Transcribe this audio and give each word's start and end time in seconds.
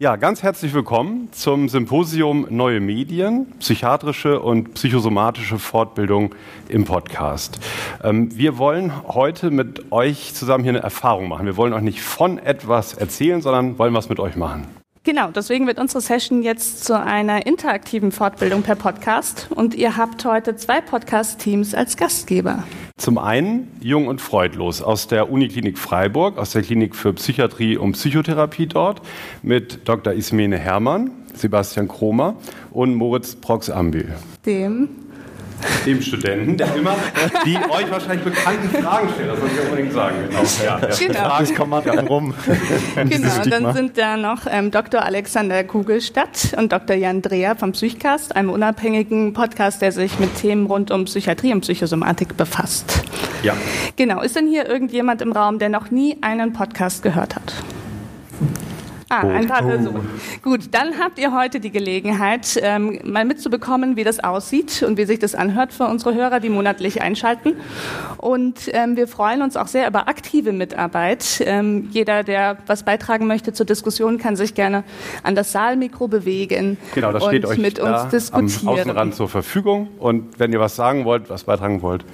Ja, 0.00 0.14
ganz 0.14 0.44
herzlich 0.44 0.74
willkommen 0.74 1.32
zum 1.32 1.68
Symposium 1.68 2.46
Neue 2.50 2.78
Medien, 2.78 3.52
psychiatrische 3.58 4.40
und 4.40 4.74
psychosomatische 4.74 5.58
Fortbildung 5.58 6.36
im 6.68 6.84
Podcast. 6.84 7.58
Ähm, 8.04 8.28
wir 8.38 8.58
wollen 8.58 8.92
heute 9.08 9.50
mit 9.50 9.90
euch 9.90 10.34
zusammen 10.34 10.62
hier 10.62 10.70
eine 10.70 10.84
Erfahrung 10.84 11.26
machen. 11.26 11.46
Wir 11.46 11.56
wollen 11.56 11.72
euch 11.72 11.82
nicht 11.82 12.00
von 12.00 12.38
etwas 12.38 12.94
erzählen, 12.94 13.42
sondern 13.42 13.76
wollen 13.80 13.92
was 13.92 14.08
mit 14.08 14.20
euch 14.20 14.36
machen. 14.36 14.68
Genau, 15.04 15.30
deswegen 15.30 15.66
wird 15.66 15.78
unsere 15.78 16.00
Session 16.00 16.42
jetzt 16.42 16.84
zu 16.84 16.98
einer 16.98 17.46
interaktiven 17.46 18.12
Fortbildung 18.12 18.62
per 18.62 18.74
Podcast 18.74 19.48
und 19.54 19.74
ihr 19.74 19.96
habt 19.96 20.24
heute 20.24 20.56
zwei 20.56 20.80
Podcast-Teams 20.80 21.74
als 21.74 21.96
Gastgeber. 21.96 22.64
Zum 22.96 23.16
einen 23.16 23.70
Jung 23.80 24.08
und 24.08 24.20
Freudlos 24.20 24.82
aus 24.82 25.06
der 25.06 25.30
Uniklinik 25.30 25.78
Freiburg, 25.78 26.36
aus 26.36 26.50
der 26.50 26.62
Klinik 26.62 26.96
für 26.96 27.12
Psychiatrie 27.12 27.76
und 27.76 27.92
Psychotherapie 27.92 28.66
dort 28.66 29.00
mit 29.42 29.88
Dr. 29.88 30.12
Ismene 30.12 30.58
Hermann, 30.58 31.12
Sebastian 31.32 31.88
Kromer 31.88 32.34
und 32.70 32.94
Moritz 32.94 33.36
Prox-Ambül. 33.36 34.12
Dem 34.44 34.88
dem 35.86 36.02
Studenten, 36.02 36.56
der 36.56 36.74
immer 36.74 36.94
die 37.44 37.56
euch 37.56 37.90
wahrscheinlich 37.90 38.24
bekannten 38.24 38.68
Fragen 38.82 39.08
stellt. 39.14 39.30
Das 39.30 39.40
soll 39.40 39.48
ich 39.52 39.64
unbedingt 39.64 39.92
sagen. 39.92 40.16
Genau. 40.28 40.42
Ja, 40.64 40.78
ja. 40.80 41.06
genau. 41.06 41.42
Ich 41.42 41.54
komme 41.54 41.70
mal 41.70 41.82
dran 41.82 42.06
rum. 42.06 42.34
genau, 42.94 43.42
und 43.42 43.52
dann 43.52 43.74
sind 43.74 43.98
da 43.98 44.16
noch 44.16 44.46
ähm, 44.50 44.70
Dr. 44.70 45.02
Alexander 45.02 45.64
Kugelstadt 45.64 46.54
und 46.56 46.72
Dr. 46.72 46.96
Jan 46.96 47.22
Dreher 47.22 47.56
vom 47.56 47.72
Psychcast, 47.72 48.36
einem 48.36 48.50
unabhängigen 48.50 49.32
Podcast, 49.32 49.82
der 49.82 49.92
sich 49.92 50.18
mit 50.18 50.34
Themen 50.36 50.66
rund 50.66 50.90
um 50.90 51.04
Psychiatrie 51.04 51.52
und 51.52 51.62
Psychosomatik 51.62 52.36
befasst. 52.36 53.02
Ja. 53.42 53.54
Genau, 53.96 54.20
ist 54.22 54.36
denn 54.36 54.48
hier 54.48 54.68
irgendjemand 54.68 55.22
im 55.22 55.32
Raum, 55.32 55.58
der 55.58 55.68
noch 55.68 55.90
nie 55.90 56.18
einen 56.20 56.52
Podcast 56.52 57.02
gehört 57.02 57.36
hat? 57.36 57.54
Ah, 59.10 59.20
ein 59.20 59.46
paar 59.46 59.62
Personen. 59.62 60.06
Gut, 60.42 60.68
dann 60.72 60.98
habt 60.98 61.18
ihr 61.18 61.34
heute 61.34 61.60
die 61.60 61.70
Gelegenheit, 61.70 62.58
ähm, 62.62 62.98
mal 63.04 63.24
mitzubekommen, 63.24 63.96
wie 63.96 64.04
das 64.04 64.20
aussieht 64.22 64.82
und 64.82 64.98
wie 64.98 65.06
sich 65.06 65.18
das 65.18 65.34
anhört 65.34 65.72
für 65.72 65.84
unsere 65.84 66.14
Hörer, 66.14 66.40
die 66.40 66.50
monatlich 66.50 67.00
einschalten. 67.00 67.54
Und 68.18 68.68
ähm, 68.72 68.96
wir 68.96 69.08
freuen 69.08 69.40
uns 69.40 69.56
auch 69.56 69.66
sehr 69.66 69.88
über 69.88 70.08
aktive 70.08 70.52
Mitarbeit. 70.52 71.42
Ähm, 71.44 71.88
jeder, 71.90 72.22
der 72.22 72.58
was 72.66 72.82
beitragen 72.82 73.26
möchte 73.26 73.54
zur 73.54 73.64
Diskussion, 73.64 74.18
kann 74.18 74.36
sich 74.36 74.54
gerne 74.54 74.84
an 75.22 75.34
das 75.34 75.52
Saalmikro 75.52 76.08
bewegen 76.08 76.76
genau, 76.94 77.10
das 77.10 77.22
und 77.22 77.30
steht 77.30 77.46
euch 77.46 77.58
mit 77.58 77.78
uns 77.78 78.08
diskutieren. 78.08 78.68
Am 78.68 78.74
Außenrand 78.74 79.14
zur 79.14 79.30
Verfügung. 79.30 79.88
Und 79.98 80.38
wenn 80.38 80.52
ihr 80.52 80.60
was 80.60 80.76
sagen 80.76 81.06
wollt, 81.06 81.30
was 81.30 81.44
beitragen 81.44 81.80
wollt, 81.80 82.04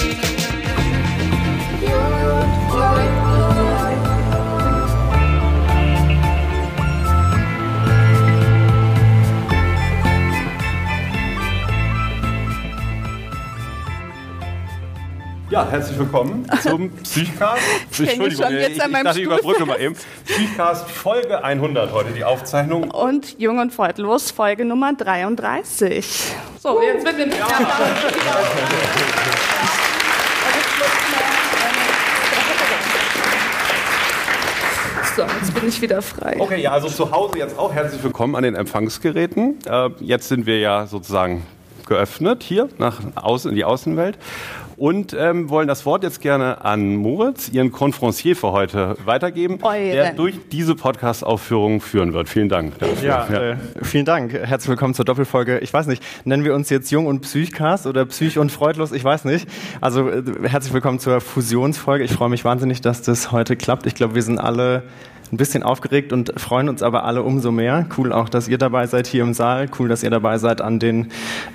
Ja, 15.50 15.68
herzlich 15.68 15.98
willkommen 15.98 16.46
zum 16.62 16.92
Psychcast. 16.98 17.64
Ich 17.92 18.08
hänge 18.08 18.30
schon 18.30 18.54
jetzt 18.54 18.80
an 18.80 18.92
meinem 18.92 19.00
ich 19.00 19.04
dachte, 19.06 19.20
ich 19.20 19.26
überbrücke 19.26 19.66
mal 19.66 19.82
eben. 19.82 19.96
Psychcast 20.26 20.88
Folge 20.88 21.44
100 21.44 21.92
heute, 21.92 22.12
die 22.12 22.24
Aufzeichnung. 22.24 22.92
Und 22.92 23.40
Jung 23.40 23.58
und 23.58 23.74
Freudlos, 23.74 24.30
Folge 24.30 24.64
Nummer 24.64 24.94
33. 24.94 26.06
So, 26.62 26.80
jetzt 26.84 27.04
wird 27.04 27.18
nämlich 27.18 27.40
So, 35.16 35.24
jetzt 35.24 35.54
bin 35.56 35.68
ich 35.68 35.82
wieder 35.82 36.04
frei. 36.04 36.36
Okay, 36.38 36.62
ja, 36.62 36.74
also 36.74 36.90
zu 36.90 37.09
Hause 37.12 37.40
jetzt 37.40 37.58
auch 37.58 37.74
herzlich 37.74 38.04
willkommen 38.04 38.36
an 38.36 38.44
den 38.44 38.54
Empfangsgeräten. 38.54 39.58
Äh, 39.66 39.90
jetzt 40.00 40.28
sind 40.28 40.46
wir 40.46 40.59
ja 40.59 40.86
sozusagen 40.86 41.44
geöffnet 41.88 42.44
hier 42.44 42.70
nach 42.78 43.00
außen 43.16 43.50
in 43.50 43.56
die 43.56 43.66
Außenwelt 43.66 44.20
und 44.79 45.13
ähm, 45.17 45.50
wollen 45.50 45.67
das 45.67 45.85
Wort 45.85 46.03
jetzt 46.03 46.22
gerne 46.22 46.63
an 46.63 46.95
Moritz, 46.95 47.50
Ihren 47.50 47.72
Konferencier 47.72 48.35
für 48.35 48.53
heute, 48.53 48.95
weitergeben, 49.03 49.59
Euren. 49.62 49.91
der 49.91 50.13
durch 50.13 50.35
diese 50.51 50.73
Podcast-Aufführung 50.73 51.81
führen 51.81 52.13
wird. 52.13 52.29
Vielen 52.29 52.47
Dank 52.47 52.79
dafür. 52.79 53.07
Ja, 53.07 53.28
Äh, 53.28 53.57
vielen 53.81 54.06
Dank. 54.06 54.31
Herzlich 54.34 54.69
willkommen 54.69 54.94
zur 54.94 55.03
Doppelfolge. 55.06 55.59
Ich 55.59 55.73
weiß 55.73 55.88
nicht, 55.88 56.01
nennen 56.23 56.45
wir 56.45 56.56
uns 56.56 56.69
jetzt 56.69 56.90
Jung 56.91 57.07
und 57.07 57.19
Psychcast 57.22 57.88
oder 57.88 58.06
Psych 58.06 58.38
und 58.40 58.51
Freudlos? 58.51 58.94
Ich 58.94 59.03
weiß 59.03 59.25
nicht. 59.25 59.47
Also 59.81 60.09
äh, 60.09 60.23
herzlich 60.44 60.73
willkommen 60.73 61.00
zur 61.00 61.19
Fusionsfolge. 61.19 62.06
Ich 62.06 62.11
freue 62.13 62.29
mich 62.29 62.46
wahnsinnig, 62.46 62.79
dass 62.79 63.01
das 63.01 63.34
heute 63.34 63.57
klappt. 63.57 63.85
Ich 63.85 63.96
glaube, 63.96 64.16
wir 64.16 64.23
sind 64.23 64.40
alle 64.40 64.84
ein 65.31 65.38
bisschen 65.38 65.63
aufgeregt 65.63 66.13
und 66.13 66.40
freuen 66.40 66.69
uns 66.69 66.81
aber 66.81 67.03
alle 67.03 67.23
umso 67.23 67.51
mehr. 67.51 67.85
Cool 67.97 68.12
auch, 68.12 68.29
dass 68.29 68.47
ihr 68.47 68.57
dabei 68.57 68.88
seid 68.88 69.07
hier 69.07 69.23
im 69.23 69.34
Saal. 69.34 69.67
Cool, 69.78 69.88
dass 69.88 70.03
ihr 70.03 70.09
dabei 70.09 70.38
seid 70.38 70.62
an 70.62 70.79
den 70.79 71.12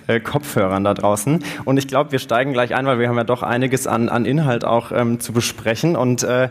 äh, 0.07 0.21
Kopfhörern 0.21 0.85
da 0.85 0.95
draußen. 0.95 1.43
Und 1.65 1.77
ich 1.77 1.89
glaube, 1.89 2.13
wir 2.13 2.19
steigen 2.19 2.53
gleich 2.53 2.75
ein, 2.75 2.87
weil 2.87 2.99
wir 2.99 3.09
haben 3.09 3.17
ja 3.17 3.25
doch 3.25 3.43
einiges 3.43 3.87
an, 3.87 4.09
an 4.09 4.25
Inhalt 4.25 4.65
auch 4.65 4.93
ähm, 4.93 5.21
zu 5.21 5.33
besprechen. 5.33 5.97
Und 5.97 6.23
äh, 6.23 6.49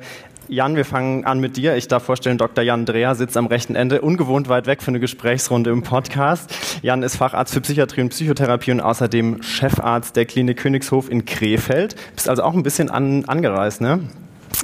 Jan, 0.50 0.76
wir 0.76 0.84
fangen 0.84 1.26
an 1.26 1.40
mit 1.40 1.56
dir. 1.56 1.78
Ich 1.78 1.88
darf 1.88 2.04
vorstellen, 2.04 2.38
Dr. 2.38 2.64
Jan 2.64 2.86
Dreher 2.86 3.16
sitzt 3.16 3.38
am 3.38 3.48
rechten 3.48 3.76
Ende, 3.76 4.02
ungewohnt 4.02 4.50
weit 4.50 4.68
weg 4.68 4.84
für 4.84 4.90
eine 4.90 5.00
Gesprächsrunde 5.00 5.70
im 5.70 5.84
Podcast. 5.84 6.54
Jan 6.82 7.02
ist 7.02 7.16
Facharzt 7.16 7.54
für 7.54 7.62
Psychiatrie 7.62 8.02
und 8.02 8.10
Psychotherapie 8.10 8.72
und 8.72 8.82
außerdem 8.82 9.42
Chefarzt 9.42 10.16
der 10.18 10.26
Klinik 10.26 10.58
Königshof 10.58 11.10
in 11.10 11.26
Krefeld. 11.26 11.96
Bist 12.16 12.28
also 12.28 12.44
auch 12.44 12.54
ein 12.54 12.64
bisschen 12.64 12.90
an, 12.90 13.24
angereist, 13.26 13.80
ne? 13.80 14.02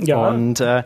Ja. 0.01 0.29
Und 0.29 0.59
äh, 0.59 0.83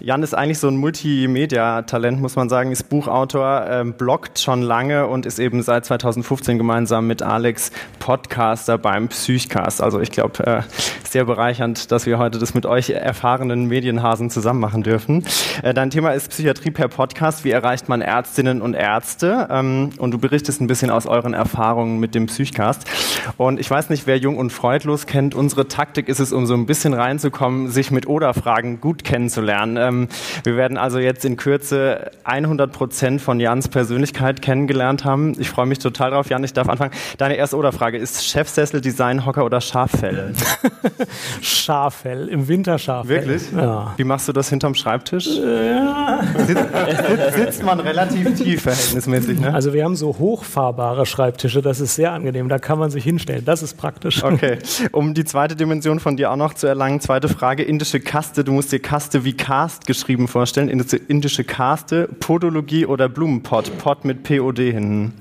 Jan 0.00 0.22
ist 0.22 0.34
eigentlich 0.34 0.58
so 0.58 0.68
ein 0.68 0.76
Multimedia-Talent, 0.76 2.20
muss 2.20 2.36
man 2.36 2.48
sagen, 2.48 2.72
ist 2.72 2.88
Buchautor, 2.88 3.66
ähm, 3.68 3.94
bloggt 3.94 4.38
schon 4.38 4.62
lange 4.62 5.06
und 5.06 5.26
ist 5.26 5.38
eben 5.38 5.62
seit 5.62 5.84
2015 5.84 6.58
gemeinsam 6.58 7.06
mit 7.06 7.22
Alex 7.22 7.70
Podcaster 7.98 8.78
beim 8.78 9.08
Psychcast. 9.08 9.82
Also 9.82 10.00
ich 10.00 10.10
glaube, 10.10 10.46
äh, 10.46 10.62
sehr 11.08 11.24
bereichernd, 11.24 11.92
dass 11.92 12.06
wir 12.06 12.18
heute 12.18 12.38
das 12.38 12.54
mit 12.54 12.66
euch 12.66 12.90
erfahrenen 12.90 13.66
Medienhasen 13.66 14.30
zusammen 14.30 14.60
machen 14.60 14.82
dürfen. 14.82 15.24
Äh, 15.62 15.74
dein 15.74 15.90
Thema 15.90 16.10
ist 16.12 16.30
Psychiatrie 16.30 16.70
per 16.70 16.88
Podcast. 16.88 17.44
Wie 17.44 17.50
erreicht 17.50 17.88
man 17.88 18.00
Ärztinnen 18.00 18.60
und 18.60 18.74
Ärzte? 18.74 19.48
Ähm, 19.50 19.90
und 19.98 20.10
du 20.10 20.18
berichtest 20.18 20.60
ein 20.60 20.66
bisschen 20.66 20.90
aus 20.90 21.06
euren 21.06 21.34
Erfahrungen 21.34 21.98
mit 21.98 22.14
dem 22.14 22.26
Psychcast. 22.26 22.84
Und 23.36 23.60
ich 23.60 23.70
weiß 23.70 23.90
nicht, 23.90 24.06
wer 24.06 24.18
Jung 24.18 24.36
und 24.36 24.50
Freudlos 24.50 25.06
kennt. 25.06 25.34
Unsere 25.34 25.68
Taktik 25.68 26.08
ist 26.08 26.20
es, 26.20 26.32
um 26.32 26.46
so 26.46 26.54
ein 26.54 26.66
bisschen 26.66 26.94
reinzukommen, 26.94 27.70
sich 27.70 27.90
mit 27.90 28.06
Oder-Fragen 28.46 28.80
gut 28.80 29.02
kennenzulernen. 29.02 29.76
Ähm, 29.76 30.08
wir 30.44 30.56
werden 30.56 30.78
also 30.78 30.98
jetzt 30.98 31.24
in 31.24 31.36
Kürze 31.36 32.12
100 32.24 32.72
Prozent 32.72 33.20
von 33.20 33.40
Jans 33.40 33.68
Persönlichkeit 33.68 34.40
kennengelernt 34.40 35.04
haben. 35.04 35.34
Ich 35.38 35.50
freue 35.50 35.66
mich 35.66 35.80
total 35.80 36.12
drauf. 36.12 36.30
Jan, 36.30 36.44
ich 36.44 36.52
darf 36.52 36.68
anfangen. 36.68 36.92
Deine 37.18 37.34
erste 37.34 37.56
Oder-Frage 37.56 37.98
ist 37.98 38.24
Chefsessel, 38.24 38.80
Designhocker 38.80 39.44
oder 39.44 39.60
Schaffell? 39.60 40.32
Schaffell, 41.40 42.28
im 42.28 42.46
Winter 42.46 42.78
Schaffell. 42.78 43.26
Wirklich? 43.26 43.42
Ja. 43.52 43.94
Wie 43.96 44.04
machst 44.04 44.28
du 44.28 44.32
das 44.32 44.48
hinterm 44.48 44.74
Schreibtisch? 44.74 45.26
Ja. 45.26 46.20
Sitzt, 46.46 47.34
sitzt 47.34 47.62
man 47.64 47.80
relativ 47.80 48.34
tief 48.36 48.62
verhältnismäßig, 48.62 49.40
ne? 49.40 49.52
Also 49.52 49.72
wir 49.72 49.84
haben 49.84 49.96
so 49.96 50.16
hochfahrbare 50.18 51.04
Schreibtische, 51.06 51.62
das 51.62 51.80
ist 51.80 51.96
sehr 51.96 52.12
angenehm, 52.12 52.48
da 52.48 52.58
kann 52.58 52.78
man 52.78 52.90
sich 52.90 53.02
hinstellen, 53.02 53.44
das 53.44 53.62
ist 53.62 53.74
praktisch. 53.74 54.22
Okay, 54.22 54.58
um 54.92 55.14
die 55.14 55.24
zweite 55.24 55.56
Dimension 55.56 55.98
von 56.00 56.16
dir 56.16 56.30
auch 56.30 56.36
noch 56.36 56.54
zu 56.54 56.66
erlangen, 56.66 57.00
zweite 57.00 57.28
Frage, 57.28 57.62
indische 57.62 58.00
Kaste, 58.00 58.35
du 58.42 58.52
musst 58.52 58.72
dir 58.72 58.80
Kaste 58.80 59.24
wie 59.24 59.32
Cast 59.32 59.86
geschrieben 59.86 60.28
vorstellen, 60.28 60.68
indische 60.68 61.44
Kaste, 61.44 62.08
Podologie 62.20 62.86
oder 62.86 63.08
Blumenpott, 63.08 63.78
Pott 63.78 64.04
mit 64.04 64.22
POD 64.22 64.58
hinten. 64.58 65.14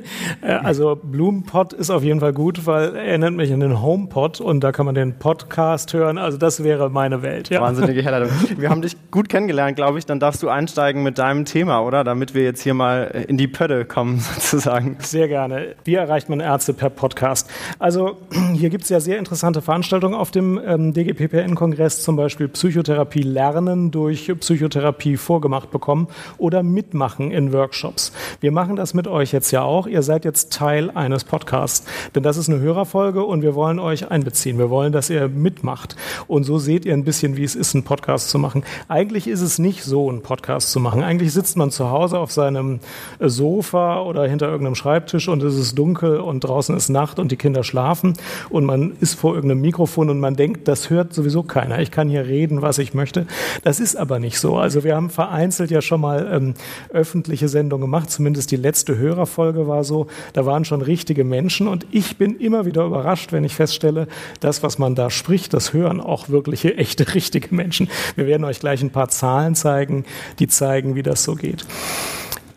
also 0.42 0.96
Blumenpott 0.96 1.72
ist 1.72 1.90
auf 1.90 2.02
jeden 2.02 2.20
Fall 2.20 2.32
gut, 2.32 2.66
weil 2.66 2.96
er 2.96 3.18
nennt 3.18 3.36
mich 3.36 3.52
an 3.52 3.60
den 3.60 3.80
HomePod 3.80 4.40
und 4.40 4.60
da 4.60 4.72
kann 4.72 4.86
man 4.86 4.94
den 4.94 5.18
Podcast 5.18 5.92
hören, 5.92 6.18
also 6.18 6.38
das 6.38 6.62
wäre 6.64 6.90
meine 6.90 7.22
Welt. 7.22 7.48
Ja. 7.50 7.60
Wahnsinnige 7.60 8.02
Herleitung. 8.04 8.30
Wir 8.56 8.70
haben 8.70 8.82
dich 8.82 8.96
gut 9.10 9.28
kennengelernt, 9.28 9.76
glaube 9.76 9.98
ich, 9.98 10.06
dann 10.06 10.20
darfst 10.20 10.42
du 10.42 10.48
einsteigen 10.48 11.02
mit 11.02 11.18
deinem 11.18 11.44
Thema, 11.44 11.80
oder? 11.80 12.04
Damit 12.04 12.34
wir 12.34 12.42
jetzt 12.42 12.62
hier 12.62 12.74
mal 12.74 13.24
in 13.28 13.36
die 13.36 13.48
Pötte 13.48 13.84
kommen, 13.84 14.18
sozusagen. 14.34 14.96
Sehr 15.00 15.28
gerne. 15.28 15.74
Wie 15.84 15.94
erreicht 15.94 16.28
man 16.28 16.40
Ärzte 16.40 16.74
per 16.74 16.90
Podcast? 16.90 17.50
Also 17.78 18.16
hier 18.54 18.70
gibt 18.70 18.84
es 18.84 18.90
ja 18.90 19.00
sehr 19.00 19.18
interessante 19.18 19.62
Veranstaltungen 19.62 20.14
auf 20.14 20.30
dem 20.30 20.60
ähm, 20.64 20.92
DGPPN-Kongress, 20.92 22.02
zum 22.02 22.16
Beispiel 22.16 22.48
Psychotherapie 22.60 23.22
lernen 23.22 23.90
durch 23.90 24.30
Psychotherapie 24.38 25.16
vorgemacht 25.16 25.70
bekommen 25.70 26.08
oder 26.36 26.62
mitmachen 26.62 27.30
in 27.30 27.54
Workshops. 27.54 28.12
Wir 28.42 28.52
machen 28.52 28.76
das 28.76 28.92
mit 28.92 29.08
euch 29.08 29.32
jetzt 29.32 29.50
ja 29.50 29.62
auch. 29.62 29.86
Ihr 29.86 30.02
seid 30.02 30.26
jetzt 30.26 30.52
Teil 30.52 30.90
eines 30.90 31.24
Podcasts, 31.24 31.86
denn 32.14 32.22
das 32.22 32.36
ist 32.36 32.50
eine 32.50 32.60
Hörerfolge 32.60 33.24
und 33.24 33.40
wir 33.40 33.54
wollen 33.54 33.78
euch 33.78 34.10
einbeziehen. 34.10 34.58
Wir 34.58 34.68
wollen, 34.68 34.92
dass 34.92 35.08
ihr 35.08 35.28
mitmacht. 35.28 35.96
Und 36.26 36.44
so 36.44 36.58
seht 36.58 36.84
ihr 36.84 36.92
ein 36.92 37.04
bisschen, 37.04 37.38
wie 37.38 37.44
es 37.44 37.54
ist, 37.54 37.74
einen 37.74 37.84
Podcast 37.84 38.28
zu 38.28 38.38
machen. 38.38 38.62
Eigentlich 38.88 39.26
ist 39.26 39.40
es 39.40 39.58
nicht 39.58 39.82
so, 39.82 40.10
einen 40.10 40.20
Podcast 40.20 40.70
zu 40.70 40.80
machen. 40.80 41.02
Eigentlich 41.02 41.32
sitzt 41.32 41.56
man 41.56 41.70
zu 41.70 41.90
Hause 41.90 42.18
auf 42.18 42.30
seinem 42.30 42.80
Sofa 43.20 44.02
oder 44.02 44.28
hinter 44.28 44.48
irgendeinem 44.48 44.74
Schreibtisch 44.74 45.28
und 45.28 45.42
es 45.42 45.56
ist 45.56 45.78
dunkel 45.78 46.20
und 46.20 46.40
draußen 46.40 46.76
ist 46.76 46.90
Nacht 46.90 47.18
und 47.18 47.32
die 47.32 47.36
Kinder 47.36 47.64
schlafen 47.64 48.18
und 48.50 48.66
man 48.66 48.98
ist 49.00 49.14
vor 49.14 49.34
irgendeinem 49.34 49.62
Mikrofon 49.62 50.10
und 50.10 50.20
man 50.20 50.36
denkt, 50.36 50.68
das 50.68 50.90
hört 50.90 51.14
sowieso 51.14 51.42
keiner. 51.42 51.78
Ich 51.78 51.90
kann 51.90 52.10
hier 52.10 52.26
reden, 52.26 52.49
was 52.62 52.78
ich 52.78 52.94
möchte. 52.94 53.26
Das 53.62 53.80
ist 53.80 53.96
aber 53.96 54.18
nicht 54.18 54.38
so. 54.38 54.56
Also 54.56 54.84
wir 54.84 54.96
haben 54.96 55.10
vereinzelt 55.10 55.70
ja 55.70 55.82
schon 55.82 56.00
mal 56.00 56.28
ähm, 56.32 56.54
öffentliche 56.90 57.48
Sendungen 57.48 57.82
gemacht. 57.82 58.10
Zumindest 58.10 58.50
die 58.50 58.56
letzte 58.56 58.98
Hörerfolge 58.98 59.68
war 59.68 59.84
so. 59.84 60.06
Da 60.32 60.46
waren 60.46 60.64
schon 60.64 60.82
richtige 60.82 61.24
Menschen 61.24 61.68
und 61.68 61.86
ich 61.90 62.16
bin 62.16 62.38
immer 62.38 62.66
wieder 62.66 62.84
überrascht, 62.84 63.32
wenn 63.32 63.44
ich 63.44 63.54
feststelle, 63.54 64.08
das, 64.40 64.62
was 64.62 64.78
man 64.78 64.94
da 64.94 65.10
spricht, 65.10 65.54
das 65.54 65.72
hören 65.72 66.00
auch 66.00 66.28
wirkliche, 66.28 66.76
echte, 66.76 67.14
richtige 67.14 67.54
Menschen. 67.54 67.88
Wir 68.16 68.26
werden 68.26 68.44
euch 68.44 68.60
gleich 68.60 68.82
ein 68.82 68.90
paar 68.90 69.08
Zahlen 69.08 69.54
zeigen, 69.54 70.04
die 70.38 70.48
zeigen, 70.48 70.94
wie 70.94 71.02
das 71.02 71.24
so 71.24 71.34
geht. 71.34 71.64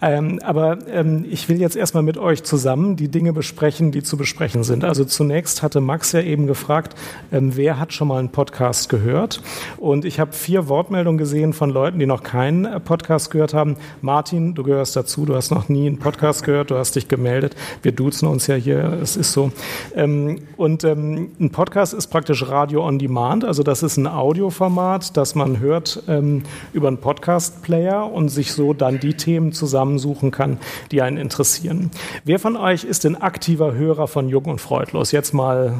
Ähm, 0.03 0.41
aber 0.43 0.79
ähm, 0.91 1.25
ich 1.29 1.47
will 1.47 1.61
jetzt 1.61 1.77
erstmal 1.77 2.03
mit 2.03 2.17
euch 2.17 2.43
zusammen 2.43 2.97
die 2.97 3.07
Dinge 3.07 3.31
besprechen, 3.31 3.93
die 3.93 4.03
zu 4.03 4.17
besprechen 4.17 4.65
sind. 4.65 4.83
Also 4.83 5.05
zunächst 5.05 5.63
hatte 5.63 5.79
Max 5.79 6.11
ja 6.11 6.19
eben 6.19 6.45
gefragt, 6.45 6.95
ähm, 7.31 7.55
wer 7.55 7.79
hat 7.79 7.93
schon 7.93 8.09
mal 8.09 8.19
einen 8.19 8.27
Podcast 8.27 8.89
gehört? 8.89 9.41
Und 9.77 10.03
ich 10.03 10.19
habe 10.19 10.33
vier 10.33 10.67
Wortmeldungen 10.67 11.17
gesehen 11.17 11.53
von 11.53 11.69
Leuten, 11.69 11.99
die 11.99 12.05
noch 12.05 12.21
keinen 12.21 12.65
äh, 12.65 12.81
Podcast 12.81 13.31
gehört 13.31 13.53
haben. 13.53 13.77
Martin, 14.01 14.55
du 14.55 14.63
gehörst 14.63 14.97
dazu, 14.97 15.25
du 15.25 15.35
hast 15.35 15.51
noch 15.51 15.69
nie 15.69 15.87
einen 15.87 15.99
Podcast 15.99 16.43
gehört, 16.43 16.71
du 16.71 16.77
hast 16.77 16.97
dich 16.97 17.07
gemeldet. 17.07 17.55
Wir 17.81 17.93
duzen 17.93 18.27
uns 18.27 18.47
ja 18.47 18.55
hier, 18.55 18.99
es 19.01 19.15
ist 19.15 19.31
so. 19.31 19.53
Ähm, 19.95 20.39
und 20.57 20.83
ähm, 20.83 21.29
ein 21.39 21.51
Podcast 21.51 21.93
ist 21.93 22.07
praktisch 22.07 22.45
Radio 22.49 22.85
on 22.85 22.99
Demand, 22.99 23.45
also 23.45 23.63
das 23.63 23.83
ist 23.83 23.95
ein 23.95 24.07
Audioformat, 24.07 25.15
das 25.15 25.33
man 25.33 25.61
hört 25.61 26.03
ähm, 26.09 26.43
über 26.73 26.89
einen 26.89 26.97
Podcast-Player 26.97 28.11
und 28.11 28.27
sich 28.27 28.51
so 28.51 28.73
dann 28.73 28.99
die 28.99 29.13
Themen 29.13 29.53
zusammen 29.53 29.92
zusammensuchen 29.93 30.31
kann, 30.31 30.57
die 30.91 31.01
einen 31.01 31.17
interessieren. 31.17 31.91
Wer 32.23 32.39
von 32.39 32.57
euch 32.57 32.83
ist 32.83 33.03
denn 33.03 33.15
aktiver 33.15 33.73
Hörer 33.73 34.07
von 34.07 34.29
Jung 34.29 34.45
und 34.45 34.59
Freudlos? 34.61 35.11
Jetzt 35.11 35.33
mal 35.33 35.75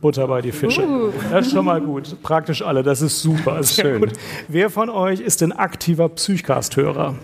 Butter 0.00 0.26
bei 0.28 0.42
die 0.42 0.52
Fische. 0.52 0.82
Uh. 0.82 1.12
Das 1.30 1.46
ist 1.46 1.52
schon 1.52 1.64
mal 1.64 1.80
gut. 1.80 2.16
Praktisch 2.22 2.62
alle, 2.62 2.82
das 2.82 3.00
ist 3.00 3.20
super. 3.20 3.62
Sehr 3.62 3.84
Schön. 3.84 4.00
Gut. 4.00 4.12
Wer 4.48 4.70
von 4.70 4.90
euch 4.90 5.20
ist 5.20 5.40
denn 5.40 5.52
aktiver 5.52 6.08
Psychcast-Hörer? 6.08 7.14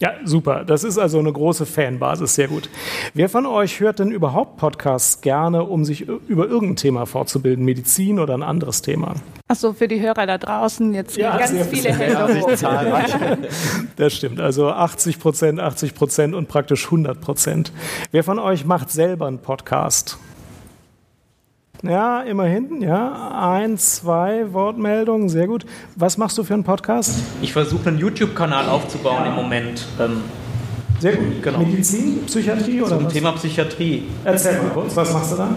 Ja, 0.00 0.12
super. 0.24 0.64
Das 0.64 0.84
ist 0.84 0.96
also 0.96 1.18
eine 1.18 1.32
große 1.32 1.66
Fanbasis, 1.66 2.34
sehr 2.34 2.48
gut. 2.48 2.70
Wer 3.14 3.28
von 3.28 3.46
euch 3.46 3.80
hört 3.80 3.98
denn 3.98 4.12
überhaupt 4.12 4.56
Podcasts 4.56 5.20
gerne, 5.20 5.64
um 5.64 5.84
sich 5.84 6.06
über 6.28 6.46
irgendein 6.46 6.76
Thema 6.76 7.04
fortzubilden, 7.06 7.64
Medizin 7.64 8.20
oder 8.20 8.34
ein 8.34 8.44
anderes 8.44 8.80
Thema? 8.80 9.14
Achso, 9.48 9.72
für 9.72 9.88
die 9.88 10.00
Hörer 10.00 10.26
da 10.26 10.38
draußen 10.38 10.94
jetzt 10.94 11.16
ja, 11.16 11.36
ganz 11.36 11.66
viele 11.68 11.92
Hände 11.92 12.40
hoch. 12.40 12.50
Das 13.96 14.14
stimmt. 14.14 14.40
Also 14.40 14.68
80 14.68 15.18
Prozent, 15.18 15.58
80 15.58 15.94
Prozent 15.94 16.34
und 16.34 16.46
praktisch 16.48 16.84
100 16.84 17.20
Prozent. 17.20 17.72
Wer 18.12 18.22
von 18.22 18.38
euch 18.38 18.64
macht 18.64 18.90
selber 18.90 19.26
einen 19.26 19.38
Podcast? 19.38 20.18
Ja, 21.82 22.22
immerhin, 22.22 22.82
ja. 22.82 23.52
Ein, 23.52 23.78
zwei 23.78 24.52
Wortmeldungen, 24.52 25.28
sehr 25.28 25.46
gut. 25.46 25.64
Was 25.94 26.18
machst 26.18 26.36
du 26.36 26.42
für 26.42 26.54
einen 26.54 26.64
Podcast? 26.64 27.20
Ich 27.40 27.52
versuche 27.52 27.88
einen 27.88 27.98
YouTube-Kanal 27.98 28.68
aufzubauen 28.68 29.26
im 29.26 29.34
Moment. 29.34 29.86
Ähm, 30.00 30.22
sehr 30.98 31.14
gut. 31.16 31.42
Genau. 31.42 31.58
Medizin, 31.58 32.24
Psychiatrie 32.26 32.80
oder 32.82 32.96
Zum 32.96 33.06
was? 33.06 33.12
Thema 33.12 33.32
Psychiatrie. 33.32 34.04
Erzähl 34.24 34.60
mal 34.60 34.70
kurz, 34.70 34.96
was 34.96 35.12
machst 35.12 35.32
du 35.32 35.36
da? 35.36 35.48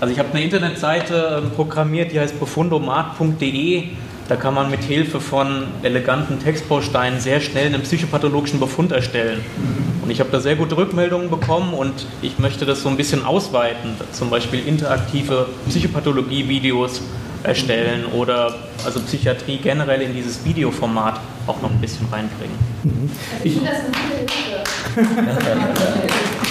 Also 0.00 0.12
ich 0.12 0.18
habe 0.20 0.30
eine 0.30 0.44
Internetseite 0.44 1.42
ähm, 1.42 1.50
programmiert, 1.50 2.12
die 2.12 2.20
heißt 2.20 2.38
profundomat.de. 2.38 3.84
Da 4.28 4.36
kann 4.36 4.52
man 4.52 4.70
mit 4.70 4.84
Hilfe 4.84 5.20
von 5.20 5.64
eleganten 5.82 6.38
Textbausteinen 6.38 7.18
sehr 7.18 7.40
schnell 7.40 7.66
einen 7.66 7.82
psychopathologischen 7.82 8.60
Befund 8.60 8.92
erstellen. 8.92 9.40
Und 10.02 10.10
ich 10.10 10.20
habe 10.20 10.28
da 10.30 10.38
sehr 10.38 10.54
gute 10.54 10.76
Rückmeldungen 10.76 11.30
bekommen 11.30 11.72
und 11.72 12.06
ich 12.20 12.38
möchte 12.38 12.66
das 12.66 12.82
so 12.82 12.90
ein 12.90 12.98
bisschen 12.98 13.24
ausweiten, 13.24 13.94
zum 14.12 14.28
Beispiel 14.28 14.66
interaktive 14.66 15.48
Psychopathologie-Videos 15.68 17.00
erstellen 17.42 18.04
oder 18.06 18.54
also 18.84 19.00
Psychiatrie 19.00 19.58
generell 19.58 20.02
in 20.02 20.14
dieses 20.14 20.44
Videoformat 20.44 21.20
auch 21.46 21.62
noch 21.62 21.70
ein 21.70 21.80
bisschen 21.80 22.06
reinbringen. 22.12 22.56
Ich 23.44 23.54
finde 23.54 23.70
das 23.70 23.80
eine 23.80 23.90
gute 23.90 24.34
Hilfe. 24.34 25.48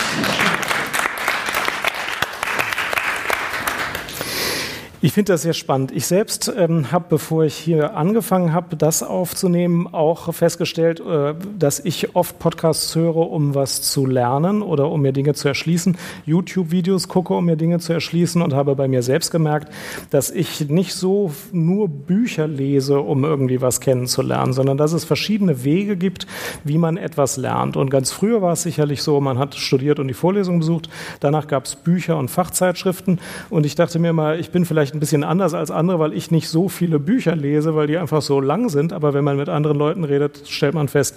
Ich 5.00 5.14
finde 5.14 5.34
das 5.34 5.44
sehr 5.44 5.54
spannend. 5.54 5.92
Ich 5.92 6.08
selbst 6.08 6.52
ähm, 6.58 6.92
habe, 6.92 7.06
bevor 7.10 7.44
ich 7.44 7.56
hier 7.56 7.96
angefangen 7.96 8.52
habe, 8.52 8.76
das 8.76 9.04
aufzunehmen, 9.04 9.86
auch 9.86 10.34
festgestellt, 10.34 11.00
äh, 11.02 11.36
dass 11.60 11.80
ich 11.80 12.16
oft 12.16 12.40
Podcasts 12.40 12.96
höre, 12.96 13.30
um 13.30 13.54
was 13.54 13.84
zu 13.84 14.08
lernen 14.08 14.64
oder 14.64 14.90
um 14.90 15.04
mir 15.04 15.12
Dinge 15.12 15.36
zu 15.36 15.50
erschließen, 15.50 15.98
YouTube-Videos 16.26 17.10
gucke, 17.10 17.36
um 17.36 17.46
mir 17.46 17.58
Dinge 17.58 17.78
zu 17.78 17.94
erschließen 17.94 18.42
und 18.42 18.56
habe 18.56 18.74
bei 18.76 18.88
mir 18.88 19.04
selbst 19.04 19.30
gemerkt, 19.30 19.72
dass 20.10 20.32
ich 20.32 20.68
nicht 20.68 20.96
so 20.96 21.32
nur 21.52 21.90
Bücher 21.90 22.48
lese, 22.48 23.00
um 23.00 23.24
irgendwie 23.24 23.62
was 23.62 23.80
kennenzulernen, 23.80 24.54
sondern 24.54 24.80
dass 24.80 24.94
es 24.94 25.06
verschiedene 25.06 25.64
Wege 25.64 25.96
gibt, 25.96 26.26
wie 26.64 26.80
man 26.80 26.98
etwas 26.98 27.38
lernt. 27.38 27.78
Und 27.78 27.92
ganz 27.92 28.12
früher 28.12 28.42
war 28.42 28.54
es 28.54 28.64
sicherlich 28.64 29.04
so, 29.04 29.22
man 29.22 29.38
hat 29.38 29.54
studiert 29.54 30.00
und 30.00 30.08
die 30.08 30.16
Vorlesung 30.16 30.58
besucht, 30.58 30.90
danach 31.20 31.46
gab 31.46 31.66
es 31.66 31.76
Bücher 31.76 32.18
und 32.18 32.32
Fachzeitschriften 32.32 33.20
und 33.52 33.68
ich 33.68 33.76
dachte 33.76 34.00
mir 34.00 34.12
mal, 34.12 34.40
ich 34.40 34.50
bin 34.50 34.66
vielleicht 34.66 34.87
vielleicht 34.88 34.96
ein 34.96 35.00
bisschen 35.00 35.24
anders 35.24 35.54
als 35.54 35.70
andere, 35.70 36.00
weil 36.00 36.14
ich 36.14 36.32
nicht 36.32 36.48
so 36.48 36.70
viele 36.70 37.00
Bücher 37.00 37.36
lese, 37.36 37.76
weil 37.76 37.88
die 37.88 37.98
einfach 37.98 38.22
so 38.22 38.40
lang 38.40 38.70
sind. 38.70 38.94
Aber 38.94 39.14
wenn 39.14 39.24
man 39.24 39.38
mit 39.38 39.50
anderen 39.50 39.78
Leuten 39.78 40.04
redet, 40.04 40.44
stellt 40.48 40.74
man 40.74 40.88
fest, 40.88 41.16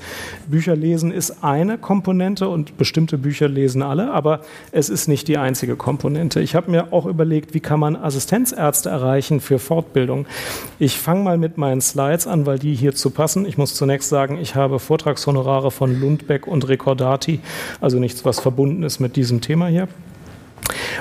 Bücher 0.49 0.75
lesen 0.75 1.13
ist 1.13 1.45
eine 1.45 1.79
Komponente 1.79 2.49
und 2.49 2.77
bestimmte 2.77 3.17
Bücher 3.17 3.49
lesen 3.49 3.83
alle, 3.83 4.11
aber 4.11 4.41
es 4.73 4.89
ist 4.89 5.09
nicht 5.09 5.29
die 5.29 5.39
einzige 5.39 5.77
Komponente. 5.77 6.41
Ich 6.41 6.55
habe 6.55 6.71
mir 6.71 6.93
auch 6.93 7.07
überlegt, 7.07 7.55
wie 7.55 7.61
kann 7.61 7.81
man 7.81 7.97
Assistenzärzte 7.97 8.91
erreichen 8.91 9.41
für 9.41 9.59
Fortbildung. 9.59 10.27
Ich 10.79 10.99
fange 10.99 11.23
mal 11.23 11.39
mit 11.39 11.57
meinen 11.57 11.81
Slides 11.81 12.27
an, 12.27 12.47
weil 12.47 12.59
die 12.59 12.75
hierzu 12.75 13.11
passen. 13.11 13.47
Ich 13.47 13.57
muss 13.57 13.75
zunächst 13.75 14.09
sagen, 14.09 14.39
ich 14.39 14.55
habe 14.55 14.79
Vortragshonorare 14.79 15.71
von 15.71 15.99
Lundbeck 16.01 16.47
und 16.47 16.69
Recordati, 16.69 17.41
also 17.81 17.99
nichts, 17.99 18.25
was 18.25 18.41
verbunden 18.41 18.83
ist 18.83 18.99
mit 19.01 19.17
diesem 19.17 19.41
Thema 19.41 19.67
hier. 19.69 19.89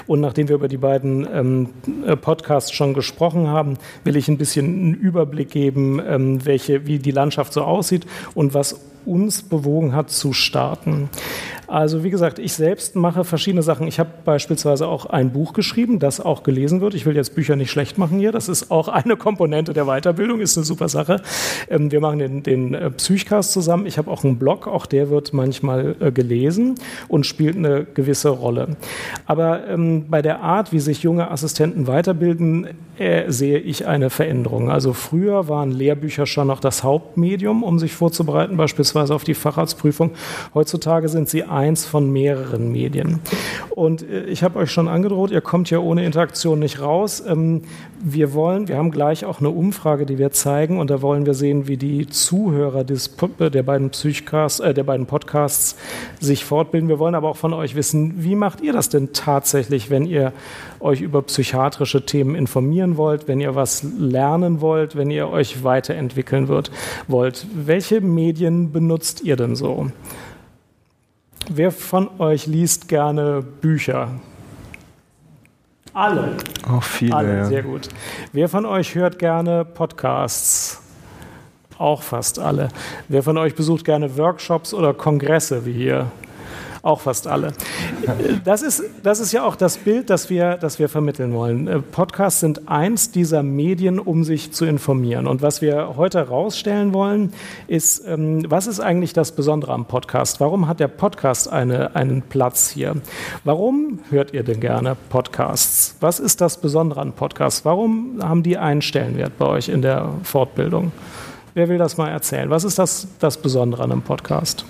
Und 0.08 0.22
nachdem 0.22 0.48
wir 0.48 0.56
über 0.56 0.68
die 0.68 0.78
beiden 0.78 1.28
ähm, 1.32 1.70
äh, 2.06 2.16
Podcasts 2.16 2.72
schon 2.72 2.94
gesprochen 2.94 3.48
haben, 3.48 3.78
will 4.04 4.16
ich 4.16 4.28
ein 4.28 4.38
bisschen 4.38 4.66
einen 4.66 4.94
Überblick 4.94 5.51
geben, 5.51 6.01
ähm, 6.06 6.46
welche, 6.46 6.86
wie 6.88 7.00
die 7.00 7.12
Landschaft 7.12 7.54
so 7.54 7.63
aussieht 7.63 8.06
und 8.34 8.54
was 8.54 8.82
uns 9.06 9.42
bewogen 9.42 9.94
hat 9.94 10.10
zu 10.10 10.34
starten. 10.34 11.10
Also 11.69 12.03
wie 12.03 12.09
gesagt, 12.09 12.39
ich 12.39 12.53
selbst 12.53 12.95
mache 12.95 13.23
verschiedene 13.23 13.61
Sachen. 13.61 13.85
Ich 13.85 13.99
habe 13.99 14.09
beispielsweise 14.25 14.88
auch 14.88 15.05
ein 15.05 15.31
Buch 15.31 15.53
geschrieben, 15.53 15.99
das 15.99 16.19
auch 16.19 16.41
gelesen 16.41 16.81
wird. 16.81 16.95
Ich 16.95 17.05
will 17.05 17.15
jetzt 17.15 17.35
Bücher 17.35 17.55
nicht 17.55 17.69
schlecht 17.69 17.99
machen 17.99 18.17
hier. 18.17 18.31
Das 18.31 18.49
ist 18.49 18.71
auch 18.71 18.88
eine 18.88 19.17
Komponente 19.17 19.73
der 19.73 19.85
Weiterbildung, 19.85 20.39
ist 20.39 20.57
eine 20.57 20.65
super 20.65 20.89
Sache. 20.89 21.21
Ähm, 21.69 21.91
wir 21.91 22.01
machen 22.01 22.19
den, 22.19 22.43
den 22.43 22.73
äh, 22.73 22.89
Psychcast 22.89 23.51
zusammen. 23.51 23.85
Ich 23.85 23.99
habe 23.99 24.09
auch 24.09 24.23
einen 24.23 24.39
Blog, 24.39 24.67
auch 24.67 24.88
der 24.88 25.11
wird 25.11 25.31
manchmal 25.31 25.95
äh, 25.99 26.11
gelesen 26.11 26.75
und 27.07 27.27
spielt 27.27 27.55
eine 27.55 27.85
gewisse 27.85 28.29
Rolle. 28.29 28.75
Aber 29.27 29.67
ähm, 29.67 30.05
bei 30.09 30.23
der 30.23 30.41
Art, 30.41 30.71
wie 30.71 30.79
sich 30.79 31.03
junge 31.03 31.29
Assistenten 31.29 31.85
weiterbilden, 31.85 32.67
äh, 33.00 33.32
sehe 33.32 33.60
ich 33.60 33.88
eine 33.88 34.10
Veränderung. 34.10 34.70
Also 34.70 34.94
früher 34.94 35.48
waren 35.48 35.72
Lehrbücher 35.72 36.25
schon 36.25 36.48
noch 36.48 36.60
das 36.60 36.84
Hauptmedium, 36.84 37.63
um 37.63 37.79
sich 37.79 37.94
vorzubereiten, 37.94 38.58
beispielsweise 38.58 39.15
auf 39.15 39.24
die 39.24 39.34
Facharztprüfung. 39.34 40.12
Heutzutage 40.53 41.08
sind 41.08 41.29
sie 41.29 41.44
eins 41.44 41.86
von 41.86 42.12
mehreren 42.12 42.72
Medien. 42.72 43.22
Und 43.70 44.01
äh, 44.01 44.25
ich 44.25 44.44
habe 44.44 44.60
euch 44.60 44.72
schon 44.72 44.88
angedroht, 44.88 45.32
ihr 45.32 45.41
kommt 45.41 45.70
ja 45.70 45.79
ohne 45.79 46.06
Interaktion 46.06 46.60
nicht 46.60 46.82
raus. 46.82 47.24
Ähm, 47.25 47.62
wir 48.01 48.34
wollen, 48.34 48.68
wir 48.68 48.77
haben 48.77 48.91
gleich 48.91 49.25
auch 49.25 49.39
eine 49.39 49.50
Umfrage, 49.50 50.06
die 50.06 50.18
wir 50.18 50.32
zeigen, 50.32 50.79
und 50.79 50.89
da 50.89 51.01
wollen 51.01 51.25
wir 51.25 51.34
sehen, 51.34 51.68
wie 51.68 51.77
die 51.77 52.08
Zuhörer 52.08 52.84
des, 52.84 53.15
der 53.39 53.63
beiden 53.63 53.91
äh, 53.91 54.74
der 54.74 54.84
beiden 54.84 55.06
Podcasts 55.06 55.75
sich 56.20 56.46
fortbilden. 56.46 56.89
Wir 56.89 57.00
wollen 57.00 57.15
aber 57.15 57.29
auch 57.29 57.38
von 57.38 57.53
euch 57.53 57.75
wissen, 57.75 58.24
wie 58.24 58.36
macht 58.36 58.62
ihr 58.62 58.74
das 58.74 58.89
denn 58.89 59.13
tatsächlich, 59.13 59.89
wenn 59.89 60.06
ihr 60.06 60.34
euch 60.79 61.01
über 61.01 61.22
psychiatrische 61.22 62.06
Themen 62.06 62.36
informieren 62.36 62.98
wollt, 62.98 63.27
wenn 63.27 63.41
ihr 63.41 63.56
was 63.56 63.84
lernen 63.98 64.62
wollt, 64.62 64.96
wenn 64.96 65.12
ihr 65.12 65.29
euch 65.29 65.63
weiterentwickeln 65.63 66.48
wird, 66.48 66.72
wollt. 67.08 67.46
Welche 67.53 68.01
Medien 68.01 68.72
benutzt 68.72 69.22
ihr 69.22 69.36
denn 69.36 69.56
so? 69.56 69.91
Wer 71.50 71.72
von 71.72 72.10
euch 72.20 72.48
liest 72.48 72.88
gerne 72.88 73.44
Bücher? 73.62 74.12
Alle. 76.00 76.38
Auch 76.65 76.84
viele. 76.84 77.13
Alle, 77.13 77.38
ja. 77.39 77.46
sehr 77.46 77.62
gut. 77.62 77.89
Wer 78.32 78.48
von 78.48 78.65
euch 78.65 78.96
hört 78.96 79.20
gerne 79.20 79.65
Podcasts? 79.65 80.82
Auch 81.77 82.03
fast 82.03 82.39
alle. 82.39 82.70
Wer 83.10 83.22
von 83.22 83.38
euch 83.38 83.53
besucht 83.53 83.84
gerne 83.84 84.18
Workshops 84.18 84.74
oder 84.74 84.94
Kongresse 84.94 85.65
wie 85.65 85.74
hier? 85.74 86.10
Auch 86.81 87.01
fast 87.01 87.27
alle. 87.27 87.53
Das 88.45 88.62
ist, 88.62 88.83
das 89.03 89.19
ist 89.19 89.33
ja 89.33 89.43
auch 89.43 89.55
das 89.57 89.77
Bild, 89.77 90.09
das 90.09 90.29
wir, 90.29 90.55
das 90.55 90.79
wir 90.79 90.88
vermitteln 90.88 91.33
wollen. 91.33 91.67
Äh, 91.67 91.79
Podcasts 91.79 92.39
sind 92.39 92.69
eins 92.69 93.12
dieser 93.12 93.43
Medien, 93.43 94.00
um 94.00 94.24
sich 94.24 94.53
zu 94.53 94.65
informieren. 94.65 95.27
Und 95.27 95.41
was 95.41 95.62
wir 95.62 95.98
heute 95.98 96.19
herausstellen 96.19 96.93
wollen, 96.93 97.33
ist, 97.67 98.05
ähm, 98.07 98.45
was 98.50 98.67
ist 98.67 98.79
eigentlich 98.79 99.12
das 99.12 99.33
Besondere 99.33 99.74
am 99.74 99.86
Podcast? 99.86 100.39
Warum 100.39 100.67
hat 100.67 100.79
der 100.79 100.88
Podcast 100.88 101.51
eine, 101.51 101.95
einen 101.95 102.21
Platz 102.21 102.69
hier? 102.69 102.95
Warum 103.43 104.00
hört 104.09 104.33
ihr 104.33 104.43
denn 104.43 104.62
gerne 104.62 104.95
Podcasts? 105.09 105.98
Was 106.00 106.19
ist 106.19 106.39
das 106.39 106.62
Besondere 106.62 107.01
an 107.01 107.12
Podcasts? 107.12 107.65
Warum 107.65 108.19
haben 108.21 108.43
die 108.43 108.57
einen 108.57 108.81
Stellenwert 108.81 109.38
bei 109.38 109.45
euch 109.48 109.67
in 109.67 109.81
der 109.81 110.09
Fortbildung? 110.24 110.93
Wer 111.55 111.67
will 111.67 111.77
das 111.77 111.98
mal 111.98 112.07
erzählen? 112.07 112.50
Was 112.50 112.63
ist 112.63 112.79
das, 112.79 113.07
das 113.19 113.38
Besondere 113.38 113.83
an 113.83 113.91
einem 113.91 114.01
Podcast? 114.01 114.65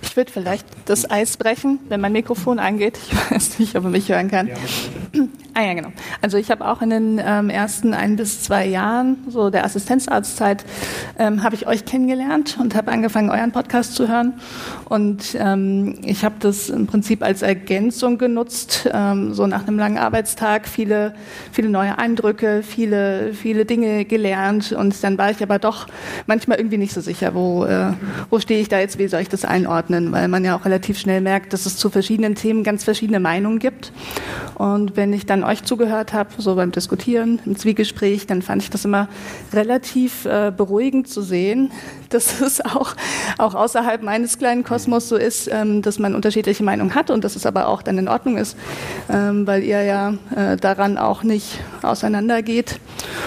Ich 0.00 0.16
würde 0.16 0.30
vielleicht 0.30 0.66
das 0.86 1.10
Eis 1.10 1.36
brechen, 1.36 1.80
wenn 1.88 2.00
mein 2.00 2.12
Mikrofon 2.12 2.58
angeht. 2.58 2.98
Ich 3.10 3.30
weiß 3.30 3.58
nicht, 3.58 3.76
ob 3.76 3.82
man 3.84 3.92
mich 3.92 4.08
hören 4.08 4.30
kann. 4.30 4.48
ah 5.54 5.62
ja, 5.62 5.74
genau. 5.74 5.88
Also 6.22 6.38
ich 6.38 6.50
habe 6.50 6.64
auch 6.66 6.82
in 6.82 6.90
den 6.90 7.20
ähm, 7.24 7.50
ersten 7.50 7.94
ein 7.94 8.14
bis 8.14 8.42
zwei 8.42 8.64
Jahren, 8.66 9.18
so 9.28 9.50
der 9.50 9.64
Assistenzarztzeit, 9.64 10.64
ähm, 11.18 11.42
habe 11.42 11.56
ich 11.56 11.66
euch 11.66 11.84
kennengelernt 11.84 12.58
und 12.60 12.76
habe 12.76 12.92
angefangen, 12.92 13.30
euren 13.30 13.50
Podcast 13.50 13.96
zu 13.96 14.06
hören. 14.08 14.34
Und 14.84 15.36
ähm, 15.38 15.98
ich 16.04 16.24
habe 16.24 16.36
das 16.38 16.68
im 16.68 16.86
Prinzip 16.86 17.24
als 17.24 17.42
Ergänzung 17.42 18.18
genutzt, 18.18 18.88
ähm, 18.92 19.34
so 19.34 19.48
nach 19.48 19.66
einem 19.66 19.78
langen 19.78 19.98
Arbeitstag, 19.98 20.68
viele, 20.68 21.14
viele 21.50 21.70
neue 21.70 21.98
Eindrücke, 21.98 22.62
viele, 22.62 23.32
viele 23.34 23.64
Dinge 23.64 24.04
gelernt. 24.04 24.70
Und 24.70 25.02
dann 25.02 25.18
war 25.18 25.32
ich 25.32 25.42
aber 25.42 25.58
doch 25.58 25.88
manchmal 26.26 26.58
irgendwie 26.58 26.78
nicht 26.78 26.92
so 26.92 27.00
sicher, 27.00 27.34
wo, 27.34 27.64
äh, 27.64 27.94
wo 28.30 28.38
stehe 28.38 28.60
ich 28.60 28.68
da 28.68 28.78
jetzt, 28.78 28.98
wie 28.98 29.08
soll 29.08 29.22
ich 29.22 29.28
das 29.28 29.44
einordnen? 29.44 29.87
Weil 29.88 30.28
man 30.28 30.44
ja 30.44 30.56
auch 30.56 30.64
relativ 30.64 30.98
schnell 30.98 31.20
merkt, 31.20 31.52
dass 31.52 31.66
es 31.66 31.76
zu 31.76 31.90
verschiedenen 31.90 32.34
Themen 32.34 32.64
ganz 32.64 32.84
verschiedene 32.84 33.20
Meinungen 33.20 33.58
gibt. 33.58 33.92
Und 34.54 34.96
wenn 34.96 35.12
ich 35.12 35.26
dann 35.26 35.44
euch 35.44 35.64
zugehört 35.64 36.12
habe, 36.12 36.30
so 36.38 36.54
beim 36.56 36.72
Diskutieren, 36.72 37.40
im 37.46 37.56
Zwiegespräch, 37.56 38.26
dann 38.26 38.42
fand 38.42 38.62
ich 38.62 38.70
das 38.70 38.84
immer 38.84 39.08
relativ 39.52 40.24
äh, 40.24 40.52
beruhigend 40.54 41.08
zu 41.08 41.22
sehen, 41.22 41.70
dass 42.08 42.40
es 42.40 42.60
auch, 42.60 42.94
auch 43.38 43.54
außerhalb 43.54 44.02
meines 44.02 44.38
kleinen 44.38 44.64
Kosmos 44.64 45.08
so 45.08 45.16
ist, 45.16 45.48
ähm, 45.52 45.82
dass 45.82 45.98
man 45.98 46.14
unterschiedliche 46.14 46.62
Meinungen 46.64 46.94
hat 46.94 47.10
und 47.10 47.24
dass 47.24 47.36
es 47.36 47.46
aber 47.46 47.68
auch 47.68 47.82
dann 47.82 47.98
in 47.98 48.08
Ordnung 48.08 48.36
ist, 48.36 48.56
ähm, 49.10 49.46
weil 49.46 49.62
ihr 49.62 49.82
ja 49.82 50.14
äh, 50.34 50.56
daran 50.56 50.98
auch 50.98 51.22
nicht 51.22 51.60
auseinandergeht. 51.82 52.80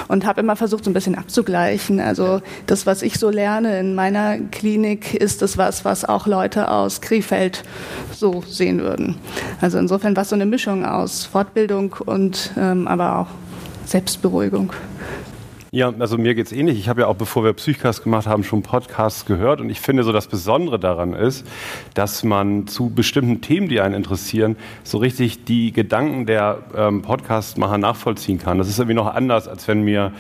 Und 0.08 0.26
habe 0.26 0.42
immer 0.42 0.56
versucht, 0.56 0.84
so 0.84 0.90
ein 0.90 0.94
bisschen 0.94 1.16
abzugleichen. 1.16 2.00
Also 2.00 2.42
das, 2.66 2.86
was 2.86 3.02
ich 3.02 3.18
so 3.18 3.30
lerne 3.30 3.80
in 3.80 3.96
meiner 3.96 4.38
Klinik, 4.38 5.14
ist 5.14 5.42
das 5.42 5.58
was, 5.58 5.86
was 5.86 6.06
auch 6.06 6.28
Leute 6.28 6.51
Leute 6.52 6.70
aus 6.70 7.00
Krefeld 7.00 7.64
so 8.12 8.44
sehen 8.46 8.82
würden. 8.82 9.16
Also 9.62 9.78
insofern 9.78 10.18
war 10.18 10.24
es 10.24 10.30
so 10.30 10.36
eine 10.36 10.46
Mischung 10.46 10.84
aus 10.84 11.24
Fortbildung 11.24 11.96
und 12.06 12.52
ähm, 12.58 12.90
aber 12.90 13.20
auch 13.20 13.28
Selbstberuhigung. 13.86 14.74
Ja, 15.74 15.94
also 16.00 16.18
mir 16.18 16.36
geht 16.36 16.48
es 16.48 16.52
ähnlich. 16.52 16.78
Ich 16.78 16.90
habe 16.90 17.02
ja 17.02 17.08
auch, 17.08 17.16
bevor 17.16 17.46
wir 17.46 17.54
Psychcast 17.54 18.04
gemacht 18.04 18.28
haben, 18.28 18.44
schon 18.44 18.62
Podcasts 18.62 19.26
gehört. 19.26 19.62
Und 19.62 19.70
ich 19.70 19.80
finde 19.80 20.04
so, 20.04 20.12
das 20.12 20.28
Besondere 20.28 20.78
daran 20.78 21.14
ist, 21.14 21.48
dass 21.94 22.26
man 22.26 22.68
zu 22.68 22.90
bestimmten 22.90 23.40
Themen, 23.40 23.70
die 23.70 23.80
einen 23.80 23.96
interessieren, 23.96 24.58
so 24.84 24.98
richtig 24.98 25.46
die 25.46 25.72
Gedanken 25.72 26.26
der 26.26 26.58
ähm, 26.76 27.02
Podcastmacher 27.02 27.78
nachvollziehen 27.78 28.38
kann. 28.38 28.58
Das 28.58 28.68
ist 28.68 28.80
irgendwie 28.80 28.96
noch 28.96 29.16
anders, 29.16 29.48
als 29.48 29.66
wenn 29.70 29.84
mir 29.84 30.12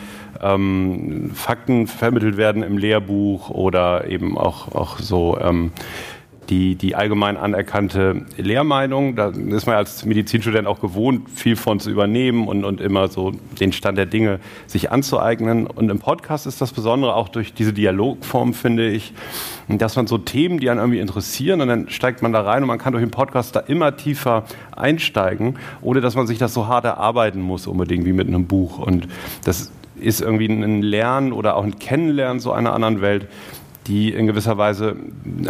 ähm, 0.41 1.31
Fakten 1.33 1.85
vermittelt 1.87 2.37
werden 2.37 2.63
im 2.63 2.77
Lehrbuch 2.77 3.49
oder 3.49 4.07
eben 4.07 4.37
auch, 4.37 4.73
auch 4.73 4.99
so 4.99 5.37
ähm, 5.37 5.73
die, 6.51 6.75
die 6.75 6.95
allgemein 6.95 7.37
anerkannte 7.37 8.25
Lehrmeinung. 8.37 9.15
Da 9.15 9.29
ist 9.29 9.65
man 9.65 9.75
als 9.75 10.05
Medizinstudent 10.05 10.67
auch 10.67 10.81
gewohnt, 10.81 11.29
viel 11.29 11.55
von 11.55 11.79
zu 11.79 11.89
übernehmen 11.89 12.47
und, 12.47 12.65
und 12.65 12.81
immer 12.81 13.07
so 13.07 13.31
den 13.59 13.71
Stand 13.71 13.97
der 13.97 14.05
Dinge 14.05 14.39
sich 14.67 14.91
anzueignen. 14.91 15.65
Und 15.65 15.89
im 15.89 15.99
Podcast 15.99 16.45
ist 16.45 16.59
das 16.59 16.73
Besondere 16.73 17.15
auch 17.15 17.29
durch 17.29 17.53
diese 17.53 17.71
Dialogform, 17.71 18.53
finde 18.53 18.89
ich, 18.89 19.13
dass 19.69 19.95
man 19.95 20.07
so 20.07 20.17
Themen, 20.17 20.59
die 20.59 20.69
einen 20.69 20.79
irgendwie 20.79 20.99
interessieren, 20.99 21.61
und 21.61 21.69
dann 21.69 21.89
steigt 21.89 22.21
man 22.21 22.33
da 22.33 22.41
rein 22.41 22.63
und 22.63 22.67
man 22.67 22.77
kann 22.77 22.91
durch 22.91 23.03
den 23.03 23.11
Podcast 23.11 23.55
da 23.55 23.61
immer 23.61 23.95
tiefer 23.95 24.43
einsteigen, 24.75 25.55
ohne 25.81 26.01
dass 26.01 26.15
man 26.15 26.27
sich 26.27 26.37
das 26.37 26.53
so 26.53 26.67
hart 26.67 26.83
erarbeiten 26.83 27.41
muss, 27.41 27.65
unbedingt 27.65 28.05
wie 28.05 28.13
mit 28.13 28.27
einem 28.27 28.45
Buch. 28.45 28.77
Und 28.77 29.07
das 29.45 29.71
ist 29.95 30.19
irgendwie 30.19 30.47
ein 30.47 30.81
Lernen 30.81 31.31
oder 31.31 31.55
auch 31.55 31.63
ein 31.63 31.79
Kennenlernen 31.79 32.39
so 32.39 32.51
einer 32.51 32.73
anderen 32.73 33.01
Welt, 33.01 33.27
die 33.91 34.13
in 34.13 34.25
gewisser 34.25 34.57
Weise 34.57 34.95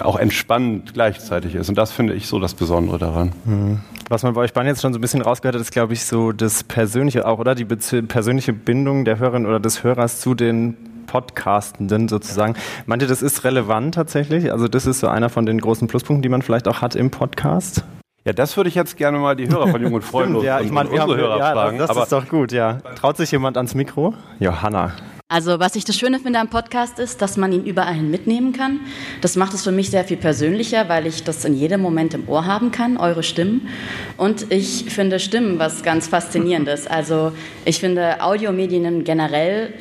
auch 0.01 0.17
entspannend 0.17 0.95
gleichzeitig 0.95 1.53
ist. 1.53 1.69
Und 1.69 1.77
das 1.77 1.91
finde 1.91 2.15
ich 2.15 2.25
so 2.25 2.39
das 2.39 2.55
Besondere 2.55 2.97
daran. 2.97 3.33
Mhm. 3.45 3.81
Was 4.09 4.23
man 4.23 4.33
bei 4.33 4.41
euch 4.41 4.51
beiden 4.51 4.67
jetzt 4.67 4.81
schon 4.81 4.93
so 4.93 4.97
ein 4.97 5.01
bisschen 5.01 5.21
rausgehört 5.21 5.53
hat, 5.53 5.61
ist, 5.61 5.71
glaube 5.71 5.93
ich, 5.93 6.05
so 6.05 6.31
das 6.31 6.63
Persönliche 6.63 7.27
auch, 7.27 7.37
oder? 7.37 7.53
Die 7.53 7.65
persönliche 7.65 8.51
Bindung 8.51 9.05
der 9.05 9.19
Hörerin 9.19 9.45
oder 9.45 9.59
des 9.59 9.83
Hörers 9.83 10.21
zu 10.21 10.33
den 10.33 10.75
Podcastenden 11.05 12.07
sozusagen. 12.07 12.55
Meint 12.87 13.03
ihr, 13.03 13.07
das 13.07 13.21
ist 13.21 13.43
relevant 13.43 13.93
tatsächlich? 13.93 14.51
Also 14.51 14.67
das 14.67 14.87
ist 14.87 15.01
so 15.01 15.07
einer 15.07 15.29
von 15.29 15.45
den 15.45 15.61
großen 15.61 15.87
Pluspunkten, 15.87 16.23
die 16.23 16.29
man 16.29 16.41
vielleicht 16.41 16.67
auch 16.67 16.81
hat 16.81 16.95
im 16.95 17.11
Podcast? 17.11 17.83
Ja, 18.25 18.33
das 18.33 18.57
würde 18.57 18.69
ich 18.69 18.75
jetzt 18.75 18.97
gerne 18.97 19.19
mal 19.19 19.35
die 19.35 19.49
Hörer 19.49 19.67
von 19.67 19.83
Jung 19.83 19.93
und 19.93 20.03
Freundlos 20.03 20.43
ja, 20.43 20.61
ich 20.61 20.71
meine, 20.71 20.89
unsere 20.89 21.11
haben, 21.11 21.19
Hörer 21.19 21.37
ja, 21.37 21.51
fragen. 21.51 21.77
Das, 21.77 21.89
das 21.89 22.03
ist 22.03 22.11
doch 22.11 22.27
gut, 22.27 22.51
ja. 22.51 22.79
Traut 22.95 23.17
sich 23.17 23.31
jemand 23.31 23.55
ans 23.57 23.75
Mikro? 23.75 24.15
Johanna. 24.39 24.93
Also 25.31 25.61
was 25.61 25.77
ich 25.77 25.85
das 25.85 25.97
Schöne 25.97 26.19
finde 26.19 26.39
am 26.39 26.49
Podcast 26.49 26.99
ist, 26.99 27.21
dass 27.21 27.37
man 27.37 27.53
ihn 27.53 27.63
überall 27.63 27.93
hin 27.93 28.11
mitnehmen 28.11 28.51
kann. 28.51 28.81
Das 29.21 29.37
macht 29.37 29.53
es 29.53 29.63
für 29.63 29.71
mich 29.71 29.89
sehr 29.89 30.03
viel 30.03 30.17
persönlicher, 30.17 30.89
weil 30.89 31.07
ich 31.07 31.23
das 31.23 31.45
in 31.45 31.55
jedem 31.55 31.79
Moment 31.79 32.13
im 32.13 32.27
Ohr 32.27 32.45
haben 32.45 32.71
kann, 32.71 32.97
eure 32.97 33.23
Stimmen. 33.23 33.69
Und 34.17 34.51
ich 34.51 34.87
finde 34.89 35.21
Stimmen 35.21 35.57
was 35.57 35.83
ganz 35.83 36.09
Faszinierendes. 36.09 36.85
Also 36.85 37.31
ich 37.63 37.79
finde 37.79 38.21
Audiomedien 38.21 39.05
generell 39.05 39.73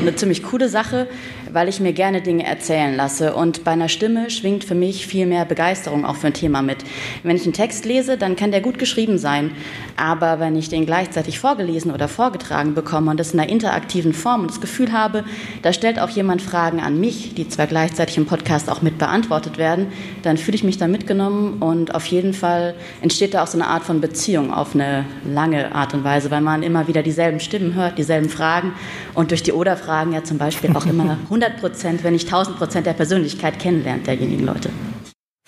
eine 0.00 0.16
ziemlich 0.16 0.42
coole 0.42 0.68
Sache, 0.68 1.06
weil 1.52 1.68
ich 1.68 1.80
mir 1.80 1.92
gerne 1.92 2.22
Dinge 2.22 2.44
erzählen 2.44 2.94
lasse. 2.96 3.34
Und 3.34 3.64
bei 3.64 3.72
einer 3.72 3.88
Stimme 3.88 4.30
schwingt 4.30 4.64
für 4.64 4.74
mich 4.74 5.06
viel 5.06 5.26
mehr 5.26 5.44
Begeisterung 5.44 6.04
auch 6.04 6.16
für 6.16 6.28
ein 6.28 6.34
Thema 6.34 6.62
mit. 6.62 6.78
Wenn 7.22 7.36
ich 7.36 7.44
einen 7.44 7.52
Text 7.52 7.84
lese, 7.84 8.16
dann 8.16 8.36
kann 8.36 8.50
der 8.50 8.60
gut 8.60 8.78
geschrieben 8.78 9.18
sein. 9.18 9.50
Aber 9.96 10.40
wenn 10.40 10.56
ich 10.56 10.68
den 10.68 10.86
gleichzeitig 10.86 11.38
vorgelesen 11.38 11.90
oder 11.90 12.08
vorgetragen 12.08 12.74
bekomme 12.74 13.10
und 13.10 13.20
das 13.20 13.32
in 13.32 13.40
einer 13.40 13.48
interaktiven 13.48 14.12
Form 14.12 14.42
und 14.42 14.50
das 14.50 14.60
Gefühl 14.60 14.92
habe, 14.92 15.24
da 15.62 15.72
stellt 15.72 15.98
auch 15.98 16.10
jemand 16.10 16.42
Fragen 16.42 16.80
an 16.80 17.00
mich, 17.00 17.34
die 17.34 17.48
zwar 17.48 17.66
gleichzeitig 17.66 18.16
im 18.16 18.26
Podcast 18.26 18.70
auch 18.70 18.82
mit 18.82 18.98
beantwortet 18.98 19.58
werden, 19.58 19.88
dann 20.22 20.36
fühle 20.36 20.56
ich 20.56 20.64
mich 20.64 20.78
da 20.78 20.86
mitgenommen 20.86 21.58
und 21.60 21.94
auf 21.94 22.06
jeden 22.06 22.34
Fall 22.34 22.74
entsteht 23.00 23.34
da 23.34 23.42
auch 23.42 23.46
so 23.46 23.58
eine 23.58 23.68
Art 23.68 23.84
von 23.84 24.00
Beziehung 24.00 24.52
auf 24.52 24.74
eine 24.74 25.04
lange 25.24 25.74
Art 25.74 25.94
und 25.94 26.04
Weise, 26.04 26.30
weil 26.30 26.40
man 26.40 26.62
immer 26.62 26.88
wieder 26.88 27.02
dieselben 27.02 27.40
Stimmen 27.40 27.74
hört, 27.74 27.98
dieselben 27.98 28.28
Fragen 28.28 28.72
und 29.14 29.30
durch 29.30 29.42
die 29.42 29.52
Oder-Fragen 29.52 30.12
ja 30.12 30.24
zum 30.24 30.38
Beispiel 30.38 30.76
auch 30.76 30.86
immer 30.86 31.18
100 31.36 31.60
Prozent, 31.60 32.02
wenn 32.02 32.14
nicht 32.14 32.26
1000 32.26 32.56
Prozent 32.56 32.86
der 32.86 32.94
Persönlichkeit 32.94 33.58
kennenlernt 33.58 34.06
derjenigen 34.06 34.46
Leute. 34.46 34.70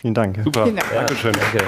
Vielen 0.00 0.14
Dank. 0.14 0.38
Super. 0.45 0.64
Vielen 0.64 0.76
Dank. 0.76 0.92
Dankeschön. 0.92 1.33
Danke. 1.33 1.64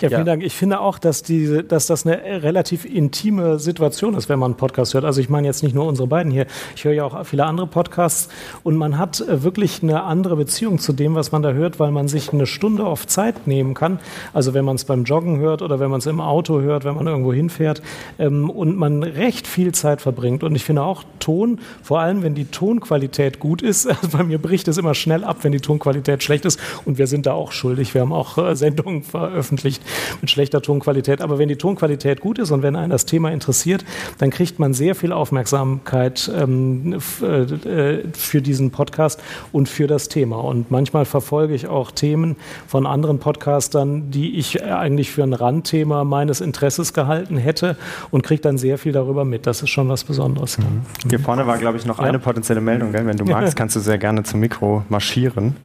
Ja, 0.00 0.08
vielen 0.08 0.26
Dank. 0.26 0.42
Ich 0.42 0.54
finde 0.54 0.80
auch, 0.80 0.98
dass, 0.98 1.22
diese, 1.22 1.64
dass 1.64 1.86
das 1.86 2.06
eine 2.06 2.42
relativ 2.42 2.84
intime 2.84 3.58
Situation 3.58 4.14
ist, 4.14 4.28
wenn 4.28 4.38
man 4.38 4.52
einen 4.52 4.56
Podcast 4.56 4.94
hört. 4.94 5.04
Also 5.04 5.20
ich 5.20 5.28
meine 5.28 5.46
jetzt 5.46 5.62
nicht 5.62 5.74
nur 5.74 5.86
unsere 5.86 6.06
beiden 6.06 6.30
hier. 6.30 6.46
Ich 6.74 6.84
höre 6.84 6.92
ja 6.92 7.04
auch 7.04 7.24
viele 7.24 7.44
andere 7.44 7.66
Podcasts 7.66 8.28
und 8.62 8.76
man 8.76 8.98
hat 8.98 9.20
äh, 9.20 9.42
wirklich 9.42 9.82
eine 9.82 10.02
andere 10.02 10.36
Beziehung 10.36 10.78
zu 10.78 10.92
dem, 10.92 11.14
was 11.14 11.32
man 11.32 11.42
da 11.42 11.52
hört, 11.52 11.80
weil 11.80 11.90
man 11.90 12.08
sich 12.08 12.32
eine 12.32 12.46
Stunde 12.46 12.84
auf 12.84 13.06
Zeit 13.06 13.46
nehmen 13.46 13.74
kann. 13.74 13.98
Also 14.32 14.54
wenn 14.54 14.64
man 14.64 14.76
es 14.76 14.84
beim 14.84 15.04
Joggen 15.04 15.38
hört 15.38 15.62
oder 15.62 15.80
wenn 15.80 15.90
man 15.90 15.98
es 15.98 16.06
im 16.06 16.20
Auto 16.20 16.60
hört, 16.60 16.84
wenn 16.84 16.94
man 16.94 17.06
irgendwo 17.06 17.32
hinfährt 17.32 17.82
ähm, 18.18 18.50
und 18.50 18.76
man 18.76 19.02
recht 19.02 19.46
viel 19.46 19.72
Zeit 19.72 20.00
verbringt. 20.00 20.42
Und 20.42 20.54
ich 20.54 20.64
finde 20.64 20.82
auch 20.82 21.04
Ton, 21.18 21.60
vor 21.82 22.00
allem 22.00 22.22
wenn 22.22 22.34
die 22.34 22.46
Tonqualität 22.46 23.40
gut 23.40 23.62
ist, 23.62 23.86
also 23.88 24.08
bei 24.16 24.24
mir 24.24 24.38
bricht 24.38 24.68
es 24.68 24.78
immer 24.78 24.94
schnell 24.94 25.24
ab, 25.24 25.38
wenn 25.42 25.52
die 25.52 25.60
Tonqualität 25.60 26.22
schlecht 26.22 26.44
ist 26.44 26.60
und 26.84 26.98
wir 26.98 27.06
sind 27.06 27.26
da 27.26 27.32
auch 27.32 27.52
schuldig. 27.52 27.94
Wir 27.94 28.02
haben 28.02 28.12
auch 28.12 28.38
äh, 28.38 28.54
Sendungen 28.54 29.02
veröffentlicht 29.02 29.82
mit 30.20 30.30
schlechter 30.30 30.62
Tonqualität. 30.62 31.20
Aber 31.20 31.38
wenn 31.38 31.48
die 31.48 31.56
Tonqualität 31.56 32.20
gut 32.20 32.38
ist 32.38 32.50
und 32.50 32.62
wenn 32.62 32.76
einen 32.76 32.90
das 32.90 33.06
Thema 33.06 33.30
interessiert, 33.30 33.84
dann 34.18 34.30
kriegt 34.30 34.58
man 34.58 34.74
sehr 34.74 34.94
viel 34.94 35.12
Aufmerksamkeit 35.12 36.30
ähm, 36.34 36.94
äh, 36.94 37.98
für 38.12 38.42
diesen 38.42 38.70
Podcast 38.70 39.22
und 39.52 39.68
für 39.68 39.86
das 39.86 40.08
Thema. 40.08 40.36
Und 40.36 40.70
manchmal 40.70 41.04
verfolge 41.04 41.54
ich 41.54 41.68
auch 41.68 41.90
Themen 41.90 42.36
von 42.66 42.86
anderen 42.86 43.18
Podcastern, 43.18 44.10
die 44.10 44.38
ich 44.38 44.62
eigentlich 44.62 45.10
für 45.10 45.22
ein 45.22 45.32
Randthema 45.32 46.04
meines 46.04 46.40
Interesses 46.40 46.92
gehalten 46.92 47.36
hätte 47.36 47.76
und 48.10 48.22
kriege 48.22 48.42
dann 48.42 48.58
sehr 48.58 48.78
viel 48.78 48.92
darüber 48.92 49.24
mit. 49.24 49.46
Das 49.46 49.62
ist 49.62 49.70
schon 49.70 49.88
was 49.88 50.04
Besonderes. 50.04 50.58
Mhm. 50.58 50.82
Hier 51.08 51.20
vorne 51.20 51.46
war, 51.46 51.58
glaube 51.58 51.78
ich, 51.78 51.86
noch 51.86 51.98
ja. 51.98 52.04
eine 52.04 52.18
potenzielle 52.18 52.60
Meldung. 52.60 52.92
Gell? 52.92 53.06
Wenn 53.06 53.16
du 53.16 53.24
magst, 53.24 53.56
kannst 53.56 53.76
du 53.76 53.80
sehr 53.80 53.98
gerne 53.98 54.22
zum 54.22 54.40
Mikro 54.40 54.84
marschieren. 54.88 55.56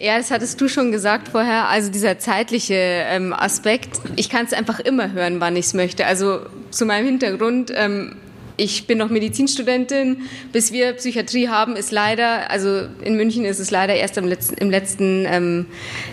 Ja, 0.00 0.18
das 0.18 0.30
hattest 0.30 0.60
du 0.60 0.68
schon 0.68 0.92
gesagt 0.92 1.28
vorher. 1.28 1.68
Also 1.68 1.90
dieser 1.90 2.18
zeitliche 2.18 2.74
ähm, 2.74 3.32
Aspekt, 3.32 4.00
ich 4.16 4.28
kann 4.28 4.44
es 4.44 4.52
einfach 4.52 4.80
immer 4.80 5.12
hören, 5.12 5.40
wann 5.40 5.56
ich 5.56 5.66
es 5.66 5.74
möchte. 5.74 6.06
Also 6.06 6.40
zu 6.70 6.84
meinem 6.84 7.06
Hintergrund, 7.06 7.72
ähm, 7.74 8.16
ich 8.56 8.86
bin 8.86 8.98
noch 8.98 9.10
Medizinstudentin. 9.10 10.22
Bis 10.52 10.72
wir 10.72 10.92
Psychiatrie 10.92 11.48
haben, 11.48 11.76
ist 11.76 11.90
leider, 11.90 12.50
also 12.50 12.86
in 13.02 13.16
München 13.16 13.44
ist 13.44 13.58
es 13.58 13.70
leider 13.70 13.94
erst 13.94 14.16
im 14.16 14.26
letzten, 14.26 14.54
im 14.56 14.70
letzten, 14.70 15.26
ähm, 15.28 15.66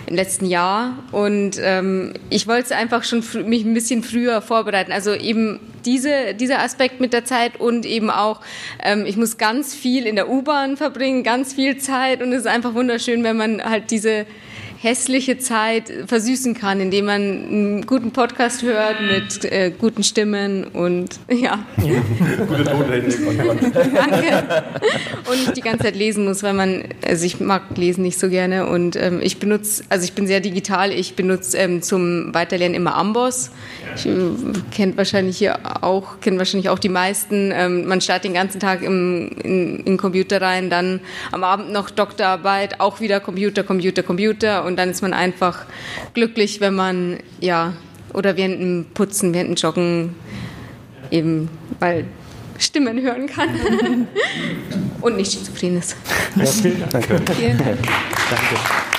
im 0.06 0.16
letzten 0.16 0.46
Jahr. 0.46 0.98
Und 1.12 1.60
ähm, 1.60 2.14
ich 2.30 2.48
wollte 2.48 2.76
einfach 2.76 3.04
schon 3.04 3.22
mich 3.46 3.64
ein 3.64 3.74
bisschen 3.74 4.02
früher 4.02 4.42
vorbereiten. 4.42 4.92
Also 4.92 5.14
eben 5.14 5.60
diese, 5.84 6.34
dieser 6.34 6.60
Aspekt 6.60 7.00
mit 7.00 7.12
der 7.12 7.24
Zeit 7.24 7.60
und 7.60 7.86
eben 7.86 8.10
auch, 8.10 8.40
ähm, 8.82 9.04
ich 9.06 9.16
muss 9.16 9.38
ganz 9.38 9.74
viel 9.74 10.06
in 10.06 10.16
der 10.16 10.28
U-Bahn 10.28 10.76
verbringen, 10.76 11.22
ganz 11.22 11.52
viel 11.52 11.78
Zeit. 11.78 12.22
Und 12.22 12.32
es 12.32 12.40
ist 12.40 12.46
einfach 12.46 12.74
wunderschön, 12.74 13.22
wenn 13.24 13.36
man 13.36 13.62
halt 13.62 13.90
diese 13.90 14.26
hässliche 14.82 15.38
Zeit 15.38 15.92
versüßen 16.06 16.54
kann, 16.54 16.80
indem 16.80 17.04
man 17.04 17.22
einen 17.22 17.86
guten 17.86 18.10
Podcast 18.10 18.62
hört 18.62 18.96
mit 19.00 19.44
äh, 19.44 19.70
guten 19.70 20.02
Stimmen 20.02 20.64
und 20.64 21.20
ja. 21.30 21.64
Gute 21.76 22.64
Danke. 23.94 24.64
Und 25.30 25.38
nicht 25.38 25.56
die 25.56 25.60
ganze 25.60 25.84
Zeit 25.84 25.94
lesen 25.94 26.24
muss, 26.24 26.42
weil 26.42 26.54
man, 26.54 26.82
also 27.06 27.24
ich 27.24 27.38
mag 27.38 27.62
lesen 27.76 28.02
nicht 28.02 28.18
so 28.18 28.28
gerne 28.28 28.66
und 28.66 28.96
ähm, 28.96 29.20
ich 29.22 29.38
benutze, 29.38 29.84
also 29.88 30.04
ich 30.04 30.14
bin 30.14 30.26
sehr 30.26 30.40
digital, 30.40 30.90
ich 30.90 31.14
benutze 31.14 31.58
ähm, 31.58 31.80
zum 31.80 32.34
Weiterlernen 32.34 32.74
immer 32.74 32.96
Amboss. 32.96 33.52
Ich, 33.94 34.06
äh, 34.06 34.12
kennt 34.72 34.96
wahrscheinlich 34.96 35.38
hier 35.38 35.60
auch, 35.82 36.18
kennen 36.20 36.38
wahrscheinlich 36.38 36.70
auch 36.70 36.80
die 36.80 36.88
meisten. 36.88 37.52
Ähm, 37.54 37.86
man 37.86 38.00
startet 38.00 38.24
den 38.24 38.34
ganzen 38.34 38.58
Tag 38.58 38.82
im, 38.82 39.30
in, 39.44 39.76
in 39.76 39.84
den 39.84 39.96
Computer 39.96 40.42
rein, 40.42 40.70
dann 40.70 40.98
am 41.30 41.44
Abend 41.44 41.70
noch 41.70 41.88
Doktorarbeit, 41.90 42.80
auch 42.80 43.00
wieder 43.00 43.20
Computer, 43.20 43.62
Computer, 43.62 44.02
Computer 44.02 44.64
und 44.64 44.71
und 44.72 44.76
dann 44.76 44.88
ist 44.88 45.02
man 45.02 45.12
einfach 45.12 45.66
glücklich, 46.14 46.62
wenn 46.62 46.74
man, 46.74 47.18
ja, 47.40 47.74
oder 48.14 48.38
während 48.38 48.60
dem 48.60 48.86
Putzen, 48.94 49.34
während 49.34 49.50
dem 49.50 49.54
Joggen 49.56 50.14
eben 51.10 51.50
mal 51.78 52.04
Stimmen 52.58 53.02
hören 53.02 53.26
kann 53.26 53.50
und 55.02 55.16
nicht 55.16 55.32
schizophren 55.32 55.76
ist. 55.76 55.94
Ja, 56.36 56.46
vielen 56.46 56.80
Dank. 56.88 57.06
Danke. 57.08 57.32
Vielen 57.34 57.58
Dank. 57.58 57.78
Danke. 58.30 58.91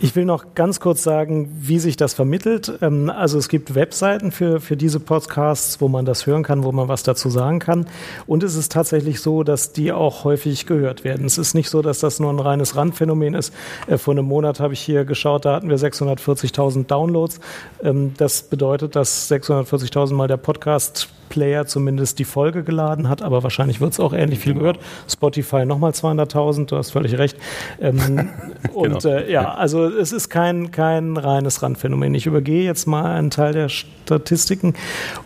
Ich 0.00 0.14
will 0.14 0.24
noch 0.24 0.54
ganz 0.54 0.78
kurz 0.78 1.02
sagen, 1.02 1.50
wie 1.60 1.80
sich 1.80 1.96
das 1.96 2.14
vermittelt. 2.14 2.72
Ähm, 2.82 3.10
also 3.10 3.36
es 3.36 3.48
gibt 3.48 3.74
Webseiten 3.74 4.30
für, 4.30 4.60
für 4.60 4.76
diese 4.76 5.00
Podcasts, 5.00 5.80
wo 5.80 5.88
man 5.88 6.04
das 6.04 6.24
hören 6.24 6.44
kann, 6.44 6.62
wo 6.62 6.70
man 6.70 6.86
was 6.86 7.02
dazu 7.02 7.30
sagen 7.30 7.58
kann. 7.58 7.86
Und 8.26 8.44
es 8.44 8.54
ist 8.54 8.70
tatsächlich 8.70 9.20
so, 9.20 9.42
dass 9.42 9.72
die 9.72 9.90
auch 9.90 10.22
häufig 10.22 10.66
gehört 10.66 11.02
werden. 11.02 11.26
Es 11.26 11.36
ist 11.36 11.54
nicht 11.54 11.68
so, 11.68 11.82
dass 11.82 11.98
das 11.98 12.20
nur 12.20 12.32
ein 12.32 12.38
reines 12.38 12.76
Randphänomen 12.76 13.34
ist. 13.34 13.52
Äh, 13.88 13.98
vor 13.98 14.14
einem 14.14 14.26
Monat 14.26 14.60
habe 14.60 14.72
ich 14.72 14.80
hier 14.80 15.04
geschaut, 15.04 15.44
da 15.44 15.56
hatten 15.56 15.68
wir 15.68 15.78
640.000 15.78 16.86
Downloads. 16.86 17.40
Ähm, 17.82 18.14
das 18.16 18.42
bedeutet, 18.42 18.94
dass 18.94 19.28
640.000 19.30 20.14
Mal 20.14 20.28
der 20.28 20.36
Podcast 20.36 21.08
Player 21.28 21.66
zumindest 21.66 22.18
die 22.18 22.24
Folge 22.24 22.62
geladen 22.62 23.08
hat, 23.08 23.22
aber 23.22 23.42
wahrscheinlich 23.42 23.80
wird 23.80 23.92
es 23.92 24.00
auch 24.00 24.12
ähnlich 24.12 24.38
viel 24.38 24.54
gehört. 24.54 24.78
Spotify 25.08 25.64
nochmal 25.64 25.92
200.000, 25.92 26.66
du 26.66 26.76
hast 26.76 26.90
völlig 26.90 27.18
recht. 27.18 27.36
Ähm, 27.80 28.30
und 28.74 29.02
genau. 29.02 29.16
äh, 29.16 29.30
ja, 29.30 29.54
also 29.54 29.86
es 29.86 30.12
ist 30.12 30.28
kein, 30.28 30.70
kein 30.70 31.16
reines 31.16 31.62
Randphänomen. 31.62 32.14
Ich 32.14 32.26
übergehe 32.26 32.64
jetzt 32.64 32.86
mal 32.86 33.06
einen 33.06 33.30
Teil 33.30 33.52
der 33.52 33.68
Statistiken 33.68 34.74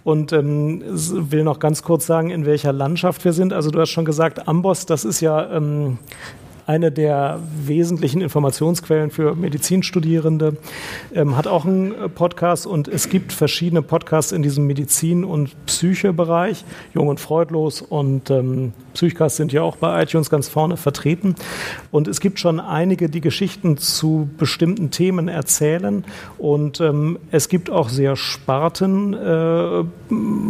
und 0.04 0.32
ähm, 0.32 0.82
will 0.86 1.44
noch 1.44 1.58
ganz 1.58 1.82
kurz 1.82 2.06
sagen, 2.06 2.30
in 2.30 2.46
welcher 2.46 2.72
Landschaft 2.72 3.24
wir 3.24 3.32
sind. 3.32 3.52
Also 3.52 3.70
du 3.70 3.80
hast 3.80 3.90
schon 3.90 4.04
gesagt, 4.04 4.48
Amboss, 4.48 4.86
das 4.86 5.04
ist 5.04 5.20
ja 5.20 5.50
ähm, 5.52 5.98
eine 6.66 6.92
der 6.92 7.40
wesentlichen 7.64 8.20
Informationsquellen 8.20 9.11
für 9.11 9.35
Medizinstudierende, 9.35 10.57
ähm, 11.14 11.37
hat 11.37 11.46
auch 11.46 11.64
einen 11.64 11.92
äh, 11.92 12.09
Podcast 12.09 12.66
und 12.66 12.88
es 12.88 13.09
gibt 13.09 13.33
verschiedene 13.33 13.83
Podcasts 13.83 14.33
in 14.33 14.42
diesem 14.42 14.66
Medizin- 14.66 15.25
und 15.25 15.55
Psyche-Bereich. 15.66 16.64
Jung 16.94 17.09
und 17.09 17.20
Freudlos 17.20 17.83
und 17.83 18.31
ähm, 18.31 18.72
Psychcast 18.94 19.37
sind 19.37 19.53
ja 19.53 19.62
auch 19.62 19.77
bei 19.77 20.03
iTunes 20.03 20.31
ganz 20.31 20.48
vorne 20.48 20.77
vertreten. 20.77 21.35
Und 21.90 22.09
es 22.09 22.20
gibt 22.20 22.38
schon 22.38 22.61
einige, 22.61 23.09
die 23.09 23.20
Geschichten 23.20 23.77
zu 23.77 24.29
bestimmten 24.38 24.90
Themen 24.90 25.29
erzählen. 25.29 26.05
Und 26.38 26.81
ähm, 26.81 27.18
es 27.31 27.48
gibt 27.48 27.70
auch 27.70 27.88
sehr 27.88 28.16
Sparten, 28.16 29.14
äh, 29.14 29.85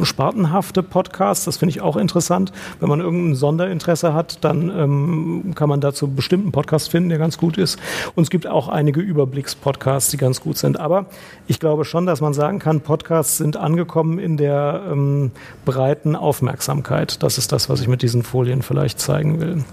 spartenhafte 0.05 0.83
Podcasts. 0.83 1.44
Das 1.44 1.57
finde 1.57 1.70
ich 1.70 1.81
auch 1.81 1.96
interessant. 1.96 2.53
Wenn 2.81 2.88
man 2.88 3.01
irgendein 3.01 3.35
Sonderinteresse 3.35 4.14
hat, 4.14 4.44
dann 4.44 4.70
ähm, 4.70 5.53
kann 5.55 5.68
man 5.68 5.81
dazu 5.81 6.12
bestimmten 6.12 6.53
Podcasts 6.53 6.88
finden, 6.88 7.09
der 7.09 7.18
ganz 7.18 7.38
gut 7.38 7.59
ist. 7.59 7.79
Und 8.14 8.25
es 8.25 8.31
gibt 8.31 8.46
auch 8.46 8.68
einige 8.68 9.01
Überblicks-Podcasts, 9.01 10.11
die 10.11 10.16
ganz 10.16 10.40
gut 10.40 10.59
sind. 10.59 10.79
Aber 10.79 11.07
ich 11.46 11.61
glaube 11.61 11.85
schon, 11.85 12.07
dass 12.07 12.20
man 12.20 12.35
sagen 12.35 12.59
kann, 12.59 12.81
Podcasts 12.81 13.38
sind 13.38 13.57
angekommen 13.57 14.18
in 14.18 14.37
der 14.37 14.83
ähm, 14.90 15.33
breiten 15.64 16.16
Aufmerksamkeit. 16.16 17.22
Das 17.22 17.38
ist 17.38 17.53
das, 17.53 17.68
was 17.68 17.81
ich 17.81 17.88
mit 17.88 18.03
diesen 18.03 18.22
Folien 18.22 18.62
vielleicht 18.62 19.01
zeigen 19.01 19.40
will. 19.40 19.64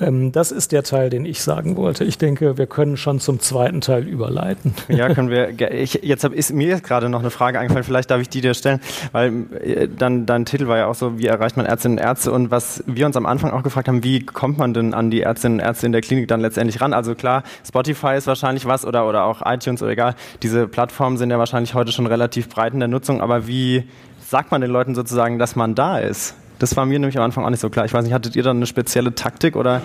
Ähm, 0.00 0.32
das 0.32 0.52
ist 0.52 0.72
der 0.72 0.82
Teil, 0.82 1.10
den 1.10 1.24
ich 1.24 1.42
sagen 1.42 1.76
wollte. 1.76 2.04
Ich 2.04 2.18
denke, 2.18 2.58
wir 2.58 2.66
können 2.66 2.96
schon 2.96 3.20
zum 3.20 3.40
zweiten 3.40 3.80
Teil 3.80 4.06
überleiten. 4.06 4.74
Ja, 4.88 5.08
können 5.14 5.30
wir. 5.30 5.60
Ich, 5.72 6.00
jetzt 6.02 6.24
hab, 6.24 6.32
ist 6.32 6.52
mir 6.52 6.80
gerade 6.80 7.08
noch 7.08 7.20
eine 7.20 7.30
Frage 7.30 7.58
eingefallen. 7.58 7.84
Vielleicht 7.84 8.10
darf 8.10 8.20
ich 8.20 8.28
die 8.28 8.40
dir 8.40 8.54
stellen, 8.54 8.80
weil 9.12 9.46
äh, 9.62 9.88
dann 9.88 10.26
dein 10.26 10.44
Titel 10.44 10.68
war 10.68 10.76
ja 10.76 10.86
auch 10.86 10.94
so: 10.94 11.18
Wie 11.18 11.26
erreicht 11.26 11.56
man 11.56 11.66
Ärztinnen 11.66 11.98
und 11.98 12.04
Ärzte? 12.04 12.32
Und 12.32 12.50
was 12.50 12.84
wir 12.86 13.06
uns 13.06 13.16
am 13.16 13.26
Anfang 13.26 13.50
auch 13.50 13.62
gefragt 13.62 13.88
haben: 13.88 14.04
Wie 14.04 14.24
kommt 14.24 14.58
man 14.58 14.74
denn 14.74 14.94
an 14.94 15.10
die 15.10 15.22
Ärztinnen 15.22 15.60
und 15.60 15.64
Ärzte 15.64 15.86
in 15.86 15.92
der 15.92 16.00
Klinik 16.00 16.28
dann 16.28 16.40
letztendlich 16.40 16.80
ran? 16.80 16.92
Also 16.92 17.14
klar, 17.14 17.42
Spotify 17.66 18.16
ist 18.16 18.26
wahrscheinlich 18.26 18.66
was 18.66 18.84
oder 18.84 19.08
oder 19.08 19.24
auch 19.24 19.42
iTunes 19.44 19.82
oder 19.82 19.92
egal. 19.92 20.14
Diese 20.42 20.68
Plattformen 20.68 21.16
sind 21.16 21.30
ja 21.30 21.38
wahrscheinlich 21.38 21.74
heute 21.74 21.92
schon 21.92 22.06
relativ 22.06 22.48
breit 22.48 22.74
in 22.74 22.80
der 22.80 22.88
Nutzung. 22.88 23.20
Aber 23.20 23.46
wie 23.46 23.84
sagt 24.28 24.50
man 24.50 24.60
den 24.60 24.70
Leuten 24.70 24.94
sozusagen, 24.94 25.38
dass 25.38 25.56
man 25.56 25.74
da 25.74 25.98
ist? 25.98 26.34
Das 26.58 26.76
war 26.76 26.86
mir 26.86 26.98
nämlich 26.98 27.18
am 27.18 27.24
Anfang 27.24 27.44
auch 27.44 27.50
nicht 27.50 27.60
so 27.60 27.70
klar. 27.70 27.84
Ich 27.84 27.92
weiß 27.92 28.04
nicht, 28.04 28.14
hattet 28.14 28.36
ihr 28.36 28.42
da 28.42 28.50
eine 28.50 28.66
spezielle 28.66 29.14
Taktik 29.14 29.56
oder 29.56 29.82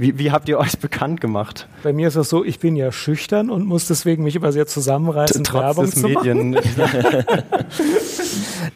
wie, 0.00 0.18
wie 0.18 0.30
habt 0.30 0.48
ihr 0.48 0.58
euch 0.58 0.78
bekannt 0.78 1.20
gemacht? 1.20 1.68
Bei 1.82 1.92
mir 1.92 2.08
ist 2.08 2.16
das 2.16 2.28
so, 2.28 2.44
ich 2.44 2.58
bin 2.58 2.76
ja 2.76 2.92
schüchtern 2.92 3.50
und 3.50 3.66
muss 3.66 3.86
deswegen 3.86 4.24
mich 4.24 4.36
immer 4.36 4.52
sehr 4.52 4.66
zusammenreißen, 4.66 5.44
Trotz 5.44 5.62
Werbung 5.62 5.86
zu 5.86 6.08
Medien. 6.08 6.50
machen. 6.50 6.64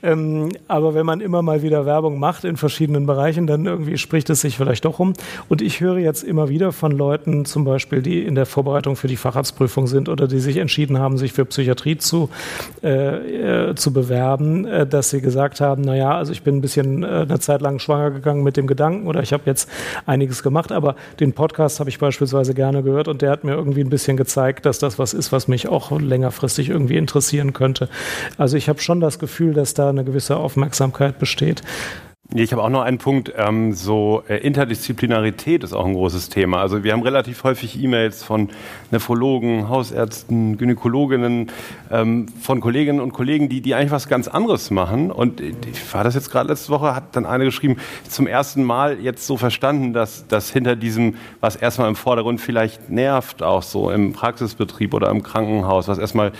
ähm, 0.02 0.48
aber 0.68 0.94
wenn 0.94 1.06
man 1.06 1.20
immer 1.20 1.42
mal 1.42 1.62
wieder 1.62 1.86
Werbung 1.86 2.18
macht 2.18 2.44
in 2.44 2.56
verschiedenen 2.56 3.06
Bereichen, 3.06 3.46
dann 3.46 3.66
irgendwie 3.66 3.98
spricht 3.98 4.30
es 4.30 4.40
sich 4.40 4.56
vielleicht 4.56 4.84
doch 4.84 4.98
um. 4.98 5.14
Und 5.48 5.62
ich 5.62 5.80
höre 5.80 5.98
jetzt 5.98 6.22
immer 6.22 6.48
wieder 6.48 6.72
von 6.72 6.92
Leuten, 6.92 7.44
zum 7.44 7.64
Beispiel, 7.64 8.02
die 8.02 8.24
in 8.24 8.34
der 8.34 8.46
Vorbereitung 8.46 8.96
für 8.96 9.08
die 9.08 9.16
Facharztprüfung 9.16 9.86
sind 9.86 10.08
oder 10.08 10.28
die 10.28 10.40
sich 10.40 10.56
entschieden 10.56 10.98
haben, 10.98 11.18
sich 11.18 11.32
für 11.32 11.44
Psychiatrie 11.44 11.98
zu, 11.98 12.30
äh, 12.82 13.70
äh, 13.70 13.74
zu 13.74 13.92
bewerben, 13.92 14.64
äh, 14.66 14.86
dass 14.86 15.10
sie 15.10 15.20
gesagt 15.20 15.60
haben, 15.60 15.82
naja, 15.82 16.16
also 16.16 16.32
ich 16.32 16.42
bin 16.42 16.56
ein 16.56 16.60
bisschen 16.60 17.02
äh, 17.02 17.06
eine 17.28 17.40
Zeit 17.40 17.60
lang 17.60 17.78
schwanger 17.78 18.10
gegangen 18.10 18.42
mit 18.42 18.56
dem 18.56 18.66
Gedanken 18.66 19.06
oder 19.06 19.22
ich 19.22 19.32
habe 19.32 19.42
jetzt 19.46 19.68
einiges 20.06 20.42
gemacht, 20.42 20.72
aber 20.72 20.96
den 21.18 21.32
Podcast 21.32 21.80
habe 21.80 21.90
ich 21.90 21.98
beispielsweise 21.98 22.54
gerne 22.54 22.82
gehört 22.82 23.08
und 23.08 23.22
der 23.22 23.30
hat 23.30 23.44
mir 23.44 23.52
irgendwie 23.52 23.80
ein 23.80 23.90
bisschen 23.90 24.16
gezeigt, 24.16 24.66
dass 24.66 24.78
das 24.78 24.98
was 24.98 25.14
ist, 25.14 25.32
was 25.32 25.48
mich 25.48 25.68
auch 25.68 25.98
längerfristig 25.98 26.70
irgendwie 26.70 26.96
interessieren 26.96 27.52
könnte. 27.52 27.88
Also 28.38 28.56
ich 28.56 28.68
habe 28.68 28.80
schon 28.80 29.00
das 29.00 29.18
Gefühl, 29.18 29.54
dass 29.54 29.74
da 29.74 29.88
eine 29.88 30.04
gewisse 30.04 30.36
Aufmerksamkeit 30.36 31.18
besteht. 31.18 31.62
Ich 32.32 32.52
habe 32.52 32.62
auch 32.62 32.68
noch 32.68 32.82
einen 32.82 32.98
Punkt, 32.98 33.32
ähm, 33.36 33.72
so 33.72 34.22
äh, 34.28 34.36
Interdisziplinarität 34.36 35.64
ist 35.64 35.72
auch 35.72 35.84
ein 35.84 35.94
großes 35.94 36.28
Thema. 36.28 36.60
Also 36.60 36.84
wir 36.84 36.92
haben 36.92 37.02
relativ 37.02 37.42
häufig 37.42 37.82
E-Mails 37.82 38.22
von 38.22 38.50
Nephrologen, 38.92 39.68
Hausärzten, 39.68 40.56
Gynäkologinnen, 40.56 41.50
ähm, 41.90 42.26
von 42.40 42.60
Kolleginnen 42.60 43.00
und 43.00 43.12
Kollegen, 43.12 43.48
die, 43.48 43.60
die 43.60 43.74
eigentlich 43.74 43.90
was 43.90 44.06
ganz 44.06 44.28
anderes 44.28 44.70
machen. 44.70 45.10
Und 45.10 45.40
ich 45.40 45.92
war 45.92 46.04
das 46.04 46.14
jetzt 46.14 46.30
gerade 46.30 46.48
letzte 46.50 46.70
Woche, 46.70 46.94
hat 46.94 47.16
dann 47.16 47.26
eine 47.26 47.44
geschrieben, 47.46 47.78
zum 48.08 48.28
ersten 48.28 48.62
Mal 48.62 49.00
jetzt 49.00 49.26
so 49.26 49.36
verstanden, 49.36 49.92
dass, 49.92 50.28
dass 50.28 50.52
hinter 50.52 50.76
diesem, 50.76 51.16
was 51.40 51.56
erstmal 51.56 51.88
im 51.88 51.96
Vordergrund 51.96 52.40
vielleicht 52.40 52.90
nervt, 52.90 53.42
auch 53.42 53.64
so 53.64 53.90
im 53.90 54.12
Praxisbetrieb 54.12 54.94
oder 54.94 55.10
im 55.10 55.24
Krankenhaus, 55.24 55.88
was 55.88 55.98
erstmal 55.98 56.30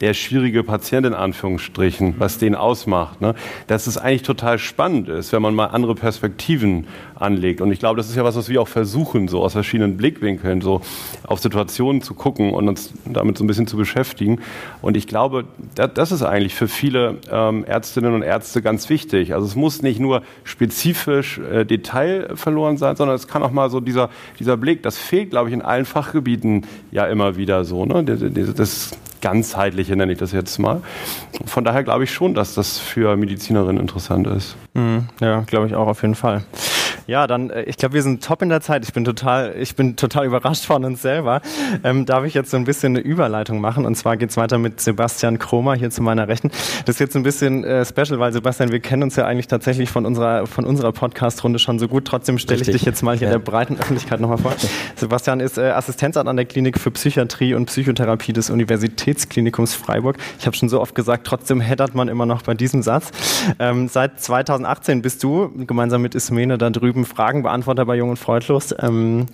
der 0.00 0.14
schwierige 0.14 0.62
Patient 0.62 1.06
in 1.06 1.14
Anführungsstrichen, 1.14 2.14
was 2.18 2.38
den 2.38 2.54
ausmacht, 2.54 3.20
ne? 3.20 3.34
dass 3.66 3.86
es 3.86 3.98
eigentlich 3.98 4.22
total 4.22 4.58
spannend 4.58 5.08
ist, 5.08 5.32
wenn 5.32 5.42
man 5.42 5.54
mal 5.54 5.66
andere 5.66 5.94
Perspektiven 5.94 6.86
anlegt. 7.16 7.60
Und 7.60 7.72
ich 7.72 7.78
glaube, 7.78 7.96
das 7.96 8.08
ist 8.08 8.16
ja 8.16 8.24
was, 8.24 8.36
was 8.36 8.48
wir 8.48 8.60
auch 8.62 8.68
versuchen, 8.68 9.28
so 9.28 9.42
aus 9.42 9.52
verschiedenen 9.52 9.96
Blickwinkeln, 9.96 10.60
so 10.60 10.82
auf 11.26 11.40
Situationen 11.40 12.02
zu 12.02 12.14
gucken 12.14 12.52
und 12.52 12.68
uns 12.68 12.92
damit 13.04 13.38
so 13.38 13.44
ein 13.44 13.46
bisschen 13.46 13.66
zu 13.66 13.76
beschäftigen. 13.76 14.40
Und 14.82 14.96
ich 14.96 15.06
glaube, 15.06 15.44
das 15.74 16.12
ist 16.12 16.22
eigentlich 16.22 16.54
für 16.54 16.68
viele 16.68 17.16
ähm, 17.30 17.64
Ärztinnen 17.64 18.14
und 18.14 18.22
Ärzte 18.22 18.62
ganz 18.62 18.88
wichtig. 18.88 19.34
Also 19.34 19.46
es 19.46 19.56
muss 19.56 19.82
nicht 19.82 20.00
nur 20.00 20.22
spezifisch 20.44 21.38
äh, 21.38 21.64
Detail 21.64 22.36
verloren 22.36 22.76
sein, 22.76 22.96
sondern 22.96 23.16
es 23.16 23.28
kann 23.28 23.42
auch 23.42 23.50
mal 23.50 23.70
so 23.70 23.80
dieser, 23.80 24.10
dieser 24.38 24.56
Blick, 24.56 24.82
das 24.82 24.98
fehlt, 24.98 25.30
glaube 25.30 25.48
ich, 25.48 25.54
in 25.54 25.62
allen 25.62 25.84
Fachgebieten 25.84 26.66
ja 26.90 27.06
immer 27.06 27.36
wieder 27.36 27.64
so. 27.64 27.86
Ne? 27.86 28.04
Das 28.04 28.92
ganzheitliche 29.20 29.96
nenne 29.96 30.12
ich 30.12 30.18
das 30.18 30.32
jetzt 30.32 30.58
mal. 30.58 30.82
Von 31.46 31.64
daher 31.64 31.82
glaube 31.82 32.04
ich 32.04 32.12
schon, 32.12 32.34
dass 32.34 32.54
das 32.54 32.78
für 32.78 33.16
Medizinerinnen 33.16 33.80
interessant 33.80 34.26
ist. 34.26 34.56
Mhm, 34.74 35.06
ja, 35.20 35.40
glaube 35.40 35.66
ich 35.66 35.74
auch 35.74 35.88
auf 35.88 36.02
jeden 36.02 36.14
Fall. 36.14 36.44
Ja, 37.06 37.26
dann, 37.26 37.50
äh, 37.50 37.62
ich 37.62 37.76
glaube, 37.76 37.94
wir 37.94 38.02
sind 38.02 38.24
top 38.24 38.42
in 38.42 38.48
der 38.48 38.60
Zeit. 38.60 38.84
Ich 38.84 38.92
bin 38.92 39.04
total, 39.04 39.54
ich 39.58 39.76
bin 39.76 39.96
total 39.96 40.26
überrascht 40.26 40.64
von 40.64 40.84
uns 40.84 41.02
selber. 41.02 41.40
Ähm, 41.84 42.04
darf 42.04 42.24
ich 42.24 42.34
jetzt 42.34 42.50
so 42.50 42.56
ein 42.56 42.64
bisschen 42.64 42.96
eine 42.96 43.00
Überleitung 43.00 43.60
machen? 43.60 43.86
Und 43.86 43.94
zwar 43.96 44.16
geht's 44.16 44.36
weiter 44.36 44.58
mit 44.58 44.80
Sebastian 44.80 45.38
Kromer 45.38 45.74
hier 45.74 45.90
zu 45.90 46.02
meiner 46.02 46.26
Rechten. 46.26 46.50
Das 46.84 46.96
ist 46.96 47.00
jetzt 47.00 47.16
ein 47.16 47.22
bisschen 47.22 47.64
äh, 47.64 47.84
special, 47.84 48.18
weil 48.18 48.32
Sebastian, 48.32 48.72
wir 48.72 48.80
kennen 48.80 49.04
uns 49.04 49.16
ja 49.16 49.24
eigentlich 49.24 49.46
tatsächlich 49.46 49.90
von 49.90 50.04
unserer, 50.04 50.46
von 50.46 50.64
unserer 50.64 50.92
Podcast-Runde 50.92 51.58
schon 51.58 51.78
so 51.78 51.86
gut. 51.86 52.06
Trotzdem 52.06 52.38
stelle 52.38 52.60
ich 52.60 52.70
dich 52.70 52.82
jetzt 52.82 53.02
mal 53.02 53.16
hier 53.16 53.28
ja. 53.28 53.34
der 53.34 53.38
breiten 53.38 53.78
Öffentlichkeit 53.78 54.20
nochmal 54.20 54.38
vor. 54.38 54.52
Sebastian 54.96 55.40
ist 55.40 55.58
äh, 55.58 55.70
Assistenzarzt 55.70 56.28
an 56.28 56.36
der 56.36 56.46
Klinik 56.46 56.78
für 56.78 56.90
Psychiatrie 56.90 57.54
und 57.54 57.66
Psychotherapie 57.66 58.32
des 58.32 58.50
Universitätsklinikums 58.50 59.74
Freiburg. 59.74 60.16
Ich 60.38 60.46
habe 60.46 60.56
schon 60.56 60.68
so 60.68 60.80
oft 60.80 60.94
gesagt, 60.94 61.26
trotzdem 61.26 61.60
heddert 61.60 61.94
man 61.94 62.08
immer 62.08 62.26
noch 62.26 62.42
bei 62.42 62.54
diesem 62.54 62.82
Satz. 62.82 63.10
Ähm, 63.58 63.88
seit 63.88 64.20
2018 64.20 65.02
bist 65.02 65.22
du 65.22 65.50
gemeinsam 65.66 66.02
mit 66.02 66.14
Ismene 66.14 66.58
da 66.58 66.70
drüben 66.70 66.95
drüben 66.96 67.04
Fragenbeantworter 67.04 67.84
bei 67.84 67.96
Jung 67.96 68.10
und 68.10 68.16
Freudlos. 68.16 68.74
Ähm, 68.80 69.26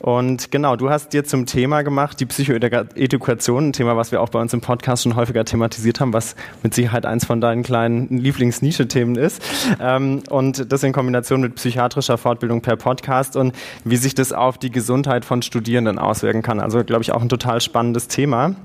und 0.00 0.50
genau, 0.50 0.76
du 0.76 0.90
hast 0.90 1.12
dir 1.12 1.24
zum 1.24 1.46
Thema 1.46 1.82
gemacht, 1.82 2.18
die 2.18 2.26
Psychoedukation, 2.26 3.68
ein 3.68 3.72
Thema, 3.72 3.96
was 3.96 4.10
wir 4.10 4.20
auch 4.20 4.28
bei 4.28 4.40
uns 4.40 4.52
im 4.52 4.60
Podcast 4.60 5.04
schon 5.04 5.14
häufiger 5.14 5.44
thematisiert 5.44 6.00
haben, 6.00 6.12
was 6.12 6.34
mit 6.62 6.74
Sicherheit 6.74 7.06
eins 7.06 7.24
von 7.24 7.40
deinen 7.40 7.62
kleinen 7.62 8.08
Lieblingsnische-Themen 8.18 9.14
ist. 9.14 9.42
Ähm, 9.80 10.22
und 10.28 10.72
das 10.72 10.82
in 10.82 10.92
Kombination 10.92 11.40
mit 11.40 11.54
psychiatrischer 11.54 12.18
Fortbildung 12.18 12.60
per 12.60 12.76
Podcast 12.76 13.36
und 13.36 13.54
wie 13.84 13.96
sich 13.96 14.14
das 14.14 14.32
auf 14.32 14.58
die 14.58 14.70
Gesundheit 14.70 15.24
von 15.24 15.42
Studierenden 15.42 15.98
auswirken 15.98 16.42
kann. 16.42 16.60
Also, 16.60 16.82
glaube 16.82 17.02
ich, 17.02 17.12
auch 17.12 17.22
ein 17.22 17.28
total 17.28 17.60
spannendes 17.60 18.08
Thema. 18.08 18.56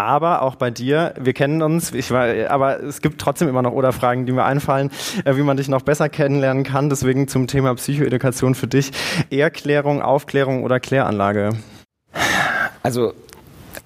Aber 0.00 0.40
auch 0.40 0.54
bei 0.54 0.70
dir, 0.70 1.12
wir 1.20 1.34
kennen 1.34 1.60
uns, 1.60 1.92
ich 1.92 2.10
war, 2.10 2.26
aber 2.48 2.82
es 2.82 3.02
gibt 3.02 3.20
trotzdem 3.20 3.48
immer 3.48 3.60
noch 3.60 3.72
oder 3.72 3.92
Fragen, 3.92 4.24
die 4.24 4.32
mir 4.32 4.44
einfallen, 4.44 4.90
äh, 5.26 5.36
wie 5.36 5.42
man 5.42 5.58
dich 5.58 5.68
noch 5.68 5.82
besser 5.82 6.08
kennenlernen 6.08 6.64
kann. 6.64 6.88
Deswegen 6.88 7.28
zum 7.28 7.46
Thema 7.46 7.74
Psychoedukation 7.74 8.54
für 8.54 8.66
dich. 8.66 8.92
Erklärung, 9.28 10.00
Aufklärung 10.00 10.64
oder 10.64 10.80
Kläranlage? 10.80 11.50
Also 12.82 13.12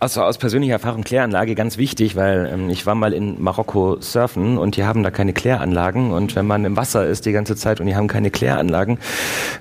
also 0.04 0.22
aus 0.22 0.36
persönlicher 0.36 0.74
Erfahrung 0.74 1.02
Kläranlage 1.02 1.54
ganz 1.54 1.78
wichtig, 1.78 2.14
weil 2.14 2.50
ähm, 2.52 2.68
ich 2.68 2.84
war 2.84 2.94
mal 2.94 3.14
in 3.14 3.42
Marokko 3.42 3.96
surfen 4.00 4.58
und 4.58 4.76
die 4.76 4.84
haben 4.84 5.02
da 5.02 5.10
keine 5.10 5.32
Kläranlagen 5.32 6.10
und 6.12 6.36
wenn 6.36 6.46
man 6.46 6.66
im 6.66 6.76
Wasser 6.76 7.06
ist 7.06 7.24
die 7.24 7.32
ganze 7.32 7.56
Zeit 7.56 7.80
und 7.80 7.86
die 7.86 7.96
haben 7.96 8.06
keine 8.06 8.30
Kläranlagen, 8.30 8.98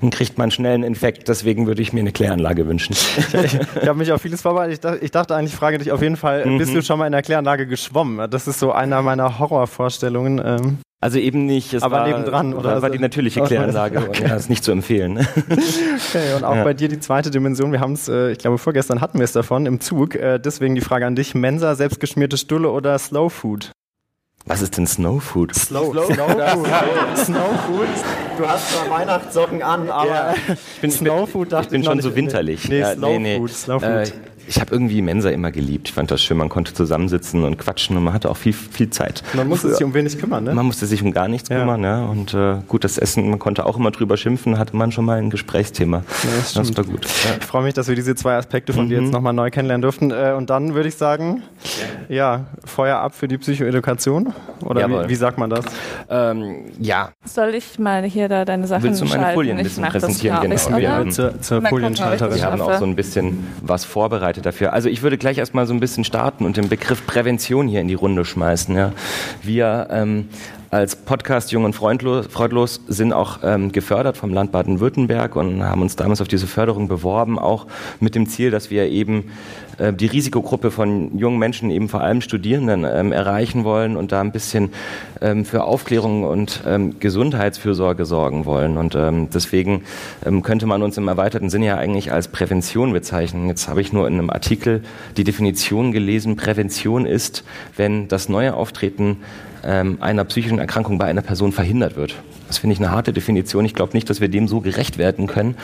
dann 0.02 0.10
kriegt 0.10 0.38
man 0.38 0.52
schnell 0.52 0.74
einen 0.74 0.84
Infekt. 0.84 1.30
Deswegen 1.30 1.66
würde 1.66 1.82
ich 1.82 1.94
mir 1.94 2.02
eine 2.02 2.12
Kläranlage 2.12 2.68
wünschen. 2.68 2.94
ich, 3.18 3.34
ich, 3.34 3.54
ich 3.54 3.88
habe 3.88 3.98
mich 3.98 4.12
auf 4.12 4.22
vieles 4.22 4.42
vorbereitet. 4.42 4.74
Ich 4.74 4.82
dachte, 4.82 4.98
ich 4.98 5.12
dachte 5.12 5.34
eigentlich, 5.34 5.56
frage 5.56 5.78
dich 5.78 5.94
auf 5.94 6.02
jeden 6.02 6.18
Fall, 6.18 6.46
mhm. 6.46 6.58
bist 6.58 6.76
du 6.76 6.82
schon 6.82 7.00
mal 7.00 7.06
in 7.06 7.14
der 7.14 7.22
Kläranlage 7.22 7.66
geschwommen? 7.66 8.30
Das 8.30 8.46
ist 8.46 8.60
so 8.60 8.74
einer 8.74 9.02
meiner 9.02 9.40
Horrorvorstellungen. 9.40 10.42
Ähm. 10.44 10.78
Also 11.04 11.20
eben 11.20 11.46
nicht. 11.46 11.74
Es 11.74 11.84
Aber 11.84 11.98
war, 11.98 12.08
nebendran, 12.08 12.54
oder? 12.54 12.82
war 12.82 12.90
die 12.90 12.98
natürliche 12.98 13.42
Kläranlage. 13.42 14.00
Okay. 14.08 14.24
Ja, 14.26 14.38
ist 14.38 14.50
nicht 14.50 14.64
zu 14.64 14.72
empfehlen. 14.72 15.28
Okay, 16.14 16.34
und 16.36 16.44
auch 16.44 16.56
ja. 16.56 16.64
bei 16.64 16.74
dir 16.74 16.88
die 16.88 17.00
zweite 17.00 17.32
Dimension. 17.32 17.72
Wir 17.72 17.80
haben 17.80 17.94
es, 17.94 18.08
äh, 18.08 18.32
ich 18.32 18.38
glaube, 18.38 18.58
vorgestern 18.58 19.02
hatten 19.02 19.18
wir 19.18 19.24
es 19.24 19.32
davon 19.32 19.66
im 19.66 19.80
Zug. 19.80 20.16
Äh, 20.16 20.40
deswegen 20.40 20.76
die 20.76 20.82
Frage 20.82 21.06
an 21.06 21.16
dich: 21.16 21.34
Mensa, 21.34 21.76
selbstgeschmierte 21.76 22.38
Stulle 22.38 22.70
oder 22.70 22.98
Slow 23.00 23.30
Food? 23.30 23.72
Was 24.46 24.62
ist 24.62 24.78
denn 24.78 24.88
Slow 24.88 25.20
Food? 25.20 25.56
Slow, 25.56 25.92
Slow, 25.92 26.06
Slow 26.06 26.28
Food. 26.28 27.18
Snow 27.18 27.38
Food. 27.68 27.88
Du 28.38 28.48
hast 28.48 28.72
zwar 28.72 29.00
Weihnachtssocken 29.00 29.62
an, 29.62 29.90
aber 29.90 30.08
ja. 30.08 30.36
ich 30.48 30.82
bin, 30.82 30.92
Snow 30.92 31.30
Food 31.30 31.52
dachte 31.52 31.66
ich 31.66 31.72
bin 31.72 31.84
schon 31.84 32.02
so 32.02 32.16
winterlich. 32.16 32.70
Nee, 32.70 32.80
ja, 32.80 32.94
Slow 32.94 33.08
nee, 33.12 33.20
nee. 33.20 33.38
Food. 33.38 33.52
Slow 33.52 33.80
Food. 33.80 33.90
Äh, 33.90 34.12
ich 34.48 34.60
habe 34.60 34.72
irgendwie 34.72 35.02
Mensa 35.02 35.30
immer 35.30 35.52
geliebt. 35.52 35.90
Ich 35.90 35.94
fand 35.94 36.12
das 36.12 36.22
schön. 36.22 36.38
Man 36.38 36.50
konnte 36.50 36.74
zusammensitzen 36.74 37.44
und 37.44 37.58
quatschen 37.58 37.96
und 37.98 38.04
man 38.04 38.14
hatte 38.14 38.30
auch 38.30 38.38
viel, 38.38 38.54
viel 38.54 38.90
Zeit. 38.90 39.24
Man 39.34 39.48
musste 39.48 39.70
sich 39.70 39.84
um 39.84 39.94
wenig 39.94 40.18
kümmern, 40.18 40.44
ne? 40.44 40.54
Man 40.54 40.66
musste 40.66 40.86
sich 40.86 41.02
um 41.02 41.12
gar 41.12 41.28
nichts 41.28 41.50
ja. 41.50 41.60
kümmern, 41.60 41.82
ne? 41.82 42.08
Und 42.08 42.34
äh, 42.34 42.58
gut, 42.68 42.84
das 42.84 42.98
Essen, 42.98 43.30
man 43.30 43.40
konnte 43.40 43.66
auch 43.66 43.78
immer 43.78 43.92
drüber 43.92 44.18
schimpfen, 44.18 44.58
hatte 44.58 44.76
man 44.76 44.92
schon 44.92 45.06
mal 45.06 45.18
ein 45.18 45.30
Gesprächsthema. 45.30 45.98
Ja, 45.98 46.30
das, 46.38 46.54
das 46.54 46.78
war 46.78 46.84
gut. 46.84 47.06
Ja. 47.06 47.38
Ich 47.40 47.46
freue 47.46 47.64
mich, 47.64 47.74
dass 47.74 47.88
wir 47.88 47.96
diese 47.96 48.16
zwei 48.16 48.36
Aspekte 48.36 48.74
von 48.74 48.86
mhm. 48.86 48.90
dir 48.90 49.02
jetzt 49.02 49.12
nochmal 49.12 49.34
neu 49.34 49.50
kennenlernen 49.50 49.82
durften. 49.82 50.12
Äh, 50.12 50.34
und 50.38 50.50
dann 50.50 50.74
würde 50.74 50.90
ich 50.90 50.96
sagen, 50.96 51.44
ja, 52.10 52.46
Feuer 52.66 52.98
ab 52.98 53.16
für 53.16 53.28
die 53.28 53.38
Psychoedukation. 53.38 54.34
Oder 54.64 54.90
wie, 54.90 55.10
wie, 55.10 55.16
sagt 55.16 55.38
man 55.38 55.50
das? 55.50 55.66
Ähm, 56.10 56.66
ja. 56.80 57.10
Soll 57.26 57.56
ich 57.56 57.80
mal 57.80 58.04
hier 58.04 58.30
da 58.30 58.46
deine 58.46 58.68
Sachen 58.68 58.84
Willst 58.84 59.02
du 59.02 59.06
meine? 59.06 59.34
Folien 59.34 59.58
ein 59.58 59.64
bisschen 59.64 59.84
präsentieren? 59.84 60.42
Genau. 60.42 60.78
Wir 60.78 61.10
zur, 61.10 61.42
zur 61.42 61.62
Folienschalterin. 61.62 62.36
Wir 62.36 62.46
haben 62.46 62.62
auch 62.62 62.80
so 62.80 62.86
ein 62.86 62.96
bisschen 62.96 63.48
was 63.62 63.86
vorbereitet 63.86 64.33
dafür. 64.42 64.74
Also 64.74 64.90
ich 64.90 65.02
würde 65.02 65.18
gleich 65.18 65.38
erstmal 65.38 65.68
so 65.68 65.74
ein 65.74 65.80
bisschen 65.80 66.04
starten 66.04 66.46
und 66.46 66.58
den 66.58 66.70
Begriff 66.70 67.06
Prävention 67.06 67.68
hier 67.68 67.82
in 67.82 67.88
die 67.88 67.94
Runde 67.94 68.26
schmeißen. 68.26 68.76
Ja. 68.76 68.94
Wir 69.42 69.88
ähm, 69.92 70.30
als 70.74 70.96
Podcast 70.96 71.52
Jung 71.52 71.66
und 71.66 71.74
Freundlos, 71.74 72.26
Freudlos 72.28 72.82
sind 72.88 73.14
auch 73.14 73.40
ähm, 73.44 73.72
gefördert 73.72 74.18
vom 74.18 74.34
Land 74.34 74.52
Baden-Württemberg 74.52 75.36
und 75.36 75.64
haben 75.64 75.84
uns 75.84 75.96
damals 75.96 76.20
auf 76.20 76.28
diese 76.28 76.48
Förderung 76.48 76.88
beworben, 76.88 77.38
auch 77.38 77.68
mit 78.00 78.16
dem 78.16 78.28
Ziel, 78.28 78.50
dass 78.50 78.72
wir 78.72 78.90
eben 78.90 79.26
äh, 79.78 79.94
die 79.94 80.08
Risikogruppe 80.08 80.72
von 80.72 81.16
jungen 81.16 81.38
Menschen, 81.38 81.70
eben 81.70 81.90
vor 81.90 82.02
allem 82.02 82.22
Studierenden, 82.22 82.86
ähm, 82.86 83.12
erreichen 83.12 83.64
wollen 83.64 83.96
und 83.96 84.12
da 84.12 84.22
ein 84.22 84.32
bisschen 84.32 84.72
ähm, 85.22 85.46
für 85.46 85.64
Aufklärung 85.64 86.24
und 86.24 86.64
ähm, 86.66 87.00
Gesundheitsfürsorge 87.00 88.06
sorgen 88.06 88.46
wollen. 88.46 88.78
Und 88.78 88.96
ähm, 88.96 89.30
deswegen 89.32 89.84
ähm, 90.26 90.42
könnte 90.42 90.66
man 90.66 90.82
uns 90.82 90.98
im 90.98 91.08
erweiterten 91.08 91.52
Sinne 91.52 91.68
ja 91.68 91.78
eigentlich 91.78 92.12
als 92.12 92.30
Prävention 92.30 92.94
bezeichnen. 92.94 93.48
Jetzt 93.48 93.68
habe 93.68 93.80
ich 93.80 93.94
nur 93.94 94.08
in 94.08 94.14
einem 94.14 94.32
Artikel 94.32 94.82
die 95.18 95.24
Definition 95.24 95.92
gelesen, 95.92 96.36
Prävention 96.36 97.06
ist, 97.06 97.44
wenn 97.78 98.08
das 98.08 98.28
neue 98.28 98.56
Auftreten 98.56 99.18
ähm, 99.66 99.98
einer 100.02 100.24
psychischen 100.26 100.60
Erkrankung 100.60 100.98
bei 100.98 101.06
einer 101.06 101.22
Person 101.22 101.52
verhindert 101.52 101.96
wird. 101.96 102.16
Das 102.48 102.60
finde 102.60 102.74
ich 102.74 102.80
eine 102.80 102.92
harte 102.92 103.14
Definition. 103.14 103.66
Ich 103.66 103.74
glaube 103.74 103.94
nicht, 103.94 104.10
dass 104.10 104.22
wir 104.22 104.28
dem 104.28 104.48
so 104.48 104.62
gerecht 104.62 104.98
werden 104.98 105.28
können. 105.28 105.56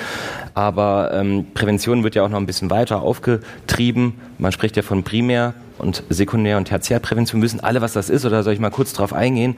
Aber 0.53 1.11
ähm, 1.13 1.45
Prävention 1.53 2.03
wird 2.03 2.15
ja 2.15 2.23
auch 2.23 2.29
noch 2.29 2.39
ein 2.39 2.45
bisschen 2.45 2.69
weiter 2.69 3.01
aufgetrieben. 3.01 4.15
Man 4.37 4.51
spricht 4.51 4.75
ja 4.75 4.81
von 4.81 5.03
Primär- 5.03 5.53
und 5.77 6.03
Sekundär- 6.09 6.57
und 6.57 6.65
Tertiärprävention. 6.65 7.41
Wir 7.41 7.45
wissen 7.45 7.59
alle, 7.59 7.81
was 7.81 7.93
das 7.93 8.09
ist, 8.09 8.25
oder 8.25 8.43
soll 8.43 8.53
ich 8.53 8.59
mal 8.59 8.71
kurz 8.71 8.93
darauf 8.93 9.13
eingehen? 9.13 9.55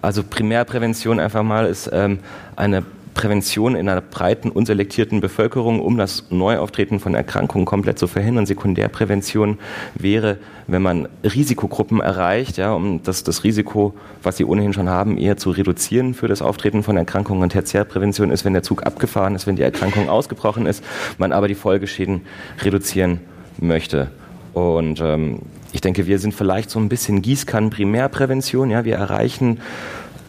Also 0.00 0.22
Primärprävention 0.22 1.20
einfach 1.20 1.42
mal 1.42 1.66
ist 1.66 1.88
ähm, 1.92 2.18
eine 2.56 2.84
Prävention 3.14 3.74
in 3.74 3.88
einer 3.88 4.00
breiten, 4.00 4.50
unselektierten 4.50 5.20
Bevölkerung, 5.20 5.80
um 5.80 5.98
das 5.98 6.24
Neuauftreten 6.30 7.00
von 7.00 7.14
Erkrankungen 7.14 7.66
komplett 7.66 7.98
zu 7.98 8.06
verhindern. 8.06 8.46
Sekundärprävention 8.46 9.58
wäre, 9.94 10.38
wenn 10.66 10.82
man 10.82 11.08
Risikogruppen 11.22 12.00
erreicht, 12.00 12.56
ja, 12.56 12.72
um 12.72 13.02
das, 13.02 13.22
das 13.22 13.44
Risiko, 13.44 13.94
was 14.22 14.36
sie 14.36 14.44
ohnehin 14.44 14.72
schon 14.72 14.88
haben, 14.88 15.18
eher 15.18 15.36
zu 15.36 15.50
reduzieren 15.50 16.14
für 16.14 16.28
das 16.28 16.42
Auftreten 16.42 16.82
von 16.82 16.96
Erkrankungen. 16.96 17.42
Und 17.42 17.50
Tertiärprävention 17.50 18.30
ist, 18.30 18.44
wenn 18.44 18.54
der 18.54 18.62
Zug 18.62 18.86
abgefahren 18.86 19.34
ist, 19.34 19.46
wenn 19.46 19.56
die 19.56 19.62
Erkrankung 19.62 20.08
ausgebrochen 20.08 20.66
ist, 20.66 20.82
man 21.18 21.32
aber 21.32 21.48
die 21.48 21.54
Folgeschäden 21.54 22.22
reduzieren 22.62 23.20
möchte. 23.58 24.10
Und 24.54 25.00
ähm, 25.00 25.40
ich 25.72 25.80
denke, 25.80 26.06
wir 26.06 26.18
sind 26.18 26.34
vielleicht 26.34 26.70
so 26.70 26.78
ein 26.78 26.88
bisschen 26.88 27.22
Gießkannen-Primärprävention. 27.22 28.70
Ja, 28.70 28.84
wir 28.84 28.96
erreichen 28.96 29.60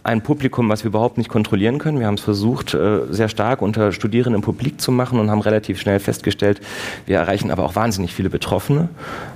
ein 0.04 0.22
Publikum, 0.22 0.68
was 0.70 0.84
wir 0.84 0.89
überhaupt 0.89 1.18
nicht 1.18 1.30
kontrollieren 1.30 1.80
können. 1.80 2.00
Wir 2.00 2.08
haben 2.08 2.16
es 2.16 2.22
versucht, 2.22 2.74
äh, 2.74 3.02
sehr 3.10 3.30
stark 3.30 3.62
unter 3.62 3.94
Studierenden 3.94 4.42
publik 4.42 4.82
zu 4.82 4.92
machen 4.92 5.20
und 5.20 5.32
haben 5.32 5.42
relativ 5.42 5.80
schnell 5.80 6.00
festgestellt, 6.00 6.60
wir 7.06 7.18
erreichen 7.18 7.52
aber 7.52 7.63
auch 7.63 7.76
wahnsinnig 7.76 8.13
viele 8.13 8.30
Betroffene, 8.30 8.89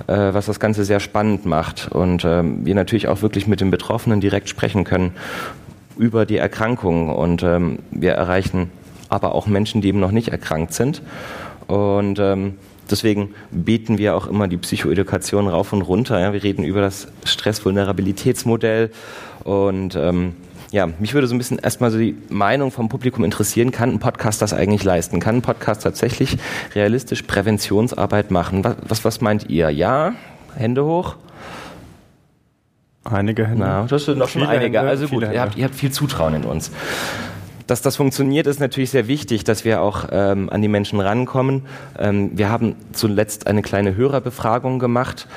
äh, 0.06 0.12
was 0.12 0.46
das 0.46 0.60
Ganze 0.60 0.84
sehr 0.84 1.00
spannend 1.00 1.46
macht. 1.46 1.88
Und 1.90 2.24
ähm, 2.24 2.66
wir 2.66 2.74
natürlich 2.74 3.08
auch 3.08 3.22
wirklich 3.22 3.46
mit 3.46 3.60
den 3.60 3.70
Betroffenen 3.70 4.20
direkt 4.20 4.48
sprechen 4.48 4.84
können 4.84 5.12
über 5.96 6.26
die 6.26 6.36
Erkrankung. 6.36 7.14
Und 7.14 7.42
ähm, 7.42 7.78
wir 7.90 8.12
erreichen 8.12 8.70
aber 9.08 9.34
auch 9.34 9.46
Menschen, 9.46 9.80
die 9.80 9.88
eben 9.88 10.00
noch 10.00 10.12
nicht 10.12 10.28
erkrankt 10.28 10.74
sind. 10.74 11.02
Und 11.66 12.18
ähm, 12.18 12.56
deswegen 12.90 13.34
beten 13.50 13.96
wir 13.96 14.14
auch 14.16 14.26
immer 14.26 14.48
die 14.48 14.58
Psychoedukation 14.58 15.48
rauf 15.48 15.72
und 15.72 15.82
runter. 15.82 16.20
Ja. 16.20 16.34
Wir 16.34 16.42
reden 16.42 16.62
über 16.62 16.82
das 16.82 17.08
Stressvulnerabilitätsmodell 17.24 18.90
und 19.44 19.96
ähm, 19.96 20.34
ja, 20.70 20.86
mich 20.98 21.14
würde 21.14 21.26
so 21.26 21.34
ein 21.34 21.38
bisschen 21.38 21.58
erstmal 21.58 21.90
so 21.90 21.98
die 21.98 22.16
Meinung 22.28 22.70
vom 22.70 22.88
Publikum 22.88 23.24
interessieren. 23.24 23.70
Kann 23.70 23.90
ein 23.90 23.98
Podcast 23.98 24.42
das 24.42 24.52
eigentlich 24.52 24.84
leisten? 24.84 25.18
Kann 25.18 25.36
ein 25.36 25.42
Podcast 25.42 25.82
tatsächlich 25.82 26.36
realistisch 26.74 27.22
Präventionsarbeit 27.22 28.30
machen? 28.30 28.64
Was, 28.64 28.76
was, 28.86 29.04
was 29.04 29.20
meint 29.20 29.48
ihr? 29.48 29.70
Ja? 29.70 30.12
Hände 30.56 30.84
hoch? 30.84 31.16
Einige 33.04 33.46
Hände. 33.46 33.64
Na, 33.64 33.86
das 33.88 34.04
sind 34.04 34.18
noch 34.18 34.28
schon 34.28 34.42
einige. 34.42 34.78
Hände, 34.78 34.90
also 34.90 35.08
gut, 35.08 35.22
ihr 35.22 35.40
habt, 35.40 35.56
ihr 35.56 35.64
habt 35.64 35.74
viel 35.74 35.90
Zutrauen 35.90 36.34
in 36.34 36.44
uns. 36.44 36.70
Dass 37.66 37.82
das 37.82 37.96
funktioniert, 37.96 38.46
ist 38.46 38.60
natürlich 38.60 38.90
sehr 38.90 39.08
wichtig, 39.08 39.44
dass 39.44 39.64
wir 39.64 39.80
auch 39.80 40.06
ähm, 40.10 40.50
an 40.50 40.62
die 40.62 40.68
Menschen 40.68 41.00
rankommen. 41.00 41.62
Ähm, 41.98 42.30
wir 42.34 42.50
haben 42.50 42.76
zuletzt 42.92 43.46
eine 43.46 43.62
kleine 43.62 43.94
Hörerbefragung 43.94 44.78
gemacht. 44.78 45.28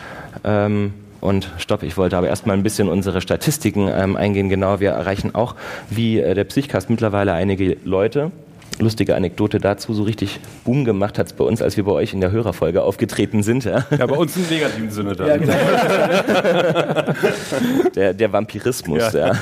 Ähm, 0.44 0.94
und 1.22 1.50
stopp, 1.58 1.84
ich 1.84 1.96
wollte 1.98 2.18
aber 2.18 2.28
erstmal 2.28 2.58
ein 2.58 2.64
bisschen 2.64 2.90
unsere 2.90 3.22
Statistiken 3.22 3.88
ähm, 3.88 4.18
eingehen. 4.18 4.50
Genau, 4.50 4.80
wir 4.80 4.92
erreichen 4.92 5.34
auch, 5.34 5.56
wie 5.90 6.20
äh, 6.20 6.34
der 6.34 6.44
Psychcast 6.44 6.90
mittlerweile 6.90 7.34
einige 7.34 7.78
Leute 7.86 8.32
lustige 8.80 9.16
Anekdote 9.16 9.60
dazu, 9.60 9.94
so 9.94 10.04
richtig 10.04 10.40
Boom 10.66 10.86
gemacht 10.86 11.20
hat 11.20 11.28
es 11.28 11.34
bei 11.34 11.44
uns, 11.44 11.62
als 11.62 11.78
wir 11.78 11.84
bei 11.84 11.92
euch 11.92 12.14
in 12.14 12.22
der 12.22 12.32
Hörerfolge 12.32 12.84
aufgetreten 12.84 13.44
sind. 13.44 13.66
Ja, 13.66 13.86
ja 13.98 14.06
bei 14.06 14.16
uns 14.16 14.36
im 14.36 14.44
negativen 14.50 14.90
Sinne 14.90 15.16
dann. 15.16 15.28
Ja, 15.28 15.38
genau. 15.38 15.54
der, 17.96 18.14
der 18.14 18.34
Vampirismus, 18.34 19.14
ja. 19.14 19.28
ja. 19.28 19.36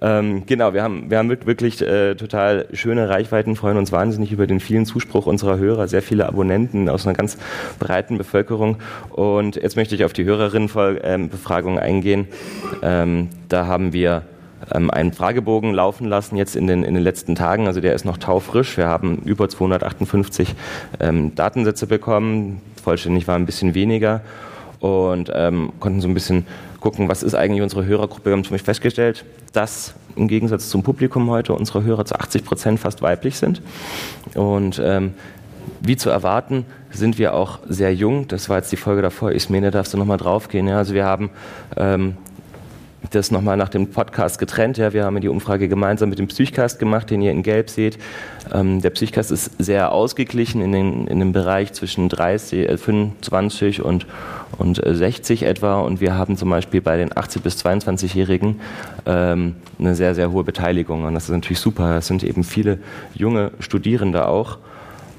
ähm, 0.18 0.44
genau, 0.46 0.72
wir 0.72 0.82
haben, 0.82 1.10
wir 1.10 1.18
haben 1.18 1.28
wirklich 1.28 1.82
äh, 1.82 2.14
total 2.14 2.66
schöne 2.72 3.08
Reichweiten, 3.08 3.56
freuen 3.56 3.76
uns 3.76 3.92
wahnsinnig 3.92 4.32
über 4.32 4.46
den 4.46 4.60
vielen 4.60 4.86
Zuspruch 4.86 5.26
unserer 5.26 5.58
Hörer, 5.58 5.88
sehr 5.88 6.02
viele 6.02 6.26
Abonnenten 6.26 6.88
aus 6.88 7.06
einer 7.06 7.14
ganz 7.14 7.38
breiten 7.78 8.18
Bevölkerung. 8.18 8.76
Und 9.10 9.56
jetzt 9.56 9.76
möchte 9.76 9.94
ich 9.94 10.04
auf 10.04 10.12
die 10.12 10.24
Hörerinnenbefragung 10.24 11.78
eingehen. 11.78 12.28
Ähm, 12.82 13.28
da 13.48 13.66
haben 13.66 13.92
wir 13.92 14.22
ähm, 14.72 14.90
einen 14.90 15.12
Fragebogen 15.12 15.72
laufen 15.72 16.06
lassen 16.06 16.36
jetzt 16.36 16.56
in 16.56 16.66
den, 16.66 16.82
in 16.82 16.94
den 16.94 17.02
letzten 17.02 17.34
Tagen. 17.34 17.66
Also 17.66 17.80
der 17.80 17.94
ist 17.94 18.04
noch 18.04 18.18
taufrisch. 18.18 18.76
Wir 18.76 18.86
haben 18.86 19.18
über 19.24 19.48
258 19.48 20.54
ähm, 21.00 21.34
Datensätze 21.34 21.86
bekommen. 21.86 22.60
Vollständig 22.82 23.28
war 23.28 23.36
ein 23.36 23.46
bisschen 23.46 23.74
weniger 23.74 24.22
und 24.80 25.30
ähm, 25.34 25.72
konnten 25.78 26.00
so 26.00 26.08
ein 26.08 26.14
bisschen 26.14 26.46
gucken, 26.80 27.08
was 27.08 27.22
ist 27.22 27.34
eigentlich 27.34 27.62
unsere 27.62 27.84
Hörergruppe. 27.84 28.26
Wir 28.26 28.32
haben 28.32 28.44
zum 28.44 28.52
Beispiel 28.52 28.66
festgestellt, 28.66 29.24
dass 29.52 29.94
im 30.16 30.28
Gegensatz 30.28 30.70
zum 30.70 30.82
Publikum 30.82 31.30
heute 31.30 31.52
unsere 31.52 31.84
Hörer 31.84 32.04
zu 32.04 32.18
80 32.18 32.44
Prozent 32.44 32.80
fast 32.80 33.02
weiblich 33.02 33.36
sind. 33.36 33.60
Und 34.34 34.80
ähm, 34.82 35.14
wie 35.80 35.96
zu 35.96 36.10
erwarten, 36.10 36.64
sind 36.90 37.18
wir 37.18 37.34
auch 37.34 37.60
sehr 37.68 37.94
jung. 37.94 38.28
Das 38.28 38.48
war 38.48 38.58
jetzt 38.58 38.72
die 38.72 38.76
Folge 38.76 39.02
davor. 39.02 39.32
Ismene, 39.32 39.70
darfst 39.70 39.94
du 39.94 39.98
nochmal 39.98 40.18
draufgehen? 40.18 40.66
Ja, 40.66 40.78
also 40.78 40.94
wir 40.94 41.04
haben 41.04 41.30
ähm, 41.76 42.16
das 43.10 43.30
nochmal 43.30 43.56
nach 43.56 43.68
dem 43.68 43.88
Podcast 43.88 44.38
getrennt. 44.38 44.76
Ja, 44.76 44.92
wir 44.92 45.04
haben 45.04 45.20
die 45.20 45.28
Umfrage 45.28 45.68
gemeinsam 45.68 46.10
mit 46.10 46.18
dem 46.18 46.28
Psychcast 46.28 46.78
gemacht, 46.78 47.10
den 47.10 47.22
ihr 47.22 47.32
in 47.32 47.42
Gelb 47.42 47.70
seht. 47.70 47.98
Ähm, 48.52 48.80
der 48.82 48.90
Psychcast 48.90 49.30
ist 49.30 49.50
sehr 49.58 49.92
ausgeglichen 49.92 50.60
in, 50.60 50.72
den, 50.72 51.06
in 51.06 51.18
dem 51.18 51.32
Bereich 51.32 51.72
zwischen 51.72 52.08
30, 52.08 52.68
äh, 52.68 52.76
25 52.76 53.82
und, 53.82 54.06
und 54.58 54.80
60 54.84 55.42
äh, 55.42 55.46
etwa. 55.46 55.80
Und 55.80 56.00
wir 56.00 56.16
haben 56.16 56.36
zum 56.36 56.50
Beispiel 56.50 56.80
bei 56.80 56.96
den 56.96 57.10
18- 57.10 57.40
bis 57.40 57.64
22-Jährigen 57.64 58.60
ähm, 59.06 59.56
eine 59.78 59.94
sehr, 59.94 60.14
sehr 60.14 60.30
hohe 60.30 60.44
Beteiligung. 60.44 61.04
Und 61.04 61.14
das 61.14 61.24
ist 61.24 61.30
natürlich 61.30 61.60
super. 61.60 61.96
Es 61.96 62.06
sind 62.06 62.22
eben 62.22 62.44
viele 62.44 62.78
junge 63.14 63.52
Studierende 63.60 64.26
auch. 64.26 64.58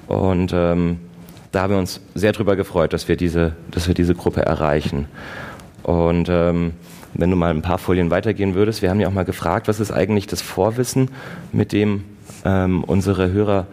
Und 0.07 0.51
ähm, 0.53 0.99
da 1.51 1.63
haben 1.63 1.73
wir 1.73 1.79
uns 1.79 1.99
sehr 2.15 2.31
darüber 2.31 2.55
gefreut, 2.55 2.93
dass 2.93 3.07
wir 3.07 3.17
diese, 3.17 3.53
dass 3.71 3.87
wir 3.87 3.93
diese 3.93 4.15
Gruppe 4.15 4.41
erreichen. 4.41 5.07
Und 5.83 6.29
ähm, 6.29 6.73
wenn 7.13 7.29
du 7.29 7.35
mal 7.35 7.51
ein 7.51 7.61
paar 7.61 7.77
Folien 7.77 8.09
weitergehen 8.09 8.55
würdest, 8.55 8.81
wir 8.81 8.89
haben 8.89 8.99
ja 8.99 9.07
auch 9.07 9.13
mal 9.13 9.25
gefragt, 9.25 9.67
was 9.67 9.79
ist 9.79 9.91
eigentlich 9.91 10.27
das 10.27 10.41
Vorwissen, 10.41 11.09
mit 11.51 11.71
dem 11.71 12.03
ähm, 12.45 12.83
unsere 12.83 13.31
Hörer 13.31 13.67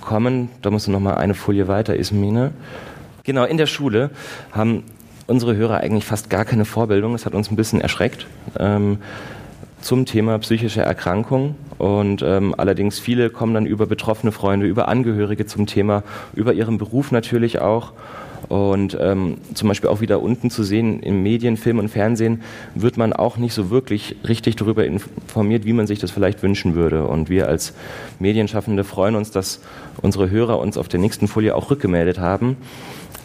kommen. 0.00 0.50
Da 0.62 0.70
musst 0.70 0.86
du 0.86 0.90
noch 0.90 1.00
mal 1.00 1.14
eine 1.14 1.34
Folie 1.34 1.68
weiter, 1.68 1.96
Ismine. 1.96 2.52
Genau, 3.24 3.44
in 3.44 3.56
der 3.56 3.66
Schule 3.66 4.10
haben 4.50 4.82
unsere 5.26 5.56
Hörer 5.56 5.78
eigentlich 5.78 6.04
fast 6.04 6.28
gar 6.28 6.44
keine 6.44 6.64
Vorbildung. 6.64 7.12
Das 7.12 7.24
hat 7.24 7.34
uns 7.34 7.50
ein 7.50 7.56
bisschen 7.56 7.80
erschreckt. 7.80 8.26
Ähm, 8.58 8.98
zum 9.80 10.06
Thema 10.06 10.38
psychische 10.38 10.82
Erkrankung. 10.82 11.56
Und 11.78 12.22
ähm, 12.22 12.54
allerdings 12.56 12.98
viele 12.98 13.30
kommen 13.30 13.54
dann 13.54 13.66
über 13.66 13.86
betroffene 13.86 14.32
Freunde, 14.32 14.66
über 14.66 14.88
Angehörige 14.88 15.46
zum 15.46 15.66
Thema, 15.66 16.02
über 16.34 16.52
ihren 16.52 16.78
Beruf 16.78 17.10
natürlich 17.10 17.60
auch. 17.60 17.92
Und 18.52 18.98
ähm, 19.00 19.38
zum 19.54 19.68
Beispiel 19.68 19.88
auch 19.88 20.02
wieder 20.02 20.20
unten 20.20 20.50
zu 20.50 20.62
sehen, 20.62 21.00
im 21.00 21.22
Medien, 21.22 21.56
Film 21.56 21.78
und 21.78 21.88
Fernsehen 21.88 22.42
wird 22.74 22.98
man 22.98 23.14
auch 23.14 23.38
nicht 23.38 23.54
so 23.54 23.70
wirklich 23.70 24.16
richtig 24.28 24.56
darüber 24.56 24.84
informiert, 24.84 25.64
wie 25.64 25.72
man 25.72 25.86
sich 25.86 26.00
das 26.00 26.10
vielleicht 26.10 26.42
wünschen 26.42 26.74
würde. 26.74 27.06
Und 27.06 27.30
wir 27.30 27.48
als 27.48 27.72
Medienschaffende 28.18 28.84
freuen 28.84 29.16
uns, 29.16 29.30
dass 29.30 29.62
unsere 30.02 30.28
Hörer 30.28 30.58
uns 30.58 30.76
auf 30.76 30.88
der 30.88 31.00
nächsten 31.00 31.28
Folie 31.28 31.54
auch 31.54 31.70
rückgemeldet 31.70 32.18
haben, 32.18 32.58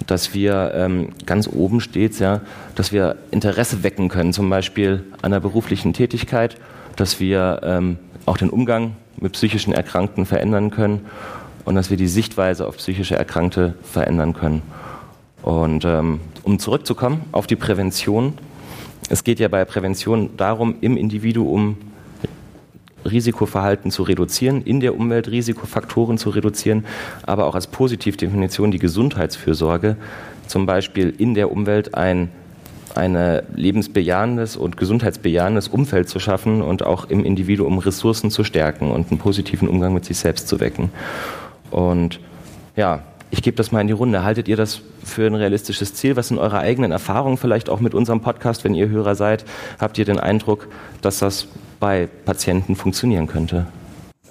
dass 0.05 0.33
wir 0.33 0.71
ähm, 0.73 1.09
ganz 1.25 1.49
oben 1.51 1.81
steht, 1.81 2.17
ja, 2.19 2.39
dass 2.75 2.93
wir 2.93 3.17
Interesse 3.29 3.83
wecken 3.83 4.07
können, 4.07 4.31
zum 4.31 4.49
Beispiel 4.49 5.03
an 5.21 5.31
der 5.31 5.41
beruflichen 5.41 5.91
Tätigkeit, 5.91 6.55
dass 6.95 7.19
wir 7.19 7.59
ähm, 7.63 7.97
auch 8.25 8.37
den 8.37 8.49
Umgang 8.49 8.95
mit 9.17 9.33
psychischen 9.33 9.73
Erkrankten 9.73 10.25
verändern 10.25 10.71
können 10.71 11.01
und 11.65 11.75
dass 11.75 11.89
wir 11.89 11.97
die 11.97 12.07
Sichtweise 12.07 12.65
auf 12.65 12.77
psychische 12.77 13.17
Erkrankte 13.17 13.73
verändern 13.83 14.31
können. 14.31 14.61
Und 15.41 15.85
ähm, 15.85 16.19
um 16.43 16.59
zurückzukommen 16.59 17.21
auf 17.31 17.47
die 17.47 17.55
Prävention, 17.55 18.33
es 19.09 19.23
geht 19.23 19.39
ja 19.39 19.47
bei 19.47 19.63
Prävention 19.65 20.31
darum, 20.37 20.75
im 20.81 20.97
Individuum 20.97 21.77
Risikoverhalten 23.05 23.91
zu 23.91 24.03
reduzieren, 24.03 24.61
in 24.63 24.79
der 24.79 24.95
Umwelt 24.95 25.29
Risikofaktoren 25.29 26.17
zu 26.17 26.29
reduzieren, 26.29 26.85
aber 27.23 27.45
auch 27.45 27.55
als 27.55 27.67
Positivdefinition 27.67 28.71
die 28.71 28.79
Gesundheitsfürsorge, 28.79 29.95
zum 30.47 30.65
Beispiel 30.65 31.13
in 31.17 31.33
der 31.33 31.51
Umwelt 31.51 31.95
ein 31.95 32.29
ein 32.95 33.43
lebensbejahendes 33.55 34.57
und 34.57 34.75
gesundheitsbejahendes 34.75 35.67
Umfeld 35.67 36.09
zu 36.09 36.19
schaffen 36.19 36.63
und 36.63 36.83
auch 36.83 37.05
im 37.05 37.23
Individuum 37.23 37.77
Ressourcen 37.77 38.31
zu 38.31 38.43
stärken 38.43 38.89
und 38.89 39.11
einen 39.11 39.19
positiven 39.19 39.67
Umgang 39.67 39.93
mit 39.93 40.03
sich 40.05 40.17
selbst 40.17 40.47
zu 40.47 40.59
wecken. 40.59 40.89
Und 41.69 42.19
ja, 42.75 43.03
ich 43.29 43.41
gebe 43.41 43.57
das 43.57 43.71
mal 43.71 43.81
in 43.81 43.87
die 43.87 43.93
Runde. 43.93 44.23
Haltet 44.23 44.47
ihr 44.47 44.55
das 44.55 44.81
für 45.03 45.27
ein 45.27 45.35
realistisches 45.35 45.93
Ziel? 45.93 46.15
Was 46.15 46.29
sind 46.29 46.37
eure 46.37 46.59
eigenen 46.59 46.91
Erfahrungen 46.91 47.37
vielleicht 47.37 47.69
auch 47.69 47.79
mit 47.79 47.93
unserem 47.93 48.21
Podcast, 48.21 48.63
wenn 48.63 48.73
ihr 48.73 48.89
Hörer 48.89 49.15
seid? 49.15 49.45
Habt 49.79 49.97
ihr 49.97 50.05
den 50.05 50.19
Eindruck, 50.19 50.67
dass 51.01 51.19
das 51.19 51.47
bei 51.79 52.07
Patienten 52.25 52.75
funktionieren 52.75 53.27
könnte? 53.27 53.67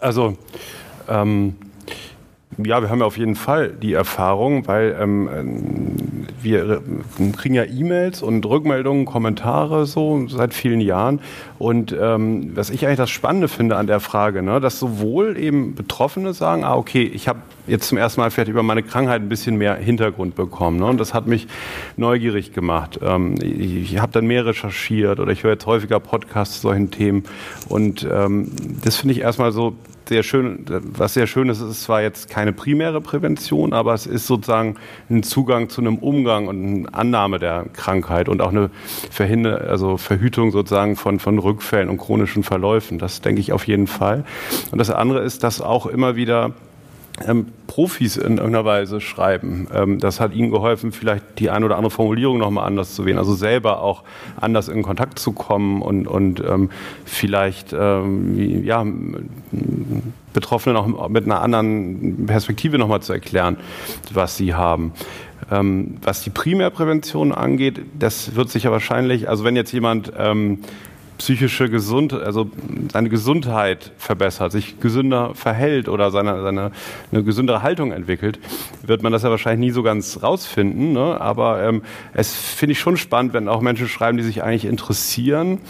Also 0.00 0.36
ähm, 1.08 1.56
ja, 2.58 2.80
wir 2.80 2.88
haben 2.88 3.00
ja 3.00 3.06
auf 3.06 3.18
jeden 3.18 3.34
Fall 3.34 3.70
die 3.70 3.92
Erfahrung, 3.92 4.66
weil 4.66 4.96
ähm, 4.98 5.28
wir 6.40 6.80
kriegen 7.36 7.54
ja 7.54 7.64
E-Mails 7.64 8.22
und 8.22 8.46
Rückmeldungen, 8.46 9.04
Kommentare 9.04 9.84
so 9.84 10.26
seit 10.28 10.54
vielen 10.54 10.80
Jahren. 10.80 11.20
Und 11.58 11.94
ähm, 11.98 12.52
was 12.54 12.70
ich 12.70 12.86
eigentlich 12.86 12.96
das 12.98 13.10
Spannende 13.10 13.48
finde 13.48 13.76
an 13.76 13.86
der 13.86 14.00
Frage, 14.00 14.42
ne, 14.42 14.60
dass 14.60 14.78
sowohl 14.78 15.36
eben 15.36 15.74
Betroffene 15.74 16.32
sagen, 16.32 16.64
ah 16.64 16.76
okay, 16.76 17.02
ich 17.02 17.28
habe 17.28 17.40
jetzt 17.66 17.88
zum 17.88 17.98
ersten 17.98 18.20
Mal 18.20 18.30
vielleicht 18.30 18.50
über 18.50 18.62
meine 18.62 18.82
Krankheit 18.82 19.20
ein 19.20 19.28
bisschen 19.28 19.56
mehr 19.56 19.74
Hintergrund 19.74 20.34
bekommen. 20.34 20.78
Ne, 20.78 20.86
und 20.86 20.98
das 20.98 21.12
hat 21.12 21.26
mich 21.26 21.48
neugierig 21.96 22.52
gemacht. 22.52 23.00
Ähm, 23.02 23.34
ich 23.42 23.92
ich 23.96 23.98
habe 23.98 24.12
dann 24.12 24.26
mehr 24.26 24.46
recherchiert 24.46 25.20
oder 25.20 25.32
ich 25.32 25.42
höre 25.42 25.52
jetzt 25.52 25.66
häufiger 25.66 26.00
Podcasts 26.00 26.56
zu 26.56 26.62
solchen 26.62 26.90
Themen. 26.90 27.24
Und 27.68 28.06
ähm, 28.10 28.52
das 28.82 28.96
finde 28.96 29.12
ich 29.12 29.20
erstmal 29.20 29.52
so 29.52 29.74
sehr 30.08 30.22
schön, 30.22 30.64
was 30.68 31.14
sehr 31.14 31.26
schön 31.26 31.48
ist, 31.48 31.60
ist 31.60 31.82
zwar 31.82 32.02
jetzt 32.02 32.30
keine 32.30 32.52
primäre 32.52 33.00
Prävention, 33.00 33.72
aber 33.72 33.94
es 33.94 34.06
ist 34.06 34.26
sozusagen 34.26 34.76
ein 35.10 35.22
Zugang 35.22 35.68
zu 35.68 35.80
einem 35.80 35.98
Umgang 35.98 36.48
und 36.48 36.64
eine 36.64 36.94
Annahme 36.94 37.38
der 37.38 37.66
Krankheit 37.72 38.28
und 38.28 38.40
auch 38.40 38.50
eine 38.50 38.70
Verhinder 39.10 39.68
also 39.68 39.96
Verhütung 39.96 40.50
sozusagen 40.52 40.96
von, 40.96 41.18
von 41.18 41.38
Rückfällen 41.38 41.88
und 41.88 41.98
chronischen 41.98 42.42
Verläufen. 42.42 42.98
Das 42.98 43.20
denke 43.20 43.40
ich 43.40 43.52
auf 43.52 43.66
jeden 43.66 43.86
Fall. 43.86 44.24
Und 44.70 44.78
das 44.78 44.90
andere 44.90 45.20
ist, 45.20 45.42
dass 45.42 45.60
auch 45.60 45.86
immer 45.86 46.16
wieder 46.16 46.52
ähm, 47.26 47.46
Profis 47.66 48.16
in 48.16 48.36
irgendeiner 48.36 48.64
Weise 48.64 49.00
schreiben. 49.00 49.68
Ähm, 49.72 49.98
das 49.98 50.20
hat 50.20 50.34
ihnen 50.34 50.50
geholfen, 50.50 50.92
vielleicht 50.92 51.38
die 51.38 51.50
eine 51.50 51.64
oder 51.64 51.76
andere 51.76 51.90
Formulierung 51.90 52.38
nochmal 52.38 52.66
anders 52.66 52.94
zu 52.94 53.04
wählen, 53.04 53.18
also 53.18 53.34
selber 53.34 53.82
auch 53.82 54.02
anders 54.40 54.68
in 54.68 54.82
Kontakt 54.82 55.18
zu 55.18 55.32
kommen 55.32 55.82
und, 55.82 56.06
und 56.06 56.40
ähm, 56.40 56.70
vielleicht 57.04 57.72
ähm, 57.72 58.64
ja, 58.64 58.84
Betroffenen 60.32 60.76
auch 60.76 61.08
mit 61.08 61.24
einer 61.24 61.40
anderen 61.40 62.26
Perspektive 62.26 62.78
nochmal 62.78 63.00
zu 63.00 63.12
erklären, 63.12 63.56
was 64.12 64.36
sie 64.36 64.54
haben. 64.54 64.92
Ähm, 65.50 65.98
was 66.02 66.22
die 66.22 66.30
Primärprävention 66.30 67.32
angeht, 67.32 67.80
das 67.98 68.34
wird 68.36 68.50
sich 68.50 68.64
ja 68.64 68.70
wahrscheinlich, 68.70 69.28
also 69.28 69.44
wenn 69.44 69.56
jetzt 69.56 69.72
jemand 69.72 70.12
ähm, 70.18 70.58
psychische 71.18 71.68
Gesundheit, 71.70 72.22
also 72.22 72.50
seine 72.92 73.08
Gesundheit 73.08 73.92
verbessert, 73.98 74.52
sich 74.52 74.80
gesünder 74.80 75.34
verhält 75.34 75.88
oder 75.88 76.10
seine, 76.10 76.42
seine 76.42 76.72
eine 77.12 77.24
gesündere 77.24 77.62
Haltung 77.62 77.92
entwickelt, 77.92 78.38
wird 78.82 79.02
man 79.02 79.12
das 79.12 79.22
ja 79.22 79.30
wahrscheinlich 79.30 79.68
nie 79.68 79.72
so 79.72 79.82
ganz 79.82 80.22
rausfinden. 80.22 80.92
Ne? 80.92 81.20
Aber 81.20 81.62
ähm, 81.62 81.82
es 82.12 82.34
finde 82.34 82.72
ich 82.72 82.80
schon 82.80 82.96
spannend, 82.96 83.32
wenn 83.32 83.48
auch 83.48 83.60
Menschen 83.60 83.88
schreiben, 83.88 84.18
die 84.18 84.24
sich 84.24 84.42
eigentlich 84.42 84.64
interessieren, 84.64 85.60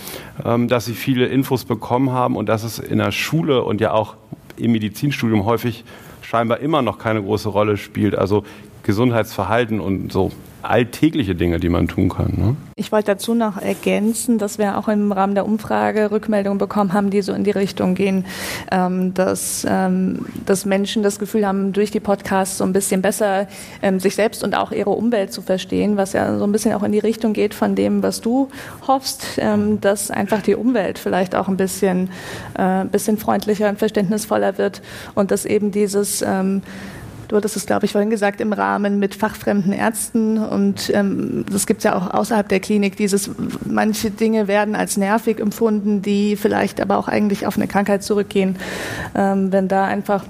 ähm, 0.44 0.68
dass 0.68 0.86
sie 0.86 0.94
viele 0.94 1.26
Infos 1.26 1.64
bekommen 1.64 2.10
haben 2.10 2.36
und 2.36 2.48
dass 2.48 2.64
es 2.64 2.78
in 2.78 2.98
der 2.98 3.12
Schule 3.12 3.62
und 3.62 3.80
ja 3.80 3.92
auch 3.92 4.16
im 4.56 4.72
Medizinstudium 4.72 5.44
häufig 5.44 5.84
scheinbar 6.22 6.60
immer 6.60 6.82
noch 6.82 6.98
keine 6.98 7.22
große 7.22 7.48
Rolle 7.48 7.76
spielt. 7.76 8.16
Also 8.16 8.44
Gesundheitsverhalten 8.82 9.80
und 9.80 10.12
so 10.12 10.32
alltägliche 10.70 11.34
Dinge, 11.34 11.58
die 11.58 11.68
man 11.68 11.88
tun 11.88 12.08
kann. 12.08 12.32
Ne? 12.36 12.56
Ich 12.76 12.92
wollte 12.92 13.12
dazu 13.12 13.34
noch 13.34 13.56
ergänzen, 13.56 14.38
dass 14.38 14.58
wir 14.58 14.78
auch 14.78 14.88
im 14.88 15.12
Rahmen 15.12 15.34
der 15.34 15.46
Umfrage 15.46 16.10
Rückmeldungen 16.10 16.58
bekommen 16.58 16.92
haben, 16.92 17.10
die 17.10 17.22
so 17.22 17.32
in 17.32 17.44
die 17.44 17.50
Richtung 17.50 17.94
gehen, 17.94 18.24
ähm, 18.70 19.14
dass, 19.14 19.66
ähm, 19.68 20.26
dass 20.44 20.64
Menschen 20.66 21.02
das 21.02 21.18
Gefühl 21.18 21.46
haben, 21.46 21.72
durch 21.72 21.90
die 21.90 22.00
Podcasts 22.00 22.58
so 22.58 22.64
ein 22.64 22.72
bisschen 22.72 23.02
besser 23.02 23.48
ähm, 23.82 24.00
sich 24.00 24.14
selbst 24.14 24.44
und 24.44 24.56
auch 24.56 24.72
ihre 24.72 24.90
Umwelt 24.90 25.32
zu 25.32 25.42
verstehen, 25.42 25.96
was 25.96 26.12
ja 26.12 26.38
so 26.38 26.44
ein 26.44 26.52
bisschen 26.52 26.72
auch 26.74 26.82
in 26.82 26.92
die 26.92 26.98
Richtung 26.98 27.32
geht 27.32 27.54
von 27.54 27.74
dem, 27.74 28.02
was 28.02 28.20
du 28.20 28.48
hoffst, 28.86 29.38
ähm, 29.38 29.80
dass 29.80 30.10
einfach 30.10 30.42
die 30.42 30.54
Umwelt 30.54 30.98
vielleicht 30.98 31.34
auch 31.34 31.48
ein 31.48 31.56
bisschen, 31.56 32.10
äh, 32.58 32.84
bisschen 32.84 33.18
freundlicher 33.18 33.68
und 33.68 33.78
verständnisvoller 33.78 34.58
wird 34.58 34.82
und 35.14 35.30
dass 35.30 35.44
eben 35.44 35.70
dieses 35.70 36.22
ähm, 36.22 36.62
Du 37.28 37.36
hattest 37.36 37.56
es, 37.56 37.66
glaube 37.66 37.86
ich, 37.86 37.92
vorhin 37.92 38.10
gesagt, 38.10 38.40
im 38.40 38.52
Rahmen 38.52 38.98
mit 38.98 39.14
fachfremden 39.14 39.72
Ärzten. 39.72 40.38
Und 40.38 40.90
ähm, 40.94 41.44
das 41.50 41.66
gibt 41.66 41.78
es 41.78 41.84
ja 41.84 41.96
auch 41.96 42.12
außerhalb 42.12 42.48
der 42.48 42.60
Klinik. 42.60 42.96
Dieses, 42.96 43.30
manche 43.64 44.10
Dinge 44.10 44.48
werden 44.48 44.76
als 44.76 44.96
nervig 44.96 45.40
empfunden, 45.40 46.02
die 46.02 46.36
vielleicht 46.36 46.80
aber 46.80 46.98
auch 46.98 47.08
eigentlich 47.08 47.46
auf 47.46 47.56
eine 47.56 47.66
Krankheit 47.66 48.02
zurückgehen. 48.02 48.56
Ähm, 49.14 49.52
wenn 49.52 49.68
da 49.68 49.84
einfach 49.84 50.24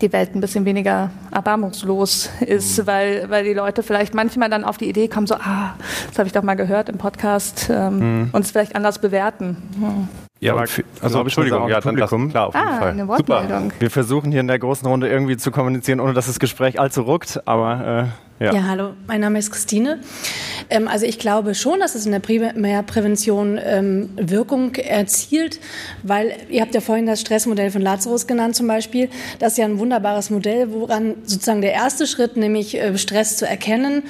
die 0.00 0.12
Welt 0.12 0.34
ein 0.34 0.40
bisschen 0.40 0.64
weniger 0.64 1.10
erbarmungslos 1.30 2.30
ist, 2.40 2.78
mhm. 2.78 2.86
weil, 2.86 3.30
weil 3.30 3.44
die 3.44 3.52
Leute 3.52 3.82
vielleicht 3.82 4.14
manchmal 4.14 4.48
dann 4.48 4.64
auf 4.64 4.78
die 4.78 4.88
Idee 4.88 5.08
kommen, 5.08 5.26
so, 5.26 5.34
ah, 5.34 5.74
das 6.08 6.18
habe 6.18 6.26
ich 6.26 6.32
doch 6.32 6.42
mal 6.42 6.54
gehört 6.54 6.88
im 6.88 6.98
Podcast 6.98 7.68
ähm, 7.70 7.98
mhm. 7.98 8.28
und 8.32 8.44
es 8.44 8.50
vielleicht 8.50 8.76
anders 8.76 8.98
bewerten. 8.98 9.56
Mhm. 9.78 10.29
Ja, 10.40 10.54
aber, 10.54 10.64
also 11.02 11.20
Entschuldigung, 11.20 11.68
ja, 11.68 11.80
dann 11.80 11.96
das, 11.96 12.08
klar, 12.08 12.48
auf 12.48 12.54
jeden 12.54 12.66
ah, 12.66 12.78
Fall. 12.78 12.90
Eine 12.90 13.06
Wortmeldung. 13.06 13.64
Super. 13.64 13.80
Wir 13.80 13.90
versuchen 13.90 14.30
hier 14.30 14.40
in 14.40 14.48
der 14.48 14.58
großen 14.58 14.88
Runde 14.88 15.08
irgendwie 15.08 15.36
zu 15.36 15.50
kommunizieren, 15.50 16.00
ohne 16.00 16.14
dass 16.14 16.26
das 16.26 16.38
Gespräch 16.38 16.80
allzu 16.80 17.02
ruckt, 17.02 17.46
aber 17.46 18.06
äh 18.08 18.29
ja. 18.40 18.54
ja, 18.54 18.64
hallo, 18.68 18.94
mein 19.06 19.20
Name 19.20 19.38
ist 19.38 19.50
Christine. 19.50 19.98
Ähm, 20.70 20.88
also 20.88 21.04
ich 21.04 21.18
glaube 21.18 21.54
schon, 21.54 21.78
dass 21.78 21.94
es 21.94 22.06
in 22.06 22.12
der 22.12 22.20
Primärprävention 22.20 23.60
ähm, 23.62 24.08
Wirkung 24.16 24.74
erzielt, 24.76 25.60
weil 26.02 26.32
ihr 26.48 26.62
habt 26.62 26.74
ja 26.74 26.80
vorhin 26.80 27.04
das 27.04 27.20
Stressmodell 27.20 27.70
von 27.70 27.82
Lazarus 27.82 28.26
genannt 28.26 28.56
zum 28.56 28.66
Beispiel. 28.66 29.10
Das 29.40 29.52
ist 29.52 29.58
ja 29.58 29.66
ein 29.66 29.78
wunderbares 29.78 30.30
Modell, 30.30 30.72
woran 30.72 31.16
sozusagen 31.24 31.60
der 31.60 31.74
erste 31.74 32.06
Schritt, 32.06 32.38
nämlich 32.38 32.80
äh, 32.80 32.96
Stress 32.96 33.36
zu 33.36 33.46
erkennen, 33.46 34.04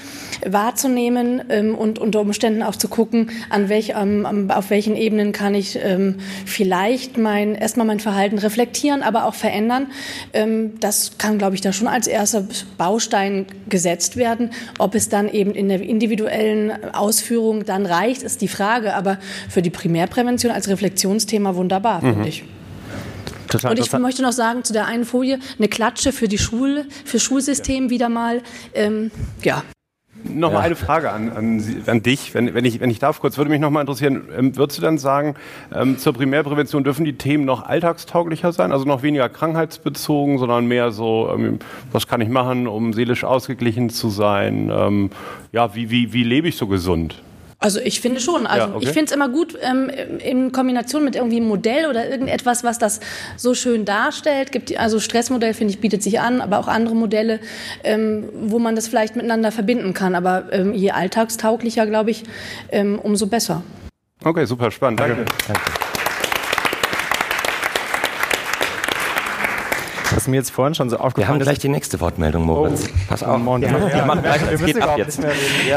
wahrzunehmen 0.47 1.43
ähm, 1.49 1.75
und 1.75 1.99
unter 1.99 2.21
Umständen 2.21 2.63
auch 2.63 2.77
zu 2.77 2.87
gucken, 2.87 3.31
an 3.49 3.69
welch, 3.69 3.97
auf 3.97 4.71
welchen 4.71 4.95
Ebenen 4.95 5.33
kann 5.33 5.57
ich 5.57 5.77
ähm, 5.83 6.19
vielleicht 6.47 7.19
mein, 7.19 7.57
erstmal 7.57 7.87
mein 7.87 7.99
Verhalten 7.99 8.39
reflektieren, 8.39 9.03
aber 9.03 9.25
auch 9.25 9.35
verändern. 9.35 9.89
Ähm, 10.33 10.79
das 10.79 11.19
kann, 11.19 11.39
glaube 11.39 11.57
ich, 11.57 11.63
da 11.63 11.73
schon 11.73 11.89
als 11.89 12.07
erster 12.07 12.47
Baustein 12.79 13.47
gesetzt 13.69 14.17
werden 14.17 14.20
werden. 14.21 14.53
Ob 14.79 14.95
es 14.95 15.09
dann 15.09 15.29
eben 15.29 15.51
in 15.51 15.69
der 15.69 15.81
individuellen 15.83 16.95
Ausführung 16.95 17.65
dann 17.65 17.87
reicht, 17.87 18.23
ist 18.23 18.41
die 18.41 18.49
Frage. 18.49 18.95
Aber 18.95 19.19
für 19.49 19.63
die 19.63 19.71
Primärprävention 19.71 20.53
als 20.53 20.69
Reflexionsthema 20.69 21.57
wunderbar, 21.57 22.05
mhm. 22.05 22.13
finde 22.13 22.29
ich. 22.29 22.45
Total 23.49 23.73
und 23.73 23.81
ich 23.81 23.93
möchte 23.93 24.23
noch 24.23 24.33
sagen 24.33 24.63
zu 24.63 24.73
der 24.73 24.87
einen 24.87 25.05
Folie, 25.05 25.41
eine 25.59 25.67
Klatsche 25.67 26.13
für 26.13 26.29
die 26.29 26.39
Schule, 26.39 26.87
für 27.05 27.19
Schulsystem 27.19 27.85
ja. 27.85 27.91
wieder 27.91 28.09
mal. 28.09 28.43
Ähm, 28.75 29.11
ja. 29.43 29.65
Nochmal 30.25 30.61
ja. 30.61 30.67
eine 30.67 30.77
Frage 30.77 31.11
an, 31.11 31.31
an, 31.33 31.65
an 31.87 32.03
dich, 32.03 32.35
wenn, 32.35 32.55
wenn, 32.55 32.65
ich, 32.65 32.81
wenn 32.81 32.91
ich 32.91 32.99
darf 32.99 33.21
kurz, 33.21 33.39
würde 33.39 33.51
mich 33.51 33.61
nochmal 33.61 33.81
interessieren, 33.81 34.29
ähm, 34.37 34.57
würdest 34.57 34.79
du 34.79 34.83
dann 34.83 34.99
sagen, 34.99 35.35
ähm, 35.75 35.99
zur 35.99 36.13
Primärprävention 36.13 36.85
dürfen 36.85 37.05
die 37.05 37.15
Themen 37.15 37.45
noch 37.45 37.63
alltagstauglicher 37.63 38.53
sein, 38.53 38.73
also 38.73 38.85
noch 38.85 39.03
weniger 39.03 39.29
krankheitsbezogen, 39.29 40.39
sondern 40.39 40.67
mehr 40.67 40.91
so, 40.91 41.31
ähm, 41.35 41.59
was 41.93 42.07
kann 42.07 42.21
ich 42.21 42.29
machen, 42.29 42.67
um 42.67 42.93
seelisch 42.93 43.25
ausgeglichen 43.25 43.91
zu 43.91 44.11
sein, 44.11 44.71
ähm, 44.73 45.11
ja, 45.53 45.75
wie, 45.75 45.91
wie, 45.91 46.13
wie 46.13 46.25
lebe 46.25 46.49
ich 46.49 46.57
so 46.57 46.67
gesund? 46.67 47.23
Also 47.61 47.79
ich 47.79 48.01
finde 48.01 48.21
schon. 48.21 48.47
Also 48.47 48.69
ja, 48.69 48.75
okay. 48.75 48.87
ich 48.87 48.91
finde 48.91 49.05
es 49.05 49.13
immer 49.13 49.29
gut 49.29 49.57
ähm, 49.61 49.91
in 50.19 50.51
Kombination 50.51 51.05
mit 51.05 51.15
irgendwie 51.15 51.37
einem 51.37 51.49
Modell 51.49 51.87
oder 51.87 52.09
irgendetwas, 52.09 52.65
was 52.65 52.79
das 52.79 53.01
so 53.37 53.55
schön 53.55 53.85
darstellt. 53.85 54.51
Gibt 54.51 54.77
also 54.79 54.99
Stressmodell 54.99 55.53
finde 55.53 55.75
ich 55.75 55.81
bietet 55.81 56.03
sich 56.03 56.21
an, 56.21 56.41
aber 56.41 56.59
auch 56.59 56.69
andere 56.69 56.97
Modelle, 56.97 57.39
ähm, 57.85 58.31
wo 58.33 58.59
man 58.59 58.77
das 58.77 58.89
vielleicht 58.89 59.15
miteinander 59.15 59.53
verbinden 59.53 59.93
kann. 59.93 60.15
Aber 60.15 60.51
ähm, 60.53 60.73
je 60.73 60.91
alltagstauglicher, 60.91 61.87
glaube 61.87 62.11
ich, 62.11 62.25
ähm, 62.73 62.99
umso 62.99 63.27
besser. 63.27 63.63
Okay, 64.25 64.47
super 64.47 64.71
spannend. 64.71 65.01
Danke. 65.01 65.27
Danke. 65.47 65.90
Was 70.21 70.29
mir 70.29 70.37
jetzt 70.37 70.51
vorhin 70.51 70.75
schon 70.75 70.91
so 70.91 70.99
aufgefallen 70.99 71.15
ist. 71.15 71.19
Wir 71.19 71.29
haben 71.29 71.39
gleich 71.39 71.59
die 71.61 71.71
nächste 71.71 71.99
Wortmeldung, 71.99 72.45
Moritz. 72.45 72.89
Oh. 72.89 72.99
Pass 73.09 73.23
auf. 73.23 73.41
Ja, 73.63 73.71
ja, 73.71 73.89
ja, 73.89 74.05
machen 74.05 74.21
gleich, 74.21 74.43
es 74.53 74.63
geht 74.63 74.83
ab 74.83 74.99
jetzt. 74.99 75.19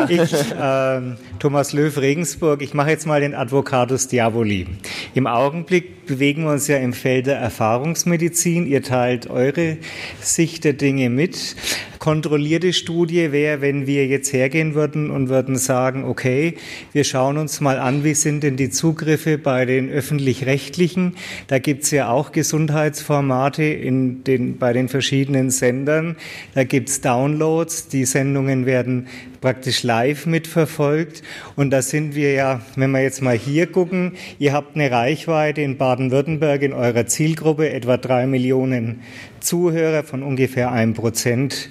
Ich, 0.09 0.33
äh, 0.33 1.01
Thomas 1.39 1.71
Löw, 1.71 1.95
Regensburg, 1.97 2.61
ich 2.61 2.73
mache 2.73 2.89
jetzt 2.89 3.07
mal 3.07 3.21
den 3.21 3.35
Advocatus 3.35 4.09
Diaboli. 4.09 4.67
Im 5.13 5.27
Augenblick 5.27 6.05
bewegen 6.07 6.43
wir 6.43 6.51
uns 6.51 6.67
ja 6.67 6.75
im 6.75 6.91
Feld 6.91 7.27
der 7.27 7.37
Erfahrungsmedizin. 7.37 8.67
Ihr 8.67 8.83
teilt 8.83 9.29
eure 9.29 9.77
Sicht 10.19 10.65
der 10.65 10.73
Dinge 10.73 11.09
mit. 11.09 11.55
Kontrollierte 12.03 12.73
Studie 12.73 13.31
wäre, 13.31 13.61
wenn 13.61 13.87
wir 13.87 14.05
jetzt 14.07 14.33
hergehen 14.33 14.75
würden 14.75 15.09
und 15.09 15.29
würden 15.29 15.55
sagen, 15.55 16.03
okay, 16.03 16.55
wir 16.91 17.05
schauen 17.05 17.37
uns 17.37 17.61
mal 17.61 17.79
an, 17.79 18.03
wie 18.03 18.13
sind 18.13 18.43
denn 18.43 18.57
die 18.57 18.69
Zugriffe 18.69 19.37
bei 19.37 19.63
den 19.63 19.89
öffentlich-rechtlichen. 19.89 21.15
Da 21.47 21.59
gibt's 21.59 21.91
ja 21.91 22.09
auch 22.09 22.33
Gesundheitsformate 22.33 23.63
in 23.63 24.25
den, 24.25 24.57
bei 24.57 24.73
den 24.73 24.89
verschiedenen 24.89 25.49
Sendern. 25.49 26.17
Da 26.53 26.65
gibt's 26.65 26.99
Downloads. 26.99 27.87
Die 27.87 28.03
Sendungen 28.03 28.65
werden 28.65 29.07
praktisch 29.39 29.83
live 29.83 30.25
mitverfolgt. 30.25 31.21
Und 31.55 31.71
da 31.71 31.81
sind 31.81 32.15
wir 32.15 32.33
ja, 32.33 32.61
wenn 32.75 32.91
wir 32.91 33.01
jetzt 33.01 33.21
mal 33.21 33.37
hier 33.37 33.67
gucken, 33.67 34.13
ihr 34.39 34.51
habt 34.51 34.75
eine 34.75 34.91
Reichweite 34.91 35.61
in 35.61 35.77
Baden-Württemberg 35.77 36.63
in 36.63 36.73
eurer 36.73 37.07
Zielgruppe 37.07 37.69
etwa 37.69 37.97
drei 37.97 38.25
Millionen 38.25 39.01
Zuhörer 39.43 40.03
von 40.03 40.23
ungefähr 40.23 40.71
einem 40.71 40.93
Prozent 40.93 41.69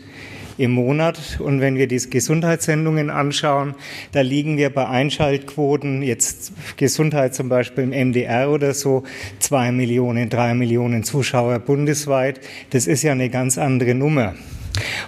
im 0.58 0.72
Monat. 0.72 1.40
Und 1.40 1.60
wenn 1.60 1.76
wir 1.76 1.86
die 1.86 1.98
Gesundheitssendungen 1.98 3.10
anschauen, 3.10 3.74
da 4.12 4.20
liegen 4.20 4.56
wir 4.56 4.70
bei 4.70 4.86
Einschaltquoten, 4.86 6.02
jetzt 6.02 6.52
Gesundheit 6.76 7.34
zum 7.34 7.48
Beispiel 7.48 7.84
im 7.84 8.10
MDR 8.10 8.50
oder 8.50 8.74
so, 8.74 9.02
zwei 9.38 9.72
Millionen, 9.72 10.28
drei 10.28 10.54
Millionen 10.54 11.04
Zuschauer 11.04 11.58
bundesweit. 11.58 12.40
Das 12.70 12.86
ist 12.86 13.02
ja 13.02 13.12
eine 13.12 13.30
ganz 13.30 13.58
andere 13.58 13.94
Nummer. 13.94 14.34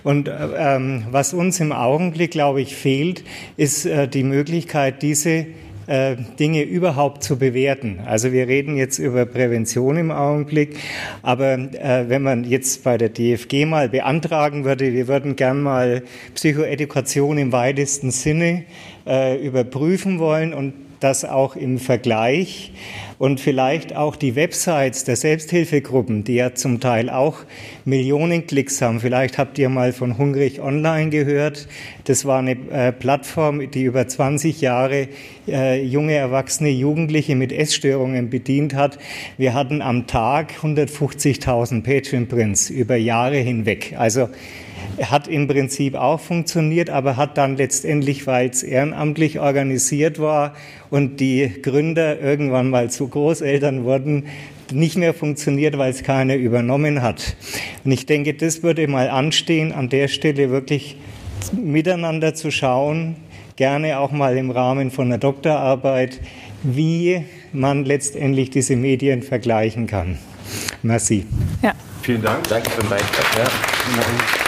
Und 0.02 0.30
ähm, 0.56 1.04
was 1.10 1.32
uns 1.32 1.58
im 1.60 1.72
Augenblick, 1.72 2.32
glaube 2.32 2.60
ich, 2.60 2.74
fehlt, 2.76 3.24
ist 3.56 3.86
äh, 3.86 4.06
die 4.06 4.22
Möglichkeit, 4.22 5.02
diese 5.02 5.46
äh, 5.86 6.16
Dinge 6.38 6.62
überhaupt 6.62 7.22
zu 7.22 7.38
bewerten. 7.38 8.00
Also 8.06 8.32
wir 8.32 8.48
reden 8.48 8.76
jetzt 8.76 8.98
über 8.98 9.26
Prävention 9.26 9.96
im 9.96 10.10
Augenblick, 10.10 10.76
aber 11.22 11.54
äh, 11.54 12.08
wenn 12.08 12.22
man 12.22 12.44
jetzt 12.44 12.84
bei 12.84 12.98
der 12.98 13.08
DFG 13.08 13.66
mal 13.66 13.88
beantragen 13.88 14.64
würde, 14.64 14.92
wir 14.92 15.08
würden 15.08 15.36
gern 15.36 15.60
mal 15.62 16.02
Psychoedukation 16.34 17.38
im 17.38 17.52
weitesten 17.52 18.10
Sinne 18.10 18.64
äh, 19.06 19.36
überprüfen 19.44 20.18
wollen 20.18 20.54
und 20.54 20.74
das 21.00 21.24
auch 21.24 21.54
im 21.54 21.78
Vergleich 21.78 22.72
Und 23.18 23.40
vielleicht 23.40 23.94
auch 23.94 24.16
die 24.16 24.36
Websites 24.36 25.04
der 25.04 25.16
Selbsthilfegruppen, 25.16 26.24
die 26.24 26.34
ja 26.34 26.54
zum 26.54 26.80
Teil 26.80 27.10
auch 27.10 27.38
Millionen 27.84 28.46
Klicks 28.46 28.82
haben. 28.82 29.00
Vielleicht 29.00 29.38
habt 29.38 29.58
ihr 29.58 29.68
mal 29.68 29.92
von 29.92 30.18
Hungrig 30.18 30.60
Online 30.60 31.10
gehört. 31.10 31.68
Das 32.04 32.24
war 32.24 32.38
eine 32.38 32.56
äh, 32.70 32.92
Plattform, 32.92 33.70
die 33.70 33.84
über 33.84 34.06
20 34.06 34.60
Jahre 34.60 35.08
äh, 35.46 35.82
junge, 35.82 36.14
erwachsene 36.14 36.70
Jugendliche 36.70 37.36
mit 37.36 37.52
Essstörungen 37.52 38.30
bedient 38.30 38.74
hat. 38.74 38.98
Wir 39.36 39.54
hatten 39.54 39.82
am 39.82 40.06
Tag 40.06 40.54
150.000 40.62 41.82
Page-Imprints 41.82 42.70
über 42.70 42.96
Jahre 42.96 43.36
hinweg. 43.36 43.94
Also 43.96 44.28
hat 45.02 45.28
im 45.28 45.48
Prinzip 45.48 45.94
auch 45.94 46.20
funktioniert, 46.20 46.90
aber 46.90 47.16
hat 47.16 47.36
dann 47.36 47.56
letztendlich, 47.56 48.26
weil 48.26 48.50
es 48.50 48.62
ehrenamtlich 48.62 49.40
organisiert 49.40 50.18
war 50.18 50.54
und 50.90 51.20
die 51.20 51.50
Gründer 51.62 52.20
irgendwann 52.20 52.70
mal 52.70 52.90
zu 52.90 53.08
Großeltern 53.08 53.84
wurden, 53.84 54.26
nicht 54.72 54.96
mehr 54.96 55.14
funktioniert, 55.14 55.76
weil 55.78 55.90
es 55.90 56.02
keiner 56.02 56.36
übernommen 56.36 57.02
hat. 57.02 57.36
Und 57.84 57.92
ich 57.92 58.06
denke, 58.06 58.34
das 58.34 58.62
würde 58.62 58.86
mal 58.88 59.10
anstehen, 59.10 59.72
an 59.72 59.88
der 59.88 60.08
Stelle 60.08 60.50
wirklich 60.50 60.96
miteinander 61.52 62.34
zu 62.34 62.50
schauen, 62.50 63.16
gerne 63.56 63.98
auch 63.98 64.10
mal 64.10 64.36
im 64.36 64.50
Rahmen 64.50 64.90
von 64.90 65.06
einer 65.06 65.18
Doktorarbeit, 65.18 66.20
wie 66.62 67.24
man 67.52 67.84
letztendlich 67.84 68.50
diese 68.50 68.76
Medien 68.76 69.22
vergleichen 69.22 69.86
kann. 69.86 70.18
Merci. 70.82 71.26
Ja. 71.62 71.74
Vielen 72.02 72.22
Dank. 72.22 72.46
Danke 72.48 72.70
für 72.70 72.80
den 72.80 72.90
Beitrag. 72.90 73.26
Ja. 73.36 74.43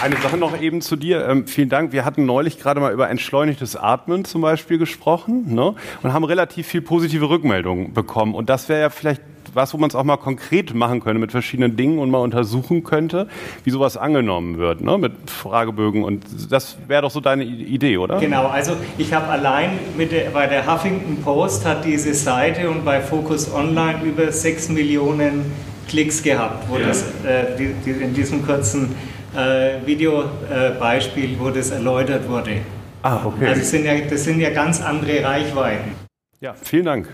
Eine 0.00 0.16
Sache 0.18 0.36
noch 0.36 0.60
eben 0.60 0.80
zu 0.80 0.94
dir. 0.94 1.26
Ähm, 1.26 1.48
vielen 1.48 1.68
Dank. 1.68 1.92
Wir 1.92 2.04
hatten 2.04 2.24
neulich 2.24 2.60
gerade 2.60 2.78
mal 2.78 2.92
über 2.92 3.10
entschleunigtes 3.10 3.74
Atmen 3.74 4.24
zum 4.24 4.42
Beispiel 4.42 4.78
gesprochen 4.78 5.52
ne? 5.54 5.74
und 6.02 6.12
haben 6.12 6.22
relativ 6.24 6.68
viel 6.68 6.82
positive 6.82 7.28
Rückmeldungen 7.28 7.92
bekommen. 7.94 8.34
Und 8.34 8.48
das 8.48 8.68
wäre 8.68 8.80
ja 8.80 8.90
vielleicht 8.90 9.22
was, 9.54 9.74
wo 9.74 9.78
man 9.78 9.88
es 9.88 9.96
auch 9.96 10.04
mal 10.04 10.18
konkret 10.18 10.72
machen 10.74 11.00
könnte 11.00 11.18
mit 11.18 11.32
verschiedenen 11.32 11.76
Dingen 11.76 11.98
und 11.98 12.10
mal 12.10 12.18
untersuchen 12.18 12.84
könnte, 12.84 13.26
wie 13.64 13.70
sowas 13.70 13.96
angenommen 13.96 14.58
wird, 14.58 14.82
ne? 14.82 14.98
mit 14.98 15.12
Fragebögen. 15.26 16.04
Und 16.04 16.24
das 16.50 16.76
wäre 16.86 17.02
doch 17.02 17.10
so 17.10 17.20
deine 17.20 17.42
Idee, 17.44 17.96
oder? 17.96 18.20
Genau, 18.20 18.46
also 18.46 18.76
ich 18.98 19.12
habe 19.12 19.26
allein 19.26 19.70
mit 19.96 20.12
der, 20.12 20.30
bei 20.30 20.46
der 20.46 20.72
Huffington 20.72 21.22
Post 21.22 21.66
hat 21.66 21.84
diese 21.84 22.14
Seite 22.14 22.70
und 22.70 22.84
bei 22.84 23.00
Focus 23.00 23.52
Online 23.52 24.04
über 24.04 24.30
6 24.30 24.68
Millionen 24.68 25.50
Klicks 25.88 26.22
gehabt, 26.22 26.68
wo 26.68 26.76
Ja. 26.76 26.86
das 26.88 27.02
äh, 27.24 27.56
die, 27.58 27.74
die, 27.84 27.90
in 27.90 28.14
diesem 28.14 28.46
kurzen 28.46 28.94
äh, 29.36 29.86
Videobeispiel, 29.86 31.38
wo 31.38 31.50
das 31.50 31.70
erläutert 31.70 32.28
wurde. 32.28 32.62
Ah, 33.02 33.24
okay. 33.24 33.46
Also 33.46 33.62
sind, 33.62 33.84
ja, 33.84 33.98
das 34.00 34.24
sind 34.24 34.40
ja 34.40 34.50
ganz 34.50 34.80
andere 34.80 35.22
Reichweiten. 35.22 35.92
Ja, 36.40 36.54
vielen 36.54 36.84
Dank. 36.84 37.08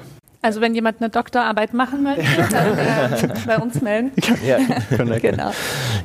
Also 0.45 0.61
wenn 0.61 0.75
jemand 0.75 1.01
eine 1.01 1.09
Doktorarbeit 1.09 1.73
machen 1.73 2.03
möchte, 2.03 2.23
dann 2.51 2.77
äh, 2.77 3.35
bei 3.47 3.57
uns 3.57 3.81
melden. 3.81 4.13
Ja. 4.47 4.59
genau. 5.23 5.53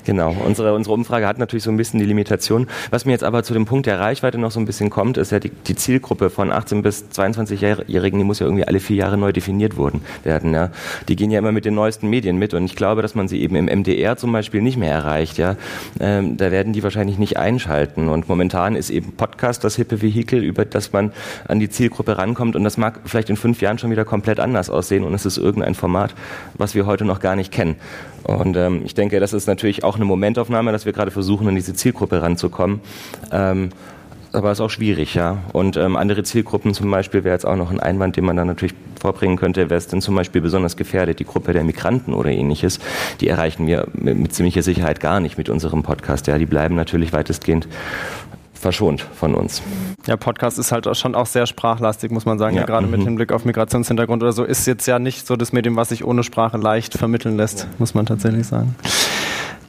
Genau, 0.06 0.34
unsere, 0.46 0.74
unsere 0.74 0.94
Umfrage 0.94 1.28
hat 1.28 1.40
natürlich 1.40 1.64
so 1.64 1.72
ein 1.72 1.76
bisschen 1.76 2.00
die 2.00 2.06
Limitation. 2.06 2.68
Was 2.90 3.04
mir 3.04 3.12
jetzt 3.12 3.26
aber 3.26 3.44
zu 3.44 3.54
dem 3.54 3.66
Punkt 3.66 3.86
der 3.86 4.00
Reichweite 4.00 4.38
noch 4.38 4.52
so 4.52 4.62
ein 4.62 4.66
bisschen 4.66 4.90
kommt, 4.90 5.18
ist 5.18 5.34
ja 5.34 5.42
die, 5.42 5.50
die 5.50 5.76
Zielgruppe 5.76 6.30
von 6.30 6.54
18 6.54 6.82
bis 6.84 7.04
22-Jährigen, 7.14 8.18
die 8.18 8.24
muss 8.24 8.40
ja 8.40 8.46
irgendwie 8.46 8.64
alle 8.64 8.80
vier 8.80 8.96
Jahre 8.96 9.18
neu 9.18 9.34
definiert 9.34 9.76
wurden, 9.76 10.00
werden. 10.24 10.54
Ja. 10.54 10.70
Die 11.10 11.18
gehen 11.18 11.32
ja 11.32 11.40
immer 11.40 11.52
mit 11.52 11.66
den 11.66 11.76
neuesten 11.76 12.10
Medien 12.10 12.38
mit 12.38 12.54
und 12.54 12.64
ich 12.64 12.78
glaube, 12.78 13.02
dass 13.02 13.16
man 13.16 13.28
sie 13.28 13.42
eben 13.42 13.58
im 13.58 13.66
MDR 13.66 14.16
zum 14.16 14.32
Beispiel 14.32 14.62
nicht 14.62 14.78
mehr 14.78 14.94
erreicht. 14.94 15.38
Ja. 15.38 15.58
Ähm, 16.00 16.38
da 16.38 16.50
werden 16.50 16.72
die 16.72 16.82
wahrscheinlich 16.82 17.18
nicht 17.18 17.36
einschalten 17.36 18.08
und 18.08 18.30
momentan 18.30 18.78
ist 18.78 18.90
eben 18.90 19.12
Podcast 19.18 19.66
das 19.66 19.76
hippe 19.76 20.02
Vehikel, 20.02 20.42
über 20.42 20.64
das 20.64 20.94
man 20.94 21.12
an 21.46 21.60
die 21.60 21.70
Zielgruppe 21.70 22.18
rankommt 22.18 22.56
und 22.56 22.64
das 22.64 22.78
mag 22.78 23.02
vielleicht 23.04 23.30
in 23.30 23.36
fünf 23.36 23.62
Jahren 23.62 23.78
schon 23.78 23.92
wieder 23.92 24.06
komplett 24.06 24.29
anders 24.38 24.70
aussehen 24.70 25.04
und 25.04 25.14
es 25.16 25.26
ist 25.26 25.38
irgendein 25.38 25.74
Format, 25.74 26.14
was 26.56 26.76
wir 26.76 26.86
heute 26.86 27.06
noch 27.06 27.20
gar 27.20 27.36
nicht 27.36 27.52
kennen. 27.52 27.76
Und 28.24 28.56
ähm, 28.58 28.82
ich 28.86 28.94
denke, 28.94 29.20
das 29.20 29.34
ist 29.34 29.48
natürlich 29.48 29.84
auch 29.84 29.96
eine 29.96 30.06
Momentaufnahme, 30.06 30.72
dass 30.72 30.86
wir 30.86 30.94
gerade 30.94 31.10
versuchen, 31.10 31.48
an 31.48 31.56
diese 31.56 31.74
Zielgruppe 31.74 32.22
ranzukommen. 32.22 32.82
Ähm, 33.32 33.70
aber 34.32 34.52
ist 34.52 34.62
auch 34.62 34.70
schwierig, 34.70 35.16
ja. 35.16 35.40
Und 35.54 35.76
ähm, 35.76 35.96
andere 35.96 36.24
Zielgruppen 36.24 36.74
zum 36.74 36.92
Beispiel 36.92 37.24
wäre 37.24 37.34
jetzt 37.34 37.46
auch 37.46 37.56
noch 37.56 37.72
ein 37.72 37.80
Einwand, 37.80 38.16
den 38.16 38.26
man 38.26 38.36
dann 38.36 38.46
natürlich 38.46 38.76
vorbringen 39.00 39.38
könnte, 39.38 39.70
wer 39.70 39.78
ist 39.78 39.92
denn 39.92 40.02
zum 40.02 40.16
Beispiel 40.16 40.42
besonders 40.42 40.78
gefährdet, 40.78 41.20
die 41.20 41.26
Gruppe 41.26 41.54
der 41.54 41.64
Migranten 41.64 42.14
oder 42.14 42.30
ähnliches, 42.30 42.80
die 43.22 43.28
erreichen 43.28 43.66
wir 43.66 43.88
mit, 43.94 44.18
mit 44.18 44.34
ziemlicher 44.34 44.62
Sicherheit 44.62 45.00
gar 45.00 45.20
nicht 45.20 45.38
mit 45.38 45.50
unserem 45.50 45.82
Podcast. 45.82 46.28
Ja, 46.28 46.38
die 46.38 46.46
bleiben 46.46 46.76
natürlich 46.76 47.12
weitestgehend 47.12 47.68
verschont 48.60 49.02
von 49.02 49.36
uns. 49.36 49.62
Ja, 50.06 50.18
Podcast 50.18 50.60
ist 50.60 50.72
halt 50.72 50.88
auch 50.88 50.96
schon 50.96 51.16
auch 51.16 51.26
sehr 51.26 51.46
sprachlastig, 51.46 52.12
muss 52.12 52.26
man 52.26 52.38
sagen. 52.38 52.56
Ja, 52.56 52.62
Ja, 52.62 52.68
gerade 52.68 52.88
mit 52.88 53.00
mhm. 53.00 53.06
Hinblick 53.06 53.32
auf 53.32 53.46
Migrationshintergrund 53.46 54.22
oder 54.22 54.34
so 54.34 54.44
ist 54.44 54.66
jetzt 54.68 54.86
ja 54.86 55.00
nicht 55.00 55.26
so 55.26 55.36
das 55.36 55.54
Medium, 55.54 55.76
was 55.76 55.90
sich 55.90 56.04
ohne 56.04 56.24
Sprache 56.24 56.58
leicht 56.58 56.94
vermitteln 56.96 57.38
lässt, 57.38 57.68
muss 57.80 57.94
man 57.94 58.06
tatsächlich 58.06 58.48
sagen. 58.48 58.76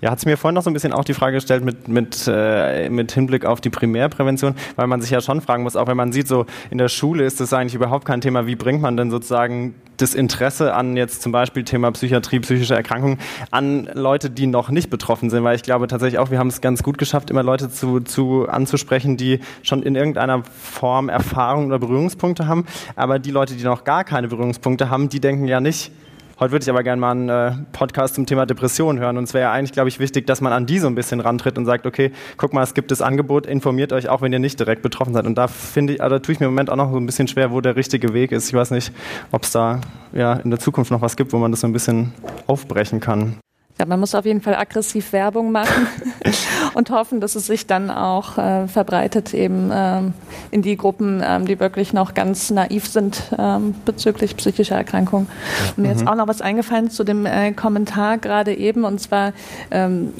Ja, 0.00 0.10
hat 0.10 0.18
es 0.18 0.24
mir 0.24 0.38
vorhin 0.38 0.54
noch 0.54 0.62
so 0.62 0.70
ein 0.70 0.72
bisschen 0.72 0.94
auch 0.94 1.04
die 1.04 1.12
Frage 1.12 1.34
gestellt 1.34 1.62
mit, 1.62 1.88
mit, 1.88 2.24
äh, 2.26 2.88
mit 2.88 3.12
Hinblick 3.12 3.44
auf 3.44 3.60
die 3.60 3.68
Primärprävention, 3.68 4.54
weil 4.76 4.86
man 4.86 5.02
sich 5.02 5.10
ja 5.10 5.20
schon 5.20 5.42
fragen 5.42 5.62
muss, 5.62 5.76
auch 5.76 5.88
wenn 5.88 5.96
man 5.96 6.10
sieht, 6.10 6.26
so 6.26 6.46
in 6.70 6.78
der 6.78 6.88
Schule 6.88 7.24
ist 7.24 7.38
das 7.38 7.52
eigentlich 7.52 7.74
überhaupt 7.74 8.06
kein 8.06 8.22
Thema, 8.22 8.46
wie 8.46 8.56
bringt 8.56 8.80
man 8.80 8.96
denn 8.96 9.10
sozusagen 9.10 9.74
das 9.98 10.14
Interesse 10.14 10.72
an 10.72 10.96
jetzt 10.96 11.20
zum 11.20 11.32
Beispiel 11.32 11.64
Thema 11.64 11.92
Psychiatrie, 11.92 12.40
psychische 12.40 12.74
Erkrankungen 12.74 13.18
an 13.50 13.90
Leute, 13.92 14.30
die 14.30 14.46
noch 14.46 14.70
nicht 14.70 14.88
betroffen 14.88 15.28
sind, 15.28 15.44
weil 15.44 15.56
ich 15.56 15.62
glaube 15.62 15.86
tatsächlich 15.86 16.18
auch, 16.18 16.30
wir 16.30 16.38
haben 16.38 16.48
es 16.48 16.62
ganz 16.62 16.82
gut 16.82 16.96
geschafft, 16.96 17.28
immer 17.28 17.42
Leute 17.42 17.70
zu, 17.70 18.00
zu 18.00 18.48
anzusprechen, 18.48 19.18
die 19.18 19.40
schon 19.62 19.82
in 19.82 19.96
irgendeiner 19.96 20.42
Form 20.44 21.10
Erfahrung 21.10 21.66
oder 21.66 21.78
Berührungspunkte 21.78 22.46
haben, 22.46 22.64
aber 22.96 23.18
die 23.18 23.30
Leute, 23.30 23.54
die 23.54 23.64
noch 23.64 23.84
gar 23.84 24.04
keine 24.04 24.28
Berührungspunkte 24.28 24.88
haben, 24.88 25.10
die 25.10 25.20
denken 25.20 25.46
ja 25.46 25.60
nicht, 25.60 25.92
Heute 26.40 26.52
würde 26.52 26.62
ich 26.62 26.70
aber 26.70 26.82
gerne 26.82 26.98
mal 26.98 27.10
einen 27.10 27.28
äh, 27.28 27.52
Podcast 27.72 28.14
zum 28.14 28.24
Thema 28.24 28.46
Depression 28.46 28.98
hören. 28.98 29.18
Und 29.18 29.24
es 29.24 29.34
wäre 29.34 29.42
ja 29.42 29.52
eigentlich, 29.52 29.72
glaube 29.72 29.90
ich, 29.90 29.98
wichtig, 29.98 30.26
dass 30.26 30.40
man 30.40 30.54
an 30.54 30.64
die 30.64 30.78
so 30.78 30.86
ein 30.86 30.94
bisschen 30.94 31.20
rantritt 31.20 31.58
und 31.58 31.66
sagt, 31.66 31.84
okay, 31.84 32.12
guck 32.38 32.54
mal, 32.54 32.62
es 32.62 32.72
gibt 32.72 32.90
das 32.90 33.02
Angebot, 33.02 33.44
informiert 33.46 33.92
euch 33.92 34.08
auch, 34.08 34.22
wenn 34.22 34.32
ihr 34.32 34.38
nicht 34.38 34.58
direkt 34.58 34.80
betroffen 34.80 35.12
seid. 35.12 35.26
Und 35.26 35.36
da 35.36 35.48
finde 35.48 35.92
ich, 35.92 36.02
also 36.02 36.16
da 36.16 36.18
tue 36.20 36.32
ich 36.32 36.40
mir 36.40 36.46
im 36.46 36.52
Moment 36.52 36.70
auch 36.70 36.76
noch 36.76 36.92
so 36.92 36.96
ein 36.96 37.04
bisschen 37.04 37.28
schwer, 37.28 37.50
wo 37.50 37.60
der 37.60 37.76
richtige 37.76 38.14
Weg 38.14 38.32
ist. 38.32 38.48
Ich 38.48 38.54
weiß 38.54 38.70
nicht, 38.70 38.90
ob 39.32 39.42
es 39.42 39.50
da 39.52 39.82
ja 40.14 40.32
in 40.32 40.48
der 40.48 40.58
Zukunft 40.58 40.90
noch 40.90 41.02
was 41.02 41.14
gibt, 41.16 41.34
wo 41.34 41.36
man 41.36 41.50
das 41.50 41.60
so 41.60 41.66
ein 41.66 41.74
bisschen 41.74 42.14
aufbrechen 42.46 43.00
kann. 43.00 43.36
Ja, 43.78 43.84
man 43.84 44.00
muss 44.00 44.14
auf 44.14 44.24
jeden 44.24 44.40
Fall 44.40 44.54
aggressiv 44.54 45.12
Werbung 45.12 45.52
machen 45.52 45.88
und 46.80 46.90
hoffen, 46.90 47.20
dass 47.20 47.34
es 47.34 47.46
sich 47.46 47.66
dann 47.66 47.90
auch 47.90 48.38
äh, 48.38 48.66
verbreitet 48.66 49.34
eben 49.34 49.70
ähm, 49.72 50.14
in 50.50 50.62
die 50.62 50.76
Gruppen, 50.76 51.22
ähm, 51.22 51.46
die 51.46 51.60
wirklich 51.60 51.92
noch 51.92 52.14
ganz 52.14 52.50
naiv 52.50 52.88
sind 52.88 53.22
ähm, 53.38 53.74
bezüglich 53.84 54.34
psychischer 54.36 54.76
Erkrankungen. 54.76 55.28
Und 55.76 55.82
mir 55.82 55.92
ist 55.92 56.00
Mhm. 56.02 56.08
auch 56.08 56.14
noch 56.14 56.26
was 56.28 56.40
eingefallen 56.40 56.90
zu 56.90 57.04
dem 57.04 57.26
äh, 57.26 57.52
Kommentar 57.52 58.16
gerade 58.16 58.54
eben 58.54 58.84
und 58.84 58.98
zwar 58.98 59.32
ähm, 59.70 60.14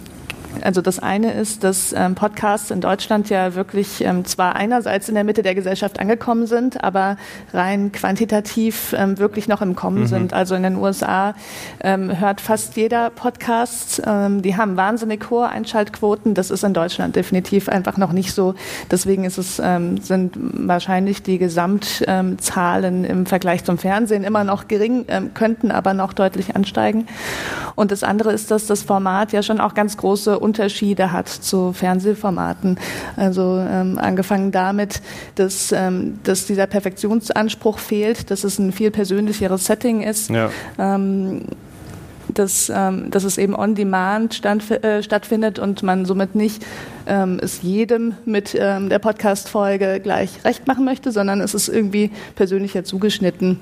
also 0.63 0.81
das 0.83 0.99
eine 0.99 1.33
ist, 1.33 1.65
dass 1.65 1.93
ähm, 1.93 2.15
Podcasts 2.15 2.71
in 2.71 2.81
Deutschland 2.81 3.31
ja 3.31 3.55
wirklich 3.55 4.03
ähm, 4.05 4.25
zwar 4.25 4.57
einerseits 4.57 5.09
in 5.09 5.15
der 5.15 5.25
Mitte 5.25 5.43
der 5.43 5.55
Gesellschaft 5.55 6.01
angekommen 6.01 6.47
sind, 6.47 6.83
aber 6.83 7.17
rein 7.53 7.93
quantitativ 7.93 8.95
ähm, 8.97 9.19
wirklich 9.19 9.49
noch 9.49 9.63
im 9.63 9.77
Kommen 9.77 10.01
Mhm. 10.03 10.07
sind. 10.07 10.33
Also 10.35 10.55
in 10.55 10.63
den 10.63 10.77
USA 10.77 11.35
ähm, 11.81 12.19
hört 12.19 12.41
fast 12.41 12.77
jeder 12.77 13.11
Podcast. 13.11 14.03
Ähm, 14.07 14.43
die 14.43 14.57
haben 14.57 14.77
wahnsinnig 14.77 15.31
hohe 15.31 15.49
Einschaltquoten. 15.49 16.35
Das 16.35 16.51
ist 16.51 16.65
in 16.65 16.75
Deutschland 16.75 17.17
definitiv 17.17 17.69
einfach 17.69 17.97
noch 17.97 18.13
nicht 18.13 18.33
so. 18.35 18.55
Deswegen 18.91 19.25
ist 19.25 19.39
es, 19.39 19.61
ähm, 19.63 19.99
sind 19.99 20.33
wahrscheinlich 20.37 21.23
die 21.23 21.39
Gesamtzahlen 21.39 23.05
im 23.05 23.27
Vergleich 23.27 23.65
zum 23.65 23.79
Fernsehen 23.79 24.25
immer 24.25 24.45
noch 24.45 24.69
gering, 24.69 25.07
könnten 25.35 25.71
aber 25.71 25.95
noch 25.95 26.13
deutlich 26.13 26.57
ansteigen. 26.57 27.07
Und 27.75 27.93
das 27.93 28.03
andere 28.03 28.33
ist, 28.33 28.51
dass 28.51 28.67
das 28.67 28.83
Format 28.83 29.33
ja 29.33 29.43
schon 29.43 29.61
auch 29.61 29.75
ganz 29.75 29.97
große 29.97 30.39
Unterschiede 30.41 31.13
hat 31.13 31.29
zu 31.29 31.73
Fernsehformaten. 31.73 32.79
Also 33.17 33.65
ähm, 33.69 33.99
angefangen 33.99 34.53
damit, 34.53 35.01
dass, 35.35 35.73
ähm, 35.73 36.19
dass 36.25 36.47
dieser 36.47 36.67
Perfektionsanspruch 36.67 37.79
fehlt, 37.79 38.31
dass 38.31 38.45
es 38.45 38.59
ein 38.59 38.73
viel 38.73 38.91
persönlicheres 38.91 39.67
Setting 39.67 40.03
ist. 40.03 40.31
Ja. 40.31 40.51
Ähm, 40.79 41.43
dass, 42.35 42.71
ähm, 42.75 43.11
dass 43.11 43.25
es 43.25 43.39
eben 43.39 43.55
on 43.55 43.75
demand 43.75 44.35
stand, 44.35 44.71
äh, 44.71 45.03
stattfindet 45.03 45.59
und 45.59 45.83
man 45.83 46.05
somit 46.05 46.35
nicht 46.35 46.65
ähm, 47.07 47.39
es 47.43 47.63
jedem 47.63 48.15
mit 48.25 48.57
ähm, 48.59 48.89
der 48.89 48.99
Podcast-Folge 48.99 50.01
gleich 50.01 50.45
recht 50.45 50.67
machen 50.67 50.85
möchte, 50.85 51.13
sondern 51.13 51.41
es 51.41 51.55
ist 51.55 51.69
irgendwie 51.69 52.11
persönlicher 52.37 52.85
zugeschnitten. 52.85 53.61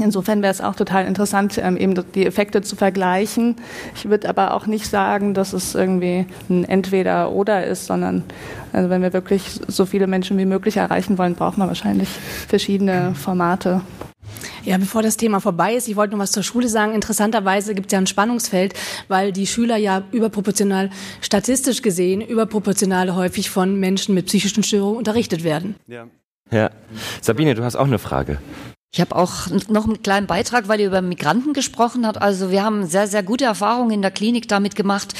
Insofern 0.00 0.42
wäre 0.42 0.52
es 0.52 0.60
auch 0.60 0.74
total 0.74 1.06
interessant, 1.06 1.58
ähm, 1.62 1.76
eben 1.76 1.94
die 2.14 2.26
Effekte 2.26 2.62
zu 2.62 2.76
vergleichen. 2.76 3.56
Ich 3.94 4.08
würde 4.08 4.28
aber 4.28 4.54
auch 4.54 4.66
nicht 4.66 4.86
sagen, 4.86 5.34
dass 5.34 5.52
es 5.52 5.74
irgendwie 5.74 6.26
ein 6.48 6.64
Entweder-Oder 6.64 7.64
ist, 7.66 7.86
sondern 7.86 8.24
also 8.72 8.90
wenn 8.90 9.02
wir 9.02 9.12
wirklich 9.12 9.60
so 9.66 9.86
viele 9.86 10.06
Menschen 10.06 10.38
wie 10.38 10.46
möglich 10.46 10.76
erreichen 10.76 11.18
wollen, 11.18 11.34
braucht 11.34 11.58
man 11.58 11.68
wahrscheinlich 11.68 12.08
verschiedene 12.48 13.14
Formate. 13.14 13.80
Ja, 14.64 14.78
bevor 14.78 15.02
das 15.02 15.16
Thema 15.16 15.40
vorbei 15.40 15.74
ist, 15.74 15.88
ich 15.88 15.96
wollte 15.96 16.14
noch 16.14 16.22
was 16.22 16.32
zur 16.32 16.42
Schule 16.42 16.68
sagen. 16.68 16.94
Interessanterweise 16.94 17.74
gibt 17.74 17.86
es 17.86 17.92
ja 17.92 17.98
ein 17.98 18.06
Spannungsfeld, 18.06 18.74
weil 19.08 19.32
die 19.32 19.46
Schüler 19.46 19.76
ja 19.76 20.02
überproportional, 20.12 20.90
statistisch 21.20 21.82
gesehen, 21.82 22.20
überproportional 22.20 23.14
häufig 23.14 23.50
von 23.50 23.78
Menschen 23.78 24.14
mit 24.14 24.26
psychischen 24.26 24.62
Störungen 24.62 24.98
unterrichtet 24.98 25.44
werden. 25.44 25.74
Ja. 25.86 26.06
Ja. 26.50 26.70
Sabine, 27.20 27.54
du 27.54 27.62
hast 27.62 27.76
auch 27.76 27.86
eine 27.86 27.98
Frage. 27.98 28.38
Ich 28.90 29.02
habe 29.02 29.14
auch 29.16 29.48
noch 29.68 29.84
einen 29.84 30.02
kleinen 30.02 30.26
Beitrag, 30.26 30.66
weil 30.66 30.80
ihr 30.80 30.86
über 30.86 31.02
Migranten 31.02 31.52
gesprochen 31.52 32.06
habt. 32.06 32.22
Also 32.22 32.50
wir 32.50 32.64
haben 32.64 32.86
sehr, 32.86 33.06
sehr 33.06 33.22
gute 33.22 33.44
Erfahrungen 33.44 33.90
in 33.90 34.00
der 34.00 34.10
Klinik 34.10 34.48
damit 34.48 34.76
gemacht, 34.76 35.12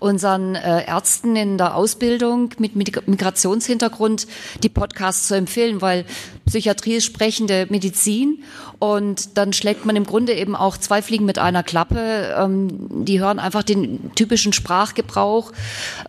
unseren 0.00 0.56
äh, 0.56 0.84
Ärzten 0.86 1.36
in 1.36 1.56
der 1.56 1.76
Ausbildung 1.76 2.50
mit 2.58 2.74
Migrationshintergrund 2.74 4.26
die 4.64 4.68
Podcasts 4.68 5.28
zu 5.28 5.34
empfehlen, 5.36 5.80
weil 5.80 6.04
Psychiatrie 6.52 7.00
sprechende 7.00 7.66
Medizin 7.70 8.42
und 8.78 9.38
dann 9.38 9.54
schlägt 9.54 9.86
man 9.86 9.96
im 9.96 10.04
Grunde 10.04 10.34
eben 10.34 10.54
auch 10.54 10.76
zwei 10.76 11.00
Fliegen 11.00 11.24
mit 11.24 11.38
einer 11.38 11.62
Klappe. 11.62 12.34
Ähm, 12.36 13.04
die 13.06 13.20
hören 13.20 13.38
einfach 13.38 13.62
den 13.62 14.10
typischen 14.16 14.52
Sprachgebrauch 14.52 15.52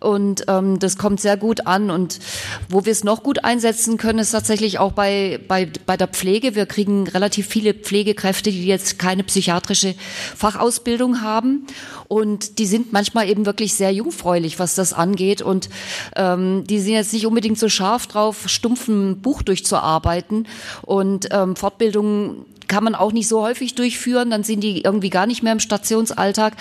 und 0.02 0.44
ähm, 0.50 0.80
das 0.80 0.98
kommt 0.98 1.22
sehr 1.22 1.38
gut 1.38 1.66
an. 1.66 1.90
Und 1.90 2.20
wo 2.68 2.84
wir 2.84 2.92
es 2.92 3.06
noch 3.06 3.24
gut 3.24 3.46
einsetzen 3.46 3.98
können, 3.98 4.20
ist 4.20 4.32
tatsächlich 4.32 4.80
auch 4.80 4.92
bei, 4.92 5.40
bei, 5.48 5.70
bei 5.86 5.96
der 5.96 6.08
Pflege. 6.08 6.56
Wir 6.56 6.66
kriegen 6.66 7.08
relativ 7.08 7.48
viele 7.48 7.74
Pflegekräfte, 7.74 8.52
die 8.52 8.66
jetzt 8.66 9.00
keine 9.00 9.24
psychiatrische 9.24 9.96
Fachausbildung 10.36 11.22
haben. 11.22 11.68
Und 12.08 12.60
die 12.60 12.66
sind 12.66 12.92
manchmal 12.92 13.30
eben 13.30 13.46
wirklich 13.46 13.76
sehr 13.76 13.94
jungfräulich, 13.94 14.60
was 14.60 14.76
das 14.76 14.92
angeht. 14.94 15.42
Und 15.42 15.70
ähm, 16.18 16.66
die 16.68 16.80
sind 16.80 16.94
jetzt 16.96 17.14
nicht 17.14 17.28
unbedingt 17.28 17.60
so 17.60 17.70
scharf 17.70 18.08
drauf, 18.08 18.44
stumpfen 18.48 19.22
Buch 19.22 19.42
durchzuarbeiten. 19.44 20.33
Und 20.82 21.28
ähm, 21.32 21.56
Fortbildungen 21.56 22.46
kann 22.68 22.84
man 22.84 22.96
auch 22.96 23.12
nicht 23.12 23.28
so 23.28 23.44
häufig 23.44 23.76
durchführen, 23.76 24.32
dann 24.32 24.44
sind 24.44 24.62
die 24.62 24.82
irgendwie 24.82 25.10
gar 25.10 25.28
nicht 25.28 25.44
mehr 25.44 25.54
im 25.54 25.60
Stationsalltag. 25.60 26.54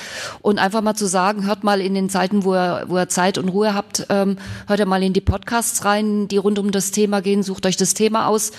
Und 0.42 0.58
einfach 0.58 0.82
mal 0.82 0.94
zu 0.94 1.06
sagen, 1.06 1.46
hört 1.46 1.64
mal 1.64 1.80
in 1.80 1.94
den 1.94 2.10
Zeiten, 2.10 2.44
wo 2.44 2.54
ihr, 2.54 2.84
wo 2.88 2.98
ihr 2.98 3.08
Zeit 3.08 3.38
und 3.38 3.48
Ruhe 3.48 3.74
habt, 3.74 4.06
ähm, 4.10 4.36
hört 4.66 4.80
ihr 4.80 4.86
mal 4.86 5.02
in 5.02 5.12
die 5.12 5.20
Podcasts 5.20 5.84
rein, 5.84 6.28
die 6.28 6.36
rund 6.36 6.58
um 6.58 6.70
das 6.70 6.90
Thema 6.90 7.22
gehen, 7.22 7.42
sucht 7.42 7.66
euch 7.66 7.76
das 7.76 7.94
Thema 7.94 8.26
aus, 8.26 8.52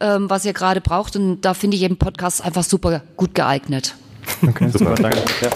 ähm, 0.00 0.28
was 0.28 0.44
ihr 0.44 0.52
gerade 0.52 0.80
braucht. 0.80 1.14
Und 1.16 1.42
da 1.42 1.54
finde 1.54 1.76
ich 1.76 1.82
eben 1.82 1.96
Podcasts 1.96 2.40
einfach 2.40 2.64
super 2.64 3.02
gut 3.16 3.34
geeignet. 3.34 3.94
Okay, 4.42 4.70
super, 4.70 4.94
danke. 4.94 5.22
Ja. 5.40 5.50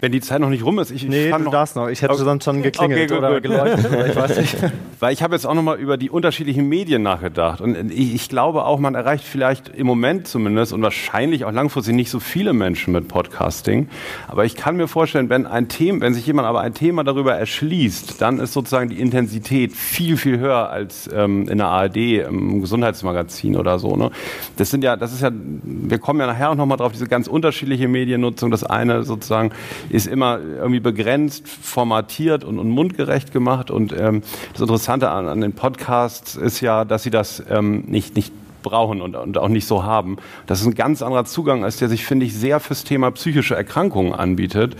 Wenn 0.00 0.12
die 0.12 0.20
Zeit 0.20 0.40
noch 0.40 0.48
nicht 0.48 0.64
rum 0.64 0.78
ist, 0.78 0.90
ich, 0.90 1.08
nee, 1.08 1.30
du 1.30 1.38
noch, 1.38 1.50
darfst 1.50 1.76
noch. 1.76 1.88
Ich 1.88 2.02
hätte 2.02 2.14
okay. 2.14 2.24
sonst 2.24 2.44
schon 2.44 2.62
geklingelt 2.62 3.10
okay, 3.10 3.18
oder 3.18 3.34
gut. 3.34 3.42
geleuchtet 3.42 3.90
oder 3.90 4.06
ich 4.06 4.16
weiß 4.16 4.38
nicht. 4.38 4.56
Weil 5.00 5.12
ich 5.12 5.22
habe 5.22 5.34
jetzt 5.34 5.46
auch 5.46 5.54
noch 5.54 5.62
mal 5.62 5.78
über 5.78 5.96
die 5.96 6.10
unterschiedlichen 6.10 6.68
Medien 6.68 7.02
nachgedacht 7.02 7.60
und 7.60 7.90
ich, 7.90 8.14
ich, 8.14 8.28
glaube 8.28 8.64
auch, 8.64 8.78
man 8.78 8.94
erreicht 8.94 9.24
vielleicht 9.24 9.68
im 9.68 9.86
Moment 9.86 10.28
zumindest 10.28 10.72
und 10.72 10.82
wahrscheinlich 10.82 11.44
auch 11.44 11.52
langfristig 11.52 11.94
nicht 11.94 12.10
so 12.10 12.20
viele 12.20 12.52
Menschen 12.52 12.92
mit 12.92 13.08
Podcasting. 13.08 13.88
Aber 14.26 14.44
ich 14.44 14.56
kann 14.56 14.76
mir 14.76 14.88
vorstellen, 14.88 15.30
wenn 15.30 15.46
ein 15.46 15.68
Thema, 15.68 16.00
wenn 16.00 16.14
sich 16.14 16.26
jemand 16.26 16.46
aber 16.46 16.60
ein 16.60 16.74
Thema 16.74 17.04
darüber 17.04 17.34
erschließt, 17.34 18.20
dann 18.20 18.38
ist 18.38 18.52
sozusagen 18.52 18.88
die 18.88 19.00
Intensität 19.00 19.72
viel 19.72 20.16
viel 20.16 20.38
höher 20.38 20.70
als 20.70 21.08
ähm, 21.12 21.48
in 21.48 21.58
der 21.58 21.68
ARD 21.68 21.96
im 21.96 22.60
Gesundheitsmagazin 22.60 23.56
oder 23.56 23.78
so. 23.78 23.96
Ne? 23.96 24.10
Das 24.56 24.70
sind 24.70 24.84
ja, 24.84 24.96
das 24.96 25.12
ist 25.12 25.22
ja, 25.22 25.30
wir 25.32 25.98
kommen 25.98 26.20
ja 26.20 26.26
nachher 26.26 26.50
auch 26.50 26.54
noch 26.54 26.66
mal 26.66 26.76
drauf, 26.76 26.92
diese 26.92 27.06
ganz 27.06 27.26
unterschiedliche 27.26 27.88
Mediennutzung. 27.88 28.50
Das 28.50 28.64
eine 28.64 29.04
sozusagen 29.04 29.50
ist 29.90 30.06
immer 30.06 30.38
irgendwie 30.40 30.80
begrenzt, 30.80 31.48
formatiert 31.48 32.44
und, 32.44 32.58
und 32.58 32.70
mundgerecht 32.70 33.32
gemacht. 33.32 33.70
Und 33.70 33.94
ähm, 33.98 34.22
das 34.52 34.60
Interessante 34.60 35.10
an, 35.10 35.28
an, 35.28 35.40
den 35.40 35.52
Podcasts 35.52 36.36
ist 36.36 36.60
ja, 36.60 36.84
dass 36.84 37.02
sie 37.02 37.10
das 37.10 37.42
ähm, 37.50 37.84
nicht, 37.86 38.16
nicht 38.16 38.32
brauchen 38.62 39.00
und, 39.00 39.14
und, 39.14 39.38
auch 39.38 39.48
nicht 39.48 39.66
so 39.66 39.84
haben. 39.84 40.16
Das 40.46 40.60
ist 40.60 40.66
ein 40.66 40.74
ganz 40.74 41.02
anderer 41.02 41.24
Zugang, 41.24 41.64
als 41.64 41.78
der 41.78 41.88
sich, 41.88 42.04
finde 42.04 42.26
ich, 42.26 42.34
sehr 42.34 42.60
fürs 42.60 42.84
Thema 42.84 43.10
psychische 43.12 43.54
Erkrankungen 43.54 44.12
anbietet. 44.12 44.76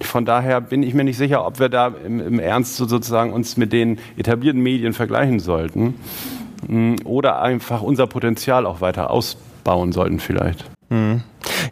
Von 0.00 0.24
daher 0.24 0.60
bin 0.60 0.82
ich 0.82 0.94
mir 0.94 1.04
nicht 1.04 1.16
sicher, 1.16 1.46
ob 1.46 1.58
wir 1.58 1.68
da 1.68 1.92
im, 2.04 2.20
im 2.20 2.38
Ernst 2.38 2.76
sozusagen 2.76 3.32
uns 3.32 3.56
mit 3.56 3.72
den 3.72 3.98
etablierten 4.16 4.62
Medien 4.62 4.92
vergleichen 4.92 5.40
sollten 5.40 5.94
mm, 6.68 6.96
oder 7.04 7.40
einfach 7.40 7.82
unser 7.82 8.06
Potenzial 8.06 8.66
auch 8.66 8.80
weiter 8.80 9.10
ausbauen 9.10 9.92
sollten 9.92 10.20
vielleicht. 10.20 10.64
Mhm. 10.94 11.22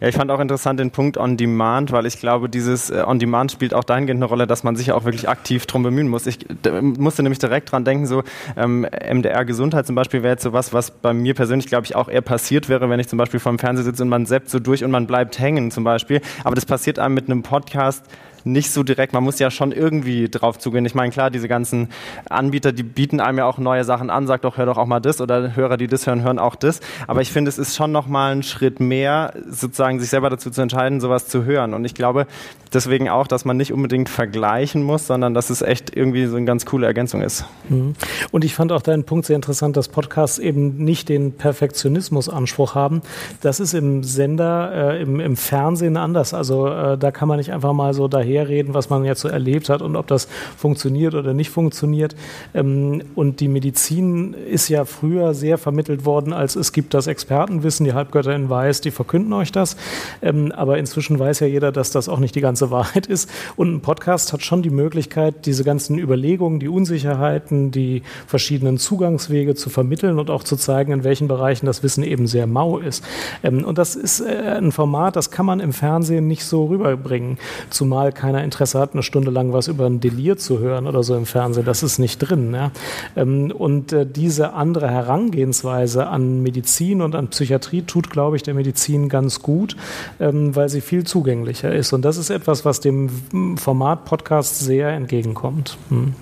Ja, 0.01 0.09
ich 0.09 0.15
fand 0.15 0.29
auch 0.31 0.39
interessant 0.39 0.79
den 0.79 0.91
Punkt 0.91 1.17
On 1.17 1.37
Demand, 1.37 1.91
weil 1.93 2.05
ich 2.05 2.19
glaube, 2.19 2.49
dieses 2.49 2.89
äh, 2.89 3.03
On 3.07 3.19
Demand 3.19 3.51
spielt 3.51 3.73
auch 3.73 3.85
dahingehend 3.85 4.19
eine 4.19 4.25
Rolle, 4.25 4.47
dass 4.47 4.63
man 4.63 4.75
sich 4.75 4.91
auch 4.91 5.05
wirklich 5.05 5.29
aktiv 5.29 5.65
drum 5.65 5.81
bemühen 5.81 6.09
muss. 6.09 6.27
Ich 6.27 6.39
musste 6.81 7.23
nämlich 7.23 7.39
direkt 7.39 7.71
dran 7.71 7.85
denken, 7.85 8.05
so 8.05 8.23
ähm, 8.57 8.81
MDR 8.81 9.45
Gesundheit 9.45 9.87
zum 9.87 9.95
Beispiel 9.95 10.21
wäre 10.23 10.33
jetzt 10.33 10.43
so 10.43 10.51
was, 10.51 10.73
was 10.73 10.91
bei 10.91 11.13
mir 11.13 11.33
persönlich, 11.33 11.67
glaube 11.67 11.85
ich, 11.85 11.95
auch 11.95 12.09
eher 12.09 12.21
passiert 12.21 12.67
wäre, 12.67 12.89
wenn 12.89 12.99
ich 12.99 13.07
zum 13.07 13.17
Beispiel 13.17 13.39
vor 13.39 13.53
dem 13.53 13.59
Fernseher 13.59 13.85
sitze 13.85 14.03
und 14.03 14.09
man 14.09 14.25
seppt 14.25 14.49
so 14.49 14.59
durch 14.59 14.83
und 14.83 14.91
man 14.91 15.07
bleibt 15.07 15.39
hängen 15.39 15.71
zum 15.71 15.85
Beispiel. 15.85 16.21
Aber 16.43 16.55
das 16.55 16.65
passiert 16.65 16.99
einem 16.99 17.15
mit 17.15 17.29
einem 17.29 17.43
Podcast 17.43 18.03
nicht 18.43 18.71
so 18.71 18.83
direkt. 18.83 19.13
Man 19.13 19.23
muss 19.23 19.39
ja 19.39 19.51
schon 19.51 19.71
irgendwie 19.71 20.29
drauf 20.29 20.59
zugehen. 20.59 20.85
Ich 20.85 20.95
meine, 20.95 21.11
klar, 21.11 21.29
diese 21.29 21.47
ganzen 21.47 21.89
Anbieter, 22.29 22.71
die 22.71 22.83
bieten 22.83 23.19
einem 23.19 23.39
ja 23.39 23.45
auch 23.45 23.57
neue 23.57 23.83
Sachen 23.83 24.09
an, 24.09 24.27
sagt 24.27 24.45
doch, 24.45 24.57
hör 24.57 24.65
doch 24.65 24.77
auch 24.77 24.85
mal 24.85 24.99
das 24.99 25.21
oder 25.21 25.55
Hörer, 25.55 25.77
die 25.77 25.87
das 25.87 26.07
hören, 26.07 26.23
hören 26.23 26.39
auch 26.39 26.55
das. 26.55 26.79
Aber 27.07 27.21
ich 27.21 27.31
finde, 27.31 27.49
es 27.49 27.57
ist 27.57 27.75
schon 27.75 27.91
nochmal 27.91 28.35
ein 28.35 28.43
Schritt 28.43 28.79
mehr, 28.79 29.33
sozusagen 29.47 29.99
sich 29.99 30.09
selber 30.09 30.29
dazu 30.29 30.49
zu 30.49 30.61
entscheiden, 30.61 31.01
sowas 31.01 31.27
zu 31.27 31.45
hören. 31.45 31.73
Und 31.73 31.85
ich 31.85 31.93
glaube 31.93 32.27
deswegen 32.73 33.09
auch, 33.09 33.27
dass 33.27 33.45
man 33.45 33.57
nicht 33.57 33.71
unbedingt 33.71 34.09
vergleichen 34.09 34.83
muss, 34.83 35.07
sondern 35.07 35.33
dass 35.33 35.49
es 35.49 35.61
echt 35.61 35.95
irgendwie 35.95 36.25
so 36.25 36.35
eine 36.35 36.45
ganz 36.45 36.65
coole 36.65 36.87
Ergänzung 36.87 37.21
ist. 37.21 37.45
Mhm. 37.69 37.93
Und 38.31 38.43
ich 38.43 38.55
fand 38.55 38.71
auch 38.71 38.81
deinen 38.81 39.03
Punkt 39.03 39.25
sehr 39.25 39.35
interessant, 39.35 39.77
dass 39.77 39.87
Podcasts 39.87 40.39
eben 40.39 40.83
nicht 40.83 41.09
den 41.09 41.33
Perfektionismusanspruch 41.33 42.75
haben. 42.75 43.01
Das 43.41 43.59
ist 43.59 43.73
im 43.73 44.03
Sender, 44.03 44.93
äh, 44.95 45.01
im, 45.01 45.19
im 45.19 45.37
Fernsehen 45.37 45.97
anders. 45.97 46.33
Also 46.33 46.67
äh, 46.67 46.97
da 46.97 47.11
kann 47.11 47.27
man 47.27 47.37
nicht 47.37 47.53
einfach 47.53 47.73
mal 47.73 47.93
so 47.93 48.07
daher 48.07 48.32
daherreden, 48.33 48.73
was 48.73 48.89
man 48.89 49.05
jetzt 49.05 49.21
so 49.21 49.27
erlebt 49.27 49.69
hat 49.69 49.81
und 49.81 49.95
ob 49.95 50.07
das 50.07 50.27
funktioniert 50.57 51.15
oder 51.15 51.33
nicht 51.33 51.49
funktioniert. 51.49 52.15
Ähm, 52.53 53.01
und 53.15 53.39
die 53.39 53.47
Medizin 53.47 54.33
ist 54.33 54.69
ja 54.69 54.85
früher 54.85 55.33
sehr 55.33 55.57
vermittelt 55.57 56.05
worden, 56.05 56.33
als 56.33 56.55
es 56.55 56.71
gibt 56.71 56.93
das 56.93 57.07
Expertenwissen, 57.07 57.85
die 57.85 57.93
Halbgötter 57.93 58.35
in 58.35 58.49
Weiß, 58.49 58.81
die 58.81 58.91
verkünden 58.91 59.33
euch 59.33 59.51
das. 59.51 59.77
Ähm, 60.21 60.51
aber 60.51 60.77
inzwischen 60.77 61.19
weiß 61.19 61.39
ja 61.41 61.47
jeder, 61.47 61.71
dass 61.71 61.91
das 61.91 62.09
auch 62.09 62.19
nicht 62.19 62.35
die 62.35 62.41
ganze 62.41 62.71
Wahrheit 62.71 63.07
ist. 63.07 63.29
Und 63.55 63.73
ein 63.73 63.81
Podcast 63.81 64.33
hat 64.33 64.43
schon 64.43 64.61
die 64.61 64.69
Möglichkeit, 64.69 65.45
diese 65.45 65.63
ganzen 65.63 65.97
Überlegungen, 65.97 66.59
die 66.59 66.67
Unsicherheiten, 66.67 67.71
die 67.71 68.03
verschiedenen 68.27 68.77
Zugangswege 68.77 69.55
zu 69.55 69.69
vermitteln 69.69 70.19
und 70.19 70.29
auch 70.29 70.43
zu 70.43 70.55
zeigen, 70.55 70.91
in 70.91 71.03
welchen 71.03 71.27
Bereichen 71.27 71.65
das 71.65 71.83
Wissen 71.83 72.03
eben 72.03 72.27
sehr 72.27 72.47
mau 72.47 72.77
ist. 72.77 73.03
Ähm, 73.43 73.63
und 73.63 73.77
das 73.77 73.95
ist 73.95 74.21
äh, 74.21 74.57
ein 74.57 74.71
Format, 74.71 75.15
das 75.15 75.31
kann 75.31 75.45
man 75.45 75.59
im 75.59 75.73
Fernsehen 75.73 76.27
nicht 76.27 76.45
so 76.45 76.65
rüberbringen, 76.65 77.37
zumal 77.69 78.11
keiner 78.23 78.41
Interesse 78.41 78.79
hat, 78.79 78.93
eine 78.93 79.03
Stunde 79.03 79.31
lang 79.31 79.51
was 79.51 79.67
über 79.67 79.85
ein 79.85 79.99
Delir 79.99 80.37
zu 80.37 80.59
hören 80.59 80.87
oder 80.87 81.03
so 81.03 81.13
im 81.13 81.25
Fernsehen. 81.25 81.65
Das 81.65 81.83
ist 81.83 81.99
nicht 81.99 82.19
drin. 82.19 82.53
Ja? 82.53 82.71
Ähm, 83.17 83.51
und 83.51 83.91
äh, 83.91 84.05
diese 84.05 84.53
andere 84.53 84.89
Herangehensweise 84.89 86.07
an 86.07 86.41
Medizin 86.41 87.01
und 87.01 87.15
an 87.15 87.27
Psychiatrie 87.27 87.81
tut, 87.81 88.09
glaube 88.09 88.37
ich, 88.37 88.43
der 88.43 88.53
Medizin 88.53 89.09
ganz 89.09 89.41
gut, 89.41 89.75
ähm, 90.21 90.55
weil 90.55 90.69
sie 90.69 90.79
viel 90.79 91.03
zugänglicher 91.03 91.73
ist. 91.73 91.91
Und 91.91 92.05
das 92.05 92.15
ist 92.15 92.29
etwas, 92.29 92.63
was 92.63 92.79
dem 92.79 93.09
Format 93.57 94.05
Podcast 94.05 94.59
sehr 94.59 94.89
entgegenkommt. 94.91 95.77
Hm. 95.89 96.13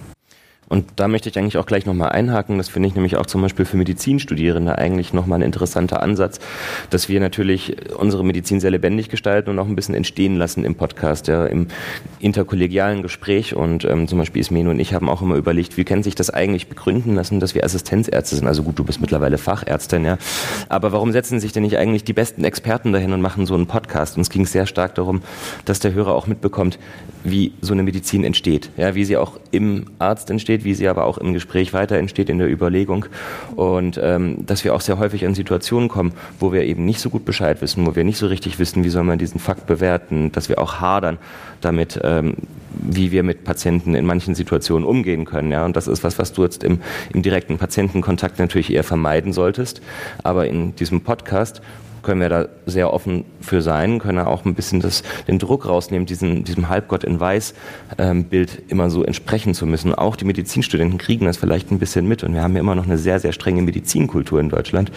Und 0.71 0.85
da 0.95 1.09
möchte 1.09 1.27
ich 1.27 1.37
eigentlich 1.37 1.57
auch 1.57 1.65
gleich 1.65 1.85
nochmal 1.85 2.13
einhaken. 2.13 2.57
Das 2.57 2.69
finde 2.69 2.87
ich 2.87 2.95
nämlich 2.95 3.17
auch 3.17 3.25
zum 3.25 3.41
Beispiel 3.41 3.65
für 3.65 3.75
Medizinstudierende 3.75 4.77
eigentlich 4.77 5.11
nochmal 5.11 5.39
ein 5.39 5.41
interessanter 5.41 6.01
Ansatz, 6.01 6.39
dass 6.89 7.09
wir 7.09 7.19
natürlich 7.19 7.75
unsere 7.97 8.23
Medizin 8.23 8.61
sehr 8.61 8.71
lebendig 8.71 9.09
gestalten 9.09 9.49
und 9.49 9.59
auch 9.59 9.67
ein 9.67 9.75
bisschen 9.75 9.95
entstehen 9.95 10.37
lassen 10.37 10.63
im 10.63 10.75
Podcast, 10.75 11.27
ja, 11.27 11.45
im 11.45 11.67
interkollegialen 12.21 13.01
Gespräch. 13.01 13.53
Und 13.53 13.83
ähm, 13.83 14.07
zum 14.07 14.17
Beispiel 14.17 14.39
Ismene 14.39 14.69
und 14.69 14.79
ich 14.79 14.93
haben 14.93 15.09
auch 15.09 15.21
immer 15.21 15.35
überlegt, 15.35 15.75
wie 15.75 15.83
kann 15.83 16.03
sich 16.03 16.15
das 16.15 16.29
eigentlich 16.29 16.69
begründen 16.69 17.15
lassen, 17.15 17.41
dass 17.41 17.53
wir 17.53 17.65
Assistenzärzte 17.65 18.37
sind. 18.37 18.47
Also 18.47 18.63
gut, 18.63 18.79
du 18.79 18.85
bist 18.85 19.01
mittlerweile 19.01 19.37
Fachärztin, 19.37 20.05
ja. 20.05 20.17
Aber 20.69 20.93
warum 20.93 21.11
setzen 21.11 21.41
sich 21.41 21.51
denn 21.51 21.63
nicht 21.63 21.77
eigentlich 21.79 22.05
die 22.05 22.13
besten 22.13 22.45
Experten 22.45 22.93
dahin 22.93 23.11
und 23.11 23.19
machen 23.19 23.45
so 23.45 23.55
einen 23.55 23.67
Podcast? 23.67 24.15
Und 24.15 24.21
es 24.21 24.29
ging 24.29 24.45
sehr 24.45 24.65
stark 24.65 24.95
darum, 24.95 25.21
dass 25.65 25.81
der 25.81 25.93
Hörer 25.93 26.15
auch 26.15 26.27
mitbekommt, 26.27 26.79
wie 27.23 27.53
so 27.61 27.73
eine 27.73 27.83
Medizin 27.83 28.23
entsteht, 28.23 28.69
ja, 28.77 28.95
wie 28.95 29.05
sie 29.05 29.17
auch 29.17 29.39
im 29.51 29.85
Arzt 29.99 30.29
entsteht, 30.29 30.63
wie 30.63 30.73
sie 30.73 30.87
aber 30.87 31.05
auch 31.05 31.17
im 31.17 31.33
Gespräch 31.33 31.73
weiter 31.73 31.97
entsteht, 31.97 32.29
in 32.29 32.39
der 32.39 32.49
Überlegung 32.49 33.05
und 33.55 33.99
ähm, 34.01 34.45
dass 34.45 34.63
wir 34.63 34.73
auch 34.73 34.81
sehr 34.81 34.97
häufig 34.97 35.23
in 35.23 35.35
Situationen 35.35 35.89
kommen, 35.89 36.13
wo 36.39 36.51
wir 36.53 36.63
eben 36.63 36.85
nicht 36.85 36.99
so 36.99 37.09
gut 37.09 37.25
Bescheid 37.25 37.61
wissen, 37.61 37.85
wo 37.85 37.95
wir 37.95 38.03
nicht 38.03 38.17
so 38.17 38.27
richtig 38.27 38.59
wissen, 38.59 38.83
wie 38.83 38.89
soll 38.89 39.03
man 39.03 39.19
diesen 39.19 39.39
Fakt 39.39 39.67
bewerten, 39.67 40.31
dass 40.31 40.49
wir 40.49 40.59
auch 40.59 40.79
hadern 40.81 41.17
damit, 41.61 41.99
ähm, 42.03 42.35
wie 42.73 43.11
wir 43.11 43.23
mit 43.23 43.43
Patienten 43.43 43.95
in 43.95 44.05
manchen 44.05 44.33
Situationen 44.33 44.87
umgehen 44.87 45.25
können. 45.25 45.51
Ja, 45.51 45.65
und 45.65 45.75
das 45.75 45.87
ist 45.87 46.03
was, 46.03 46.17
was 46.17 46.33
du 46.33 46.43
jetzt 46.43 46.63
im, 46.63 46.79
im 47.13 47.21
direkten 47.21 47.57
Patientenkontakt 47.57 48.39
natürlich 48.39 48.73
eher 48.73 48.83
vermeiden 48.83 49.33
solltest, 49.33 49.81
aber 50.23 50.47
in 50.47 50.75
diesem 50.75 51.01
Podcast 51.01 51.61
können 52.03 52.21
wir 52.21 52.29
da 52.29 52.47
sehr 52.65 52.93
offen 52.93 53.25
für 53.41 53.61
sein, 53.61 53.99
können 53.99 54.19
auch 54.19 54.45
ein 54.45 54.55
bisschen 54.55 54.79
das, 54.79 55.03
den 55.27 55.39
Druck 55.39 55.67
rausnehmen, 55.67 56.05
diesen, 56.05 56.43
diesem 56.43 56.69
Halbgott 56.69 57.03
in 57.03 57.19
Weiß 57.19 57.53
ähm, 57.97 58.25
Bild 58.25 58.63
immer 58.67 58.89
so 58.89 59.03
entsprechen 59.03 59.53
zu 59.53 59.65
müssen. 59.65 59.93
Auch 59.93 60.15
die 60.15 60.25
Medizinstudenten 60.25 60.97
kriegen 60.97 61.25
das 61.25 61.37
vielleicht 61.37 61.71
ein 61.71 61.79
bisschen 61.79 62.07
mit 62.07 62.23
und 62.23 62.33
wir 62.33 62.43
haben 62.43 62.53
ja 62.53 62.59
immer 62.59 62.75
noch 62.75 62.85
eine 62.85 62.97
sehr, 62.97 63.19
sehr 63.19 63.33
strenge 63.33 63.61
Medizinkultur 63.61 64.39
in 64.39 64.49
Deutschland 64.49 64.91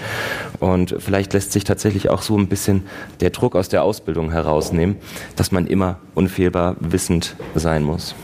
und 0.61 0.96
vielleicht 0.98 1.32
lässt 1.32 1.52
sich 1.52 1.64
tatsächlich 1.64 2.11
auch 2.11 2.22
so 2.22 2.36
ein 2.36 2.48
bisschen 2.48 2.82
der 3.20 3.30
Druck 3.30 3.57
aus 3.57 3.68
der 3.68 3.82
Ausbildung 3.82 4.30
herausnehmen, 4.30 4.96
dass 5.36 5.52
man 5.52 5.66
immer 5.66 5.98
unfehlbar 6.14 6.76
wissend 6.80 7.36
sein 7.55 7.82
muss. 7.82 8.14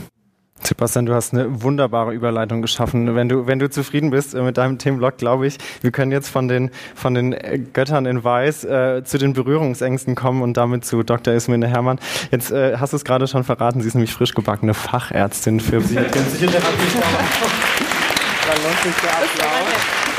Sebastian, 0.70 1.04
du 1.04 1.14
hast 1.14 1.34
eine 1.34 1.62
wunderbare 1.62 2.14
Überleitung 2.14 2.62
geschaffen. 2.62 3.16
Wenn 3.16 3.28
du, 3.28 3.48
wenn 3.48 3.58
du 3.58 3.68
zufrieden 3.68 4.10
bist 4.10 4.34
äh, 4.34 4.40
mit 4.40 4.56
deinem 4.56 4.78
Themenblock, 4.78 5.18
glaube 5.18 5.48
ich, 5.48 5.58
wir 5.80 5.90
können 5.90 6.12
jetzt 6.12 6.28
von 6.28 6.46
den, 6.46 6.70
von 6.94 7.12
den 7.12 7.32
äh, 7.32 7.58
Göttern 7.58 8.06
in 8.06 8.22
Weiß 8.22 8.62
äh, 8.64 9.02
zu 9.04 9.18
den 9.18 9.32
Berührungsängsten 9.32 10.14
kommen 10.14 10.42
und 10.42 10.56
damit 10.56 10.84
zu 10.84 11.02
Dr. 11.02 11.34
Ismene 11.34 11.66
Herrmann. 11.66 11.98
Jetzt 12.30 12.52
äh, 12.52 12.76
hast 12.76 12.92
du 12.92 12.96
es 12.98 13.04
gerade 13.04 13.26
schon 13.26 13.42
verraten, 13.42 13.80
sie 13.80 13.88
ist 13.88 13.94
nämlich 13.94 14.14
frisch 14.14 14.32
gebackene 14.32 14.74
Fachärztin 14.74 15.58
für 15.58 15.80
Psychotherapie. 15.80 16.60
Da 18.46 18.54
lohnt 18.62 18.78
sich 18.80 18.94
der 19.02 19.10
Applaus 19.10 20.09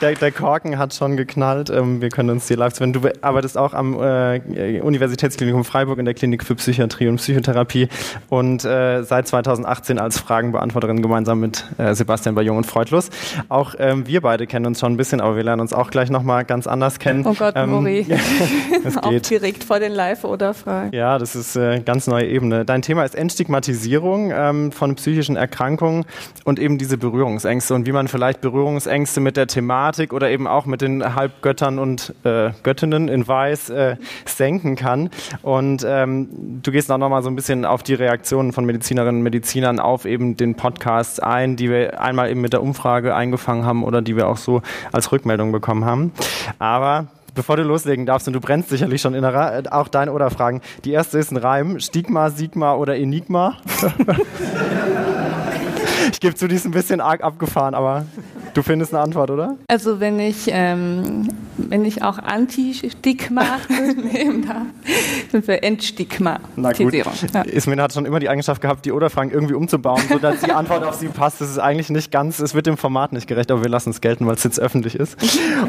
der, 0.00 0.14
der, 0.14 0.32
Korken 0.32 0.78
hat 0.78 0.94
schon 0.94 1.16
geknallt. 1.16 1.70
Ähm, 1.70 2.00
wir 2.00 2.08
können 2.08 2.30
uns 2.30 2.48
hier 2.48 2.56
live 2.56 2.74
Du 2.78 3.00
arbeitest 3.20 3.56
auch 3.56 3.72
am 3.72 3.94
äh, 4.00 4.80
Universitätsklinikum 4.80 5.64
Freiburg 5.64 5.98
in 5.98 6.04
der 6.04 6.14
Klinik 6.14 6.44
für 6.44 6.54
Psychiatrie 6.56 7.08
und 7.08 7.16
Psychotherapie 7.16 7.88
und 8.28 8.64
äh, 8.64 9.02
seit 9.02 9.28
2018 9.28 9.98
als 9.98 10.18
Fragenbeantworterin 10.18 11.02
gemeinsam 11.02 11.40
mit 11.40 11.64
äh, 11.78 11.94
Sebastian 11.94 12.34
bei 12.34 12.42
Jung 12.42 12.56
und 12.56 12.66
Freudlos. 12.66 13.10
Auch 13.48 13.74
ähm, 13.78 14.06
wir 14.06 14.20
beide 14.20 14.46
kennen 14.46 14.66
uns 14.66 14.80
schon 14.80 14.94
ein 14.94 14.96
bisschen, 14.96 15.20
aber 15.20 15.36
wir 15.36 15.44
lernen 15.44 15.60
uns 15.60 15.72
auch 15.72 15.90
gleich 15.90 16.10
nochmal 16.10 16.44
ganz 16.44 16.66
anders 16.66 16.98
kennen. 16.98 17.24
Oh 17.26 17.34
Gott, 17.34 17.54
ähm, 17.56 17.70
Mori. 17.70 18.06
Aufgeregt 19.02 19.64
vor 19.64 19.78
den 19.78 19.92
Live- 19.92 20.24
oder 20.24 20.54
Fragen. 20.54 20.94
Ja, 20.94 21.18
das 21.18 21.36
ist 21.36 21.56
eine 21.56 21.76
äh, 21.76 21.80
ganz 21.80 22.06
neue 22.06 22.26
Ebene. 22.26 22.64
Dein 22.64 22.82
Thema 22.82 23.04
ist 23.04 23.14
Entstigmatisierung 23.14 24.32
ähm, 24.34 24.72
von 24.72 24.96
psychischen 24.96 25.36
Erkrankungen 25.36 26.04
und 26.44 26.58
eben 26.58 26.78
diese 26.78 26.98
Berührungsängste 26.98 27.74
und 27.74 27.86
wie 27.86 27.92
man 27.92 28.08
vielleicht 28.08 28.40
Berührungsängste 28.40 29.20
mit 29.20 29.36
der 29.36 29.46
Thematik 29.46 29.83
Thematik 29.84 30.14
oder 30.14 30.30
eben 30.30 30.46
auch 30.46 30.64
mit 30.64 30.80
den 30.80 31.14
Halbgöttern 31.14 31.78
und 31.78 32.14
äh, 32.24 32.52
Göttinnen 32.62 33.08
in 33.08 33.28
Weiß 33.28 33.68
äh, 33.68 33.96
senken 34.24 34.76
kann. 34.76 35.10
Und 35.42 35.84
ähm, 35.86 36.60
du 36.62 36.72
gehst 36.72 36.90
auch 36.90 36.96
nochmal 36.96 37.22
so 37.22 37.28
ein 37.28 37.36
bisschen 37.36 37.66
auf 37.66 37.82
die 37.82 37.92
Reaktionen 37.92 38.52
von 38.52 38.64
Medizinerinnen 38.64 39.16
und 39.16 39.22
Medizinern 39.22 39.80
auf 39.80 40.06
eben 40.06 40.38
den 40.38 40.54
Podcast 40.54 41.22
ein, 41.22 41.56
die 41.56 41.68
wir 41.68 42.00
einmal 42.00 42.30
eben 42.30 42.40
mit 42.40 42.54
der 42.54 42.62
Umfrage 42.62 43.14
eingefangen 43.14 43.66
haben 43.66 43.84
oder 43.84 44.00
die 44.00 44.16
wir 44.16 44.26
auch 44.26 44.38
so 44.38 44.62
als 44.90 45.12
Rückmeldung 45.12 45.52
bekommen 45.52 45.84
haben. 45.84 46.12
Aber 46.58 47.08
bevor 47.34 47.58
du 47.58 47.62
loslegen 47.62 48.06
darfst, 48.06 48.26
und 48.26 48.32
du 48.32 48.40
brennst 48.40 48.70
sicherlich 48.70 49.02
schon 49.02 49.12
innerer, 49.12 49.58
äh, 49.58 49.68
auch 49.70 49.88
deine 49.88 50.12
oder 50.12 50.30
Fragen. 50.30 50.62
Die 50.84 50.92
erste 50.92 51.18
ist 51.18 51.30
ein 51.30 51.36
Reim. 51.36 51.78
Stigma, 51.78 52.30
Sigma 52.30 52.74
oder 52.74 52.96
Enigma? 52.96 53.58
ich 56.10 56.20
gebe 56.20 56.34
zu, 56.34 56.48
die 56.48 56.54
ist 56.54 56.64
ein 56.64 56.70
bisschen 56.70 57.02
arg 57.02 57.22
abgefahren, 57.22 57.74
aber 57.74 58.06
Du 58.54 58.62
findest 58.62 58.94
eine 58.94 59.02
Antwort, 59.02 59.32
oder? 59.32 59.56
Also 59.66 59.98
wenn 59.98 60.20
ich, 60.20 60.46
ähm, 60.46 61.26
wenn 61.56 61.84
ich 61.84 62.04
auch 62.04 62.20
Anti-Stigma 62.20 63.42
nehmen 64.12 64.46
darf, 64.46 64.62
sind 65.32 65.48
wir 65.48 65.64
Entstigma. 65.64 66.38
Na 66.54 66.72
gut. 66.72 66.94
Ja. 66.94 67.42
Ismin 67.42 67.80
hat 67.80 67.92
schon 67.92 68.06
immer 68.06 68.20
die 68.20 68.28
Eigenschaft 68.28 68.62
gehabt, 68.62 68.84
die 68.84 68.92
Oder-Fragen 68.92 69.32
irgendwie 69.32 69.54
umzubauen, 69.54 70.00
sodass 70.08 70.40
die 70.42 70.52
Antwort 70.52 70.84
auf 70.84 70.94
sie 70.94 71.08
passt. 71.08 71.40
Das 71.40 71.50
ist 71.50 71.58
eigentlich 71.58 71.90
nicht 71.90 72.12
ganz, 72.12 72.38
es 72.38 72.54
wird 72.54 72.66
dem 72.66 72.76
Format 72.76 73.12
nicht 73.12 73.26
gerecht, 73.26 73.50
aber 73.50 73.64
wir 73.64 73.68
lassen 73.68 73.90
es 73.90 74.00
gelten, 74.00 74.24
weil 74.28 74.36
es 74.36 74.44
jetzt 74.44 74.60
öffentlich 74.60 74.94
ist. 74.94 75.16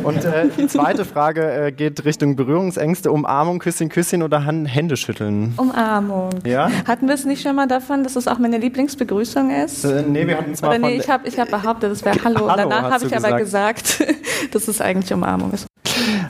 Und 0.03 0.23
äh, 0.23 0.49
die 0.55 0.67
zweite 0.67 1.05
Frage 1.05 1.65
äh, 1.65 1.71
geht 1.71 2.05
Richtung 2.05 2.35
Berührungsängste, 2.35 3.11
Umarmung, 3.11 3.57
Küsschen, 3.57 3.89
Küsschen 3.89 4.21
oder 4.21 4.45
Händeschütteln? 4.45 5.55
Umarmung. 5.57 6.29
Ja? 6.45 6.69
Hatten 6.87 7.07
wir 7.07 7.15
es 7.15 7.25
nicht 7.25 7.41
schon 7.41 7.55
mal 7.55 7.67
davon, 7.67 8.03
dass 8.03 8.15
es 8.15 8.27
auch 8.27 8.37
meine 8.37 8.59
Lieblingsbegrüßung 8.59 9.49
ist? 9.49 9.85
Äh, 9.85 10.03
nee, 10.07 10.27
wir 10.27 10.37
hatten 10.37 10.51
es 10.51 10.61
mal 10.61 10.69
Oder 10.69 10.79
nee, 10.79 10.97
ich 10.97 11.09
habe 11.09 11.27
ich 11.27 11.39
hab 11.39 11.49
behauptet, 11.49 11.91
es 11.91 12.05
wäre 12.05 12.23
Hallo. 12.23 12.47
Hallo 12.47 12.74
danach 12.75 12.91
habe 12.91 13.05
ich 13.05 13.15
aber 13.15 13.37
gesagt, 13.37 14.03
dass 14.51 14.67
es 14.67 14.81
eigentlich 14.81 15.13
Umarmung 15.13 15.53
ist. 15.53 15.67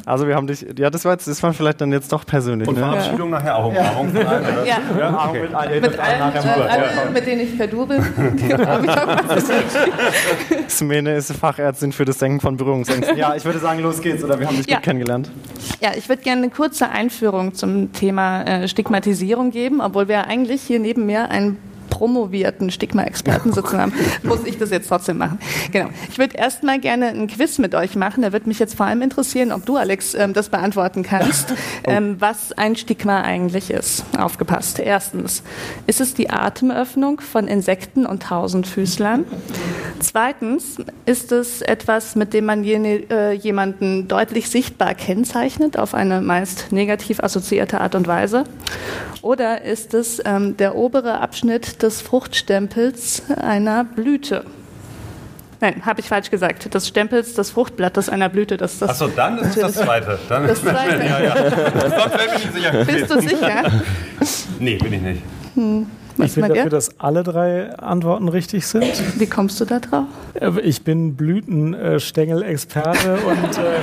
Also 0.05 0.27
wir 0.27 0.35
haben 0.35 0.47
dich, 0.47 0.65
ja, 0.77 0.89
das 0.89 1.05
war, 1.05 1.13
jetzt, 1.13 1.27
das 1.27 1.41
war 1.41 1.53
vielleicht 1.53 1.81
dann 1.81 1.91
jetzt 1.91 2.11
doch 2.11 2.25
persönlich. 2.25 2.67
Und 2.67 2.75
ne? 2.75 2.81
Verabschiedung 2.81 3.31
ja. 3.31 3.39
nachher 3.39 3.57
auch 3.57 3.69
Umarmung. 3.69 4.15
Ja. 4.15 4.41
Ja. 4.63 4.79
ja. 4.99 5.29
Okay. 5.29 5.41
Mit, 5.41 5.55
allen, 5.55 5.81
mit, 5.81 5.99
allen, 5.99 7.13
mit 7.13 7.25
denen 7.25 7.41
ich 7.41 7.57
per 7.57 7.67
Du 7.67 7.85
bin. 7.85 8.01
Smene 10.69 11.15
ist 11.15 11.31
Fachärztin 11.33 11.91
für 11.91 12.05
das 12.05 12.19
Senken 12.19 12.39
von 12.39 12.57
Berührungsängsten. 12.57 13.17
Ja, 13.17 13.35
ich 13.35 13.45
würde 13.45 13.59
sagen, 13.59 13.81
los 13.81 14.01
geht's, 14.01 14.23
oder 14.23 14.39
wir 14.39 14.47
haben 14.47 14.57
dich 14.57 14.67
gut 14.67 14.83
kennengelernt. 14.83 15.31
Ja, 15.81 15.91
ich 15.95 16.07
würde 16.09 16.21
gerne 16.21 16.43
eine 16.43 16.51
kurze 16.51 16.89
Einführung 16.89 17.53
zum 17.53 17.91
Thema 17.93 18.43
äh, 18.43 18.67
Stigmatisierung 18.67 19.51
geben, 19.51 19.81
obwohl 19.81 20.07
wir 20.07 20.27
eigentlich 20.27 20.61
hier 20.61 20.79
neben 20.79 21.05
mir 21.05 21.29
ein 21.29 21.57
promovierten 21.95 22.71
Stigma-Experten 22.71 23.53
sitzen 23.53 23.79
haben, 23.79 23.93
muss 24.23 24.43
ich 24.45 24.57
das 24.57 24.69
jetzt 24.69 24.89
trotzdem 24.89 25.17
machen. 25.17 25.39
Genau. 25.71 25.87
Ich 26.09 26.17
würde 26.17 26.35
erstmal 26.35 26.77
gerne 26.77 27.07
einen 27.07 27.27
Quiz 27.27 27.57
mit 27.57 27.73
euch 27.73 27.95
machen. 27.95 28.21
Da 28.21 28.33
würde 28.33 28.49
mich 28.49 28.59
jetzt 28.59 28.75
vor 28.75 28.85
allem 28.85 29.01
interessieren, 29.01 29.53
ob 29.53 29.65
du, 29.65 29.77
Alex, 29.77 30.13
ähm, 30.13 30.33
das 30.33 30.49
beantworten 30.49 31.03
kannst, 31.03 31.51
oh. 31.87 31.89
ähm, 31.89 32.17
was 32.19 32.51
ein 32.51 32.75
Stigma 32.75 33.21
eigentlich 33.21 33.71
ist. 33.71 34.03
Aufgepasst. 34.17 34.79
Erstens, 34.79 35.41
ist 35.87 36.01
es 36.01 36.13
die 36.13 36.29
Atemöffnung 36.29 37.21
von 37.21 37.47
Insekten 37.47 38.05
und 38.05 38.23
Tausendfüßlern? 38.23 39.23
Zweitens, 39.99 40.77
ist 41.05 41.31
es 41.31 41.61
etwas, 41.61 42.15
mit 42.15 42.33
dem 42.33 42.43
man 42.45 42.65
äh, 42.65 43.31
jemanden 43.31 44.09
deutlich 44.09 44.49
sichtbar 44.49 44.95
kennzeichnet, 44.95 45.79
auf 45.79 45.93
eine 45.93 46.19
meist 46.19 46.73
negativ 46.73 47.21
assoziierte 47.21 47.79
Art 47.79 47.95
und 47.95 48.05
Weise? 48.05 48.43
Oder 49.21 49.63
ist 49.63 49.93
es 49.93 50.21
ähm, 50.25 50.57
der 50.57 50.75
obere 50.75 51.19
Abschnitt 51.21 51.81
des 51.81 51.84
Fruchtstempels 52.01 53.23
einer 53.37 53.83
Blüte. 53.83 54.45
Nein, 55.61 55.85
habe 55.85 56.01
ich 56.01 56.07
falsch 56.07 56.29
gesagt. 56.29 56.73
Des 56.73 56.87
Stempels 56.87 57.33
des 57.33 57.51
Fruchtblattes 57.51 58.09
einer 58.09 58.29
Blüte. 58.29 58.57
Das, 58.57 58.79
das 58.79 58.89
Achso, 58.89 59.07
dann 59.07 59.37
ist 59.37 59.57
das 59.57 59.73
zweite. 59.73 60.19
Dann 60.29 60.47
das 60.47 60.61
zweite. 60.61 61.05
ja, 61.05 61.19
ja. 61.19 61.35
Ich 62.25 62.43
nicht 62.43 62.53
sicher. 62.53 62.85
Bist 62.85 63.11
du 63.11 63.21
sicher? 63.21 63.71
nee, 64.59 64.75
bin 64.75 64.93
ich 64.93 65.01
nicht. 65.01 65.21
Hm. 65.55 65.87
Was 66.17 66.29
ich 66.29 66.35
bin 66.35 66.47
dafür, 66.53 66.69
dass 66.69 66.97
alle 66.99 67.23
drei 67.23 67.73
Antworten 67.77 68.29
richtig 68.29 68.65
sind. 68.67 69.19
Wie 69.19 69.27
kommst 69.27 69.59
du 69.59 69.65
da 69.65 69.79
drauf? 69.79 70.05
Äh, 70.35 70.61
ich 70.61 70.83
bin 70.83 71.15
Blütenstängel-Experte 71.15 73.17
und 73.27 73.57
äh, 73.57 73.79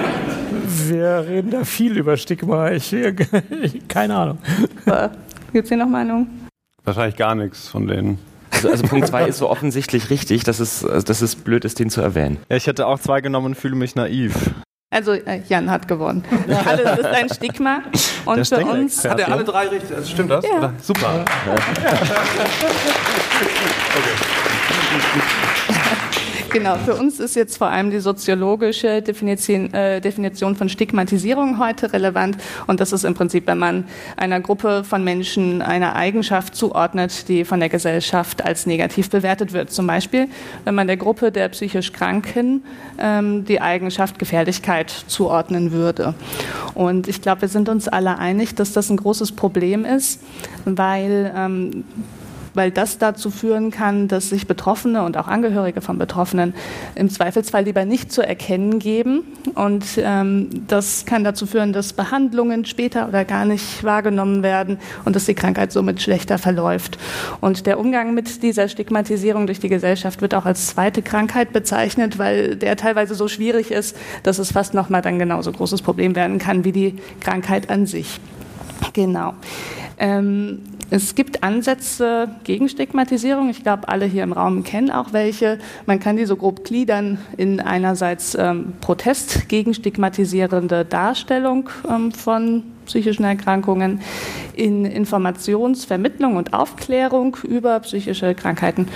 wir 0.89 1.27
reden 1.29 1.51
da 1.51 1.65
viel 1.65 1.99
über 1.99 2.17
Stigma. 2.17 2.71
Ich, 2.71 2.95
keine 3.89 4.17
Ahnung. 4.17 4.39
Gibt 5.53 5.65
es 5.65 5.69
hier 5.69 5.79
noch 5.79 5.89
Meinungen? 5.89 6.42
Wahrscheinlich 6.85 7.17
gar 7.17 7.35
nichts 7.35 7.69
von 7.69 7.87
denen. 7.87 8.19
Also, 8.51 8.71
also 8.71 8.87
Punkt 8.87 9.07
2 9.09 9.27
ist 9.27 9.39
so 9.39 9.49
offensichtlich 9.49 10.11
richtig, 10.11 10.45
dass 10.45 10.61
es, 10.61 10.81
dass 10.81 11.23
es 11.23 11.37
blöd 11.37 11.65
ist, 11.65 11.79
den 11.79 11.91
zu 11.91 12.01
erwähnen. 12.01 12.39
Ja, 12.49 12.57
ich 12.57 12.67
hätte 12.67 12.87
auch 12.87 12.99
zwei 12.99 13.21
genommen 13.21 13.47
und 13.47 13.55
fühle 13.55 13.77
mich 13.77 13.95
naiv. 13.95 14.35
Also 14.91 15.13
äh, 15.13 15.41
Jan 15.49 15.71
hat 15.71 15.89
gewonnen. 15.89 16.23
Alles 16.67 16.99
ist 16.99 17.07
ein 17.07 17.31
Stigma. 17.31 17.83
Und 18.27 18.47
für 18.47 18.65
uns. 18.67 19.09
Hat 19.09 19.19
er 19.19 19.33
alle 19.33 19.43
drei 19.43 19.67
richtig? 19.69 19.97
Also 19.97 20.11
stimmt 20.11 20.31
das? 20.31 20.45
Ja. 20.45 20.75
Super. 20.83 21.25
Ja. 21.47 21.55
okay. 23.97 25.52
Genau, 26.53 26.77
für 26.77 26.95
uns 26.95 27.19
ist 27.19 27.35
jetzt 27.35 27.57
vor 27.57 27.69
allem 27.69 27.91
die 27.91 28.01
soziologische 28.01 29.01
Definition, 29.01 29.73
äh, 29.73 30.03
Definition 30.03 30.55
von 30.55 30.69
Stigmatisierung 30.69 31.59
heute 31.59 31.95
relevant. 31.95 32.37
Und 32.67 32.79
das 32.79 32.93
ist 32.93 33.05
im 33.05 33.15
Prinzip, 33.15 33.47
wenn 33.47 33.57
man 33.57 33.85
einer 34.19 34.39
Gruppe 34.41 34.85
von 34.85 35.03
Menschen 35.03 35.63
eine 35.63 35.95
Eigenschaft 35.95 36.55
zuordnet, 36.55 37.27
die 37.29 37.47
von 37.47 37.59
der 37.59 37.71
Gesellschaft 37.71 38.45
als 38.45 38.67
negativ 38.67 39.09
bewertet 39.09 39.55
wird. 39.55 39.71
Zum 39.71 39.87
Beispiel, 39.87 40.29
wenn 40.65 40.75
man 40.75 40.89
der 40.89 40.99
Gruppe 40.99 41.33
der 41.33 41.49
psychisch 41.49 41.91
Kranken 41.93 42.63
ähm, 42.99 43.47
die 43.47 43.63
Eigenschaft 43.63 44.19
Gefährlichkeit 44.19 44.91
zuordnen 45.07 45.73
würde. 45.73 46.13
Und 46.75 47.09
ich 47.09 47.23
glaube, 47.23 47.43
wir 47.43 47.49
sind 47.49 47.71
uns 47.71 47.89
alle 47.89 48.19
einig, 48.19 48.55
dass 48.55 48.75
das 48.75 48.91
ein 48.91 48.99
großes 48.99 49.33
Problem 49.33 49.87
ist, 49.87 50.21
weil 50.67 51.33
ähm, 51.35 51.85
weil 52.55 52.71
das 52.71 52.99
dazu 52.99 53.31
führen 53.31 53.71
kann, 53.71 54.09
dass 54.09 54.31
sich 54.31 54.47
Betroffene 54.47 55.03
und 55.03 55.17
auch 55.17 55.29
Angehörige 55.29 55.81
von 55.81 55.99
Betroffenen 55.99 56.55
im 56.95 57.11
Zweifelsfall 57.11 57.65
lieber 57.65 57.85
nicht 57.85 58.13
zu 58.13 58.27
erkennen 58.27 58.79
geben. 58.79 59.23
Und 59.55 59.85
ähm, 59.99 60.49
das 60.69 61.05
kann 61.07 61.25
dazu 61.25 61.47
führen, 61.47 61.73
dass 61.73 61.93
Behandlungen 61.93 62.65
später 62.65 63.09
oder 63.09 63.25
gar 63.25 63.45
nicht 63.45 63.85
wahrgenommen 63.85 64.43
werden 64.43 64.79
und 65.05 65.17
dass 65.17 65.27
die 65.27 65.35
Krankheit 65.35 65.73
somit 65.73 66.03
schlechter 66.03 66.39
verläuft. 66.39 66.99
Und 67.41 67.67
der 67.67 67.79
Umgang 67.79 68.15
mit 68.15 68.43
dieser 68.43 68.69
Stigmatisierung 68.69 69.47
durch 69.47 69.61
die 69.61 69.69
Gesellschaft 69.69 70.23
wird 70.23 70.35
auch 70.35 70.45
als 70.45 70.69
zweite 70.69 71.03
Krankheit 71.03 71.53
bezeichnet, 71.53 72.19
weil 72.19 72.57
der 72.57 72.77
teilweise 72.77 73.15
so 73.15 73.29
schwierig 73.29 73.71
ist, 73.71 73.97
dass 74.23 74.39
es 74.39 74.53
fast 74.53 74.75
nochmal 74.75 75.03
dann 75.03 75.19
genauso 75.19 75.53
großes 75.53 75.83
Problem 75.83 76.15
werden 76.17 76.39
kann 76.39 76.65
wie 76.65 76.73
die 76.73 76.97
Krankheit 77.21 77.71
an 77.71 77.87
sich. 77.87 78.21
Genau. 78.93 79.35
Ähm, 79.99 80.61
es 80.93 81.15
gibt 81.15 81.43
Ansätze 81.43 82.29
gegen 82.45 82.69
Stigmatisierung. 82.69 83.49
Ich 83.49 83.63
glaube, 83.63 83.89
alle 83.89 84.05
hier 84.05 84.25
im 84.25 84.35
Raum 84.35 84.63
kennen 84.63 84.91
auch 84.91 85.15
welche. 85.15 85.59
Man 85.87 86.01
kann 86.01 86.19
die 86.19 86.27
so 86.27 86.37
grob 86.37 86.65
gliedern 86.65 87.17
in 87.39 87.61
einerseits 87.61 88.35
ähm, 88.35 88.75
Protest 88.83 89.49
gegen 89.49 89.73
stigmatisierende 89.73 90.85
Darstellung 90.85 91.71
ähm, 91.89 92.13
von 92.13 92.65
psychischen 92.87 93.25
Erkrankungen, 93.25 94.01
in 94.55 94.85
Informationsvermittlung 94.85 96.37
und 96.37 96.53
Aufklärung 96.53 97.37
über 97.43 97.81
psychische 97.81 98.35
Krankheiten 98.35 98.89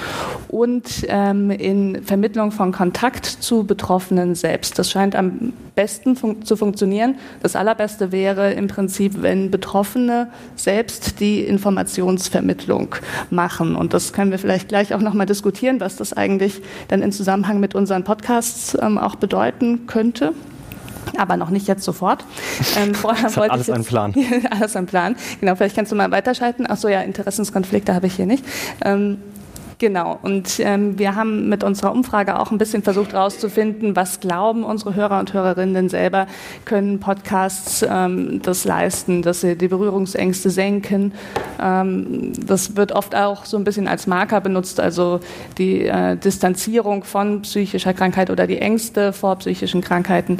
und 0.48 1.06
ähm, 1.08 1.50
in 1.50 2.02
Vermittlung 2.02 2.52
von 2.52 2.72
Kontakt 2.72 3.24
zu 3.26 3.64
Betroffenen 3.64 4.34
selbst. 4.34 4.78
Das 4.78 4.90
scheint 4.90 5.16
am 5.16 5.52
besten 5.74 6.16
fun 6.16 6.44
zu 6.44 6.56
funktionieren. 6.56 7.16
Das 7.42 7.56
Allerbeste 7.56 8.12
wäre 8.12 8.52
im 8.52 8.68
Prinzip, 8.68 9.22
wenn 9.22 9.50
Betroffene 9.50 10.28
selbst 10.56 11.20
die 11.20 11.40
Informationsvermittlung 11.40 12.94
machen. 13.30 13.76
Und 13.76 13.94
das 13.94 14.12
können 14.12 14.30
wir 14.30 14.38
vielleicht 14.38 14.68
gleich 14.68 14.94
auch 14.94 15.00
nochmal 15.00 15.26
diskutieren, 15.26 15.80
was 15.80 15.96
das 15.96 16.12
eigentlich 16.12 16.60
dann 16.88 17.02
in 17.02 17.12
Zusammenhang 17.12 17.60
mit 17.60 17.74
unseren 17.74 18.04
Podcasts 18.04 18.76
ähm, 18.80 18.98
auch 18.98 19.16
bedeuten 19.16 19.86
könnte 19.86 20.32
aber 21.16 21.36
noch 21.36 21.50
nicht 21.50 21.66
jetzt 21.68 21.84
sofort. 21.84 22.24
Ähm, 22.76 22.94
vorher 22.94 23.34
wollte 23.36 23.52
alles 23.52 23.70
ein 23.70 23.84
Plan. 23.84 24.14
alles 24.50 24.76
ein 24.76 24.86
Plan. 24.86 25.16
Genau, 25.40 25.54
vielleicht 25.54 25.76
kannst 25.76 25.92
du 25.92 25.96
mal 25.96 26.10
weiterschalten. 26.10 26.66
Achso, 26.66 26.88
ja, 26.88 27.00
Interessenskonflikte 27.02 27.94
habe 27.94 28.06
ich 28.06 28.14
hier 28.14 28.26
nicht. 28.26 28.44
Ähm, 28.84 29.18
Genau, 29.78 30.18
und 30.22 30.58
ähm, 30.60 30.98
wir 30.98 31.16
haben 31.16 31.50
mit 31.50 31.62
unserer 31.62 31.92
Umfrage 31.92 32.38
auch 32.40 32.50
ein 32.50 32.56
bisschen 32.56 32.82
versucht 32.82 33.12
herauszufinden, 33.12 33.94
was 33.94 34.20
glauben 34.20 34.64
unsere 34.64 34.94
Hörer 34.94 35.20
und 35.20 35.34
Hörerinnen 35.34 35.90
selber, 35.90 36.28
können 36.64 36.98
Podcasts 36.98 37.84
ähm, 37.86 38.40
das 38.42 38.64
leisten, 38.64 39.20
dass 39.20 39.42
sie 39.42 39.54
die 39.54 39.68
Berührungsängste 39.68 40.48
senken. 40.48 41.12
Ähm, 41.60 42.32
das 42.46 42.74
wird 42.76 42.92
oft 42.92 43.14
auch 43.14 43.44
so 43.44 43.58
ein 43.58 43.64
bisschen 43.64 43.86
als 43.86 44.06
Marker 44.06 44.40
benutzt, 44.40 44.80
also 44.80 45.20
die 45.58 45.86
äh, 45.86 46.16
Distanzierung 46.16 47.04
von 47.04 47.42
psychischer 47.42 47.92
Krankheit 47.92 48.30
oder 48.30 48.46
die 48.46 48.58
Ängste 48.58 49.12
vor 49.12 49.36
psychischen 49.36 49.82
Krankheiten. 49.82 50.38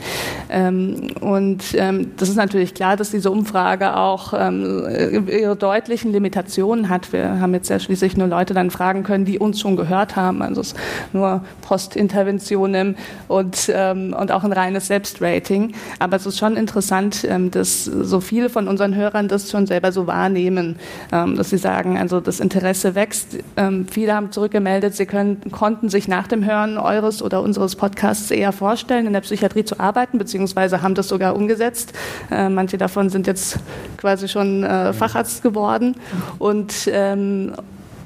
Ähm, 0.49 1.09
und 1.21 1.63
ähm, 1.75 2.13
das 2.17 2.31
ist 2.31 2.37
natürlich 2.37 2.73
klar, 2.73 2.97
dass 2.97 3.11
diese 3.11 3.31
Umfrage 3.31 3.97
auch 3.97 4.33
ähm, 4.35 5.27
ihre 5.29 5.57
deutlichen 5.57 6.11
Limitationen 6.11 6.89
hat. 6.89 7.13
Wir 7.13 7.39
haben 7.39 7.53
jetzt 7.53 7.69
ja 7.69 7.79
schließlich 7.79 8.17
nur 8.17 8.29
Leute 8.29 8.55
dann 8.55 8.71
fragen 8.71 9.03
können, 9.03 9.26
die 9.27 9.39
uns 9.39 9.61
schon 9.61 9.77
gehört 9.77 10.17
haben. 10.17 10.41
Also 10.43 10.63
es 10.63 10.75
nur 11.13 11.43
Postinterventionen 11.63 12.97
und, 13.29 13.71
ähm, 13.73 14.15
und 14.19 14.33
auch 14.33 14.45
ein 14.45 14.53
reines 14.53 14.87
Selbstrating. 14.87 15.75
Aber 15.99 16.17
es 16.17 16.27
ist 16.27 16.39
schon 16.39 16.57
interessant, 16.57 17.27
ähm, 17.29 17.51
dass 17.51 17.85
so 17.85 18.21
viele 18.21 18.49
von 18.49 18.69
unseren 18.69 18.95
Hörern 18.95 19.29
das 19.29 19.51
schon 19.51 19.67
selber 19.67 19.93
so 19.93 20.07
wahrnehmen, 20.07 20.77
ähm, 21.13 21.37
dass 21.37 21.51
sie 21.51 21.59
sagen, 21.59 21.99
also 21.99 22.21
das 22.21 22.41
Interesse 22.41 22.95
wächst. 22.95 23.39
Ähm, 23.57 23.87
viele 23.91 24.15
haben 24.15 24.33
zurückgemeldet, 24.33 24.95
sie 24.95 25.07
können, 25.07 25.41
konnten 25.51 25.89
sich 25.89 26.09
nach 26.09 26.27
dem 26.27 26.45
Hören 26.45 26.79
eures 26.79 27.23
oder 27.23 27.43
unseres 27.43 27.77
Podcasts 27.77 28.31
eher 28.31 28.53
vorstellen, 28.53 29.07
in 29.07 29.13
der 29.13 29.21
Psychiatrie 29.21 29.65
zu 29.65 29.81
arbeiten, 29.81 30.19
beziehungsweise 30.19 30.83
haben 30.83 30.95
das 30.95 31.09
sogar 31.09 31.35
umgesetzt. 31.35 31.93
Äh, 32.31 32.49
manche 32.49 32.79
davon 32.79 33.11
sind 33.11 33.27
jetzt 33.27 33.59
quasi 33.97 34.29
schon 34.29 34.63
äh, 34.63 34.93
Facharzt 34.93 35.43
geworden. 35.43 35.97
Und, 36.39 36.89
ähm, 36.93 37.53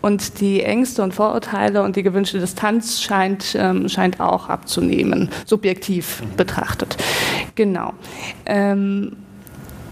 und 0.02 0.40
die 0.40 0.62
Ängste 0.62 1.02
und 1.02 1.14
Vorurteile 1.14 1.82
und 1.82 1.96
die 1.96 2.02
gewünschte 2.02 2.38
Distanz 2.38 3.00
scheint, 3.00 3.56
ähm, 3.58 3.88
scheint 3.88 4.20
auch 4.20 4.48
abzunehmen, 4.48 5.28
subjektiv 5.46 6.22
betrachtet. 6.36 6.96
Genau. 7.54 7.92
Ähm, 8.46 9.16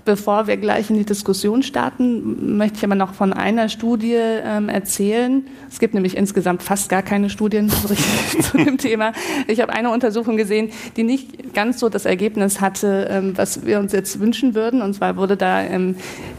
Bevor 0.08 0.46
wir 0.46 0.56
gleich 0.56 0.88
in 0.88 0.96
die 0.96 1.04
Diskussion 1.04 1.62
starten, 1.62 2.56
möchte 2.56 2.78
ich 2.78 2.84
aber 2.84 2.94
noch 2.94 3.12
von 3.12 3.34
einer 3.34 3.68
Studie 3.68 4.16
ähm, 4.16 4.70
erzählen. 4.70 5.46
Es 5.70 5.80
gibt 5.80 5.92
nämlich 5.92 6.16
insgesamt 6.16 6.62
fast 6.62 6.88
gar 6.88 7.02
keine 7.02 7.28
Studien 7.28 7.68
zu 8.40 8.56
dem 8.56 8.78
Thema. 8.78 9.12
Ich 9.48 9.60
habe 9.60 9.70
eine 9.74 9.90
Untersuchung 9.90 10.38
gesehen, 10.38 10.70
die 10.96 11.02
nicht 11.02 11.52
ganz 11.52 11.78
so 11.78 11.90
das 11.90 12.06
Ergebnis 12.06 12.62
hatte, 12.62 13.06
ähm, 13.10 13.36
was 13.36 13.66
wir 13.66 13.78
uns 13.78 13.92
jetzt 13.92 14.18
wünschen 14.18 14.54
würden. 14.54 14.80
Und 14.80 14.94
zwar 14.94 15.18
wurde 15.18 15.36
da 15.36 15.60
ähm, 15.60 15.96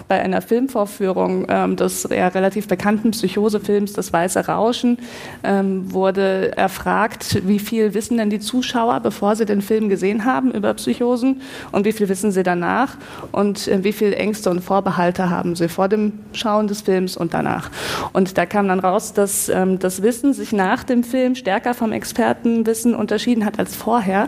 bei 0.09 0.19
einer 0.19 0.41
Filmvorführung 0.41 1.45
ähm, 1.49 1.75
des 1.75 2.07
ja, 2.09 2.27
relativ 2.29 2.67
bekannten 2.67 3.11
Psychosefilms 3.11 3.93
Das 3.93 4.11
Weiße 4.11 4.47
Rauschen 4.47 4.97
ähm, 5.43 5.93
wurde 5.93 6.57
erfragt, 6.57 7.47
wie 7.47 7.59
viel 7.59 7.93
wissen 7.93 8.17
denn 8.17 8.31
die 8.31 8.39
Zuschauer, 8.39 9.01
bevor 9.01 9.35
sie 9.35 9.45
den 9.45 9.61
Film 9.61 9.87
gesehen 9.87 10.25
haben 10.25 10.51
über 10.51 10.73
Psychosen 10.73 11.41
und 11.71 11.85
wie 11.85 11.91
viel 11.91 12.09
wissen 12.09 12.31
sie 12.31 12.41
danach. 12.41 12.97
Und 13.31 13.67
äh, 13.67 13.83
wie 13.83 13.93
viele 13.93 14.15
Ängste 14.15 14.49
und 14.49 14.61
Vorbehalte 14.61 15.29
haben 15.29 15.55
sie 15.55 15.69
vor 15.69 15.87
dem 15.87 16.13
Schauen 16.33 16.67
des 16.67 16.81
Films 16.81 17.15
und 17.15 17.35
danach. 17.35 17.69
Und 18.11 18.35
da 18.39 18.47
kam 18.47 18.67
dann 18.67 18.79
raus, 18.79 19.13
dass 19.13 19.47
ähm, 19.47 19.77
das 19.77 20.01
Wissen 20.01 20.33
sich 20.33 20.51
nach 20.53 20.83
dem 20.83 21.03
Film 21.03 21.35
stärker 21.35 21.75
vom 21.75 21.91
Expertenwissen 21.91 22.95
unterschieden 22.95 23.45
hat 23.45 23.59
als 23.59 23.75
vorher 23.75 24.27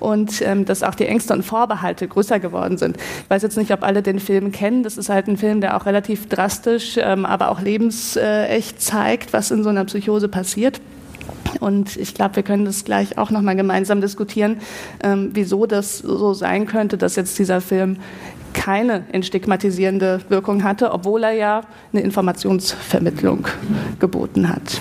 und 0.00 0.40
ähm, 0.40 0.64
dass 0.64 0.82
auch 0.82 0.94
die 0.94 1.06
Ängste 1.06 1.34
und 1.34 1.42
Vorbehalte 1.42 2.08
größer 2.08 2.40
geworden 2.40 2.78
sind. 2.78 2.96
Ich 2.96 3.28
weiß 3.28 3.42
jetzt 3.42 3.58
nicht, 3.58 3.72
ob 3.72 3.82
alle 3.82 4.02
den 4.02 4.20
Film 4.20 4.52
kennen. 4.52 4.82
Das 4.82 4.96
ist 4.96 5.10
halt 5.10 5.17
ein 5.26 5.36
Film, 5.36 5.60
der 5.60 5.76
auch 5.76 5.86
relativ 5.86 6.28
drastisch, 6.28 6.96
ähm, 6.98 7.26
aber 7.26 7.50
auch 7.50 7.60
lebensecht 7.60 8.80
zeigt, 8.80 9.32
was 9.32 9.50
in 9.50 9.62
so 9.62 9.70
einer 9.70 9.84
Psychose 9.86 10.28
passiert. 10.28 10.80
Und 11.60 11.96
ich 11.96 12.14
glaube, 12.14 12.36
wir 12.36 12.42
können 12.42 12.64
das 12.64 12.84
gleich 12.84 13.18
auch 13.18 13.30
nochmal 13.30 13.56
gemeinsam 13.56 14.00
diskutieren, 14.00 14.58
ähm, 15.02 15.30
wieso 15.32 15.66
das 15.66 15.98
so 15.98 16.34
sein 16.34 16.66
könnte, 16.66 16.98
dass 16.98 17.16
jetzt 17.16 17.38
dieser 17.38 17.60
Film 17.60 17.96
keine 18.52 19.04
entstigmatisierende 19.12 20.20
Wirkung 20.28 20.64
hatte, 20.64 20.92
obwohl 20.92 21.24
er 21.24 21.32
ja 21.32 21.62
eine 21.92 22.02
Informationsvermittlung 22.02 23.46
geboten 23.98 24.48
hat. 24.48 24.80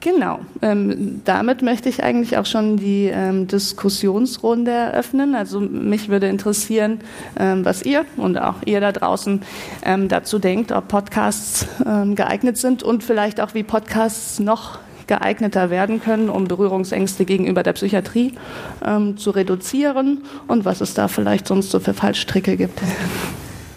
Genau, 0.00 0.40
ähm, 0.62 1.20
damit 1.26 1.60
möchte 1.60 1.90
ich 1.90 2.02
eigentlich 2.02 2.38
auch 2.38 2.46
schon 2.46 2.78
die 2.78 3.10
ähm, 3.12 3.46
Diskussionsrunde 3.46 4.70
eröffnen. 4.70 5.34
Also 5.34 5.60
mich 5.60 6.08
würde 6.08 6.26
interessieren, 6.26 7.00
ähm, 7.38 7.66
was 7.66 7.82
ihr 7.82 8.06
und 8.16 8.38
auch 8.38 8.56
ihr 8.64 8.80
da 8.80 8.92
draußen 8.92 9.42
ähm, 9.84 10.08
dazu 10.08 10.38
denkt, 10.38 10.72
ob 10.72 10.88
Podcasts 10.88 11.66
ähm, 11.86 12.14
geeignet 12.14 12.56
sind 12.56 12.82
und 12.82 13.04
vielleicht 13.04 13.42
auch, 13.42 13.52
wie 13.52 13.62
Podcasts 13.62 14.40
noch 14.40 14.78
geeigneter 15.06 15.68
werden 15.68 16.00
können, 16.00 16.30
um 16.30 16.44
Berührungsängste 16.44 17.26
gegenüber 17.26 17.62
der 17.62 17.74
Psychiatrie 17.74 18.32
ähm, 18.82 19.18
zu 19.18 19.32
reduzieren 19.32 20.22
und 20.46 20.64
was 20.64 20.80
es 20.80 20.94
da 20.94 21.08
vielleicht 21.08 21.46
sonst 21.46 21.72
so 21.72 21.80
für 21.80 21.92
Fallstricke 21.92 22.56
gibt. 22.56 22.80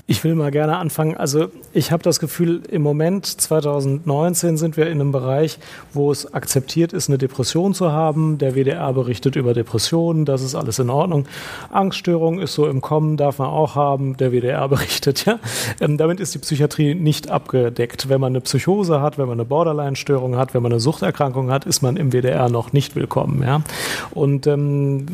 Ich 0.06 0.26
will 0.26 0.36
mal 0.36 0.52
gerne 0.52 0.80
anfangen. 0.80 1.16
Also 1.16 1.48
ich 1.72 1.94
habe 1.94 2.04
das 2.04 2.20
Gefühl, 2.20 2.64
im 2.70 2.82
Moment 2.82 3.26
2019 3.26 4.58
sind 4.58 4.76
wir 4.76 4.88
in 4.88 5.00
einem 5.00 5.14
Bereich, 5.14 5.60
wo 5.94 6.12
es 6.12 6.34
akzeptiert 6.34 6.92
ist, 6.92 7.08
eine 7.08 7.18
Depression 7.18 7.74
zu 7.74 7.94
haben. 7.94 8.38
Der 8.38 8.54
WDR 8.54 8.92
berichtet 8.92 9.38
über 9.38 9.54
Depressionen, 9.54 10.26
das 10.26 10.42
ist 10.42 10.56
alles 10.56 10.78
in 10.80 10.90
Ordnung. 10.90 11.26
Angststörung 11.72 12.42
ist 12.42 12.54
so 12.54 12.68
im 12.68 12.82
Kommen, 12.82 13.16
darf 13.16 13.40
man 13.40 13.48
auch 13.48 13.76
haben. 13.76 14.18
Der 14.18 14.34
WDR 14.34 14.68
berichtet, 14.68 15.24
ja. 15.24 15.40
Ähm, 15.80 15.98
damit 15.98 16.20
ist 16.20 16.36
die 16.36 16.40
Psychiatrie 16.40 16.96
nicht 16.96 17.32
abgedeckt. 17.32 18.10
Wenn 18.10 18.20
man 18.20 18.34
eine 18.34 18.42
Psychose 18.42 19.00
hat, 19.00 19.18
wenn 19.18 19.28
man 19.28 19.40
eine 19.40 19.46
Borderline-Störung 19.46 20.36
hat, 20.36 20.54
wenn 20.54 20.64
man 20.64 20.74
eine 20.74 20.82
Suchterkrankung 20.82 21.50
hat, 21.50 21.64
ist 21.64 21.82
man 21.82 21.96
im 21.96 22.12
WDR 22.12 22.50
noch 22.50 22.74
nicht 22.74 22.98
willkommen, 22.98 23.42
ja. 23.42 23.62
Und 24.12 24.48
ähm, 24.48 25.06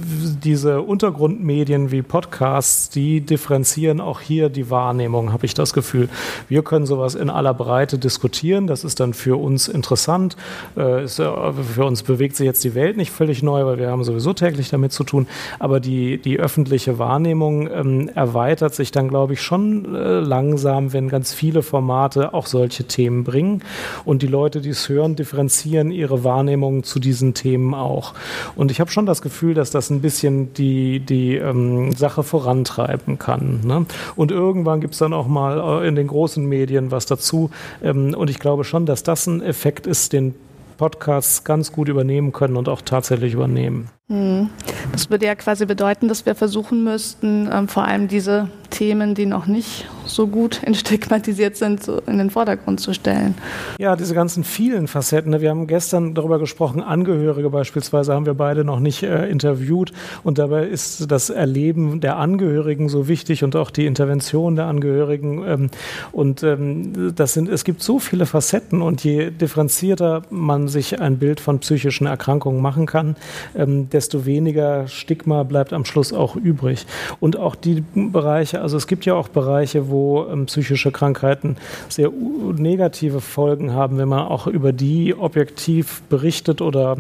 diese 0.44 0.82
Untergrundmedien 0.82 1.92
wie 1.92 2.02
Podcasts, 2.02 2.90
die 2.90 3.22
differenzieren 3.22 4.02
auch 4.02 4.20
hier 4.20 4.50
die 4.50 4.72
Wahrheit 4.72 4.79
Wahrnehmung, 4.80 5.34
habe 5.34 5.46
ich 5.46 5.54
das 5.54 5.74
Gefühl. 5.74 6.08
Wir 6.48 6.64
können 6.64 6.86
sowas 6.86 7.16
in 7.16 7.30
aller 7.30 7.54
Breite 7.54 7.98
diskutieren. 7.98 8.66
Das 8.66 8.86
ist 8.86 9.02
dann 9.02 9.14
für 9.14 9.38
uns 9.38 9.68
interessant. 9.68 10.38
Äh, 10.78 11.08
für 11.08 11.86
uns 11.86 12.04
bewegt 12.04 12.38
sich 12.38 12.46
jetzt 12.46 12.64
die 12.64 12.76
Welt 12.76 12.96
nicht 12.96 13.12
völlig 13.12 13.44
neu, 13.44 13.66
weil 13.66 13.78
wir 13.78 13.90
haben 13.92 14.06
sowieso 14.06 14.32
täglich 14.32 14.70
damit 14.70 14.94
zu 14.94 15.04
tun. 15.04 15.28
Aber 15.60 15.82
die, 15.82 16.18
die 16.18 16.40
öffentliche 16.40 16.98
Wahrnehmung 16.98 17.70
ähm, 17.70 18.10
erweitert 18.16 18.74
sich 18.74 18.92
dann, 18.92 19.10
glaube 19.10 19.34
ich, 19.34 19.42
schon 19.42 19.96
äh, 19.96 20.20
langsam, 20.20 20.94
wenn 20.94 21.10
ganz 21.10 21.34
viele 21.34 21.62
Formate 21.62 22.34
auch 22.34 22.46
solche 22.46 22.86
Themen 22.86 23.26
bringen. 23.26 23.62
Und 24.06 24.22
die 24.22 24.28
Leute, 24.28 24.62
die 24.62 24.70
es 24.70 24.88
hören, 24.88 25.18
differenzieren 25.18 25.92
ihre 25.92 26.24
Wahrnehmung 26.24 26.84
zu 26.84 27.00
diesen 27.00 27.34
Themen 27.34 27.74
auch. 27.74 28.14
Und 28.56 28.72
ich 28.72 28.80
habe 28.80 28.92
schon 28.92 29.06
das 29.06 29.22
Gefühl, 29.22 29.54
dass 29.54 29.72
das 29.72 29.90
ein 29.90 30.00
bisschen 30.00 30.54
die, 30.54 31.02
die 31.02 31.36
ähm, 31.36 31.92
Sache 31.92 32.24
vorantreiben 32.24 33.20
kann. 33.20 33.60
Ne? 33.66 33.86
Und 34.16 34.32
irgendwann 34.32 34.69
irgendwann 34.70 34.82
gibt 34.82 34.94
es 34.94 35.00
dann 35.00 35.14
auch 35.14 35.28
mal 35.28 35.84
äh, 35.84 35.88
in 35.88 35.96
den 35.96 36.08
großen 36.08 36.46
Medien 36.46 36.92
was 36.92 37.06
dazu. 37.06 37.50
Ähm, 37.84 38.14
und 38.14 38.30
ich 38.30 38.40
glaube 38.40 38.64
schon, 38.64 38.86
dass 38.86 39.04
das 39.04 39.28
ein 39.28 39.42
Effekt 39.42 39.88
ist, 39.88 40.14
den 40.14 40.36
Podcasts 40.78 41.44
ganz 41.44 41.72
gut 41.72 41.90
übernehmen 41.90 42.32
können 42.32 42.56
und 42.56 42.70
auch 42.70 42.82
tatsächlich 42.82 43.34
übernehmen. 43.34 43.90
Hm. 44.12 44.50
Das 44.92 45.12
würde 45.12 45.28
ja 45.28 45.36
quasi 45.36 45.68
bedeuten, 45.68 46.08
dass 46.08 46.26
wir 46.26 46.34
versuchen 46.34 46.84
müssten, 46.84 47.48
ähm, 47.52 47.68
vor 47.68 47.86
allem 47.86 48.08
diese 48.08 48.50
Themen, 48.70 49.16
die 49.16 49.26
noch 49.26 49.46
nicht 49.46 49.88
so 50.06 50.28
gut 50.28 50.62
entstigmatisiert 50.66 51.56
sind, 51.56 51.88
in 52.08 52.18
den 52.18 52.30
Vordergrund 52.30 52.80
zu 52.80 52.94
stellen. 52.94 53.36
Ja, 53.78 53.96
diese 53.96 54.14
ganzen 54.14 54.44
vielen 54.44 54.88
Facetten. 54.88 55.40
Wir 55.40 55.50
haben 55.50 55.68
gestern 55.68 56.14
darüber 56.14 56.40
gesprochen, 56.40 56.82
Angehörige 56.82 57.50
beispielsweise 57.50 58.14
haben 58.14 58.26
wir 58.26 58.34
beide 58.34 58.64
noch 58.64 58.80
nicht 58.80 59.04
äh, 59.04 59.30
interviewt 59.30 59.92
und 60.24 60.38
dabei 60.38 60.66
ist 60.66 61.12
das 61.12 61.30
Erleben 61.30 62.02
der 62.02 62.18
Angehörigen 62.18 62.90
so 62.90 63.08
wichtig 63.08 63.44
und 63.44 63.56
auch 63.56 63.70
die 63.72 63.86
Intervention 63.86 64.56
der 64.56 64.66
Angehörigen. 64.66 65.44
Ähm, 65.46 65.70
und 66.12 66.44
ähm, 66.44 67.14
das 67.16 67.34
sind, 67.34 67.50
es 67.50 67.64
gibt 67.64 67.82
so 67.82 68.00
viele 68.00 68.26
Facetten 68.26 68.82
und 68.82 69.04
je 69.04 69.30
differenzierter 69.30 70.24
man 70.30 70.68
sich 70.68 71.00
ein 71.00 71.18
Bild 71.18 71.40
von 71.40 71.60
psychischen 71.60 72.08
Erkrankungen 72.08 72.62
machen 72.62 72.86
kann, 72.86 73.16
ähm, 73.56 73.90
desto 74.00 74.26
weniger 74.26 74.88
Stigma 74.88 75.44
bleibt 75.44 75.74
am 75.74 75.84
Schluss 75.84 76.14
auch 76.14 76.38
übrig. 76.38 76.86
Und 77.20 77.38
auch 77.38 77.56
die 77.56 77.84
Bereiche, 77.94 78.62
also 78.62 78.78
es 78.78 78.88
gibt 78.88 79.06
ja 79.06 79.14
auch 79.14 79.28
Bereiche, 79.28 79.90
wo 79.90 80.26
ähm, 80.32 80.46
psychische 80.46 80.90
Krankheiten 80.94 81.58
sehr 81.90 82.10
negative 82.10 83.20
Folgen 83.20 83.74
haben, 83.74 83.98
wenn 83.98 84.08
man 84.08 84.22
auch 84.22 84.48
über 84.48 84.72
die 84.72 85.14
objektiv 85.16 86.02
berichtet 86.04 86.62
oder 86.62 87.00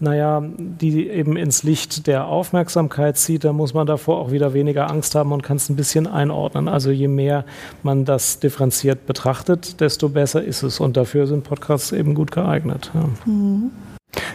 naja, 0.00 0.42
die 0.58 1.08
eben 1.08 1.36
ins 1.36 1.62
Licht 1.62 2.08
der 2.08 2.26
Aufmerksamkeit 2.26 3.16
zieht, 3.16 3.44
dann 3.44 3.54
muss 3.54 3.72
man 3.72 3.86
davor 3.86 4.18
auch 4.18 4.32
wieder 4.32 4.52
weniger 4.52 4.90
Angst 4.90 5.14
haben 5.14 5.30
und 5.30 5.44
kann 5.44 5.58
es 5.58 5.68
ein 5.68 5.76
bisschen 5.76 6.08
einordnen. 6.08 6.66
Also 6.66 6.90
je 6.90 7.06
mehr 7.06 7.44
man 7.84 8.04
das 8.04 8.40
differenziert 8.40 9.06
betrachtet, 9.06 9.80
desto 9.80 10.08
besser 10.08 10.42
ist 10.42 10.64
es. 10.64 10.80
Und 10.80 10.96
dafür 10.96 11.28
sind 11.28 11.44
Podcasts 11.44 11.92
eben 11.92 12.16
gut 12.16 12.32
geeignet. 12.32 12.90
Ja. 12.92 13.04
Mhm. 13.24 13.70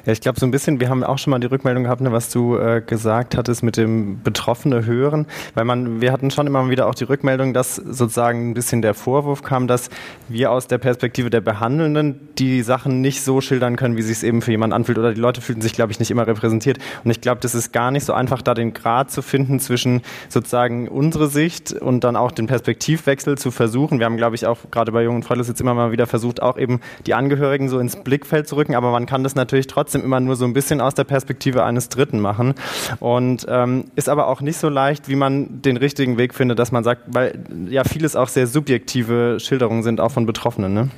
Ja, 0.05 0.13
ich 0.13 0.21
glaube 0.21 0.39
so 0.39 0.45
ein 0.45 0.51
bisschen, 0.51 0.79
wir 0.79 0.89
haben 0.89 1.03
auch 1.03 1.17
schon 1.17 1.31
mal 1.31 1.39
die 1.39 1.47
Rückmeldung 1.47 1.83
gehabt, 1.83 2.01
ne, 2.01 2.11
was 2.11 2.29
du 2.29 2.57
äh, 2.57 2.81
gesagt 2.85 3.37
hattest 3.37 3.63
mit 3.63 3.77
dem 3.77 4.21
Betroffene 4.23 4.85
hören, 4.85 5.27
weil 5.53 5.65
man, 5.65 6.01
wir 6.01 6.11
hatten 6.11 6.31
schon 6.31 6.47
immer 6.47 6.69
wieder 6.69 6.87
auch 6.87 6.95
die 6.95 7.03
Rückmeldung, 7.03 7.53
dass 7.53 7.75
sozusagen 7.75 8.49
ein 8.51 8.53
bisschen 8.53 8.81
der 8.81 8.93
Vorwurf 8.93 9.43
kam, 9.43 9.67
dass 9.67 9.89
wir 10.27 10.51
aus 10.51 10.67
der 10.67 10.77
Perspektive 10.77 11.29
der 11.29 11.41
Behandelnden 11.41 12.29
die 12.37 12.61
Sachen 12.61 13.01
nicht 13.01 13.23
so 13.23 13.41
schildern 13.41 13.75
können, 13.75 13.97
wie 13.97 14.01
sich 14.01 14.17
es 14.17 14.23
eben 14.23 14.41
für 14.41 14.51
jemanden 14.51 14.73
anfühlt 14.73 14.97
oder 14.97 15.13
die 15.13 15.21
Leute 15.21 15.41
fühlten 15.41 15.61
sich, 15.61 15.73
glaube 15.73 15.91
ich, 15.91 15.99
nicht 15.99 16.11
immer 16.11 16.27
repräsentiert. 16.27 16.77
Und 17.03 17.11
ich 17.11 17.21
glaube, 17.21 17.41
das 17.41 17.55
ist 17.55 17.73
gar 17.73 17.91
nicht 17.91 18.05
so 18.05 18.13
einfach, 18.13 18.41
da 18.41 18.53
den 18.53 18.73
Grad 18.73 19.11
zu 19.11 19.21
finden 19.21 19.59
zwischen 19.59 20.01
sozusagen 20.29 20.87
unsere 20.87 21.27
Sicht 21.27 21.73
und 21.73 22.03
dann 22.03 22.15
auch 22.15 22.31
den 22.31 22.47
Perspektivwechsel 22.47 23.37
zu 23.37 23.51
versuchen. 23.51 23.99
Wir 23.99 24.05
haben, 24.05 24.17
glaube 24.17 24.35
ich, 24.35 24.45
auch 24.45 24.57
gerade 24.71 24.91
bei 24.91 25.03
Jungen 25.03 25.23
Freundes 25.23 25.47
jetzt 25.47 25.61
immer 25.61 25.73
mal 25.73 25.91
wieder 25.91 26.07
versucht, 26.07 26.41
auch 26.41 26.57
eben 26.57 26.79
die 27.05 27.13
Angehörigen 27.13 27.69
so 27.69 27.79
ins 27.79 27.97
Blickfeld 27.97 28.47
zu 28.47 28.55
rücken, 28.55 28.75
aber 28.75 28.91
man 28.91 29.05
kann 29.05 29.23
das 29.23 29.35
natürlich 29.35 29.67
trotzdem 29.69 30.03
immer 30.03 30.19
nur 30.19 30.35
so 30.35 30.45
ein 30.45 30.53
bisschen 30.53 30.81
aus 30.81 30.95
der 30.95 31.03
Perspektive 31.05 31.63
eines 31.63 31.89
Dritten 31.89 32.19
machen. 32.19 32.55
Und 32.99 33.45
ähm, 33.49 33.85
ist 33.95 34.09
aber 34.09 34.27
auch 34.27 34.41
nicht 34.41 34.57
so 34.57 34.69
leicht, 34.69 35.07
wie 35.07 35.15
man 35.15 35.61
den 35.61 35.77
richtigen 35.77 36.17
Weg 36.17 36.33
findet, 36.33 36.59
dass 36.59 36.71
man 36.71 36.83
sagt, 36.83 37.03
weil 37.07 37.39
ja 37.69 37.83
vieles 37.83 38.15
auch 38.15 38.27
sehr 38.27 38.47
subjektive 38.47 39.37
Schilderungen 39.39 39.83
sind, 39.83 40.01
auch 40.01 40.11
von 40.11 40.25
Betroffenen. 40.25 40.73
Ne? 40.73 40.89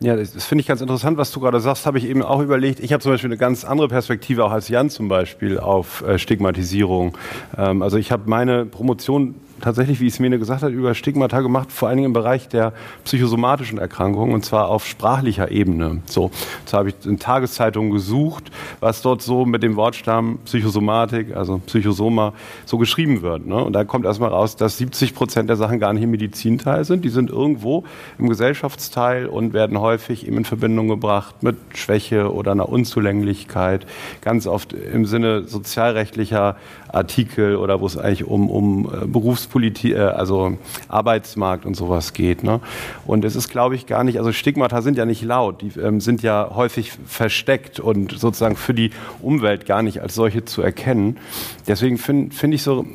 Ja, 0.00 0.14
das, 0.14 0.32
das 0.32 0.44
finde 0.44 0.60
ich 0.60 0.68
ganz 0.68 0.80
interessant, 0.80 1.18
was 1.18 1.32
du 1.32 1.40
gerade 1.40 1.60
sagst, 1.60 1.84
habe 1.84 1.98
ich 1.98 2.04
eben 2.04 2.22
auch 2.22 2.40
überlegt. 2.40 2.78
Ich 2.80 2.92
habe 2.92 3.02
zum 3.02 3.10
Beispiel 3.12 3.28
eine 3.28 3.38
ganz 3.38 3.64
andere 3.64 3.88
Perspektive, 3.88 4.44
auch 4.44 4.52
als 4.52 4.68
Jan 4.68 4.90
zum 4.90 5.08
Beispiel, 5.08 5.58
auf 5.58 6.02
äh, 6.02 6.18
Stigmatisierung. 6.18 7.18
Ähm, 7.56 7.82
also 7.82 7.96
ich 7.96 8.12
habe 8.12 8.22
meine 8.26 8.64
Promotion 8.64 9.34
tatsächlich, 9.60 10.00
wie 10.00 10.06
es 10.06 10.18
Mene 10.18 10.38
gesagt 10.38 10.62
hat, 10.62 10.72
über 10.72 10.94
Stigmata 10.94 11.40
gemacht, 11.40 11.72
vor 11.72 11.88
allen 11.88 11.98
Dingen 11.98 12.06
im 12.06 12.12
Bereich 12.12 12.48
der 12.48 12.72
psychosomatischen 13.04 13.78
Erkrankungen 13.78 14.34
und 14.34 14.44
zwar 14.44 14.68
auf 14.68 14.86
sprachlicher 14.86 15.50
Ebene. 15.50 16.02
So, 16.06 16.30
jetzt 16.60 16.72
habe 16.72 16.90
ich 16.90 16.94
in 17.04 17.18
Tageszeitungen 17.18 17.90
gesucht, 17.90 18.50
was 18.80 19.02
dort 19.02 19.22
so 19.22 19.44
mit 19.44 19.62
dem 19.62 19.76
Wortstamm 19.76 20.38
Psychosomatik, 20.44 21.36
also 21.36 21.58
Psychosoma, 21.66 22.32
so 22.64 22.78
geschrieben 22.78 23.22
wird. 23.22 23.46
Ne? 23.46 23.56
Und 23.56 23.72
da 23.72 23.84
kommt 23.84 24.04
erstmal 24.04 24.30
raus, 24.30 24.56
dass 24.56 24.78
70 24.78 25.14
Prozent 25.14 25.48
der 25.48 25.56
Sachen 25.56 25.78
gar 25.78 25.92
nicht 25.92 26.02
im 26.02 26.10
Medizinteil 26.10 26.84
sind. 26.84 27.04
Die 27.04 27.08
sind 27.08 27.30
irgendwo 27.30 27.84
im 28.18 28.28
Gesellschaftsteil 28.28 29.26
und 29.26 29.52
werden 29.52 29.80
häufig 29.80 30.26
eben 30.26 30.38
in 30.38 30.44
Verbindung 30.44 30.88
gebracht 30.88 31.42
mit 31.42 31.56
Schwäche 31.74 32.32
oder 32.32 32.52
einer 32.52 32.68
Unzulänglichkeit. 32.68 33.86
Ganz 34.20 34.46
oft 34.46 34.72
im 34.72 35.06
Sinne 35.06 35.44
sozialrechtlicher 35.44 36.56
Artikel 36.88 37.56
oder 37.56 37.80
wo 37.80 37.86
es 37.86 37.96
eigentlich 37.96 38.24
um, 38.24 38.50
um 38.50 38.86
äh, 38.86 39.06
Berufspolitik, 39.48 39.94
äh, 39.94 39.98
also 39.98 40.56
Arbeitsmarkt 40.88 41.66
und 41.66 41.74
sowas 41.74 42.12
geht. 42.12 42.42
Ne? 42.42 42.60
Und 43.06 43.24
es 43.24 43.36
ist, 43.36 43.48
glaube 43.48 43.74
ich, 43.74 43.86
gar 43.86 44.04
nicht, 44.04 44.18
also 44.18 44.32
Stigmata 44.32 44.82
sind 44.82 44.96
ja 44.98 45.04
nicht 45.04 45.22
laut, 45.22 45.62
die 45.62 45.78
ähm, 45.80 46.00
sind 46.00 46.22
ja 46.22 46.50
häufig 46.54 46.92
versteckt 47.06 47.80
und 47.80 48.12
sozusagen 48.12 48.56
für 48.56 48.74
die 48.74 48.90
Umwelt 49.20 49.66
gar 49.66 49.82
nicht 49.82 50.00
als 50.02 50.14
solche 50.14 50.44
zu 50.44 50.62
erkennen. 50.62 51.18
Deswegen 51.66 51.98
finde 51.98 52.34
find 52.34 52.54
ich 52.54 52.62
so, 52.62 52.86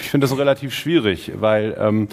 ich 0.00 0.10
finde 0.10 0.24
das 0.24 0.30
so 0.30 0.36
relativ 0.36 0.74
schwierig, 0.74 1.32
weil 1.38 1.76
ähm, 1.78 2.08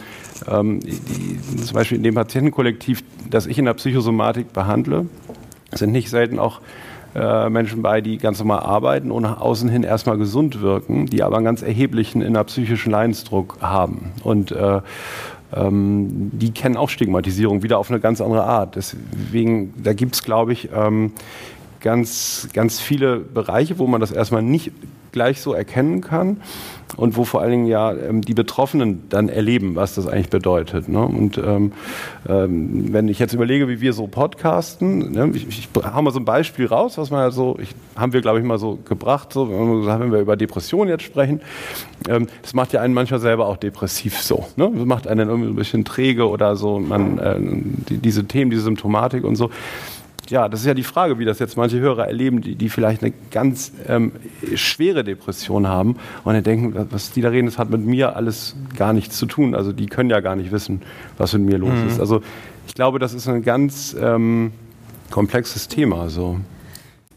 ähm, 0.47 0.79
die, 0.81 1.63
zum 1.63 1.73
Beispiel 1.73 1.97
in 1.97 2.03
dem 2.03 2.15
Patientenkollektiv, 2.15 3.03
das 3.29 3.45
ich 3.47 3.57
in 3.57 3.65
der 3.65 3.73
Psychosomatik 3.73 4.53
behandle, 4.53 5.07
sind 5.71 5.91
nicht 5.91 6.09
selten 6.09 6.39
auch 6.39 6.61
äh, 7.15 7.49
Menschen 7.49 7.81
bei, 7.81 8.01
die 8.01 8.17
ganz 8.17 8.39
normal 8.39 8.59
arbeiten 8.59 9.09
und 9.09 9.23
nach 9.23 9.39
außen 9.39 9.69
hin 9.69 9.83
erstmal 9.83 10.17
gesund 10.17 10.61
wirken, 10.61 11.05
die 11.05 11.23
aber 11.23 11.37
einen 11.37 11.45
ganz 11.45 11.61
erheblichen 11.61 12.21
innerpsychischen 12.21 12.91
Leidensdruck 12.91 13.57
haben. 13.61 14.11
Und 14.23 14.51
äh, 14.51 14.81
ähm, 15.53 16.31
die 16.33 16.51
kennen 16.51 16.75
auch 16.75 16.89
Stigmatisierung 16.89 17.63
wieder 17.63 17.79
auf 17.79 17.89
eine 17.89 17.99
ganz 17.99 18.19
andere 18.19 18.43
Art. 18.43 18.75
Deswegen, 18.75 19.73
da 19.81 19.93
gibt 19.93 20.15
es, 20.15 20.23
glaube 20.23 20.53
ich, 20.53 20.69
ähm, 20.75 21.13
ganz, 21.79 22.49
ganz 22.53 22.81
viele 22.81 23.17
Bereiche, 23.17 23.79
wo 23.79 23.87
man 23.87 24.01
das 24.01 24.11
erstmal 24.11 24.41
nicht 24.41 24.71
gleich 25.11 25.39
so 25.39 25.53
erkennen 25.53 26.01
kann 26.01 26.41
und 26.97 27.17
wo 27.17 27.25
vor 27.25 27.41
allen 27.41 27.51
Dingen 27.51 27.67
ja 27.67 27.93
ähm, 27.93 28.21
die 28.21 28.33
Betroffenen 28.33 29.03
dann 29.09 29.29
erleben, 29.29 29.75
was 29.75 29.95
das 29.95 30.07
eigentlich 30.07 30.29
bedeutet. 30.29 30.87
Ne? 30.87 31.01
Und 31.01 31.37
ähm, 31.37 31.73
ähm, 32.27 32.93
wenn 32.93 33.07
ich 33.07 33.19
jetzt 33.19 33.33
überlege, 33.33 33.67
wie 33.67 33.81
wir 33.81 33.93
so 33.93 34.07
podcasten, 34.07 35.11
ne? 35.11 35.31
ich, 35.33 35.47
ich 35.47 35.69
hau 35.75 36.01
mal 36.01 36.11
so 36.11 36.19
ein 36.19 36.25
Beispiel 36.25 36.67
raus, 36.67 36.97
was 36.97 37.11
man 37.11 37.21
ja 37.21 37.31
so, 37.31 37.57
ich, 37.59 37.69
haben 37.95 38.13
wir 38.13 38.21
glaube 38.21 38.39
ich 38.39 38.45
mal 38.45 38.57
so 38.57 38.79
gebracht, 38.85 39.33
so, 39.33 39.49
wenn 39.49 40.11
wir 40.11 40.19
über 40.19 40.35
Depressionen 40.35 40.89
jetzt 40.89 41.03
sprechen, 41.03 41.41
ähm, 42.07 42.27
das 42.41 42.53
macht 42.53 42.73
ja 42.73 42.81
einen 42.81 42.93
manchmal 42.93 43.19
selber 43.19 43.47
auch 43.47 43.57
depressiv 43.57 44.19
so. 44.21 44.45
Ne? 44.55 44.71
Das 44.73 44.85
macht 44.85 45.07
einen 45.07 45.27
irgendwie 45.27 45.49
ein 45.49 45.55
bisschen 45.55 45.85
träge 45.85 46.27
oder 46.29 46.55
so, 46.55 46.79
man, 46.79 47.17
äh, 47.17 47.35
die, 47.89 47.97
diese 47.97 48.25
Themen, 48.25 48.51
diese 48.51 48.63
Symptomatik 48.63 49.23
und 49.23 49.35
so 49.35 49.49
ja, 50.31 50.49
das 50.49 50.61
ist 50.61 50.65
ja 50.65 50.73
die 50.73 50.83
Frage, 50.83 51.19
wie 51.19 51.25
das 51.25 51.39
jetzt 51.39 51.57
manche 51.57 51.79
Hörer 51.79 52.07
erleben, 52.07 52.41
die, 52.41 52.55
die 52.55 52.69
vielleicht 52.69 53.03
eine 53.03 53.13
ganz 53.31 53.71
ähm, 53.87 54.13
schwere 54.55 55.03
Depression 55.03 55.67
haben 55.67 55.97
und 56.23 56.33
dann 56.33 56.43
denken, 56.43 56.87
was 56.89 57.11
die 57.11 57.21
da 57.21 57.29
reden, 57.29 57.45
das 57.47 57.57
hat 57.57 57.69
mit 57.69 57.81
mir 57.81 58.15
alles 58.15 58.55
gar 58.75 58.93
nichts 58.93 59.17
zu 59.17 59.25
tun. 59.25 59.55
Also 59.55 59.71
die 59.71 59.87
können 59.87 60.09
ja 60.09 60.19
gar 60.19 60.35
nicht 60.35 60.51
wissen, 60.51 60.81
was 61.17 61.33
mit 61.33 61.43
mir 61.43 61.57
los 61.57 61.73
mhm. 61.73 61.87
ist. 61.87 61.99
Also 61.99 62.21
ich 62.67 62.73
glaube, 62.73 62.99
das 62.99 63.13
ist 63.13 63.27
ein 63.27 63.43
ganz 63.43 63.95
ähm, 63.99 64.51
komplexes 65.11 65.67
Thema. 65.67 66.09
So. 66.09 66.37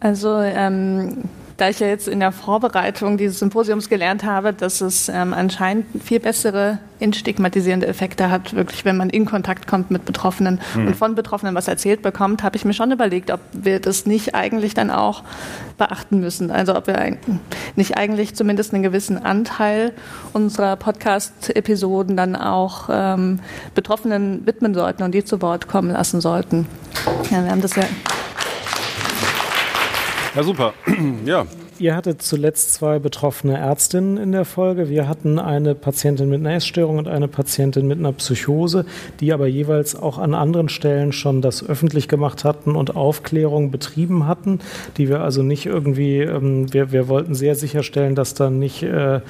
Also 0.00 0.38
ähm, 0.40 1.24
da 1.58 1.68
ich 1.68 1.80
ja 1.80 1.88
jetzt 1.88 2.06
in 2.06 2.20
der 2.20 2.30
Vorbereitung 2.30 3.18
dieses 3.18 3.40
Symposiums 3.40 3.88
gelernt 3.88 4.22
habe, 4.22 4.52
dass 4.52 4.80
es 4.80 5.08
ähm, 5.08 5.34
anscheinend 5.34 5.86
viel 6.02 6.20
bessere 6.20 6.78
entstigmatisierende 7.00 7.86
Effekte 7.86 8.30
hat, 8.30 8.54
wirklich, 8.54 8.84
wenn 8.84 8.96
man 8.96 9.10
in 9.10 9.26
Kontakt 9.26 9.66
kommt 9.66 9.90
mit 9.90 10.04
Betroffenen 10.04 10.60
mhm. 10.74 10.86
und 10.86 10.96
von 10.96 11.16
Betroffenen 11.16 11.56
was 11.56 11.66
erzählt 11.66 12.02
bekommt, 12.02 12.44
habe 12.44 12.56
ich 12.56 12.64
mir 12.64 12.74
schon 12.74 12.92
überlegt, 12.92 13.32
ob 13.32 13.40
wir 13.52 13.80
das 13.80 14.06
nicht 14.06 14.36
eigentlich 14.36 14.74
dann 14.74 14.90
auch 14.90 15.24
beachten 15.78 16.20
müssen. 16.20 16.52
Also 16.52 16.76
ob 16.76 16.86
wir 16.86 17.16
nicht 17.74 17.96
eigentlich 17.96 18.36
zumindest 18.36 18.72
einen 18.72 18.84
gewissen 18.84 19.24
Anteil 19.24 19.92
unserer 20.32 20.76
Podcast-Episoden 20.76 22.16
dann 22.16 22.36
auch 22.36 22.88
ähm, 22.90 23.40
Betroffenen 23.74 24.46
widmen 24.46 24.74
sollten 24.74 25.02
und 25.02 25.12
die 25.12 25.24
zu 25.24 25.42
Wort 25.42 25.66
kommen 25.66 25.90
lassen 25.90 26.20
sollten. 26.20 26.68
Ja, 27.30 27.42
wir 27.42 27.50
haben 27.50 27.62
das 27.62 27.74
ja 27.74 27.84
ja, 30.34 30.42
super. 30.42 30.72
ja. 31.24 31.46
Ihr 31.80 31.94
hattet 31.94 32.22
zuletzt 32.22 32.74
zwei 32.74 32.98
betroffene 32.98 33.56
Ärztinnen 33.56 34.16
in 34.16 34.32
der 34.32 34.44
Folge. 34.44 34.88
Wir 34.88 35.08
hatten 35.08 35.38
eine 35.38 35.76
Patientin 35.76 36.28
mit 36.28 36.40
einer 36.40 36.54
Essstörung 36.54 36.98
und 36.98 37.06
eine 37.06 37.28
Patientin 37.28 37.86
mit 37.86 38.00
einer 38.00 38.12
Psychose, 38.12 38.84
die 39.20 39.32
aber 39.32 39.46
jeweils 39.46 39.94
auch 39.94 40.18
an 40.18 40.34
anderen 40.34 40.68
Stellen 40.68 41.12
schon 41.12 41.40
das 41.40 41.64
öffentlich 41.64 42.08
gemacht 42.08 42.42
hatten 42.42 42.74
und 42.74 42.96
Aufklärung 42.96 43.70
betrieben 43.70 44.26
hatten, 44.26 44.58
die 44.96 45.08
wir 45.08 45.20
also 45.20 45.44
nicht 45.44 45.66
irgendwie, 45.66 46.18
ähm, 46.18 46.72
wir, 46.72 46.90
wir 46.90 47.06
wollten 47.06 47.36
sehr 47.36 47.54
sicherstellen, 47.54 48.16
dass 48.16 48.34
da 48.34 48.50
nicht 48.50 48.82
äh, 48.82 49.20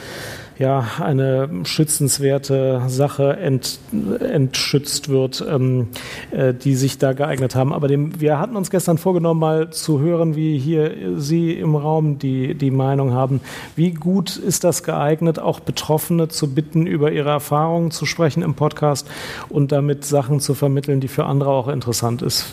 ja, 0.59 0.85
eine 1.01 1.49
schützenswerte 1.65 2.83
Sache 2.89 3.37
ent, 3.37 3.79
entschützt 4.21 5.09
wird, 5.09 5.45
ähm, 5.49 5.89
äh, 6.33 6.53
die 6.53 6.75
sich 6.75 6.99
da 6.99 7.13
geeignet 7.13 7.55
haben. 7.55 7.73
Aber 7.73 7.87
dem, 7.87 8.21
wir 8.21 8.41
hatten 8.41 8.57
uns 8.57 8.71
gestern 8.71 8.99
vorgenommen, 8.99 9.39
mal 9.39 9.71
zu 9.71 10.01
hören, 10.01 10.35
wie 10.35 10.59
hier 10.59 10.91
Sie 11.17 11.53
im 11.53 11.77
Raum 11.77 12.19
die, 12.19 12.55
die 12.55 12.73
Meinung 12.73 13.13
haben. 13.13 13.41
Wie 13.77 13.93
gut 13.93 14.37
ist 14.37 14.65
das 14.65 14.83
geeignet, 14.83 15.39
auch 15.39 15.61
Betroffene 15.61 16.29
zu 16.29 16.53
bitten, 16.53 16.87
über 16.87 17.13
ihre 17.13 17.31
Erfahrungen 17.31 17.93
zu 17.93 18.05
sprechen 18.05 18.43
im 18.43 18.55
Podcast 18.55 19.09
und 19.49 19.71
damit 19.71 20.05
Sachen 20.05 20.41
zu 20.41 20.55
vermitteln, 20.55 21.01
die 21.01 21.09
für 21.09 21.25
andere 21.25 21.51
auch 21.51 21.69
interessant 21.69 22.21
ist? 22.21 22.47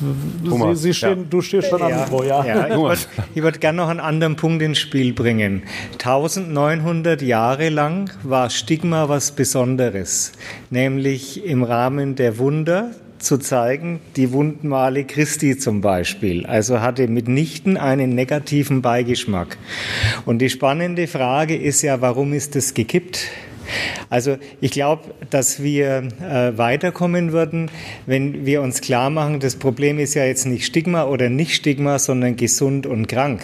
Thomas, 0.47 0.78
Sie, 0.80 0.89
Sie 0.89 0.93
stehen, 0.93 1.20
ja. 1.22 1.26
Du 1.28 1.41
stehst 1.41 1.70
schon 1.70 1.80
ja, 1.80 1.88
am 1.88 2.01
Mikro, 2.01 2.24
ja. 2.24 2.45
ja 2.45 2.68
ich 2.68 2.76
würde 2.76 3.56
würd 3.56 3.62
gerne 3.62 3.78
noch 3.78 3.89
einen 3.89 3.99
anderen 3.99 4.36
Punkt 4.36 4.62
ins 4.62 4.78
Spiel 4.78 5.14
bringen. 5.14 5.64
1900 5.93 7.24
Jahre 7.24 7.70
lang 7.70 7.94
lang 7.95 8.11
war 8.23 8.49
Stigma 8.49 9.07
was 9.09 9.31
Besonderes, 9.31 10.33
nämlich 10.69 11.45
im 11.45 11.63
Rahmen 11.63 12.15
der 12.15 12.37
Wunder 12.37 12.91
zu 13.19 13.37
zeigen, 13.37 14.01
die 14.17 14.33
Wundmale 14.33 15.05
Christi 15.05 15.57
zum 15.57 15.81
Beispiel. 15.81 16.45
Also 16.45 16.81
hatte 16.81 17.07
mitnichten 17.07 17.77
einen 17.77 18.13
negativen 18.13 18.81
Beigeschmack. 18.81 19.57
Und 20.25 20.39
die 20.39 20.49
spannende 20.49 21.07
Frage 21.07 21.55
ist 21.55 21.81
ja, 21.81 22.01
warum 22.01 22.33
ist 22.33 22.55
es 22.55 22.73
gekippt? 22.73 23.27
Also 24.09 24.37
ich 24.61 24.71
glaube, 24.71 25.15
dass 25.31 25.63
wir 25.63 26.09
äh, 26.21 26.55
weiterkommen 26.57 27.31
würden, 27.31 27.71
wenn 28.05 28.45
wir 28.45 28.61
uns 28.61 28.81
klar 28.81 29.09
machen, 29.09 29.39
das 29.39 29.55
Problem 29.55 29.97
ist 29.97 30.13
ja 30.13 30.25
jetzt 30.25 30.45
nicht 30.45 30.65
Stigma 30.65 31.05
oder 31.05 31.29
nicht 31.29 31.55
Stigma, 31.55 31.97
sondern 31.97 32.35
gesund 32.35 32.85
und 32.85 33.07
krank. 33.07 33.41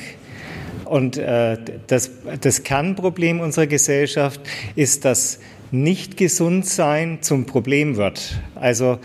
Und 0.91 1.15
äh, 1.15 1.57
das, 1.87 2.11
das 2.41 2.63
Kernproblem 2.63 3.39
unserer 3.39 3.65
Gesellschaft 3.65 4.41
ist, 4.75 5.05
dass 5.05 5.39
nicht 5.71 6.17
gesund 6.17 6.65
sein 6.65 7.19
zum 7.21 7.45
Problem 7.45 7.95
wird. 7.95 8.41
Also 8.55 8.99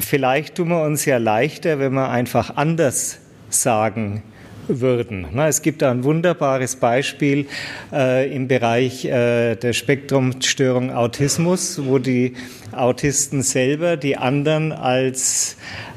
vielleicht 0.00 0.56
tun 0.56 0.70
wir 0.70 0.82
uns 0.82 1.04
ja 1.04 1.18
leichter, 1.18 1.78
wenn 1.78 1.92
wir 1.92 2.08
einfach 2.08 2.56
anders 2.56 3.18
sagen 3.48 4.24
würden. 4.68 5.26
Es 5.38 5.62
gibt 5.62 5.82
ein 5.82 6.04
wunderbares 6.04 6.76
Beispiel 6.76 7.46
äh, 7.92 8.34
im 8.34 8.48
Bereich 8.48 9.04
äh, 9.04 9.56
der 9.56 9.72
Spektrumstörung 9.72 10.92
Autismus, 10.92 11.80
wo 11.84 11.98
die 11.98 12.34
Autisten 12.72 13.42
selber 13.42 13.96
die 13.96 14.16
anderen 14.16 14.72
als 14.72 15.56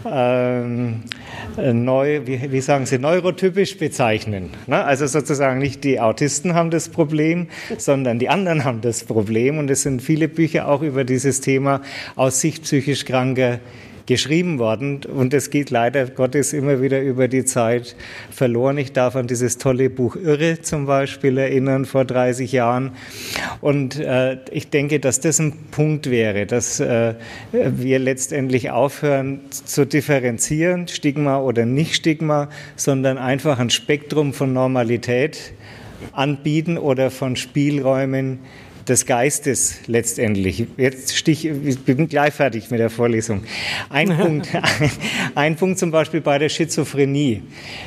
ähm, 0.10 1.04
neu, 1.58 2.22
wie, 2.26 2.52
wie, 2.52 2.62
sagen 2.62 2.86
Sie, 2.86 2.98
neurotypisch 2.98 3.78
bezeichnen. 3.78 4.52
Ne? 4.68 4.84
Also 4.84 5.06
sozusagen 5.06 5.60
nicht 5.60 5.84
die 5.84 6.00
Autisten 6.00 6.54
haben 6.54 6.72
das 6.72 6.90
Problem, 6.90 7.48
sondern 7.78 8.20
die 8.20 8.30
anderen 8.30 8.64
haben 8.64 8.82
das 8.82 9.04
Problem. 9.04 9.58
Und 9.58 9.70
es 9.70 9.82
sind 9.84 10.02
viele 10.02 10.28
Bücher 10.28 10.68
auch 10.68 10.82
über 10.82 11.04
dieses 11.04 11.42
Thema 11.42 11.82
aus 12.16 12.40
Sicht 12.42 12.64
psychisch 12.64 13.06
Kranker 13.06 13.60
geschrieben 14.12 14.60
worden 14.60 15.00
und 15.06 15.34
es 15.34 15.50
geht 15.52 15.70
leider 15.70 16.06
Gottes 16.06 16.52
immer 16.52 16.82
wieder 16.82 17.02
über 17.02 17.30
die 17.30 17.46
Zeit 17.46 17.96
verloren. 18.30 18.78
Ich 18.78 18.92
darf 18.92 19.16
an 19.16 19.28
dieses 19.28 19.58
tolle 19.58 19.90
Buch 19.90 20.18
Irre 20.18 20.60
zum 20.62 20.86
Beispiel 20.86 21.38
erinnern 21.38 21.86
vor 21.86 22.04
30 22.04 22.52
Jahren 22.52 22.92
und 23.62 23.98
äh, 23.98 24.38
ich 24.52 24.70
denke, 24.70 25.00
dass 25.00 25.22
das 25.22 25.40
ein 25.40 25.54
Punkt 25.72 26.12
wäre, 26.12 26.46
dass 26.46 26.82
äh, 26.82 27.14
wir 27.54 28.00
letztendlich 28.00 28.70
aufhören 28.70 29.40
zu 29.50 29.86
differenzieren, 29.86 30.90
Stigma 30.90 31.40
oder 31.40 31.66
nicht 31.66 31.96
Stigma, 31.96 32.50
sondern 32.76 33.18
einfach 33.18 33.60
ein 33.60 33.70
Spektrum 33.70 34.34
von 34.34 34.52
Normalität 34.52 35.54
anbieten 36.12 36.78
oder 36.78 37.12
von 37.12 37.38
Spielräumen, 37.38 38.40
des 38.92 39.06
Geistes 39.06 39.80
letztendlich. 39.88 40.66
Jetzt 40.76 41.16
stich, 41.16 41.46
ich 41.46 41.80
bin 41.80 42.10
gleich 42.10 42.34
fertig 42.34 42.70
mit 42.70 42.80
der 42.82 42.90
Vorlesung. 42.90 43.44
Ein 43.90 44.10
Punkt, 44.18 44.50
ein, 44.54 44.92
ein 45.34 45.56
Punkt 45.56 45.80
zum 45.80 45.92
Beispiel 45.92 46.20
bei 46.20 46.38
der 46.38 46.50
Schizophrenie. 46.50 47.42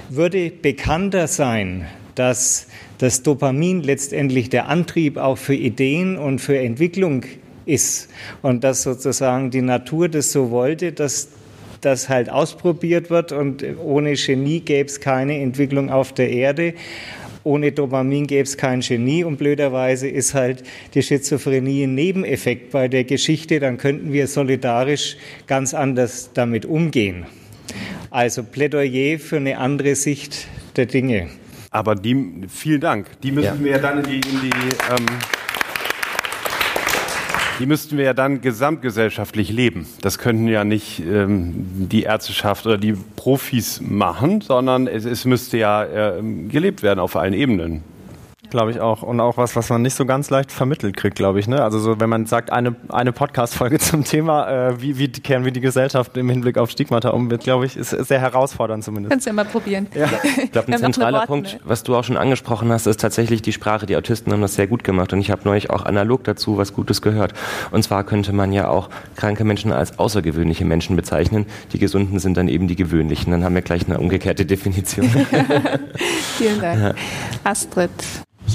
Würde 0.08 0.50
bekannter 0.50 1.28
sein, 1.28 1.86
dass 2.14 2.68
das 2.98 3.22
Dopamin 3.22 3.82
letztendlich 3.82 4.48
der 4.48 4.68
Antrieb 4.68 5.18
auch 5.18 5.36
für 5.36 5.54
Ideen 5.54 6.16
und 6.16 6.38
für 6.38 6.58
Entwicklung 6.58 7.24
ist 7.66 8.08
und 8.40 8.64
dass 8.64 8.82
sozusagen 8.82 9.50
die 9.50 9.62
Natur 9.62 10.08
das 10.08 10.32
so 10.32 10.50
wollte, 10.50 10.92
dass 10.92 11.28
das 11.82 12.08
halt 12.08 12.30
ausprobiert 12.30 13.10
wird 13.10 13.30
und 13.32 13.62
ohne 13.78 14.14
Genie 14.14 14.60
gäbe 14.60 14.88
es 14.88 15.00
keine 15.00 15.38
Entwicklung 15.38 15.90
auf 15.90 16.14
der 16.14 16.30
Erde. 16.30 16.72
Ohne 17.44 17.72
Dopamin 17.72 18.26
gäbe 18.26 18.44
es 18.44 18.56
kein 18.56 18.80
Genie 18.80 19.22
und 19.22 19.36
blöderweise 19.36 20.08
ist 20.08 20.32
halt 20.32 20.62
die 20.94 21.02
Schizophrenie 21.02 21.84
ein 21.84 21.94
Nebeneffekt 21.94 22.70
bei 22.70 22.88
der 22.88 23.04
Geschichte. 23.04 23.60
Dann 23.60 23.76
könnten 23.76 24.12
wir 24.12 24.26
solidarisch 24.26 25.18
ganz 25.46 25.74
anders 25.74 26.30
damit 26.32 26.64
umgehen. 26.64 27.26
Also 28.10 28.42
Plädoyer 28.42 29.18
für 29.18 29.36
eine 29.36 29.58
andere 29.58 29.94
Sicht 29.94 30.48
der 30.76 30.86
Dinge. 30.86 31.28
Aber 31.70 31.94
die, 31.94 32.46
vielen 32.48 32.80
Dank. 32.80 33.08
Die 33.22 33.32
müssen 33.32 33.58
ja. 33.58 33.72
wir 33.72 33.78
dann 33.78 34.04
in 34.04 34.04
die, 34.04 34.28
in 34.28 34.40
die 34.40 34.50
ähm 34.90 35.06
die 37.58 37.66
müssten 37.66 37.96
wir 37.96 38.04
ja 38.04 38.14
dann 38.14 38.40
gesamtgesellschaftlich 38.40 39.50
leben. 39.50 39.86
Das 40.00 40.18
könnten 40.18 40.48
ja 40.48 40.64
nicht 40.64 41.00
ähm, 41.00 41.52
die 41.56 42.02
Ärzteschaft 42.02 42.66
oder 42.66 42.78
die 42.78 42.94
Profis 43.16 43.80
machen, 43.80 44.40
sondern 44.40 44.86
es, 44.86 45.04
es 45.04 45.24
müsste 45.24 45.58
ja 45.58 45.84
äh, 45.84 46.22
gelebt 46.48 46.82
werden 46.82 47.00
auf 47.00 47.16
allen 47.16 47.34
Ebenen. 47.34 47.82
Glaube 48.54 48.70
ich 48.70 48.78
auch. 48.78 49.02
Und 49.02 49.18
auch 49.18 49.36
was, 49.36 49.56
was 49.56 49.68
man 49.68 49.82
nicht 49.82 49.96
so 49.96 50.06
ganz 50.06 50.30
leicht 50.30 50.52
vermittelt 50.52 50.96
kriegt, 50.96 51.16
glaube 51.16 51.40
ich. 51.40 51.48
Ne? 51.48 51.60
Also 51.60 51.80
so, 51.80 51.98
wenn 51.98 52.08
man 52.08 52.26
sagt, 52.26 52.52
eine, 52.52 52.76
eine 52.88 53.10
Podcast-Folge 53.10 53.78
zum 53.80 54.04
Thema, 54.04 54.68
äh, 54.68 54.80
wie, 54.80 54.96
wie 54.96 55.08
kehren 55.08 55.44
wir 55.44 55.50
die 55.50 55.60
Gesellschaft 55.60 56.16
im 56.16 56.30
Hinblick 56.30 56.56
auf 56.56 56.70
Stigmata 56.70 57.08
um, 57.08 57.32
wird, 57.32 57.42
glaube 57.42 57.66
ich, 57.66 57.76
ist, 57.76 57.90
sehr 57.90 58.20
herausfordernd 58.20 58.84
zumindest. 58.84 59.10
Kannst 59.10 59.26
du 59.26 59.30
ja 59.30 59.34
mal 59.34 59.44
probieren. 59.44 59.88
Ja. 59.92 60.06
Ich 60.44 60.52
glaube, 60.52 60.72
ein 60.72 60.78
zentraler 60.78 61.26
Punkt, 61.26 61.58
was 61.64 61.82
du 61.82 61.96
auch 61.96 62.04
schon 62.04 62.16
angesprochen 62.16 62.70
hast, 62.70 62.86
ist 62.86 63.00
tatsächlich 63.00 63.42
die 63.42 63.52
Sprache. 63.52 63.86
Die 63.86 63.96
Autisten 63.96 64.32
haben 64.32 64.40
das 64.40 64.54
sehr 64.54 64.68
gut 64.68 64.84
gemacht 64.84 65.12
und 65.12 65.20
ich 65.20 65.32
habe 65.32 65.42
neulich 65.44 65.70
auch 65.70 65.84
analog 65.84 66.22
dazu 66.22 66.56
was 66.56 66.72
Gutes 66.72 67.02
gehört. 67.02 67.32
Und 67.72 67.82
zwar 67.82 68.04
könnte 68.04 68.32
man 68.32 68.52
ja 68.52 68.68
auch 68.68 68.88
kranke 69.16 69.42
Menschen 69.42 69.72
als 69.72 69.98
außergewöhnliche 69.98 70.64
Menschen 70.64 70.94
bezeichnen. 70.94 71.46
Die 71.72 71.80
Gesunden 71.80 72.20
sind 72.20 72.36
dann 72.36 72.46
eben 72.46 72.68
die 72.68 72.76
gewöhnlichen. 72.76 73.32
Dann 73.32 73.42
haben 73.42 73.54
wir 73.56 73.62
gleich 73.62 73.86
eine 73.88 73.98
umgekehrte 73.98 74.46
Definition. 74.46 75.08
Vielen 76.38 76.60
Dank. 76.60 76.94
Astrid. 77.42 77.90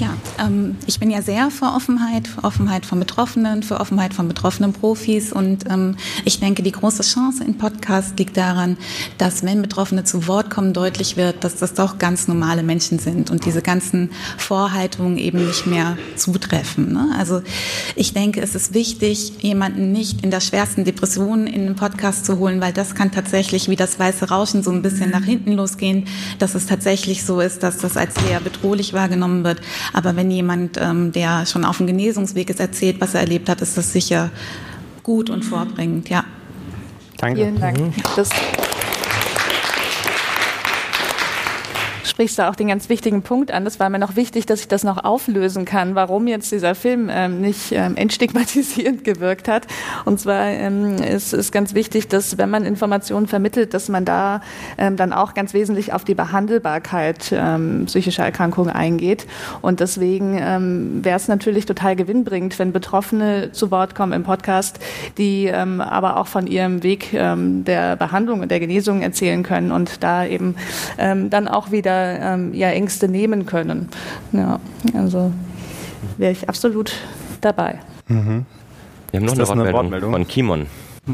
Ja, 0.00 0.16
ähm, 0.38 0.78
ich 0.86 0.98
bin 0.98 1.10
ja 1.10 1.20
sehr 1.20 1.50
für 1.50 1.66
Offenheit, 1.66 2.26
für 2.26 2.42
Offenheit 2.42 2.86
von 2.86 2.98
Betroffenen, 2.98 3.62
für 3.62 3.80
Offenheit 3.80 4.14
von 4.14 4.28
betroffenen 4.28 4.72
Profis 4.72 5.30
und 5.30 5.66
ähm, 5.68 5.96
ich 6.24 6.40
denke, 6.40 6.62
die 6.62 6.72
große 6.72 7.02
Chance 7.02 7.44
im 7.44 7.58
Podcast 7.58 8.18
liegt 8.18 8.38
daran, 8.38 8.78
dass 9.18 9.44
wenn 9.44 9.60
Betroffene 9.60 10.02
zu 10.04 10.26
Wort 10.26 10.48
kommen, 10.48 10.72
deutlich 10.72 11.18
wird, 11.18 11.44
dass 11.44 11.56
das 11.56 11.74
doch 11.74 11.98
ganz 11.98 12.28
normale 12.28 12.62
Menschen 12.62 12.98
sind 12.98 13.30
und 13.30 13.44
diese 13.44 13.60
ganzen 13.60 14.08
Vorhaltungen 14.38 15.18
eben 15.18 15.46
nicht 15.46 15.66
mehr 15.66 15.98
zutreffen. 16.16 16.94
Ne? 16.94 17.14
Also 17.18 17.42
ich 17.94 18.14
denke, 18.14 18.40
es 18.40 18.54
ist 18.54 18.72
wichtig, 18.72 19.34
jemanden 19.42 19.92
nicht 19.92 20.24
in 20.24 20.30
der 20.30 20.40
schwersten 20.40 20.86
Depression 20.86 21.46
in 21.46 21.66
den 21.66 21.76
Podcast 21.76 22.24
zu 22.24 22.38
holen, 22.38 22.62
weil 22.62 22.72
das 22.72 22.94
kann 22.94 23.10
tatsächlich 23.10 23.68
wie 23.68 23.76
das 23.76 23.98
weiße 23.98 24.30
Rauschen 24.30 24.62
so 24.62 24.70
ein 24.70 24.80
bisschen 24.80 25.10
nach 25.10 25.24
hinten 25.24 25.52
losgehen, 25.52 26.06
dass 26.38 26.54
es 26.54 26.64
tatsächlich 26.64 27.22
so 27.22 27.40
ist, 27.40 27.62
dass 27.62 27.76
das 27.76 27.98
als 27.98 28.14
sehr 28.14 28.40
bedrohlich 28.40 28.94
wahrgenommen 28.94 29.44
wird. 29.44 29.60
Aber 29.92 30.16
wenn 30.16 30.30
jemand, 30.30 30.78
ähm, 30.80 31.12
der 31.12 31.46
schon 31.46 31.64
auf 31.64 31.78
dem 31.78 31.86
Genesungsweg 31.86 32.50
ist, 32.50 32.60
erzählt, 32.60 33.00
was 33.00 33.14
er 33.14 33.20
erlebt 33.20 33.48
hat, 33.48 33.60
ist 33.60 33.76
das 33.76 33.92
sicher 33.92 34.30
gut 35.02 35.30
und 35.30 35.44
vorbringend. 35.44 36.08
Ja. 36.08 36.24
Danke. 37.16 37.42
Vielen 37.42 37.60
Dank. 37.60 37.80
Mhm. 37.80 37.92
Das 38.16 38.30
sprichst 42.10 42.38
du 42.38 42.48
auch 42.48 42.54
den 42.54 42.68
ganz 42.68 42.88
wichtigen 42.88 43.22
Punkt 43.22 43.50
an. 43.52 43.64
Das 43.64 43.80
war 43.80 43.88
mir 43.88 43.98
noch 43.98 44.16
wichtig, 44.16 44.44
dass 44.46 44.60
ich 44.60 44.68
das 44.68 44.84
noch 44.84 45.02
auflösen 45.04 45.64
kann, 45.64 45.94
warum 45.94 46.26
jetzt 46.26 46.52
dieser 46.52 46.74
Film 46.74 47.08
ähm, 47.10 47.40
nicht 47.40 47.72
ähm, 47.72 47.96
entstigmatisierend 47.96 49.04
gewirkt 49.04 49.48
hat. 49.48 49.66
Und 50.04 50.20
zwar 50.20 50.48
ähm, 50.48 50.96
ist 50.96 51.32
es 51.32 51.52
ganz 51.52 51.74
wichtig, 51.74 52.08
dass 52.08 52.36
wenn 52.36 52.50
man 52.50 52.64
Informationen 52.64 53.26
vermittelt, 53.26 53.72
dass 53.72 53.88
man 53.88 54.04
da 54.04 54.42
ähm, 54.76 54.96
dann 54.96 55.12
auch 55.12 55.34
ganz 55.34 55.54
wesentlich 55.54 55.92
auf 55.92 56.04
die 56.04 56.14
Behandelbarkeit 56.14 57.32
ähm, 57.32 57.84
psychischer 57.86 58.24
Erkrankungen 58.24 58.70
eingeht. 58.70 59.26
Und 59.62 59.80
deswegen 59.80 60.38
ähm, 60.40 61.04
wäre 61.04 61.16
es 61.16 61.28
natürlich 61.28 61.66
total 61.66 61.96
gewinnbringend, 61.96 62.58
wenn 62.58 62.72
Betroffene 62.72 63.52
zu 63.52 63.70
Wort 63.70 63.94
kommen 63.94 64.12
im 64.12 64.24
Podcast, 64.24 64.80
die 65.16 65.46
ähm, 65.46 65.80
aber 65.80 66.16
auch 66.16 66.26
von 66.26 66.46
ihrem 66.46 66.82
Weg 66.82 67.12
ähm, 67.14 67.64
der 67.64 67.96
Behandlung 67.96 68.40
und 68.40 68.50
der 68.50 68.60
Genesung 68.60 69.02
erzählen 69.02 69.42
können 69.42 69.70
und 69.70 70.02
da 70.02 70.24
eben 70.24 70.56
ähm, 70.98 71.30
dann 71.30 71.46
auch 71.48 71.70
wieder 71.70 71.99
ähm, 72.00 72.54
ja, 72.54 72.68
Ängste 72.70 73.08
nehmen 73.08 73.46
können. 73.46 73.88
Ja, 74.32 74.60
also 74.94 75.32
wäre 76.16 76.32
ich 76.32 76.48
absolut 76.48 76.92
dabei. 77.40 77.78
Mhm. 78.08 78.46
Wir 79.10 79.20
haben 79.20 79.26
noch 79.26 79.32
eine 79.32 79.46
Wortmeldung, 79.46 79.66
eine 79.66 79.72
Wortmeldung 79.72 80.12
von 80.12 80.28
Kimon 80.28 80.66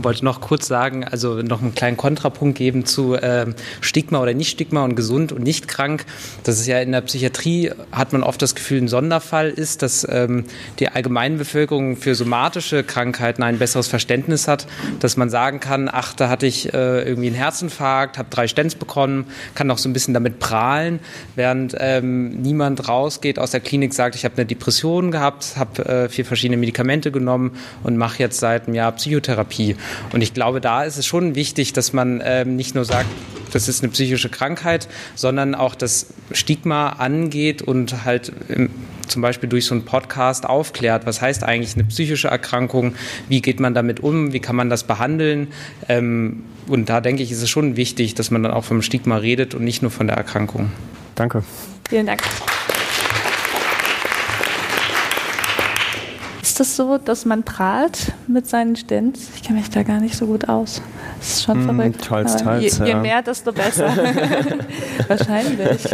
wollte 0.04 0.24
noch 0.24 0.40
kurz 0.40 0.66
sagen, 0.66 1.04
also 1.04 1.42
noch 1.42 1.62
einen 1.62 1.74
kleinen 1.74 1.96
Kontrapunkt 1.96 2.58
geben 2.58 2.84
zu 2.84 3.14
äh, 3.14 3.46
Stigma 3.80 4.20
oder 4.20 4.34
Nicht-Stigma 4.34 4.84
und 4.84 4.96
gesund 4.96 5.32
und 5.32 5.42
nicht 5.42 5.68
krank. 5.68 6.04
Das 6.44 6.58
ist 6.58 6.66
ja 6.66 6.80
in 6.80 6.92
der 6.92 7.00
Psychiatrie, 7.02 7.72
hat 7.92 8.12
man 8.12 8.22
oft 8.22 8.40
das 8.42 8.54
Gefühl, 8.54 8.82
ein 8.82 8.88
Sonderfall 8.88 9.50
ist, 9.50 9.82
dass 9.82 10.06
ähm, 10.08 10.44
die 10.78 10.88
allgemeine 10.88 11.36
Bevölkerung 11.36 11.96
für 11.96 12.14
somatische 12.14 12.84
Krankheiten 12.84 13.42
ein 13.42 13.58
besseres 13.58 13.88
Verständnis 13.88 14.48
hat, 14.48 14.66
dass 15.00 15.16
man 15.16 15.30
sagen 15.30 15.60
kann, 15.60 15.88
ach, 15.92 16.14
da 16.14 16.28
hatte 16.28 16.46
ich 16.46 16.72
äh, 16.72 17.02
irgendwie 17.02 17.28
einen 17.28 17.36
Herzinfarkt, 17.36 18.18
habe 18.18 18.28
drei 18.30 18.48
Stents 18.48 18.74
bekommen, 18.74 19.26
kann 19.54 19.66
noch 19.66 19.78
so 19.78 19.88
ein 19.88 19.92
bisschen 19.92 20.14
damit 20.14 20.38
prahlen, 20.38 21.00
während 21.34 21.74
ähm, 21.78 22.40
niemand 22.42 22.88
rausgeht 22.88 23.38
aus 23.38 23.50
der 23.50 23.60
Klinik, 23.60 23.94
sagt, 23.94 24.14
ich 24.14 24.24
habe 24.24 24.36
eine 24.36 24.46
Depression 24.46 25.10
gehabt, 25.10 25.56
habe 25.56 25.84
äh, 25.86 26.08
vier 26.08 26.24
verschiedene 26.24 26.56
Medikamente 26.56 27.10
genommen 27.10 27.52
und 27.82 27.96
mache 27.96 28.18
jetzt 28.18 28.38
seit 28.38 28.66
einem 28.66 28.74
Jahr 28.74 28.92
Psychotherapie. 28.92 29.76
Und 30.12 30.22
ich 30.22 30.34
glaube, 30.34 30.60
da 30.60 30.84
ist 30.84 30.96
es 30.96 31.06
schon 31.06 31.34
wichtig, 31.34 31.72
dass 31.72 31.92
man 31.92 32.22
ähm, 32.24 32.56
nicht 32.56 32.74
nur 32.74 32.84
sagt, 32.84 33.08
das 33.52 33.68
ist 33.68 33.82
eine 33.82 33.92
psychische 33.92 34.28
Krankheit, 34.28 34.88
sondern 35.14 35.54
auch 35.54 35.74
das 35.74 36.08
Stigma 36.32 36.90
angeht 36.90 37.62
und 37.62 38.04
halt 38.04 38.32
ähm, 38.48 38.70
zum 39.06 39.22
Beispiel 39.22 39.48
durch 39.48 39.66
so 39.66 39.74
einen 39.74 39.84
Podcast 39.84 40.46
aufklärt, 40.46 41.06
was 41.06 41.20
heißt 41.20 41.44
eigentlich 41.44 41.74
eine 41.74 41.84
psychische 41.84 42.28
Erkrankung, 42.28 42.94
wie 43.28 43.40
geht 43.40 43.60
man 43.60 43.72
damit 43.72 44.00
um, 44.00 44.32
wie 44.32 44.40
kann 44.40 44.56
man 44.56 44.68
das 44.68 44.84
behandeln. 44.84 45.48
Ähm, 45.88 46.44
und 46.68 46.88
da 46.88 47.00
denke 47.00 47.22
ich, 47.22 47.30
ist 47.30 47.42
es 47.42 47.50
schon 47.50 47.76
wichtig, 47.76 48.14
dass 48.14 48.30
man 48.30 48.42
dann 48.42 48.52
auch 48.52 48.64
vom 48.64 48.82
Stigma 48.82 49.16
redet 49.16 49.54
und 49.54 49.64
nicht 49.64 49.82
nur 49.82 49.90
von 49.90 50.06
der 50.06 50.16
Erkrankung. 50.16 50.72
Danke. 51.14 51.44
Vielen 51.88 52.06
Dank. 52.06 52.22
Ist 56.56 56.60
das 56.60 56.76
so, 56.76 56.96
dass 56.96 57.26
man 57.26 57.42
prahlt 57.42 58.14
mit 58.28 58.46
seinen 58.46 58.76
Stints? 58.76 59.28
Ich 59.36 59.42
kenne 59.42 59.58
mich 59.58 59.68
da 59.68 59.82
gar 59.82 60.00
nicht 60.00 60.16
so 60.16 60.24
gut 60.24 60.48
aus. 60.48 60.80
Das 61.18 61.28
ist 61.34 61.42
schon 61.44 61.66
Mm, 61.66 61.76
verrückt. 61.76 62.02
teils, 62.06 62.34
teils, 62.38 62.78
je, 62.78 62.84
je 62.86 62.90
ja. 62.92 62.98
mehr, 62.98 63.20
desto 63.20 63.52
besser. 63.52 63.94
Wahrscheinlich. 65.08 65.82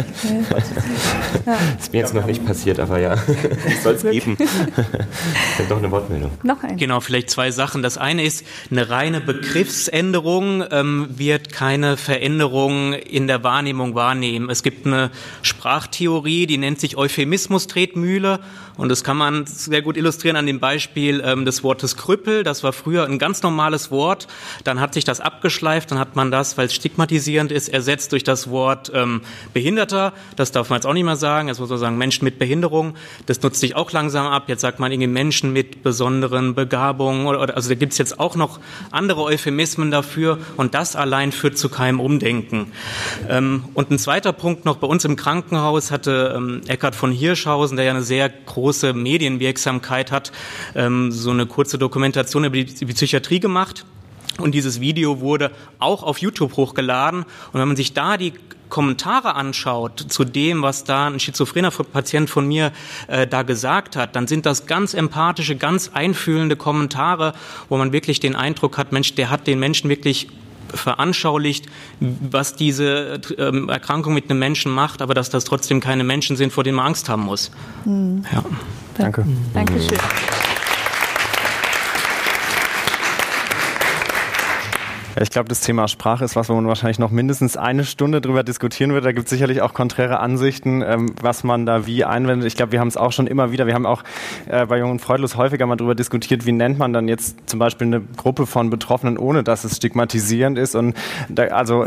Ja. 1.45 1.57
Ist 1.77 1.91
mir 1.91 1.99
jetzt 1.99 2.13
noch 2.13 2.25
nicht 2.25 2.45
passiert, 2.45 2.79
aber 2.79 2.99
ja, 2.99 3.17
soll 3.83 3.95
es 3.95 4.03
geben. 4.03 4.37
Ich 4.39 5.59
habe 5.59 5.67
doch 5.67 5.77
eine 5.79 5.91
Wortmeldung. 5.91 6.31
Noch 6.43 6.63
ein. 6.63 6.77
Genau, 6.77 7.01
vielleicht 7.01 7.29
zwei 7.29 7.51
Sachen. 7.51 7.83
Das 7.83 7.97
eine 7.97 8.23
ist, 8.23 8.45
eine 8.71 8.89
reine 8.89 9.19
Begriffsänderung 9.19 10.63
ähm, 10.71 11.09
wird 11.09 11.51
keine 11.51 11.97
Veränderung 11.97 12.93
in 12.93 13.27
der 13.27 13.43
Wahrnehmung 13.43 13.93
wahrnehmen. 13.93 14.49
Es 14.49 14.63
gibt 14.63 14.85
eine 14.87 15.11
Sprachtheorie, 15.41 16.47
die 16.47 16.57
nennt 16.57 16.79
sich 16.79 16.95
Euphemismus-Tretmühle 16.95 18.39
und 18.75 18.89
das 18.89 19.03
kann 19.03 19.17
man 19.17 19.45
sehr 19.45 19.83
gut 19.83 19.97
illustrieren 19.97 20.35
an 20.35 20.47
dem 20.47 20.59
Beispiel 20.59 21.21
ähm, 21.23 21.45
des 21.45 21.63
Wortes 21.63 21.95
Krüppel. 21.95 22.43
Das 22.43 22.63
war 22.63 22.73
früher 22.73 23.05
ein 23.05 23.19
ganz 23.19 23.43
normales 23.43 23.91
Wort. 23.91 24.27
Dann 24.63 24.79
hat 24.79 24.95
sich 24.95 25.03
das 25.03 25.19
abgeschleift, 25.19 25.91
dann 25.91 25.99
hat 25.99 26.15
man 26.15 26.31
das, 26.31 26.57
weil 26.57 26.65
es 26.65 26.73
stigmatisierend 26.73 27.51
ist, 27.51 27.69
ersetzt 27.69 28.11
durch 28.13 28.23
das 28.23 28.49
Wort 28.49 28.91
ähm, 28.95 29.21
Behinderter. 29.53 30.13
Das 30.35 30.51
darf 30.51 30.69
man 30.69 30.77
jetzt 30.77 30.87
auch 30.87 30.93
nicht 30.93 31.03
mehr 31.03 31.15
sagen. 31.15 31.49
Jetzt 31.49 31.59
muss 31.59 31.69
man 31.69 31.77
sagen 31.77 31.97
Menschen 31.97 32.25
mit 32.25 32.39
Behinderung. 32.39 32.95
Das 33.27 33.41
nutzt 33.41 33.59
sich 33.59 33.75
auch 33.75 33.91
langsam 33.91 34.25
ab. 34.25 34.45
Jetzt 34.47 34.61
sagt 34.61 34.79
man 34.79 34.91
irgendwie 34.91 35.07
Menschen 35.07 35.53
mit 35.53 35.83
besonderen 35.83 36.55
Begabungen. 36.55 37.27
Oder, 37.27 37.41
oder, 37.41 37.55
also 37.55 37.69
da 37.69 37.75
gibt 37.75 37.91
es 37.91 37.99
jetzt 37.99 38.19
auch 38.19 38.35
noch 38.35 38.59
andere 38.89 39.21
Euphemismen 39.21 39.91
dafür. 39.91 40.39
Und 40.57 40.73
das 40.73 40.95
allein 40.95 41.31
führt 41.31 41.59
zu 41.59 41.69
keinem 41.69 41.99
Umdenken. 41.99 42.71
Ähm, 43.29 43.65
und 43.75 43.91
ein 43.91 43.99
zweiter 43.99 44.33
Punkt 44.33 44.65
noch 44.65 44.77
bei 44.77 44.87
uns 44.87 45.05
im 45.05 45.15
Krankenhaus 45.15 45.91
hatte 45.91 46.33
ähm, 46.35 46.61
Eckhard 46.67 46.95
von 46.95 47.11
Hirschhausen, 47.11 47.77
der 47.77 47.85
ja 47.85 47.91
eine 47.91 48.01
sehr 48.01 48.29
große 48.29 48.62
Medienwirksamkeit 48.93 50.11
hat, 50.11 50.31
ähm, 50.75 51.11
so 51.11 51.31
eine 51.31 51.45
kurze 51.45 51.77
Dokumentation 51.77 52.45
über 52.45 52.55
die, 52.55 52.65
die 52.65 52.85
Psychiatrie 52.85 53.39
gemacht. 53.39 53.85
Und 54.39 54.55
dieses 54.55 54.79
Video 54.79 55.19
wurde 55.19 55.51
auch 55.79 56.01
auf 56.01 56.17
YouTube 56.17 56.57
hochgeladen. 56.57 57.23
Und 57.23 57.59
wenn 57.59 57.67
man 57.67 57.77
sich 57.77 57.93
da 57.93 58.17
die 58.17 58.33
Kommentare 58.73 59.35
anschaut 59.35 59.99
zu 60.09 60.23
dem, 60.23 60.63
was 60.63 60.83
da 60.83 61.05
ein 61.05 61.19
schizophrener 61.19 61.69
Patient 61.69 62.27
von 62.27 62.47
mir 62.47 62.71
äh, 63.07 63.27
da 63.27 63.43
gesagt 63.43 63.95
hat, 63.95 64.15
dann 64.15 64.25
sind 64.25 64.47
das 64.47 64.65
ganz 64.65 64.95
empathische, 64.95 65.55
ganz 65.55 65.91
einfühlende 65.93 66.55
Kommentare, 66.55 67.33
wo 67.69 67.77
man 67.77 67.91
wirklich 67.91 68.19
den 68.19 68.35
Eindruck 68.35 68.79
hat, 68.79 68.91
Mensch, 68.91 69.13
der 69.13 69.29
hat 69.29 69.45
den 69.45 69.59
Menschen 69.59 69.91
wirklich 69.91 70.27
veranschaulicht, 70.73 71.67
was 71.99 72.55
diese 72.55 73.21
ähm, 73.37 73.69
Erkrankung 73.69 74.13
mit 74.13 74.29
einem 74.29 74.39
Menschen 74.39 74.71
macht, 74.71 75.01
aber 75.01 75.13
dass 75.13 75.29
das 75.29 75.43
trotzdem 75.43 75.79
keine 75.79 76.03
Menschen 76.03 76.35
sind, 76.35 76.53
vor 76.53 76.63
denen 76.63 76.77
man 76.77 76.87
Angst 76.87 77.09
haben 77.09 77.23
muss. 77.23 77.51
Hm. 77.83 78.25
Ja. 78.31 78.43
Danke. 78.97 79.25
Dankeschön. 79.53 79.97
Ich 85.21 85.29
glaube, 85.29 85.47
das 85.47 85.61
Thema 85.61 85.87
Sprache 85.87 86.25
ist 86.25 86.35
was, 86.35 86.49
wo 86.49 86.55
man 86.55 86.67
wahrscheinlich 86.67 86.97
noch 86.97 87.11
mindestens 87.11 87.55
eine 87.55 87.83
Stunde 87.83 88.19
drüber 88.19 88.43
diskutieren 88.43 88.93
wird. 88.93 89.05
Da 89.05 89.11
gibt 89.11 89.25
es 89.25 89.29
sicherlich 89.29 89.61
auch 89.61 89.73
konträre 89.73 90.19
Ansichten, 90.19 90.81
ähm, 90.81 91.13
was 91.21 91.43
man 91.43 91.65
da 91.65 91.85
wie 91.85 92.03
einwendet. 92.03 92.47
Ich 92.47 92.55
glaube, 92.55 92.71
wir 92.71 92.79
haben 92.79 92.87
es 92.87 92.97
auch 92.97 93.11
schon 93.11 93.27
immer 93.27 93.51
wieder, 93.51 93.67
wir 93.67 93.75
haben 93.75 93.85
auch 93.85 94.03
äh, 94.47 94.65
bei 94.65 94.79
Jungen 94.79 94.99
Freudlos 94.99 95.37
häufiger 95.37 95.67
mal 95.67 95.75
drüber 95.75 95.93
diskutiert, 95.93 96.45
wie 96.45 96.51
nennt 96.51 96.79
man 96.79 96.93
dann 96.93 97.07
jetzt 97.07 97.47
zum 97.47 97.59
Beispiel 97.59 97.87
eine 97.87 98.01
Gruppe 98.01 98.47
von 98.47 98.69
Betroffenen, 98.69 99.17
ohne 99.17 99.43
dass 99.43 99.63
es 99.63 99.77
stigmatisierend 99.77 100.57
ist. 100.57 100.75
Und 100.75 100.95
da, 101.29 101.43
also 101.43 101.85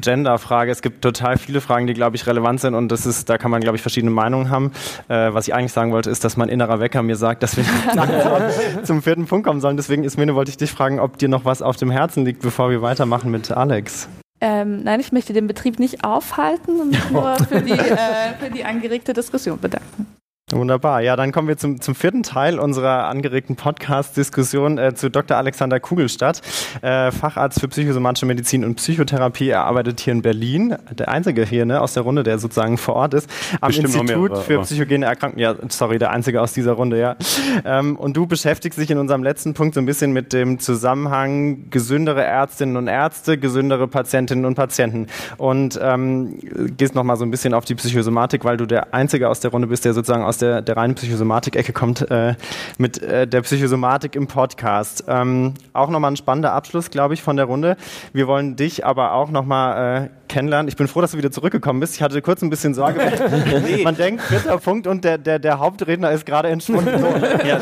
Genderfrage, 0.00 0.72
es 0.72 0.82
gibt 0.82 1.02
total 1.02 1.38
viele 1.38 1.60
Fragen, 1.60 1.86
die, 1.86 1.94
glaube 1.94 2.16
ich, 2.16 2.26
relevant 2.26 2.60
sind 2.60 2.74
und 2.74 2.90
das 2.90 3.06
ist, 3.06 3.28
da 3.28 3.38
kann 3.38 3.50
man, 3.50 3.60
glaube 3.60 3.76
ich, 3.76 3.82
verschiedene 3.82 4.10
Meinungen 4.10 4.50
haben. 4.50 4.72
Äh, 5.08 5.32
was 5.32 5.46
ich 5.46 5.54
eigentlich 5.54 5.72
sagen 5.72 5.92
wollte, 5.92 6.10
ist, 6.10 6.24
dass 6.24 6.36
mein 6.36 6.48
innerer 6.48 6.80
Wecker 6.80 7.02
mir 7.02 7.16
sagt, 7.16 7.44
dass 7.44 7.56
wir 7.56 7.64
zum 8.82 9.02
vierten 9.02 9.26
Punkt 9.26 9.46
kommen 9.46 9.60
sollen. 9.60 9.76
Deswegen, 9.76 10.02
Ismene, 10.02 10.34
wollte 10.34 10.50
ich 10.50 10.56
dich 10.56 10.72
fragen, 10.72 10.98
ob 10.98 11.18
dir 11.18 11.28
noch 11.28 11.44
was 11.44 11.62
auf 11.62 11.76
dem 11.76 11.90
Herzen 11.90 12.24
liegt, 12.24 12.42
bevor 12.42 12.55
wir 12.58 12.82
weitermachen 12.82 13.30
mit 13.30 13.50
Alex. 13.50 14.08
Ähm, 14.40 14.82
nein, 14.82 15.00
ich 15.00 15.12
möchte 15.12 15.32
den 15.32 15.46
Betrieb 15.46 15.78
nicht 15.78 16.04
aufhalten 16.04 16.80
und 16.80 16.90
mich 16.90 17.10
nur 17.10 17.36
für 17.36 17.62
die, 17.62 17.72
äh, 17.72 18.34
für 18.38 18.50
die 18.50 18.64
angeregte 18.64 19.12
Diskussion 19.12 19.58
bedanken. 19.58 20.06
Wunderbar. 20.52 21.00
Ja, 21.00 21.16
dann 21.16 21.32
kommen 21.32 21.48
wir 21.48 21.56
zum, 21.56 21.80
zum 21.80 21.96
vierten 21.96 22.22
Teil 22.22 22.60
unserer 22.60 23.08
angeregten 23.08 23.56
Podcast-Diskussion 23.56 24.78
äh, 24.78 24.94
zu 24.94 25.10
Dr. 25.10 25.36
Alexander 25.36 25.80
Kugelstadt, 25.80 26.40
äh, 26.82 27.10
Facharzt 27.10 27.58
für 27.58 27.66
psychosomatische 27.66 28.26
Medizin 28.26 28.64
und 28.64 28.76
Psychotherapie. 28.76 29.48
Er 29.48 29.64
arbeitet 29.64 29.98
hier 29.98 30.12
in 30.12 30.22
Berlin, 30.22 30.76
der 30.92 31.08
einzige 31.08 31.44
hier 31.44 31.66
ne, 31.66 31.80
aus 31.80 31.94
der 31.94 32.04
Runde, 32.04 32.22
der 32.22 32.38
sozusagen 32.38 32.78
vor 32.78 32.94
Ort 32.94 33.14
ist, 33.14 33.28
am 33.60 33.70
Bestimmt 33.70 33.88
Institut 33.88 34.30
mehrere, 34.30 34.40
für 34.40 34.60
psychogene 34.60 35.06
Erkrankungen. 35.06 35.42
Ja, 35.42 35.56
sorry, 35.68 35.98
der 35.98 36.12
einzige 36.12 36.40
aus 36.40 36.52
dieser 36.52 36.74
Runde, 36.74 37.00
ja. 37.00 37.16
Ähm, 37.64 37.96
und 37.96 38.16
du 38.16 38.28
beschäftigst 38.28 38.78
dich 38.78 38.92
in 38.92 38.98
unserem 38.98 39.24
letzten 39.24 39.52
Punkt 39.52 39.74
so 39.74 39.80
ein 39.80 39.86
bisschen 39.86 40.12
mit 40.12 40.32
dem 40.32 40.60
Zusammenhang 40.60 41.70
gesündere 41.70 42.22
Ärztinnen 42.22 42.76
und 42.76 42.86
Ärzte, 42.86 43.36
gesündere 43.36 43.88
Patientinnen 43.88 44.44
und 44.44 44.54
Patienten. 44.54 45.08
Und 45.38 45.76
ähm, 45.82 46.38
gehst 46.76 46.94
noch 46.94 47.02
mal 47.02 47.16
so 47.16 47.24
ein 47.24 47.32
bisschen 47.32 47.52
auf 47.52 47.64
die 47.64 47.74
Psychosomatik, 47.74 48.44
weil 48.44 48.56
du 48.56 48.64
der 48.66 48.94
einzige 48.94 49.28
aus 49.28 49.40
der 49.40 49.50
Runde 49.50 49.66
bist, 49.66 49.84
der 49.84 49.92
sozusagen 49.92 50.22
aus 50.22 50.35
der, 50.38 50.62
der 50.62 50.76
reinen 50.76 50.94
Psychosomatik-Ecke 50.94 51.72
kommt, 51.72 52.10
äh, 52.10 52.34
mit 52.78 53.02
äh, 53.02 53.26
der 53.26 53.42
Psychosomatik 53.42 54.16
im 54.16 54.26
Podcast. 54.26 55.04
Ähm, 55.08 55.54
auch 55.72 55.88
nochmal 55.90 56.12
ein 56.12 56.16
spannender 56.16 56.52
Abschluss, 56.52 56.90
glaube 56.90 57.14
ich, 57.14 57.22
von 57.22 57.36
der 57.36 57.46
Runde. 57.46 57.76
Wir 58.12 58.26
wollen 58.26 58.56
dich 58.56 58.84
aber 58.84 59.12
auch 59.12 59.30
nochmal 59.30 60.04
äh, 60.04 60.08
kennenlernen. 60.28 60.68
Ich 60.68 60.76
bin 60.76 60.88
froh, 60.88 61.00
dass 61.00 61.12
du 61.12 61.18
wieder 61.18 61.30
zurückgekommen 61.30 61.80
bist. 61.80 61.94
Ich 61.94 62.02
hatte 62.02 62.20
kurz 62.22 62.42
ein 62.42 62.50
bisschen 62.50 62.74
Sorge. 62.74 63.00
Man 63.84 63.96
denkt, 63.96 64.22
vierter 64.22 64.58
Punkt 64.58 64.86
und 64.86 65.04
der, 65.04 65.18
der, 65.18 65.38
der 65.38 65.58
Hauptredner 65.58 66.10
ist 66.10 66.26
gerade 66.26 66.48
entschwunden. 66.48 66.94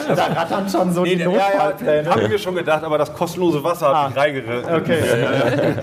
So, 0.04 0.14
da 0.14 0.26
rattern 0.26 0.68
schon 0.68 0.92
so 0.92 1.04
die 1.04 1.12
ja, 1.12 1.18
ja, 1.18 1.24
Notfallpläne. 1.26 2.10
habe 2.10 2.22
ich 2.22 2.28
mir 2.28 2.38
schon 2.38 2.54
gedacht, 2.54 2.82
aber 2.82 2.98
das 2.98 3.12
kostenlose 3.12 3.62
Wasser 3.62 3.96
hat 3.96 4.08
mich 4.10 4.18
reingeritten. 4.18 4.74
Okay. 4.74 4.98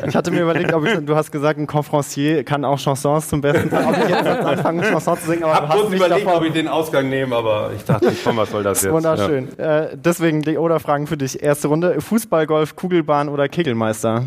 Ich 0.08 0.16
hatte 0.16 0.32
mir 0.32 0.42
überlegt, 0.42 0.74
ob 0.74 0.86
ich, 0.86 0.94
du 1.06 1.16
hast 1.16 1.32
gesagt, 1.32 1.60
ein 1.60 1.68
Confrancier 1.68 2.44
kann 2.44 2.66
auch 2.66 2.78
Chansons 2.78 3.30
zum 3.30 3.42
besten. 3.42 3.74
Ob 3.74 3.98
ich 3.98 4.10
jetzt 4.10 4.28
anfange, 4.28 4.84
Chansons 4.84 5.22
zu 5.22 5.28
singen, 5.28 5.44
aber 5.44 5.54
Ich 5.54 5.60
du 5.60 5.68
hast 5.68 5.76
kurz 5.76 5.90
mich 5.90 6.00
überlegt, 6.00 6.26
davor 6.26 6.40
ob 6.40 6.46
ich 6.46 6.54
den 6.54 6.68
Ausgang 6.68 7.10
nehme, 7.10 7.36
aber 7.36 7.72
ich 7.76 7.84
dachte, 7.84 8.12
komm, 8.24 8.38
was 8.38 8.52
soll 8.52 8.64
das 8.64 8.82
jetzt? 8.82 8.92
Wunderschön. 8.92 9.58
Äh, 9.58 9.90
deswegen 9.96 10.42
die 10.42 10.58
Oder-Fragen 10.58 11.08
für 11.08 11.18
dich. 11.18 11.42
Erste 11.42 11.68
Runde: 11.68 12.02
Fußball, 12.02 12.48
Golf, 12.48 12.76
Kugelbahn 12.76 13.30
oder 13.30 13.48
Kegelmeister? 13.48 14.26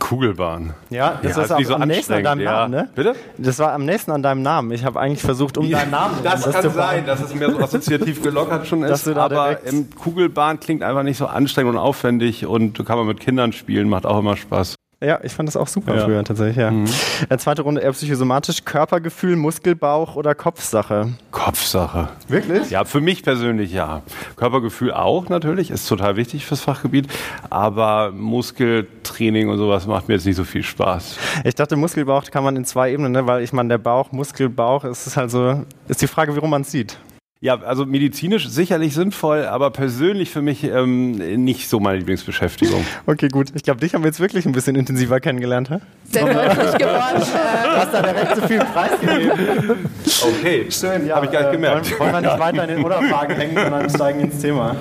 Kugelbahn. 0.00 0.74
Ja, 0.90 1.20
das 1.22 1.36
Ja, 1.36 1.42
ist 1.44 1.50
nicht 1.56 1.66
auch 1.66 1.70
so 1.70 1.74
am 1.76 1.88
nächsten 1.88 2.12
an 2.14 2.24
deinem 2.24 2.40
ja. 2.40 2.52
Namen, 2.52 2.70
ne? 2.72 2.88
Bitte? 2.96 3.14
Das 3.38 3.58
war 3.60 3.72
am 3.72 3.84
nächsten 3.84 4.10
an 4.10 4.22
deinem 4.24 4.42
Namen. 4.42 4.72
Ich 4.72 4.84
habe 4.84 4.98
eigentlich 4.98 5.22
versucht, 5.22 5.56
um 5.56 5.70
deinen 5.70 5.92
Namen 5.92 6.16
Das 6.24 6.50
kann 6.50 6.70
sein, 6.70 7.06
dass 7.06 7.20
es 7.20 7.32
mehr 7.34 7.50
so 7.52 7.60
assoziativ 7.60 8.22
gelockert 8.22 8.66
schon 8.66 8.82
ist. 8.82 9.06
aber 9.06 9.58
Kugelbahn 10.02 10.58
klingt 10.58 10.82
einfach 10.82 11.04
nicht 11.04 11.18
so 11.18 11.26
anstrengend 11.26 11.74
und 11.74 11.78
aufwendig 11.78 12.46
und 12.46 12.84
kann 12.84 12.98
man 12.98 13.06
mit 13.06 13.20
Kindern 13.20 13.52
spielen, 13.52 13.88
macht 13.88 14.06
auch 14.06 14.18
immer 14.18 14.36
Spaß. 14.36 14.74
Ja, 15.02 15.18
ich 15.22 15.32
fand 15.32 15.48
das 15.48 15.56
auch 15.56 15.66
super 15.66 15.96
Ja. 15.96 16.04
früher 16.04 16.22
tatsächlich, 16.24 16.58
ja. 16.58 16.70
Mhm. 16.70 16.84
Äh, 17.30 17.38
zweite 17.38 17.62
Runde 17.62 17.80
eher 17.80 17.92
psychosomatisch. 17.92 18.66
Körpergefühl, 18.66 19.34
Muskelbauch 19.34 20.14
oder 20.14 20.34
Kopfsache? 20.34 21.14
Kopfsache. 21.30 22.10
Wirklich? 22.28 22.68
Ja, 22.68 22.84
für 22.84 23.00
mich 23.00 23.22
persönlich 23.22 23.72
ja. 23.72 24.02
Körpergefühl 24.36 24.92
auch 24.92 25.30
natürlich, 25.30 25.70
ist 25.70 25.88
total 25.88 26.16
wichtig 26.16 26.44
fürs 26.44 26.60
Fachgebiet, 26.60 27.08
aber 27.48 28.12
Muskeltraining 28.12 29.48
und 29.48 29.56
sowas 29.56 29.86
macht 29.86 30.08
mir 30.08 30.14
jetzt 30.14 30.26
nicht 30.26 30.36
so 30.36 30.44
viel 30.44 30.62
Spaß. 30.62 31.16
Ich 31.44 31.54
dachte, 31.54 31.76
Muskelbauch 31.76 32.24
kann 32.30 32.44
man 32.44 32.56
in 32.56 32.66
zwei 32.66 32.92
Ebenen, 32.92 33.12
ne? 33.12 33.26
weil 33.26 33.42
ich 33.42 33.54
meine, 33.54 33.70
der 33.70 33.78
Bauch, 33.78 34.12
Muskelbauch, 34.12 34.84
ist 34.84 35.16
halt 35.16 35.30
so, 35.30 35.64
ist 35.88 36.02
die 36.02 36.08
Frage, 36.08 36.34
wie 36.34 36.38
rum 36.40 36.50
man 36.50 36.60
es 36.60 36.72
sieht. 36.72 36.98
Ja, 37.42 37.58
also 37.58 37.86
medizinisch 37.86 38.50
sicherlich 38.50 38.92
sinnvoll, 38.92 39.46
aber 39.46 39.70
persönlich 39.70 40.28
für 40.28 40.42
mich 40.42 40.62
ähm, 40.62 41.12
nicht 41.42 41.70
so 41.70 41.80
meine 41.80 41.96
Lieblingsbeschäftigung. 41.98 42.84
Okay, 43.06 43.28
gut. 43.28 43.48
Ich 43.54 43.62
glaube, 43.62 43.80
dich 43.80 43.94
haben 43.94 44.02
wir 44.02 44.08
jetzt 44.08 44.20
wirklich 44.20 44.44
ein 44.44 44.52
bisschen 44.52 44.76
intensiver 44.76 45.20
kennengelernt, 45.20 45.70
hä? 45.70 45.78
Sehr 46.04 46.24
deutlich 46.26 46.78
geworden. 46.78 47.22
Du 47.64 47.70
hast 47.70 47.94
da 47.94 48.02
direkt 48.02 48.36
zu 48.36 48.46
viel 48.46 48.58
Preis 48.58 49.00
gegeben. 49.00 49.88
Okay, 50.22 50.66
schön. 50.70 51.06
Ja, 51.06 51.16
Habe 51.16 51.26
ich 51.26 51.32
gar 51.32 51.40
nicht 51.40 51.48
äh, 51.48 51.52
gemerkt. 51.52 51.90
Wollen, 51.98 52.12
wollen 52.12 52.24
wir 52.24 52.30
nicht 52.30 52.38
weiter 52.38 52.62
in 52.64 52.76
den 52.76 52.84
Oder-Fragen 52.84 53.34
hängen, 53.36 53.54
sondern 53.56 53.88
steigen 53.90 54.20
ins 54.20 54.38
Thema. 54.38 54.76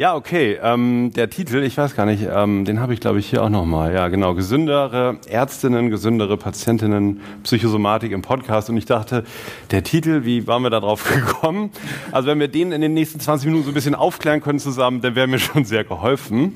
Ja, 0.00 0.14
okay. 0.14 0.58
Ähm, 0.62 1.12
der 1.14 1.28
Titel, 1.28 1.62
ich 1.62 1.76
weiß 1.76 1.94
gar 1.94 2.06
nicht, 2.06 2.26
ähm, 2.26 2.64
den 2.64 2.80
habe 2.80 2.94
ich 2.94 3.00
glaube 3.00 3.18
ich 3.18 3.28
hier 3.28 3.44
auch 3.44 3.50
nochmal. 3.50 3.92
Ja, 3.92 4.08
genau. 4.08 4.32
Gesündere 4.32 5.18
Ärztinnen, 5.28 5.90
gesündere 5.90 6.38
Patientinnen, 6.38 7.20
Psychosomatik 7.42 8.10
im 8.12 8.22
Podcast. 8.22 8.70
Und 8.70 8.78
ich 8.78 8.86
dachte, 8.86 9.24
der 9.70 9.84
Titel, 9.84 10.24
wie 10.24 10.46
waren 10.46 10.62
wir 10.62 10.70
da 10.70 10.80
drauf 10.80 11.04
gekommen? 11.14 11.70
Also 12.12 12.28
wenn 12.28 12.40
wir 12.40 12.48
den 12.48 12.72
in 12.72 12.80
den 12.80 12.94
nächsten 12.94 13.20
20 13.20 13.48
Minuten 13.48 13.64
so 13.64 13.72
ein 13.72 13.74
bisschen 13.74 13.94
aufklären 13.94 14.40
können 14.40 14.58
zusammen, 14.58 15.02
dann 15.02 15.14
wäre 15.16 15.26
mir 15.26 15.38
schon 15.38 15.66
sehr 15.66 15.84
geholfen. 15.84 16.54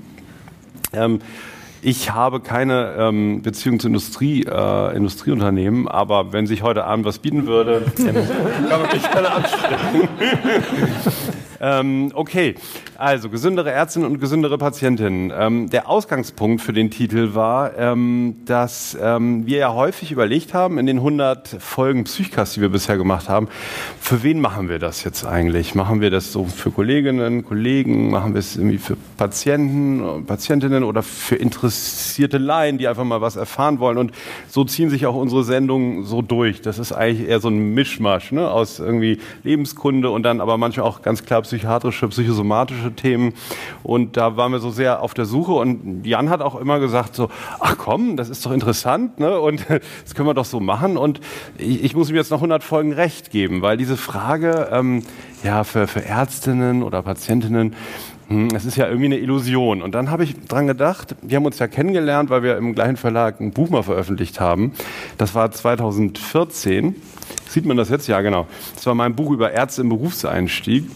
Ähm, 0.95 1.19
ich 1.83 2.13
habe 2.13 2.41
keine 2.41 2.95
ähm, 2.99 3.43
Beziehung 3.43 3.79
zu 3.79 3.89
Industrie, 3.89 4.45
äh, 4.45 4.97
Industrieunternehmen, 4.97 5.87
aber 5.87 6.33
wenn 6.33 6.47
sich 6.47 6.63
heute 6.63 6.87
Abend 6.87 7.05
was 7.05 7.19
bieten 7.19 7.47
würde, 7.47 7.85
kann 7.95 8.15
man 8.15 8.91
mich 8.91 9.03
gerne 9.13 9.31
ansprechen. 9.31 10.09
ähm, 11.61 12.11
okay, 12.15 12.55
Also, 12.97 13.29
gesündere 13.29 13.73
Ärztinnen 13.73 14.09
und 14.09 14.21
gesündere 14.21 14.57
Patientinnen. 14.57 15.33
Ähm, 15.37 15.69
der 15.69 15.89
Ausgangspunkt 15.89 16.63
für 16.63 16.73
den 16.73 16.91
Titel 16.91 17.35
war, 17.35 17.77
ähm, 17.77 18.37
dass 18.47 18.97
ähm, 19.01 19.47
wir 19.47 19.59
ja 19.59 19.75
häufig 19.75 20.13
überlegt 20.13 20.55
haben, 20.55 20.79
in 20.79 20.87
den 20.87 20.99
100 20.99 21.57
Folgen 21.59 22.05
Psychcast, 22.05 22.55
die 22.55 22.61
wir 22.61 22.69
bisher 22.69 22.97
gemacht 22.97 23.29
haben, 23.29 23.49
für 24.01 24.23
wen 24.23 24.41
machen 24.41 24.69
wir 24.69 24.79
das 24.79 25.03
jetzt 25.03 25.25
eigentlich? 25.25 25.75
Machen 25.75 26.01
wir 26.01 26.11
das 26.11 26.33
so 26.33 26.45
für 26.45 26.71
Kolleginnen, 26.71 27.45
Kollegen? 27.45 28.11
Machen 28.11 28.35
wir 28.35 28.39
es 28.39 28.57
irgendwie 28.57 28.79
für 28.79 28.97
Patienten, 29.17 30.25
Patientinnen 30.25 30.85
oder 30.85 31.03
für 31.03 31.37
interessierte 31.37 32.39
Laien, 32.39 32.79
die 32.79 32.87
einfach 32.87 33.05
mal 33.05 33.21
was 33.21 33.35
erfahren 33.35 33.81
wollen? 33.81 33.99
Und 33.99 34.13
so 34.49 34.65
ziehen 34.65 34.89
sich 34.89 35.07
auch 35.07 35.17
unsere 35.17 35.43
Sendungen 35.43 36.05
so 36.05 36.23
durch. 36.23 36.63
Das 36.63 36.79
ist 36.79 36.93
eigentlich 36.93 37.29
eher 37.29 37.41
so 37.41 37.49
ein 37.49 37.75
Mischmasch 37.75 38.31
ne? 38.31 38.49
aus 38.49 38.79
irgendwie 38.79 39.19
Lebenskunde 39.43 40.11
und 40.11 40.23
dann 40.23 40.41
aber 40.41 40.59
manchmal 40.59 40.87
auch 40.87 41.03
ganz 41.03 41.25
klar 41.25 41.43
psychiatrische, 41.55 42.09
psychosomatische 42.09 42.93
Themen. 42.95 43.35
Und 43.83 44.17
da 44.17 44.37
waren 44.37 44.53
wir 44.53 44.59
so 44.59 44.71
sehr 44.71 45.03
auf 45.03 45.15
der 45.15 45.25
Suche. 45.25 45.53
Und 45.53 46.05
Jan 46.05 46.31
hat 46.31 46.41
auch 46.41 46.57
immer 46.57 46.81
gesagt 46.81 47.15
so, 47.15 47.29
ach 47.61 47.77
komm, 47.79 48.17
das 48.17 48.29
ist 48.29 48.45
doch 48.45 48.53
interessant 48.53 49.21
ne? 49.21 49.39
und 49.39 49.65
das 50.05 50.15
können 50.15 50.29
wir 50.29 50.35
doch 50.35 50.45
so 50.45 50.59
machen. 50.61 50.97
Und 50.97 51.21
ich, 51.57 51.85
ich 51.85 51.95
muss 51.95 52.11
ihm 52.11 52.17
jetzt 52.17 52.31
noch 52.31 52.39
100 52.39 52.65
Folgen 52.65 52.93
recht 52.93 53.31
geben, 53.31 53.63
weil 53.63 53.77
diese 53.77 53.97
Frage, 53.97 54.69
ähm, 54.73 55.05
ja, 55.45 55.63
für, 55.63 55.87
für 55.87 56.05
Ärztinnen 56.05 56.83
oder 56.83 57.03
Patientinnen, 57.03 57.75
hm, 58.29 58.49
es 58.55 58.65
ist 58.65 58.77
ja 58.77 58.87
irgendwie 58.87 59.07
eine 59.07 59.19
Illusion. 59.19 59.83
Und 59.83 59.95
dann 59.95 60.11
habe 60.11 60.25
ich 60.25 60.35
dran 60.49 60.67
gedacht, 60.67 61.15
wir 61.23 61.37
haben 61.37 61.47
uns 61.47 61.59
ja 61.59 61.69
kennengelernt, 61.69 62.31
weil 62.31 62.43
wir 62.43 62.57
im 62.57 62.75
gleichen 62.75 62.97
Verlag 62.97 63.41
ein 63.41 63.53
Buch 63.53 63.71
mal 63.71 63.83
veröffentlicht 63.83 64.41
haben. 64.41 64.73
Das 65.19 65.35
war 65.35 65.51
2014. 65.51 66.97
Sieht 67.49 67.67
man 67.67 67.77
das 67.77 67.91
jetzt? 67.91 68.09
Ja, 68.09 68.21
genau. 68.23 68.47
Das 68.75 68.87
war 68.87 68.95
mein 68.95 69.15
Buch 69.15 69.31
über 69.31 69.53
Ärzte 69.53 69.83
im 69.83 69.91
Berufseinstieg. 69.91 70.87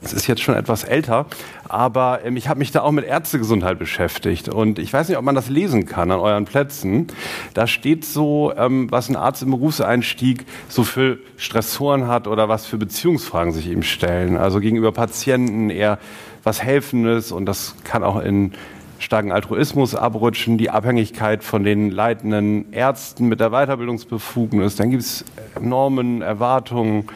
Es 0.00 0.12
ist 0.12 0.28
jetzt 0.28 0.42
schon 0.42 0.54
etwas 0.54 0.84
älter, 0.84 1.26
aber 1.68 2.20
ähm, 2.24 2.36
ich 2.36 2.48
habe 2.48 2.58
mich 2.58 2.70
da 2.70 2.82
auch 2.82 2.92
mit 2.92 3.04
Ärztegesundheit 3.04 3.78
beschäftigt. 3.78 4.48
Und 4.48 4.78
ich 4.78 4.92
weiß 4.92 5.08
nicht, 5.08 5.18
ob 5.18 5.24
man 5.24 5.34
das 5.34 5.48
lesen 5.48 5.86
kann 5.86 6.12
an 6.12 6.20
euren 6.20 6.44
Plätzen. 6.44 7.08
Da 7.54 7.66
steht 7.66 8.04
so, 8.04 8.52
ähm, 8.56 8.90
was 8.90 9.08
ein 9.08 9.16
Arzt 9.16 9.42
im 9.42 9.50
Berufseinstieg 9.50 10.46
so 10.68 10.84
für 10.84 11.18
Stressoren 11.36 12.06
hat 12.06 12.28
oder 12.28 12.48
was 12.48 12.64
für 12.64 12.78
Beziehungsfragen 12.78 13.52
sich 13.52 13.66
ihm 13.66 13.82
stellen. 13.82 14.36
Also 14.36 14.60
gegenüber 14.60 14.92
Patienten 14.92 15.68
eher 15.68 15.98
was 16.44 16.62
Helfendes 16.62 17.32
und 17.32 17.46
das 17.46 17.74
kann 17.82 18.04
auch 18.04 18.20
in 18.20 18.52
starken 19.00 19.32
Altruismus 19.32 19.94
abrutschen, 19.94 20.58
die 20.58 20.70
Abhängigkeit 20.70 21.44
von 21.44 21.64
den 21.64 21.90
leitenden 21.90 22.72
Ärzten 22.72 23.26
mit 23.26 23.40
der 23.40 23.50
Weiterbildungsbefugnis. 23.50 24.76
Dann 24.76 24.90
gibt 24.90 25.02
es 25.02 25.24
Normen, 25.60 26.22
Erwartungen 26.22 27.06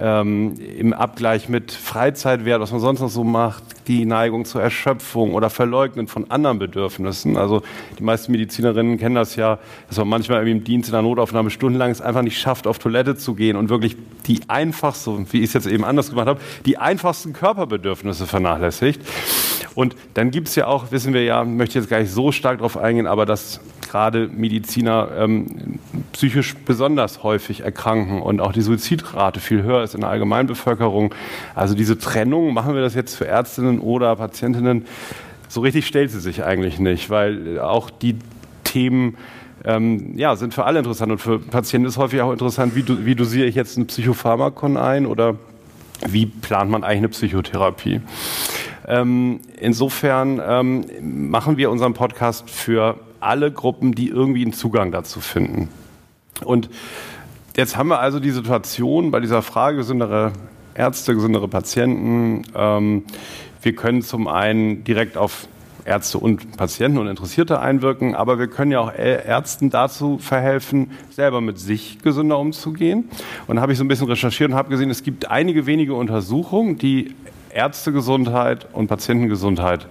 ähm, 0.00 0.54
im 0.78 0.92
Abgleich 0.92 1.48
mit 1.48 1.72
Freizeitwert, 1.72 2.60
was 2.60 2.72
man 2.72 2.80
sonst 2.80 3.00
noch 3.00 3.08
so 3.08 3.24
macht, 3.24 3.62
die 3.88 4.04
Neigung 4.04 4.44
zur 4.44 4.62
Erschöpfung 4.62 5.34
oder 5.34 5.50
Verleugnen 5.50 6.06
von 6.06 6.30
anderen 6.30 6.58
Bedürfnissen. 6.58 7.36
Also 7.36 7.62
die 7.98 8.02
meisten 8.02 8.32
Medizinerinnen 8.32 8.98
kennen 8.98 9.14
das 9.14 9.36
ja, 9.36 9.58
dass 9.88 9.98
man 9.98 10.08
manchmal 10.08 10.46
im 10.46 10.64
Dienst 10.64 10.88
in 10.88 10.92
der 10.92 11.02
Notaufnahme 11.02 11.50
stundenlang 11.50 11.90
es 11.90 12.00
einfach 12.00 12.22
nicht 12.22 12.38
schafft, 12.38 12.66
auf 12.66 12.78
Toilette 12.78 13.16
zu 13.16 13.34
gehen 13.34 13.56
und 13.56 13.68
wirklich 13.70 13.96
die 14.26 14.40
einfachsten, 14.48 15.26
wie 15.32 15.38
ich 15.38 15.46
es 15.46 15.52
jetzt 15.54 15.66
eben 15.66 15.84
anders 15.84 16.10
gemacht 16.10 16.28
habe, 16.28 16.40
die 16.66 16.78
einfachsten 16.78 17.32
Körperbedürfnisse 17.32 18.26
vernachlässigt. 18.26 19.00
Und 19.74 19.96
dann 20.14 20.30
gibt 20.30 20.48
es 20.48 20.56
ja 20.56 20.66
auch, 20.66 20.90
wissen 20.90 21.14
wir 21.14 21.22
ja, 21.24 21.44
möchte 21.44 21.78
jetzt 21.78 21.88
gar 21.88 22.00
nicht 22.00 22.12
so 22.12 22.32
stark 22.32 22.58
darauf 22.58 22.76
eingehen, 22.76 23.06
aber 23.06 23.26
dass 23.26 23.60
gerade 23.88 24.28
Mediziner 24.28 25.08
ähm, 25.16 25.78
psychisch 26.12 26.54
besonders 26.56 27.22
häufig 27.22 27.60
erkranken 27.60 28.20
und 28.20 28.40
auch 28.40 28.52
die 28.52 28.60
Suizidrate 28.60 29.40
viel 29.40 29.62
höher 29.62 29.82
ist 29.82 29.87
in 29.94 30.00
der 30.00 30.10
Allgemeinbevölkerung. 30.10 31.14
Also 31.54 31.74
diese 31.74 31.98
Trennung, 31.98 32.52
machen 32.52 32.74
wir 32.74 32.82
das 32.82 32.94
jetzt 32.94 33.16
für 33.16 33.26
Ärztinnen 33.26 33.80
oder 33.80 34.16
Patientinnen, 34.16 34.86
so 35.48 35.60
richtig 35.60 35.86
stellt 35.86 36.10
sie 36.10 36.20
sich 36.20 36.44
eigentlich 36.44 36.78
nicht, 36.78 37.10
weil 37.10 37.58
auch 37.58 37.90
die 37.90 38.16
Themen 38.64 39.16
ähm, 39.64 40.16
ja, 40.16 40.36
sind 40.36 40.54
für 40.54 40.64
alle 40.64 40.78
interessant 40.78 41.10
und 41.10 41.18
für 41.18 41.38
Patienten 41.38 41.88
ist 41.88 41.96
häufig 41.96 42.20
auch 42.20 42.32
interessant, 42.32 42.76
wie, 42.76 42.84
wie 43.04 43.14
dosiere 43.14 43.46
ich 43.46 43.54
jetzt 43.54 43.76
ein 43.76 43.86
Psychopharmakon 43.86 44.76
ein 44.76 45.06
oder 45.06 45.36
wie 46.06 46.26
plant 46.26 46.70
man 46.70 46.84
eigentlich 46.84 46.98
eine 46.98 47.08
Psychotherapie. 47.08 48.00
Ähm, 48.86 49.40
insofern 49.58 50.40
ähm, 50.46 50.84
machen 51.00 51.56
wir 51.56 51.70
unseren 51.70 51.94
Podcast 51.94 52.48
für 52.48 52.98
alle 53.20 53.50
Gruppen, 53.50 53.94
die 53.94 54.08
irgendwie 54.08 54.42
einen 54.42 54.52
Zugang 54.52 54.92
dazu 54.92 55.20
finden. 55.20 55.68
Und 56.44 56.70
jetzt 57.58 57.76
haben 57.76 57.88
wir 57.88 57.98
also 57.98 58.20
die 58.20 58.30
Situation 58.30 59.10
bei 59.10 59.18
dieser 59.18 59.42
Frage, 59.42 59.78
gesündere 59.78 60.32
Ärzte, 60.74 61.14
gesündere 61.14 61.48
Patienten. 61.48 62.44
Ähm, 62.54 63.02
wir 63.62 63.74
können 63.74 64.00
zum 64.02 64.28
einen 64.28 64.84
direkt 64.84 65.16
auf 65.16 65.48
Ärzte 65.84 66.18
und 66.18 66.56
Patienten 66.56 66.98
und 66.98 67.08
Interessierte 67.08 67.58
einwirken, 67.58 68.14
aber 68.14 68.38
wir 68.38 68.46
können 68.46 68.70
ja 68.70 68.78
auch 68.78 68.92
Ärzten 68.94 69.70
dazu 69.70 70.18
verhelfen, 70.18 70.92
selber 71.10 71.40
mit 71.40 71.58
sich 71.58 71.98
gesünder 72.00 72.38
umzugehen. 72.38 73.10
Und 73.48 73.56
da 73.56 73.62
habe 73.62 73.72
ich 73.72 73.78
so 73.78 73.84
ein 73.84 73.88
bisschen 73.88 74.06
recherchiert 74.06 74.50
und 74.50 74.56
habe 74.56 74.68
gesehen, 74.68 74.90
es 74.90 75.02
gibt 75.02 75.28
einige 75.28 75.66
wenige 75.66 75.94
Untersuchungen, 75.94 76.78
die 76.78 77.14
Ärztegesundheit 77.50 78.68
und 78.72 78.86
Patientengesundheit 78.86 79.88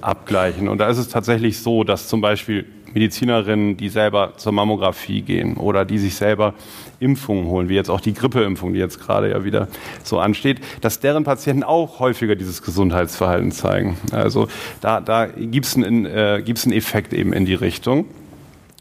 abgleichen. 0.00 0.68
Und 0.68 0.78
da 0.78 0.88
ist 0.88 0.98
es 0.98 1.08
tatsächlich 1.08 1.60
so, 1.60 1.84
dass 1.84 2.08
zum 2.08 2.20
Beispiel 2.20 2.66
Medizinerinnen, 2.94 3.76
die 3.76 3.88
selber 3.88 4.32
zur 4.36 4.52
Mammographie 4.52 5.22
gehen 5.22 5.56
oder 5.56 5.84
die 5.84 5.98
sich 5.98 6.14
selber 6.14 6.54
Impfungen 7.00 7.46
holen, 7.46 7.68
wie 7.68 7.74
jetzt 7.74 7.90
auch 7.90 8.00
die 8.00 8.14
Grippeimpfung, 8.14 8.72
die 8.72 8.78
jetzt 8.78 9.00
gerade 9.00 9.30
ja 9.30 9.44
wieder 9.44 9.68
so 10.02 10.18
ansteht, 10.18 10.60
dass 10.80 11.00
deren 11.00 11.24
Patienten 11.24 11.64
auch 11.64 11.98
häufiger 11.98 12.36
dieses 12.36 12.62
Gesundheitsverhalten 12.62 13.52
zeigen. 13.52 13.96
Also 14.12 14.48
da, 14.80 15.00
da 15.00 15.26
gibt 15.26 15.66
es 15.66 15.76
einen, 15.76 16.06
äh, 16.06 16.42
einen 16.44 16.72
Effekt 16.72 17.12
eben 17.12 17.32
in 17.32 17.44
die 17.44 17.54
Richtung. 17.54 18.06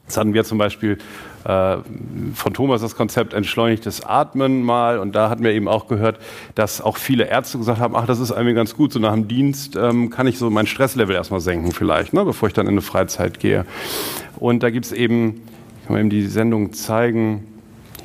Das 0.06 0.18
hatten 0.18 0.34
wir 0.34 0.44
zum 0.44 0.58
Beispiel 0.58 0.98
äh, 1.46 1.78
von 2.34 2.54
Thomas 2.54 2.82
das 2.82 2.96
Konzept 2.96 3.34
entschleunigtes 3.34 4.06
Atmen 4.06 4.64
mal 4.64 5.00
und 5.00 5.14
da 5.16 5.30
hatten 5.30 5.44
wir 5.44 5.52
eben 5.52 5.68
auch 5.68 5.88
gehört, 5.88 6.20
dass 6.56 6.82
auch 6.82 6.98
viele 6.98 7.26
Ärzte 7.26 7.58
gesagt 7.58 7.80
haben, 7.80 7.96
ach, 7.96 8.06
das 8.06 8.20
ist 8.20 8.32
irgendwie 8.32 8.54
ganz 8.54 8.76
gut, 8.76 8.92
so 8.92 9.00
nach 9.00 9.14
dem 9.14 9.28
Dienst 9.28 9.76
ähm, 9.76 10.10
kann 10.10 10.28
ich 10.28 10.38
so 10.38 10.50
mein 10.50 10.68
Stresslevel 10.68 11.16
erstmal 11.16 11.40
senken 11.40 11.72
vielleicht, 11.72 12.14
ne, 12.14 12.26
bevor 12.26 12.48
ich 12.48 12.54
dann 12.54 12.66
in 12.66 12.74
eine 12.74 12.82
Freizeit 12.82 13.40
gehe. 13.40 13.66
Und 14.38 14.62
da 14.64 14.70
gibt 14.70 14.86
es 14.86 14.92
eben, 14.92 15.42
ich 15.80 15.88
kann 15.88 15.94
mal 15.94 16.00
eben 16.00 16.10
die 16.10 16.28
Sendung 16.28 16.74
zeigen, 16.74 17.53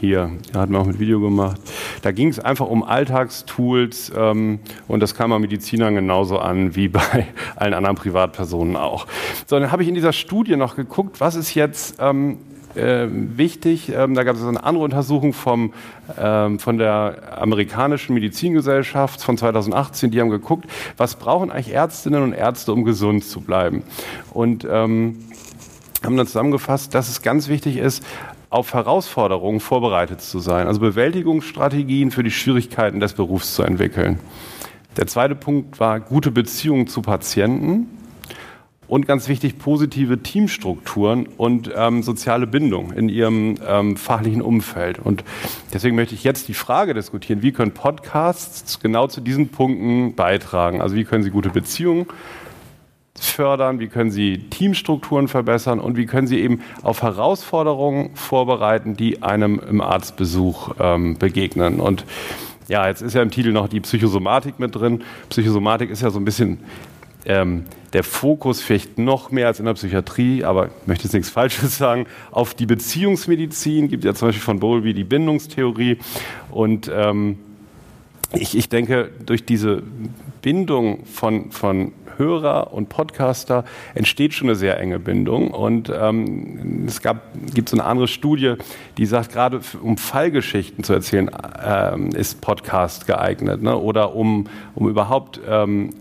hier, 0.01 0.31
da 0.53 0.61
hatten 0.61 0.73
wir 0.73 0.81
auch 0.81 0.87
mit 0.87 0.99
Video 0.99 1.21
gemacht. 1.21 1.61
Da 2.03 2.13
ging 2.13 2.29
es 2.29 2.39
einfach 2.39 2.67
um 2.67 2.83
Alltagstools 2.83 4.13
ähm, 4.17 4.61
und 4.87 5.01
das 5.01 5.15
kam 5.15 5.31
bei 5.31 5.39
Medizinern 5.39 5.95
genauso 5.95 6.39
an 6.39 6.75
wie 6.77 6.89
bei 6.89 7.27
allen 7.57 7.75
anderen 7.75 7.97
Privatpersonen 7.97 8.77
auch. 8.77 9.07
So, 9.47 9.59
dann 9.59 9.73
habe 9.73 9.83
ich 9.83 9.89
in 9.89 9.95
dieser 9.95 10.13
Studie 10.13 10.57
noch 10.57 10.77
geguckt, 10.77 11.21
was 11.21 11.35
ist 11.35 11.55
jetzt 11.55 11.97
ähm, 12.01 12.39
äh, 12.75 13.09
wichtig. 13.11 13.93
Ähm, 13.95 14.15
da 14.15 14.25
gab 14.25 14.37
es 14.37 14.45
eine 14.45 14.63
andere 14.63 14.85
Untersuchung 14.85 15.33
vom, 15.33 15.73
ähm, 16.19 16.59
von 16.59 16.79
der 16.79 17.39
amerikanischen 17.41 18.15
Medizingesellschaft 18.15 19.23
von 19.23 19.37
2018. 19.37 20.11
Die 20.11 20.21
haben 20.21 20.31
geguckt, 20.31 20.67
was 20.97 21.17
brauchen 21.17 21.51
eigentlich 21.51 21.75
Ärztinnen 21.75 22.23
und 22.23 22.33
Ärzte, 22.33 22.73
um 22.73 22.85
gesund 22.85 23.25
zu 23.25 23.41
bleiben. 23.41 23.83
Und 24.33 24.67
ähm, 24.71 25.25
haben 26.05 26.17
dann 26.17 26.27
zusammengefasst, 26.27 26.95
dass 26.95 27.09
es 27.09 27.23
ganz 27.23 27.49
wichtig 27.49 27.77
ist, 27.77 28.05
auf 28.51 28.73
Herausforderungen 28.75 29.61
vorbereitet 29.61 30.21
zu 30.21 30.39
sein, 30.39 30.67
also 30.67 30.81
Bewältigungsstrategien 30.81 32.11
für 32.11 32.23
die 32.23 32.31
Schwierigkeiten 32.31 33.01
des 33.01 33.13
Berufs 33.13 33.55
zu 33.55 33.63
entwickeln. 33.63 34.19
Der 34.97 35.07
zweite 35.07 35.35
Punkt 35.35 35.79
war 35.81 36.01
gute 36.01 36.31
Beziehungen 36.31 36.87
zu 36.87 37.03
Patienten 37.03 37.89
und 38.89 39.07
ganz 39.07 39.29
wichtig 39.29 39.59
positive 39.59 40.23
Teamstrukturen 40.23 41.27
und 41.37 41.71
ähm, 41.77 42.03
soziale 42.03 42.47
Bindung 42.47 42.93
in 42.93 43.09
ihrem 43.09 43.57
ähm, 43.67 43.97
fachlichen 43.97 44.41
Umfeld. 44.41 44.99
Und 44.99 45.25
deswegen 45.73 45.95
möchte 45.95 46.15
ich 46.15 46.25
jetzt 46.25 46.49
die 46.49 46.55
Frage 46.55 46.95
diskutieren, 46.95 47.43
wie 47.43 47.53
können 47.53 47.73
Podcasts 47.73 48.81
genau 48.81 49.07
zu 49.07 49.21
diesen 49.21 49.51
Punkten 49.51 50.15
beitragen? 50.15 50.81
Also 50.81 50.97
wie 50.97 51.05
können 51.05 51.23
sie 51.23 51.31
gute 51.31 51.51
Beziehungen 51.51 52.07
fördern, 53.25 53.81
wie 53.81 53.89
können 53.89 54.11
sie 54.11 54.39
Teamstrukturen 54.51 55.29
verbessern 55.29 55.81
und 55.81 55.97
wie 55.97 56.07
können 56.07 56.27
sie 56.27 56.41
eben 56.41 56.61
auf 56.83 57.03
Herausforderungen 57.03 58.11
vorbereiten, 58.15 58.97
die 58.97 59.23
einem 59.23 59.61
im 59.69 59.81
Arztbesuch 59.81 60.75
ähm, 60.81 61.19
begegnen. 61.19 61.81
Und 61.81 62.05
ja, 62.69 62.87
jetzt 62.87 63.03
ist 63.03 63.15
ja 63.15 63.23
im 63.23 63.31
Titel 63.31 63.53
noch 63.53 63.69
die 63.69 63.81
Psychosomatik 63.81 64.59
mit 64.59 64.75
drin. 64.75 65.03
Psychosomatik 65.31 65.91
ist 65.91 66.03
ja 66.03 66.11
so 66.11 66.19
ein 66.19 66.25
bisschen 66.25 66.59
ähm, 67.25 67.65
der 67.93 68.05
Fokus 68.05 68.61
vielleicht 68.61 68.99
noch 68.99 69.31
mehr 69.31 69.47
als 69.47 69.59
in 69.59 69.67
der 69.67 69.75
Psychiatrie, 69.75 70.45
aber 70.45 70.67
ich 70.67 70.87
möchte 70.87 71.05
jetzt 71.05 71.15
nichts 71.15 71.31
Falsches 71.31 71.79
sagen, 71.79 72.07
auf 72.31 72.55
die 72.55 72.67
Beziehungsmedizin, 72.67 73.89
gibt 73.89 74.05
ja 74.05 74.15
zum 74.15 74.29
Beispiel 74.29 74.43
von 74.43 74.61
Bowlby 74.61 74.95
die 74.95 75.05
Bindungstheorie 75.05 75.99
und 76.51 76.91
ähm, 76.93 77.39
ich, 78.35 78.57
ich 78.57 78.69
denke, 78.69 79.11
durch 79.25 79.45
diese 79.45 79.83
Bindung 80.43 81.05
von, 81.07 81.51
von 81.51 81.93
Hörer 82.19 82.73
und 82.73 82.89
Podcaster 82.89 83.65
entsteht 83.95 84.35
schon 84.35 84.49
eine 84.49 84.57
sehr 84.57 84.79
enge 84.79 84.99
Bindung. 84.99 85.51
Und 85.51 85.91
ähm, 85.95 86.85
es 86.87 87.01
gab, 87.01 87.23
gibt 87.55 87.69
so 87.69 87.77
eine 87.77 87.85
andere 87.85 88.09
Studie, 88.09 88.55
die 88.99 89.07
sagt, 89.07 89.33
gerade 89.33 89.61
um 89.81 89.97
Fallgeschichten 89.97 90.85
zu 90.85 90.93
erzählen, 90.93 91.31
ähm, 91.65 92.11
ist 92.11 92.41
Podcast 92.41 93.07
geeignet. 93.07 93.63
Ne? 93.63 93.77
Oder 93.77 94.15
um, 94.15 94.49
um 94.75 94.89
überhaupt 94.89 95.41
ähm, 95.49 95.95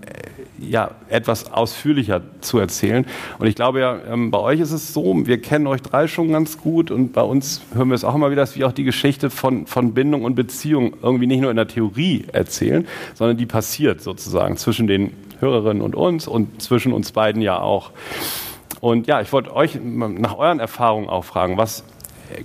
ja, 0.59 0.91
etwas 1.09 1.51
ausführlicher 1.51 2.21
zu 2.41 2.59
erzählen. 2.59 3.05
Und 3.39 3.47
ich 3.47 3.55
glaube 3.55 3.79
ja, 3.79 3.97
ähm, 4.11 4.31
bei 4.31 4.39
euch 4.39 4.59
ist 4.59 4.71
es 4.71 4.93
so, 4.93 5.25
wir 5.25 5.41
kennen 5.41 5.67
euch 5.67 5.81
drei 5.81 6.07
schon 6.07 6.31
ganz 6.31 6.57
gut 6.57 6.91
und 6.91 7.13
bei 7.13 7.21
uns 7.21 7.61
hören 7.73 7.89
wir 7.89 7.95
es 7.95 8.03
auch 8.03 8.15
immer 8.15 8.31
wieder, 8.31 8.41
dass 8.41 8.55
wir 8.55 8.67
auch 8.67 8.71
die 8.71 8.83
Geschichte 8.83 9.29
von, 9.29 9.67
von 9.67 9.93
Bindung 9.93 10.23
und 10.23 10.35
Beziehung 10.35 10.95
irgendwie 11.01 11.27
nicht 11.27 11.41
nur 11.41 11.51
in 11.51 11.57
der 11.57 11.67
Theorie 11.67 12.25
erzählen, 12.31 12.87
sondern 13.13 13.37
die 13.37 13.45
passiert 13.45 14.01
sozusagen 14.01 14.57
zwischen 14.57 14.87
den 14.87 15.11
Hörerinnen 15.39 15.81
und 15.81 15.95
uns 15.95 16.27
und 16.27 16.61
zwischen 16.61 16.93
uns 16.93 17.11
beiden 17.11 17.41
ja 17.41 17.59
auch. 17.59 17.91
Und 18.79 19.07
ja, 19.07 19.21
ich 19.21 19.31
wollte 19.31 19.55
euch 19.55 19.79
nach 19.81 20.37
euren 20.37 20.59
Erfahrungen 20.59 21.09
auch 21.09 21.25
fragen, 21.25 21.57
was 21.57 21.83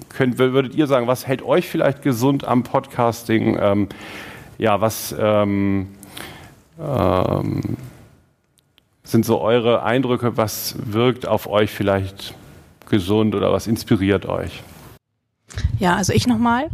könnt, 0.09 0.39
würdet 0.39 0.75
ihr 0.75 0.87
sagen, 0.87 1.07
was 1.07 1.27
hält 1.27 1.43
euch 1.43 1.69
vielleicht 1.69 2.03
gesund 2.03 2.45
am 2.45 2.63
Podcasting? 2.63 3.59
Ähm, 3.61 3.89
ja, 4.59 4.81
was 4.81 5.15
ähm, 5.19 5.89
ähm, 6.81 7.77
sind 9.05 9.27
so 9.27 9.41
eure 9.41 9.83
Eindrücke, 9.83 10.37
was 10.37 10.77
wirkt 10.79 11.27
auf 11.27 11.49
euch 11.49 11.71
vielleicht 11.71 12.35
gesund 12.89 13.35
oder 13.35 13.53
was 13.53 13.67
inspiriert 13.67 14.27
euch? 14.27 14.63
Ja, 15.79 15.97
also 15.97 16.13
ich 16.13 16.27
nochmal. 16.27 16.69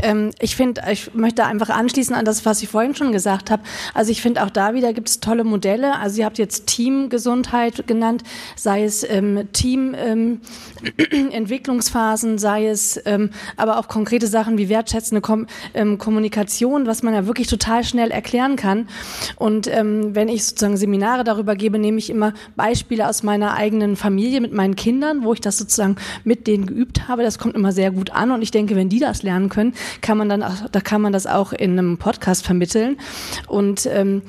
Ähm, 0.00 0.30
ich 0.40 0.56
finde, 0.56 0.82
ich 0.90 1.14
möchte 1.14 1.44
einfach 1.44 1.68
anschließen 1.70 2.14
an 2.14 2.24
das, 2.24 2.46
was 2.46 2.62
ich 2.62 2.68
vorhin 2.68 2.94
schon 2.94 3.10
gesagt 3.12 3.50
habe. 3.50 3.62
Also 3.94 4.12
ich 4.12 4.22
finde 4.22 4.44
auch 4.44 4.50
da 4.50 4.74
wieder 4.74 4.92
gibt 4.92 5.08
es 5.08 5.20
tolle 5.20 5.44
Modelle. 5.44 5.98
Also 5.98 6.20
ihr 6.20 6.26
habt 6.26 6.38
jetzt 6.38 6.66
Teamgesundheit 6.66 7.86
genannt, 7.86 8.22
sei 8.56 8.84
es 8.84 9.08
ähm, 9.08 9.48
Teamentwicklungsphasen, 9.52 12.30
ähm, 12.30 12.38
sei 12.38 12.68
es 12.68 13.00
ähm, 13.06 13.30
aber 13.56 13.78
auch 13.78 13.88
konkrete 13.88 14.26
Sachen 14.26 14.58
wie 14.58 14.68
wertschätzende 14.68 15.20
Kom 15.20 15.46
ähm, 15.74 15.98
Kommunikation, 15.98 16.86
was 16.86 17.02
man 17.02 17.14
ja 17.14 17.26
wirklich 17.26 17.48
total 17.48 17.84
schnell 17.84 18.10
erklären 18.10 18.56
kann. 18.56 18.88
Und 19.36 19.66
ähm, 19.66 20.14
wenn 20.14 20.28
ich 20.28 20.44
sozusagen 20.44 20.76
Seminare 20.76 21.24
darüber 21.24 21.56
gebe, 21.56 21.78
nehme 21.78 21.98
ich 21.98 22.10
immer 22.10 22.34
Beispiele 22.56 23.08
aus 23.08 23.22
meiner 23.22 23.54
eigenen 23.54 23.96
Familie 23.96 24.40
mit 24.40 24.52
meinen 24.52 24.76
Kindern, 24.76 25.24
wo 25.24 25.32
ich 25.32 25.40
das 25.40 25.58
sozusagen 25.58 25.96
mit 26.24 26.46
denen 26.46 26.66
geübt 26.66 27.08
habe. 27.08 27.22
Das 27.22 27.38
kommt 27.38 27.56
immer 27.56 27.72
sehr 27.72 27.90
gut 27.90 28.10
an. 28.10 28.30
Und 28.30 28.42
ich 28.42 28.50
denke, 28.50 28.76
wenn 28.76 28.88
die 28.88 29.00
das 29.00 29.22
lernen 29.22 29.48
können, 29.48 29.74
kann 30.00 30.18
man 30.18 30.28
dann, 30.28 30.42
auch, 30.42 30.68
da 30.70 30.80
kann 30.80 31.00
man 31.00 31.12
das 31.12 31.26
auch 31.26 31.52
in 31.52 31.72
einem 31.72 31.98
Podcast 31.98 32.44
vermitteln. 32.44 32.98
Und 33.46 33.86
ähm, 33.86 34.22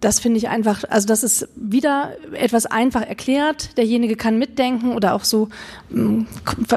das 0.00 0.20
finde 0.20 0.38
ich 0.38 0.48
einfach, 0.48 0.84
also 0.88 1.06
das 1.06 1.22
ist 1.22 1.48
wieder 1.56 2.12
etwas 2.32 2.66
einfach 2.66 3.02
erklärt. 3.02 3.76
Derjenige 3.76 4.16
kann 4.16 4.38
mitdenken 4.38 4.92
oder 4.92 5.14
auch 5.14 5.24
so, 5.24 5.48
hm, 5.90 6.26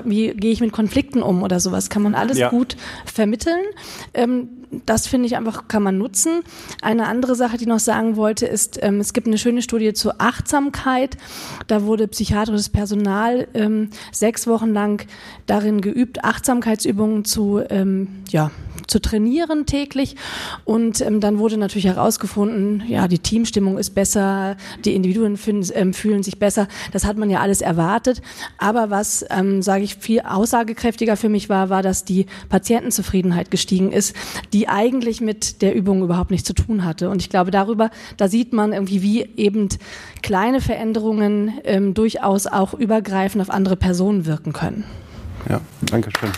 wie 0.05 0.33
gehe 0.33 0.51
ich 0.51 0.61
mit 0.61 0.71
Konflikten 0.71 1.21
um 1.21 1.43
oder 1.43 1.59
sowas, 1.59 1.89
kann 1.89 2.01
man 2.01 2.15
alles 2.15 2.37
ja. 2.37 2.49
gut 2.49 2.75
vermitteln. 3.05 3.61
Ähm, 4.13 4.49
das 4.85 5.07
finde 5.07 5.27
ich 5.27 5.37
einfach, 5.37 5.67
kann 5.67 5.83
man 5.83 5.97
nutzen. 5.97 6.41
Eine 6.81 7.07
andere 7.07 7.35
Sache, 7.35 7.57
die 7.57 7.63
ich 7.63 7.69
noch 7.69 7.79
sagen 7.79 8.17
wollte, 8.17 8.45
ist, 8.45 8.79
ähm, 8.81 8.99
es 8.99 9.13
gibt 9.13 9.27
eine 9.27 9.37
schöne 9.37 9.61
Studie 9.61 9.93
zur 9.93 10.15
Achtsamkeit. 10.19 11.17
Da 11.67 11.83
wurde 11.83 12.07
psychiatrisches 12.07 12.69
Personal 12.69 13.47
ähm, 13.53 13.89
sechs 14.11 14.47
Wochen 14.47 14.73
lang 14.73 15.05
darin 15.45 15.81
geübt, 15.81 16.23
Achtsamkeitsübungen 16.23 17.25
zu, 17.25 17.61
ähm, 17.69 18.07
ja, 18.29 18.51
zu 18.87 18.99
trainieren 18.99 19.65
täglich. 19.65 20.15
Und 20.63 21.01
ähm, 21.01 21.19
dann 21.19 21.39
wurde 21.39 21.57
natürlich 21.57 21.85
herausgefunden, 21.85 22.83
ja, 22.87 23.07
die 23.07 23.19
Teamstimmung 23.19 23.77
ist 23.77 23.91
besser, 23.91 24.55
die 24.85 24.95
Individuen 24.95 25.37
fühlen, 25.37 25.65
ähm, 25.73 25.93
fühlen 25.93 26.23
sich 26.23 26.39
besser. 26.39 26.67
Das 26.93 27.05
hat 27.05 27.17
man 27.17 27.29
ja 27.29 27.41
alles 27.41 27.61
erwartet. 27.61 28.21
Aber 28.57 28.89
was, 28.89 29.25
ähm, 29.29 29.61
sage 29.61 29.83
ich, 29.83 29.95
viel 29.95 30.21
aussagekräftiger 30.21 31.17
für 31.17 31.29
mich 31.29 31.49
war, 31.49 31.69
war, 31.69 31.83
dass 31.83 32.05
die 32.05 32.25
Patientenzufriedenheit 32.49 33.51
gestiegen 33.51 33.91
ist, 33.91 34.15
die 34.53 34.69
eigentlich 34.69 35.21
mit 35.21 35.61
der 35.61 35.75
Übung 35.75 36.01
überhaupt 36.01 36.31
nichts 36.31 36.47
zu 36.47 36.53
tun 36.53 36.85
hatte. 36.85 37.09
Und 37.09 37.21
ich 37.21 37.29
glaube, 37.29 37.51
darüber, 37.51 37.89
da 38.15 38.27
sieht 38.27 38.53
man 38.53 38.71
irgendwie, 38.71 39.01
wie 39.01 39.29
eben 39.35 39.67
kleine 40.21 40.61
Veränderungen 40.61 41.56
ähm, 41.63 41.93
durchaus 41.93 42.47
auch 42.47 42.73
übergreifend 42.73 43.41
auf 43.41 43.49
andere 43.49 43.75
Personen 43.75 44.25
wirken 44.25 44.53
können. 44.53 44.83
Ja, 45.49 45.61
danke 45.81 46.09
schön. 46.19 46.31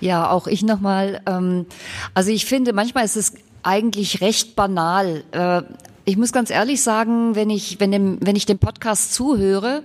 Ja, 0.00 0.30
auch 0.30 0.46
ich 0.46 0.62
nochmal. 0.62 1.20
Ähm, 1.26 1.66
also 2.14 2.30
ich 2.30 2.46
finde, 2.46 2.72
manchmal 2.72 3.04
ist 3.04 3.16
es 3.16 3.32
eigentlich 3.62 4.20
recht 4.20 4.54
banal. 4.54 5.24
Äh, 5.32 5.62
ich 6.08 6.16
muss 6.16 6.32
ganz 6.32 6.50
ehrlich 6.50 6.82
sagen, 6.82 7.34
wenn 7.34 7.50
ich, 7.50 7.80
wenn, 7.80 7.90
dem, 7.90 8.18
wenn 8.20 8.36
ich 8.36 8.46
dem 8.46 8.58
Podcast 8.58 9.12
zuhöre 9.12 9.82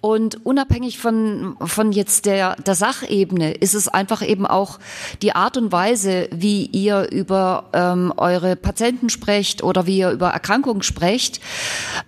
und 0.00 0.46
unabhängig 0.46 0.98
von, 0.98 1.56
von 1.60 1.92
jetzt 1.92 2.24
der, 2.24 2.56
der 2.56 2.74
Sachebene 2.74 3.52
ist 3.52 3.74
es 3.74 3.86
einfach 3.86 4.26
eben 4.26 4.46
auch 4.46 4.78
die 5.20 5.34
Art 5.34 5.58
und 5.58 5.70
Weise, 5.70 6.28
wie 6.32 6.64
ihr 6.64 7.10
über 7.12 7.64
ähm, 7.74 8.14
eure 8.16 8.56
Patienten 8.56 9.10
sprecht 9.10 9.62
oder 9.62 9.86
wie 9.86 9.98
ihr 9.98 10.10
über 10.10 10.30
Erkrankungen 10.30 10.82
sprecht. 10.82 11.42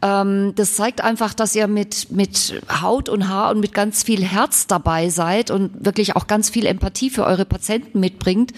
Ähm, 0.00 0.54
das 0.54 0.74
zeigt 0.74 1.02
einfach, 1.02 1.34
dass 1.34 1.54
ihr 1.54 1.68
mit, 1.68 2.10
mit 2.10 2.62
Haut 2.80 3.10
und 3.10 3.28
Haar 3.28 3.50
und 3.50 3.60
mit 3.60 3.74
ganz 3.74 4.04
viel 4.04 4.24
Herz 4.24 4.68
dabei 4.68 5.10
seid 5.10 5.50
und 5.50 5.84
wirklich 5.84 6.16
auch 6.16 6.28
ganz 6.28 6.48
viel 6.48 6.64
Empathie 6.64 7.10
für 7.10 7.24
eure 7.24 7.44
Patienten 7.44 8.00
mitbringt. 8.00 8.52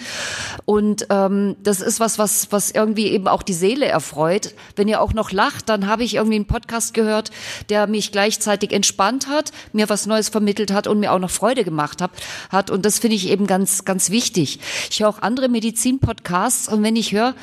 Und 0.65 1.09
ähm, 1.11 1.57
das 1.65 1.81
ist 1.81 1.99
was, 1.99 2.21
was, 2.21 2.53
was 2.53 2.71
irgendwie 2.71 3.09
eben 3.09 3.27
auch 3.27 3.43
die 3.43 3.53
Seele 3.53 3.87
erfreut 3.87 4.55
wenn 4.77 4.89
ihr 4.89 5.01
auch 5.01 5.13
noch 5.13 5.33
lacht, 5.33 5.69
dann 5.69 5.87
habe 5.87 6.05
ich 6.05 6.15
irgendwie 6.15 6.37
einen 6.37 6.47
Podcast 6.47 6.95
gehört, 6.95 7.31
der 7.69 7.87
mich 7.87 8.13
gleichzeitig 8.13 8.73
entspannt 8.73 9.29
hat, 9.29 9.53
mir 9.73 9.89
was 9.89 10.07
Neues 10.07 10.29
vermittelt 10.29 10.73
hat 10.73 10.87
und 10.87 11.01
mir 11.01 11.13
auch 11.13 11.19
noch 11.19 11.31
Freude 11.31 11.65
gemacht 11.65 12.03
hat. 12.51 12.71
Und 12.71 12.85
das 12.85 12.99
finde 12.99 13.17
ich 13.17 13.29
eben 13.29 13.47
ganz, 13.47 13.85
ganz 13.85 14.11
wichtig. 14.11 14.61
Ich 14.91 15.01
höre 15.01 15.09
auch 15.09 15.23
andere 15.23 15.49
Medizin-Podcasts 15.49 16.69
und 16.69 16.83
wenn 16.83 16.97
ich 16.97 17.13
höre, 17.13 17.35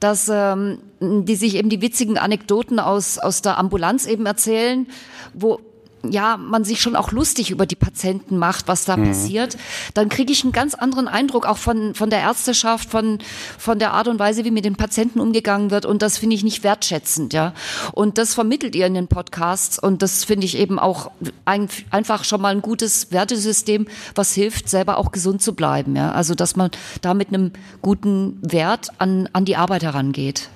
dass 0.00 0.28
ähm, 0.28 0.78
die 1.00 1.36
sich 1.36 1.56
eben 1.56 1.68
die 1.68 1.80
witzigen 1.80 2.18
Anekdoten 2.18 2.78
aus, 2.78 3.18
aus 3.18 3.42
der 3.42 3.58
Ambulanz 3.58 4.06
eben 4.06 4.26
erzählen, 4.26 4.86
wo 5.34 5.60
ja, 6.08 6.36
man 6.36 6.64
sich 6.64 6.80
schon 6.80 6.96
auch 6.96 7.12
lustig 7.12 7.50
über 7.50 7.66
die 7.66 7.76
Patienten 7.76 8.36
macht, 8.36 8.68
was 8.68 8.84
da 8.84 8.96
mhm. 8.96 9.08
passiert, 9.08 9.56
dann 9.94 10.08
kriege 10.08 10.32
ich 10.32 10.42
einen 10.42 10.52
ganz 10.52 10.74
anderen 10.74 11.08
Eindruck 11.08 11.46
auch 11.46 11.58
von, 11.58 11.94
von 11.94 12.10
der 12.10 12.20
Ärzteschaft, 12.20 12.90
von, 12.90 13.18
von 13.58 13.78
der 13.78 13.92
Art 13.92 14.08
und 14.08 14.18
Weise, 14.18 14.44
wie 14.44 14.50
mit 14.50 14.64
den 14.64 14.76
Patienten 14.76 15.20
umgegangen 15.20 15.70
wird. 15.70 15.86
Und 15.86 16.02
das 16.02 16.18
finde 16.18 16.36
ich 16.36 16.44
nicht 16.44 16.64
wertschätzend, 16.64 17.32
ja. 17.32 17.54
Und 17.92 18.18
das 18.18 18.34
vermittelt 18.34 18.74
ihr 18.74 18.86
in 18.86 18.94
den 18.94 19.08
Podcasts. 19.08 19.78
Und 19.78 20.02
das 20.02 20.24
finde 20.24 20.46
ich 20.46 20.56
eben 20.56 20.78
auch 20.78 21.10
ein, 21.44 21.68
einfach 21.90 22.24
schon 22.24 22.40
mal 22.40 22.54
ein 22.54 22.62
gutes 22.62 23.12
Wertesystem, 23.12 23.86
was 24.14 24.32
hilft, 24.32 24.68
selber 24.68 24.98
auch 24.98 25.12
gesund 25.12 25.42
zu 25.42 25.54
bleiben, 25.54 25.96
ja. 25.96 26.12
Also, 26.12 26.34
dass 26.34 26.56
man 26.56 26.70
da 27.00 27.14
mit 27.14 27.28
einem 27.28 27.52
guten 27.80 28.38
Wert 28.42 28.88
an, 28.98 29.28
an 29.32 29.44
die 29.44 29.56
Arbeit 29.56 29.82
herangeht. 29.82 30.48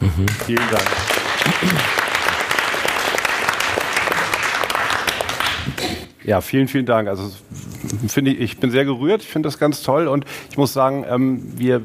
Mhm. 0.00 0.26
Vielen 0.46 0.70
Dank. 0.70 2.03
Ja, 6.24 6.40
vielen, 6.40 6.68
vielen 6.68 6.86
Dank. 6.86 7.08
Also 7.08 7.30
finde 8.08 8.32
ich, 8.32 8.40
ich 8.40 8.58
bin 8.58 8.70
sehr 8.70 8.86
gerührt. 8.86 9.22
Ich 9.22 9.28
finde 9.28 9.46
das 9.46 9.58
ganz 9.58 9.82
toll 9.82 10.08
und 10.08 10.24
ich 10.50 10.56
muss 10.56 10.72
sagen, 10.72 11.04
ähm, 11.08 11.42
wir 11.56 11.76
äh, 11.76 11.80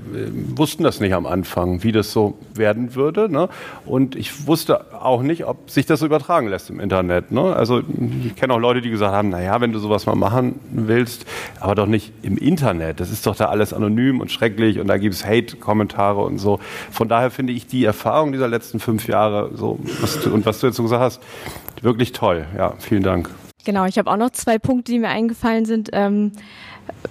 wussten 0.55 0.83
das 0.83 1.01
nicht 1.01 1.13
am 1.13 1.25
Anfang, 1.25 1.83
wie 1.83 1.91
das 1.91 2.13
so 2.13 2.37
werden 2.53 2.95
würde. 2.95 3.29
Ne? 3.29 3.49
Und 3.85 4.15
ich 4.15 4.47
wusste 4.47 4.93
auch 5.03 5.21
nicht, 5.21 5.45
ob 5.45 5.69
sich 5.69 5.85
das 5.85 5.99
so 5.99 6.05
übertragen 6.05 6.47
lässt 6.47 6.69
im 6.69 6.79
Internet. 6.79 7.31
Ne? 7.31 7.53
Also 7.53 7.81
ich 8.25 8.35
kenne 8.37 8.53
auch 8.53 8.59
Leute, 8.59 8.81
die 8.81 8.89
gesagt 8.89 9.13
haben, 9.13 9.29
naja, 9.29 9.59
wenn 9.59 9.73
du 9.73 9.79
sowas 9.79 10.05
mal 10.05 10.15
machen 10.15 10.59
willst, 10.71 11.25
aber 11.59 11.75
doch 11.75 11.87
nicht 11.87 12.13
im 12.21 12.37
Internet. 12.37 13.01
Das 13.01 13.11
ist 13.11 13.25
doch 13.25 13.35
da 13.35 13.47
alles 13.47 13.73
anonym 13.73 14.21
und 14.21 14.31
schrecklich 14.31 14.79
und 14.79 14.87
da 14.87 14.97
gibt 14.97 15.15
es 15.15 15.25
Hate-Kommentare 15.25 16.21
und 16.21 16.37
so. 16.37 16.59
Von 16.91 17.09
daher 17.09 17.29
finde 17.29 17.51
ich 17.51 17.67
die 17.67 17.83
Erfahrung 17.83 18.31
dieser 18.31 18.47
letzten 18.47 18.79
fünf 18.79 19.07
Jahre 19.07 19.51
so 19.53 19.79
was 19.99 20.21
du, 20.21 20.33
und 20.33 20.45
was 20.45 20.59
du 20.59 20.67
jetzt 20.67 20.77
so 20.77 20.83
gesagt 20.83 21.01
hast, 21.01 21.21
wirklich 21.81 22.13
toll. 22.13 22.45
Ja, 22.57 22.75
vielen 22.79 23.03
Dank. 23.03 23.29
Genau, 23.69 23.85
ich 23.85 23.99
habe 23.99 24.09
auch 24.09 24.17
noch 24.17 24.31
zwei 24.31 24.57
Punkte, 24.57 24.91
die 24.91 24.97
mir 24.97 25.09
eingefallen 25.09 25.65
sind. 25.65 25.91
Ähm, 25.93 26.31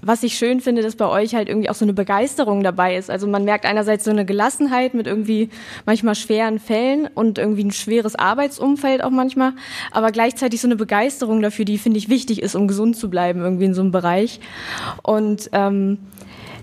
was 0.02 0.24
ich 0.24 0.36
schön 0.36 0.60
finde, 0.60 0.82
dass 0.82 0.96
bei 0.96 1.06
euch 1.06 1.36
halt 1.36 1.48
irgendwie 1.48 1.70
auch 1.70 1.76
so 1.76 1.84
eine 1.84 1.92
Begeisterung 1.92 2.64
dabei 2.64 2.96
ist. 2.96 3.10
Also 3.10 3.28
man 3.28 3.44
merkt 3.44 3.64
einerseits 3.64 4.02
so 4.02 4.10
eine 4.10 4.24
Gelassenheit 4.24 4.92
mit 4.92 5.06
irgendwie 5.06 5.50
manchmal 5.86 6.16
schweren 6.16 6.58
Fällen 6.58 7.06
und 7.14 7.38
irgendwie 7.38 7.62
ein 7.62 7.70
schweres 7.70 8.16
Arbeitsumfeld 8.16 9.04
auch 9.04 9.10
manchmal, 9.10 9.52
aber 9.92 10.10
gleichzeitig 10.10 10.60
so 10.60 10.66
eine 10.66 10.74
Begeisterung 10.74 11.42
dafür, 11.42 11.64
die 11.64 11.78
finde 11.78 11.98
ich 11.98 12.08
wichtig 12.08 12.42
ist, 12.42 12.56
um 12.56 12.66
gesund 12.66 12.96
zu 12.96 13.08
bleiben 13.08 13.38
irgendwie 13.38 13.66
in 13.66 13.74
so 13.74 13.82
einem 13.82 13.92
Bereich. 13.92 14.40
Und 15.04 15.50
ähm, 15.52 15.98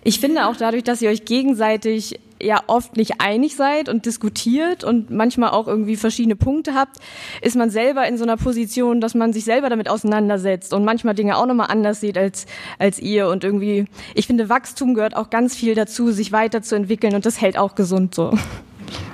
ich 0.03 0.19
finde 0.19 0.45
auch 0.47 0.57
dadurch, 0.57 0.84
dass 0.84 1.01
ihr 1.01 1.09
euch 1.09 1.23
gegenseitig 1.23 2.19
ja 2.41 2.62
oft 2.68 2.98
nicht 2.98 3.22
einig 3.22 3.56
seid 3.56 3.90
und 3.90 4.06
diskutiert 4.06 4.84
und 4.84 5.10
manchmal 5.10 5.52
auch 5.52 5.68
irgendwie 5.68 5.95
verschiedene 5.95 6.36
Punkte 6.36 6.74
habt, 6.74 6.98
ist 7.41 7.56
man 7.56 7.70
selber 7.70 8.07
in 8.07 8.18
so 8.18 8.24
einer 8.24 8.38
Position, 8.38 9.02
dass 9.02 9.16
man 9.16 9.34
sich 9.34 9.45
selber 9.45 9.70
damit 9.70 9.90
auseinandersetzt 9.90 10.74
und 10.74 10.84
manchmal 10.84 11.16
Dinge 11.16 11.38
auch 11.38 11.45
nochmal 11.45 11.68
anders 11.70 12.02
sieht 12.02 12.18
als, 12.18 12.45
als 12.78 12.99
ihr. 12.99 13.30
Und 13.30 13.44
irgendwie, 13.44 13.86
ich 14.14 14.28
finde, 14.28 14.49
Wachstum 14.49 14.94
gehört 14.94 15.16
auch 15.16 15.30
ganz 15.30 15.56
viel 15.56 15.76
dazu, 15.76 16.12
sich 16.12 16.32
weiterzuentwickeln 16.32 17.16
und 17.16 17.26
das 17.26 17.40
hält 17.41 17.57
auch 17.57 17.76
gesund 17.76 18.16
so. 18.16 18.38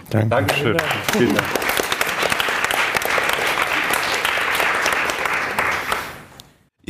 Danke. 0.10 0.30
Dankeschön. 0.30 0.78
Vielen 1.14 1.36
Dank. 1.36 1.71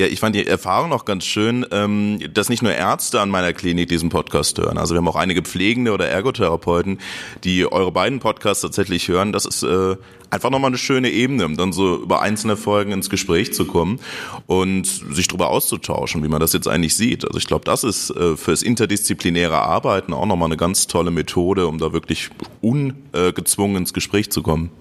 Ja, 0.01 0.07
ich 0.07 0.19
fand 0.19 0.35
die 0.35 0.47
Erfahrung 0.47 0.89
noch 0.89 1.05
ganz 1.05 1.25
schön, 1.25 1.63
ähm, 1.69 2.17
dass 2.33 2.49
nicht 2.49 2.63
nur 2.63 2.73
Ärzte 2.73 3.21
an 3.21 3.29
meiner 3.29 3.53
Klinik 3.53 3.87
diesen 3.87 4.09
Podcast 4.09 4.57
hören. 4.57 4.79
Also 4.79 4.95
wir 4.95 4.97
haben 4.97 5.07
auch 5.07 5.15
einige 5.15 5.43
Pflegende 5.43 5.91
oder 5.91 6.07
Ergotherapeuten, 6.07 6.97
die 7.43 7.71
eure 7.71 7.91
beiden 7.91 8.17
Podcasts 8.17 8.63
tatsächlich 8.63 9.07
hören. 9.09 9.31
Das 9.31 9.45
ist 9.45 9.61
äh, 9.61 9.97
einfach 10.31 10.49
nochmal 10.49 10.71
eine 10.71 10.79
schöne 10.79 11.11
Ebene, 11.11 11.45
um 11.45 11.55
dann 11.55 11.71
so 11.71 12.01
über 12.01 12.19
einzelne 12.19 12.57
Folgen 12.57 12.93
ins 12.93 13.11
Gespräch 13.11 13.53
zu 13.53 13.65
kommen 13.65 13.99
und 14.47 14.87
sich 14.87 15.27
darüber 15.27 15.51
auszutauschen, 15.51 16.23
wie 16.23 16.29
man 16.29 16.39
das 16.39 16.53
jetzt 16.53 16.67
eigentlich 16.67 16.95
sieht. 16.95 17.23
Also 17.23 17.37
ich 17.37 17.45
glaube, 17.45 17.65
das 17.65 17.83
ist 17.83 18.09
äh, 18.09 18.35
fürs 18.35 18.63
interdisziplinäre 18.63 19.59
Arbeiten 19.59 20.13
auch 20.13 20.25
nochmal 20.25 20.47
eine 20.47 20.57
ganz 20.57 20.87
tolle 20.87 21.11
Methode, 21.11 21.67
um 21.67 21.77
da 21.77 21.93
wirklich 21.93 22.31
ungezwungen 22.61 23.75
ins 23.75 23.93
Gespräch 23.93 24.31
zu 24.31 24.41
kommen. 24.41 24.71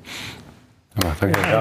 Ja, 1.02 1.14
danke. 1.20 1.38
Ja. 1.38 1.58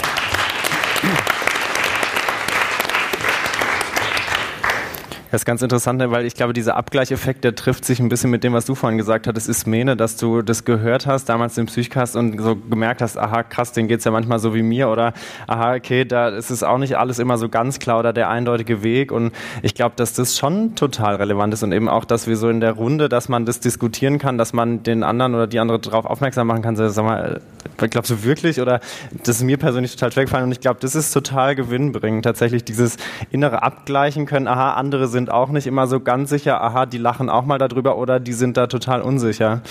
Das 5.31 5.41
ist 5.41 5.45
ganz 5.45 5.61
interessant, 5.61 6.01
weil 6.03 6.25
ich 6.25 6.33
glaube, 6.33 6.53
dieser 6.53 6.75
Abgleicheffekt, 6.75 7.43
der 7.43 7.53
trifft 7.53 7.85
sich 7.85 7.99
ein 7.99 8.09
bisschen 8.09 8.31
mit 8.31 8.43
dem, 8.43 8.53
was 8.53 8.65
du 8.65 8.73
vorhin 8.73 8.97
gesagt 8.97 9.27
hattest, 9.27 9.47
ist 9.47 9.67
Mene, 9.67 9.95
dass 9.95 10.17
du 10.17 10.41
das 10.41 10.65
gehört 10.65 11.05
hast, 11.05 11.25
damals 11.29 11.53
den 11.53 11.67
Psychcast 11.67 12.15
und 12.15 12.41
so 12.41 12.55
gemerkt 12.55 12.99
hast, 13.03 13.15
aha, 13.15 13.43
krass, 13.43 13.71
den 13.71 13.87
geht's 13.87 14.05
ja 14.05 14.11
manchmal 14.11 14.39
so 14.39 14.55
wie 14.55 14.63
mir 14.63 14.89
oder 14.89 15.13
aha, 15.45 15.75
okay, 15.75 16.03
da 16.03 16.29
ist 16.29 16.49
es 16.49 16.63
auch 16.63 16.79
nicht 16.79 16.97
alles 16.97 17.19
immer 17.19 17.37
so 17.37 17.47
ganz 17.47 17.77
klar 17.77 17.99
oder 17.99 18.11
der 18.11 18.27
eindeutige 18.29 18.81
Weg. 18.81 19.11
Und 19.11 19.31
ich 19.61 19.75
glaube, 19.75 19.93
dass 19.97 20.13
das 20.13 20.35
schon 20.35 20.73
total 20.73 21.17
relevant 21.17 21.53
ist 21.53 21.61
und 21.61 21.73
eben 21.73 21.89
auch, 21.89 22.05
dass 22.05 22.25
wir 22.25 22.35
so 22.35 22.49
in 22.49 22.59
der 22.59 22.71
Runde, 22.71 23.07
dass 23.07 23.29
man 23.29 23.45
das 23.45 23.59
diskutieren 23.59 24.17
kann, 24.17 24.39
dass 24.39 24.53
man 24.53 24.81
den 24.81 25.03
anderen 25.03 25.35
oder 25.35 25.45
die 25.45 25.59
andere 25.59 25.77
darauf 25.77 26.05
aufmerksam 26.05 26.47
machen 26.47 26.63
kann, 26.63 26.75
sag 26.75 27.05
mal, 27.05 27.39
äh, 27.77 27.87
glaubst 27.87 28.09
du 28.09 28.23
wirklich 28.23 28.59
oder 28.61 28.79
das 29.11 29.37
ist 29.37 29.43
mir 29.43 29.57
persönlich 29.57 29.91
total 29.91 30.11
schwer 30.11 30.25
gefallen 30.25 30.45
und 30.45 30.53
ich 30.53 30.59
glaube, 30.59 30.79
das 30.81 30.95
ist 30.95 31.11
total 31.11 31.53
gewinnbringend, 31.53 32.23
tatsächlich 32.23 32.63
dieses 32.63 32.97
innere 33.29 33.61
Abgleichen 33.61 34.25
können, 34.25 34.47
aha, 34.47 34.73
andere 34.73 35.07
sind 35.07 35.18
sind 35.19 35.31
auch 35.31 35.49
nicht 35.49 35.67
immer 35.67 35.85
so 35.85 35.99
ganz 35.99 36.29
sicher, 36.29 36.61
aha, 36.61 36.85
die 36.85 36.97
lachen 36.97 37.29
auch 37.29 37.43
mal 37.43 37.57
darüber 37.57 37.97
oder 37.97 38.21
die 38.21 38.31
sind 38.31 38.55
da 38.55 38.67
total 38.67 39.01
unsicher. 39.01 39.61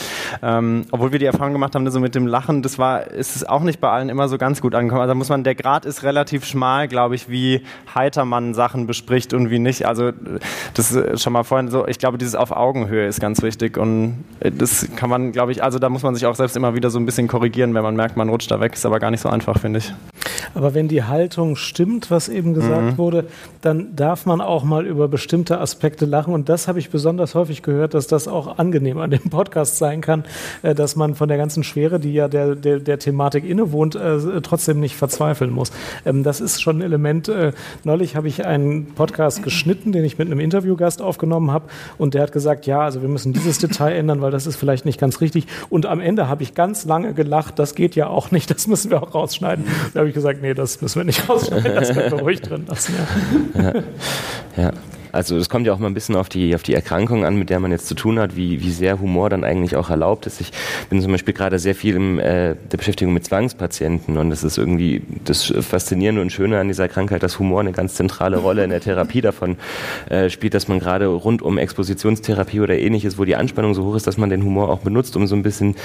Ähm, 0.42 0.84
obwohl 0.90 1.10
wir 1.10 1.18
die 1.18 1.24
Erfahrung 1.24 1.54
gemacht 1.54 1.74
haben, 1.74 1.90
so 1.90 2.00
mit 2.00 2.14
dem 2.14 2.26
Lachen, 2.26 2.60
das 2.60 2.78
war, 2.78 3.06
ist 3.06 3.34
es 3.34 3.48
auch 3.48 3.62
nicht 3.62 3.80
bei 3.80 3.88
allen 3.88 4.10
immer 4.10 4.28
so 4.28 4.36
ganz 4.36 4.60
gut 4.60 4.74
angekommen. 4.74 5.00
Also 5.00 5.14
muss 5.14 5.30
man, 5.30 5.44
der 5.44 5.54
Grad 5.54 5.86
ist 5.86 6.02
relativ 6.02 6.44
schmal, 6.44 6.86
glaube 6.86 7.14
ich, 7.14 7.30
wie 7.30 7.62
heiter 7.94 8.26
man 8.26 8.52
Sachen 8.52 8.86
bespricht 8.86 9.32
und 9.32 9.48
wie 9.48 9.58
nicht. 9.58 9.86
Also 9.86 10.12
das 10.74 10.92
ist 10.92 11.22
schon 11.22 11.32
mal 11.32 11.44
vorhin 11.44 11.68
so, 11.70 11.88
ich 11.88 11.98
glaube, 11.98 12.18
dieses 12.18 12.34
auf 12.34 12.50
Augenhöhe 12.50 13.06
ist 13.06 13.18
ganz 13.18 13.40
wichtig 13.40 13.78
und 13.78 14.22
das 14.40 14.86
kann 14.96 15.08
man, 15.08 15.32
glaube 15.32 15.52
ich, 15.52 15.64
also 15.64 15.78
da 15.78 15.88
muss 15.88 16.02
man 16.02 16.14
sich 16.14 16.26
auch 16.26 16.34
selbst 16.34 16.58
immer 16.58 16.74
wieder 16.74 16.90
so 16.90 16.98
ein 16.98 17.06
bisschen 17.06 17.26
korrigieren, 17.26 17.72
wenn 17.72 17.82
man 17.82 17.96
merkt, 17.96 18.18
man 18.18 18.28
rutscht 18.28 18.50
da 18.50 18.60
weg. 18.60 18.74
Ist 18.74 18.84
aber 18.84 18.98
gar 18.98 19.10
nicht 19.10 19.22
so 19.22 19.30
einfach, 19.30 19.58
finde 19.58 19.78
ich. 19.78 19.94
Aber 20.54 20.74
wenn 20.74 20.88
die 20.88 21.04
Haltung 21.04 21.56
stimmt, 21.56 22.10
was 22.10 22.28
eben 22.28 22.54
gesagt 22.54 22.82
mhm. 22.82 22.98
wurde, 22.98 23.24
dann 23.60 23.94
darf 23.96 24.26
man 24.26 24.40
auch 24.40 24.64
mal 24.64 24.86
über 24.86 25.08
bestimmte 25.08 25.60
Aspekte 25.60 26.06
lachen. 26.06 26.34
Und 26.34 26.48
das 26.48 26.68
habe 26.68 26.78
ich 26.78 26.90
besonders 26.90 27.34
häufig 27.34 27.62
gehört, 27.62 27.94
dass 27.94 28.06
das 28.06 28.28
auch 28.28 28.58
angenehm 28.58 28.98
an 28.98 29.10
dem 29.10 29.30
Podcast 29.30 29.78
sein 29.78 30.00
kann, 30.00 30.24
äh, 30.62 30.74
dass 30.74 30.96
man 30.96 31.14
von 31.14 31.28
der 31.28 31.38
ganzen 31.38 31.64
Schwere, 31.64 32.00
die 32.00 32.12
ja 32.12 32.28
der, 32.28 32.54
der, 32.54 32.78
der 32.78 32.98
Thematik 32.98 33.44
innewohnt, 33.44 33.94
äh, 33.94 34.40
trotzdem 34.42 34.80
nicht 34.80 34.96
verzweifeln 34.96 35.50
muss. 35.50 35.72
Ähm, 36.04 36.22
das 36.22 36.40
ist 36.40 36.62
schon 36.62 36.78
ein 36.78 36.82
Element. 36.82 37.28
Äh, 37.28 37.52
neulich 37.84 38.16
habe 38.16 38.28
ich 38.28 38.46
einen 38.46 38.86
Podcast 38.94 39.42
geschnitten, 39.42 39.92
den 39.92 40.04
ich 40.04 40.18
mit 40.18 40.28
einem 40.28 40.40
Interviewgast 40.40 41.02
aufgenommen 41.02 41.50
habe. 41.50 41.66
Und 41.98 42.14
der 42.14 42.22
hat 42.22 42.32
gesagt, 42.32 42.66
ja, 42.66 42.80
also 42.80 43.02
wir 43.02 43.08
müssen 43.08 43.32
dieses 43.32 43.58
Detail 43.58 43.92
ändern, 43.92 44.20
weil 44.20 44.30
das 44.30 44.46
ist 44.46 44.56
vielleicht 44.56 44.84
nicht 44.84 45.00
ganz 45.00 45.20
richtig. 45.20 45.46
Und 45.68 45.86
am 45.86 46.00
Ende 46.00 46.28
habe 46.28 46.42
ich 46.42 46.54
ganz 46.54 46.84
lange 46.84 47.14
gelacht, 47.14 47.58
das 47.58 47.74
geht 47.74 47.96
ja 47.96 48.08
auch 48.08 48.30
nicht, 48.30 48.50
das 48.50 48.66
müssen 48.66 48.90
wir 48.90 49.02
auch 49.02 49.14
rausschneiden. 49.14 49.64
Da 49.94 50.00
habe 50.00 50.08
ich 50.08 50.14
gesagt, 50.14 50.42
nee, 50.42 50.47
das 50.54 50.80
müssen 50.80 51.00
wir 51.00 51.04
nicht 51.04 51.28
rausschneiden, 51.28 51.74
das 51.74 51.92
können 51.92 52.10
wir 52.10 52.20
ruhig 52.20 52.40
drin 52.40 52.64
lassen. 52.66 52.94
Ja. 53.54 53.62
ja. 53.62 53.82
ja. 54.56 54.72
Also 55.12 55.36
es 55.36 55.48
kommt 55.48 55.66
ja 55.66 55.72
auch 55.72 55.78
mal 55.78 55.86
ein 55.86 55.94
bisschen 55.94 56.16
auf 56.16 56.28
die, 56.28 56.54
auf 56.54 56.62
die 56.62 56.74
Erkrankung 56.74 57.24
an, 57.24 57.36
mit 57.36 57.50
der 57.50 57.60
man 57.60 57.70
jetzt 57.70 57.86
zu 57.86 57.94
tun 57.94 58.18
hat, 58.18 58.36
wie, 58.36 58.60
wie 58.60 58.70
sehr 58.70 59.00
Humor 59.00 59.30
dann 59.30 59.44
eigentlich 59.44 59.76
auch 59.76 59.90
erlaubt 59.90 60.26
ist. 60.26 60.40
Ich 60.40 60.52
bin 60.90 61.00
zum 61.00 61.12
Beispiel 61.12 61.34
gerade 61.34 61.58
sehr 61.58 61.74
viel 61.74 61.96
in 61.96 62.18
äh, 62.18 62.56
der 62.70 62.76
Beschäftigung 62.78 63.14
mit 63.14 63.24
Zwangspatienten 63.24 64.16
und 64.16 64.30
das 64.30 64.44
ist 64.44 64.58
irgendwie 64.58 65.02
das 65.24 65.52
Faszinierende 65.60 66.20
und 66.20 66.30
Schöne 66.30 66.58
an 66.58 66.68
dieser 66.68 66.88
Krankheit, 66.88 67.22
dass 67.22 67.38
Humor 67.38 67.60
eine 67.60 67.72
ganz 67.72 67.94
zentrale 67.94 68.38
Rolle 68.38 68.64
in 68.64 68.70
der 68.70 68.80
Therapie 68.80 69.20
davon 69.20 69.56
äh, 70.08 70.30
spielt, 70.30 70.54
dass 70.54 70.68
man 70.68 70.78
gerade 70.78 71.06
rund 71.06 71.42
um 71.42 71.58
Expositionstherapie 71.58 72.60
oder 72.60 72.78
ähnliches, 72.78 73.18
wo 73.18 73.24
die 73.24 73.36
Anspannung 73.36 73.74
so 73.74 73.84
hoch 73.84 73.96
ist, 73.96 74.06
dass 74.06 74.16
man 74.16 74.30
den 74.30 74.44
Humor 74.44 74.70
auch 74.70 74.80
benutzt, 74.80 75.16
um 75.16 75.26
so 75.26 75.34
ein 75.34 75.42
bisschen 75.42 75.76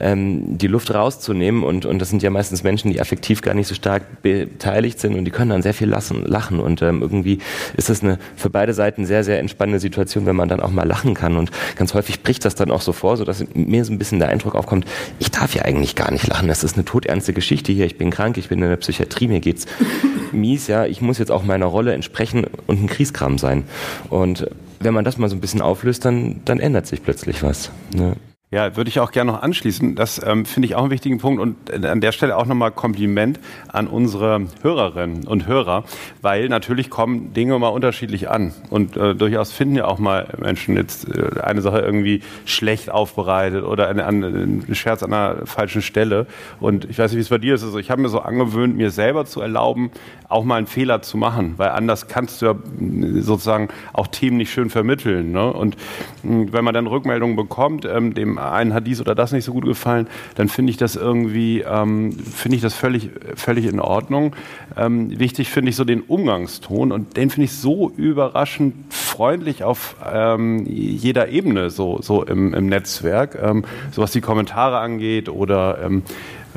ähm, 0.00 0.58
die 0.58 0.66
Luft 0.66 0.92
rauszunehmen 0.92 1.62
und, 1.62 1.86
und 1.86 1.98
das 1.98 2.10
sind 2.10 2.22
ja 2.22 2.30
meistens 2.30 2.62
Menschen, 2.62 2.90
die 2.90 3.00
affektiv 3.00 3.42
gar 3.42 3.54
nicht 3.54 3.66
so 3.66 3.74
stark 3.74 4.22
beteiligt 4.22 5.00
sind 5.00 5.16
und 5.16 5.24
die 5.24 5.30
können 5.30 5.50
dann 5.50 5.62
sehr 5.62 5.74
viel 5.74 5.88
lassen, 5.88 6.24
lachen 6.24 6.60
und 6.60 6.82
ähm, 6.82 7.02
irgendwie 7.02 7.38
ist 7.76 7.88
das 7.88 8.02
eine 8.02 8.18
für 8.36 8.50
beide 8.60 8.74
Seiten 8.74 9.06
sehr, 9.06 9.24
sehr 9.24 9.38
entspannende 9.38 9.80
Situation, 9.80 10.26
wenn 10.26 10.36
man 10.36 10.50
dann 10.50 10.60
auch 10.60 10.70
mal 10.70 10.86
lachen 10.86 11.14
kann. 11.14 11.38
Und 11.38 11.50
ganz 11.76 11.94
häufig 11.94 12.22
bricht 12.22 12.44
das 12.44 12.54
dann 12.56 12.70
auch 12.70 12.82
so 12.82 12.92
vor, 12.92 13.16
sodass 13.16 13.42
mir 13.54 13.86
so 13.86 13.90
ein 13.90 13.96
bisschen 13.96 14.18
der 14.18 14.28
Eindruck 14.28 14.54
aufkommt, 14.54 14.84
ich 15.18 15.30
darf 15.30 15.54
ja 15.54 15.62
eigentlich 15.62 15.96
gar 15.96 16.10
nicht 16.10 16.26
lachen. 16.26 16.46
Das 16.46 16.62
ist 16.62 16.76
eine 16.76 16.84
todernste 16.84 17.32
Geschichte 17.32 17.72
hier. 17.72 17.86
Ich 17.86 17.96
bin 17.96 18.10
krank, 18.10 18.36
ich 18.36 18.50
bin 18.50 18.60
in 18.60 18.68
der 18.68 18.76
Psychiatrie, 18.76 19.28
mir 19.28 19.40
geht's 19.40 19.64
mies, 20.32 20.66
ja. 20.66 20.84
Ich 20.84 21.00
muss 21.00 21.16
jetzt 21.16 21.30
auch 21.30 21.42
meiner 21.42 21.64
Rolle 21.64 21.94
entsprechen 21.94 22.44
und 22.66 22.82
ein 22.82 22.86
Kriegskram 22.86 23.38
sein. 23.38 23.64
Und 24.10 24.46
wenn 24.78 24.92
man 24.92 25.06
das 25.06 25.16
mal 25.16 25.30
so 25.30 25.36
ein 25.36 25.40
bisschen 25.40 25.62
auflöst, 25.62 26.04
dann, 26.04 26.42
dann 26.44 26.60
ändert 26.60 26.86
sich 26.86 27.02
plötzlich 27.02 27.42
was. 27.42 27.70
Ne? 27.94 28.16
Ja, 28.52 28.76
würde 28.76 28.90
ich 28.90 28.98
auch 28.98 29.12
gerne 29.12 29.30
noch 29.30 29.42
anschließen. 29.42 29.94
Das 29.94 30.20
ähm, 30.26 30.44
finde 30.44 30.66
ich 30.66 30.74
auch 30.74 30.80
einen 30.80 30.90
wichtigen 30.90 31.18
Punkt 31.18 31.40
und 31.40 31.70
äh, 31.70 31.86
an 31.86 32.00
der 32.00 32.10
Stelle 32.10 32.36
auch 32.36 32.46
nochmal 32.46 32.72
Kompliment 32.72 33.38
an 33.68 33.86
unsere 33.86 34.48
Hörerinnen 34.62 35.24
und 35.24 35.46
Hörer, 35.46 35.84
weil 36.20 36.48
natürlich 36.48 36.90
kommen 36.90 37.32
Dinge 37.32 37.56
mal 37.60 37.68
unterschiedlich 37.68 38.28
an 38.28 38.52
und 38.68 38.96
äh, 38.96 39.14
durchaus 39.14 39.52
finden 39.52 39.76
ja 39.76 39.84
auch 39.84 40.00
mal 40.00 40.26
Menschen 40.40 40.76
jetzt 40.76 41.08
äh, 41.16 41.40
eine 41.40 41.62
Sache 41.62 41.78
irgendwie 41.78 42.22
schlecht 42.44 42.90
aufbereitet 42.90 43.62
oder 43.62 43.86
eine, 43.86 44.04
eine, 44.04 44.26
einen 44.26 44.74
Scherz 44.74 45.04
an 45.04 45.12
einer 45.12 45.46
falschen 45.46 45.80
Stelle. 45.80 46.26
Und 46.58 46.90
ich 46.90 46.98
weiß 46.98 47.12
nicht, 47.12 47.18
wie 47.18 47.22
es 47.22 47.28
bei 47.28 47.38
dir 47.38 47.54
ist. 47.54 47.62
Also 47.62 47.78
ich 47.78 47.88
habe 47.88 48.02
mir 48.02 48.08
so 48.08 48.18
angewöhnt, 48.18 48.76
mir 48.76 48.90
selber 48.90 49.26
zu 49.26 49.40
erlauben, 49.40 49.92
auch 50.28 50.42
mal 50.42 50.56
einen 50.56 50.66
Fehler 50.66 51.02
zu 51.02 51.18
machen, 51.18 51.54
weil 51.56 51.68
anders 51.68 52.08
kannst 52.08 52.42
du 52.42 52.46
ja 52.46 52.52
äh, 52.52 53.20
sozusagen 53.20 53.68
auch 53.92 54.08
Themen 54.08 54.38
nicht 54.38 54.52
schön 54.52 54.70
vermitteln. 54.70 55.30
Ne? 55.30 55.52
Und 55.52 55.76
mh, 56.24 56.48
wenn 56.50 56.64
man 56.64 56.74
dann 56.74 56.88
Rückmeldungen 56.88 57.36
bekommt, 57.36 57.84
ähm, 57.84 58.12
dem 58.12 58.39
einen 58.40 58.74
hat 58.74 58.86
dies 58.86 59.00
oder 59.00 59.14
das 59.14 59.32
nicht 59.32 59.44
so 59.44 59.52
gut 59.52 59.64
gefallen, 59.64 60.06
dann 60.34 60.48
finde 60.48 60.70
ich 60.70 60.76
das 60.76 60.96
irgendwie, 60.96 61.60
ähm, 61.60 62.12
finde 62.12 62.56
ich 62.56 62.62
das 62.62 62.74
völlig, 62.74 63.10
völlig 63.36 63.66
in 63.66 63.80
Ordnung. 63.80 64.34
Ähm, 64.76 65.18
wichtig 65.18 65.50
finde 65.50 65.70
ich 65.70 65.76
so 65.76 65.84
den 65.84 66.02
Umgangston 66.02 66.92
und 66.92 67.16
den 67.16 67.30
finde 67.30 67.44
ich 67.46 67.52
so 67.52 67.90
überraschend 67.96 68.74
freundlich 68.90 69.64
auf 69.64 69.96
ähm, 70.12 70.64
jeder 70.66 71.28
Ebene 71.28 71.70
so, 71.70 72.00
so 72.00 72.24
im, 72.24 72.54
im 72.54 72.66
Netzwerk, 72.66 73.38
ähm, 73.40 73.64
so 73.90 74.02
was 74.02 74.12
die 74.12 74.20
Kommentare 74.20 74.78
angeht 74.78 75.28
oder 75.28 75.78
ähm, 75.82 76.02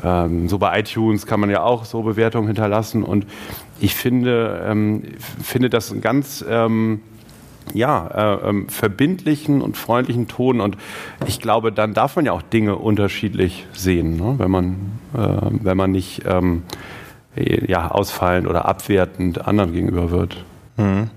ähm, 0.02 0.48
so 0.48 0.58
bei 0.58 0.80
iTunes 0.80 1.26
kann 1.26 1.40
man 1.40 1.50
ja 1.50 1.62
auch 1.62 1.84
so 1.84 2.02
Bewertungen 2.02 2.46
hinterlassen 2.46 3.02
und 3.02 3.26
ich 3.80 3.94
finde, 3.94 5.02
finde 5.42 5.68
das 5.68 5.90
ein 5.90 6.00
ganz 6.00 6.44
ja, 7.72 8.06
äh, 8.42 8.48
ähm, 8.48 8.68
verbindlichen 8.68 9.62
und 9.62 9.76
freundlichen 9.76 10.28
Ton. 10.28 10.60
Und 10.60 10.76
ich 11.26 11.40
glaube, 11.40 11.72
dann 11.72 11.94
darf 11.94 12.16
man 12.16 12.26
ja 12.26 12.32
auch 12.32 12.42
Dinge 12.42 12.76
unterschiedlich 12.76 13.66
sehen, 13.72 14.16
ne? 14.16 14.34
wenn, 14.38 14.50
man, 14.50 14.76
äh, 15.14 15.18
wenn 15.62 15.76
man 15.76 15.92
nicht 15.92 16.22
ähm, 16.26 16.62
ja, 17.36 17.90
ausfallend 17.90 18.46
oder 18.46 18.66
abwertend 18.66 19.46
anderen 19.46 19.72
gegenüber 19.72 20.10
wird. 20.10 20.44
Mhm. 20.76 21.10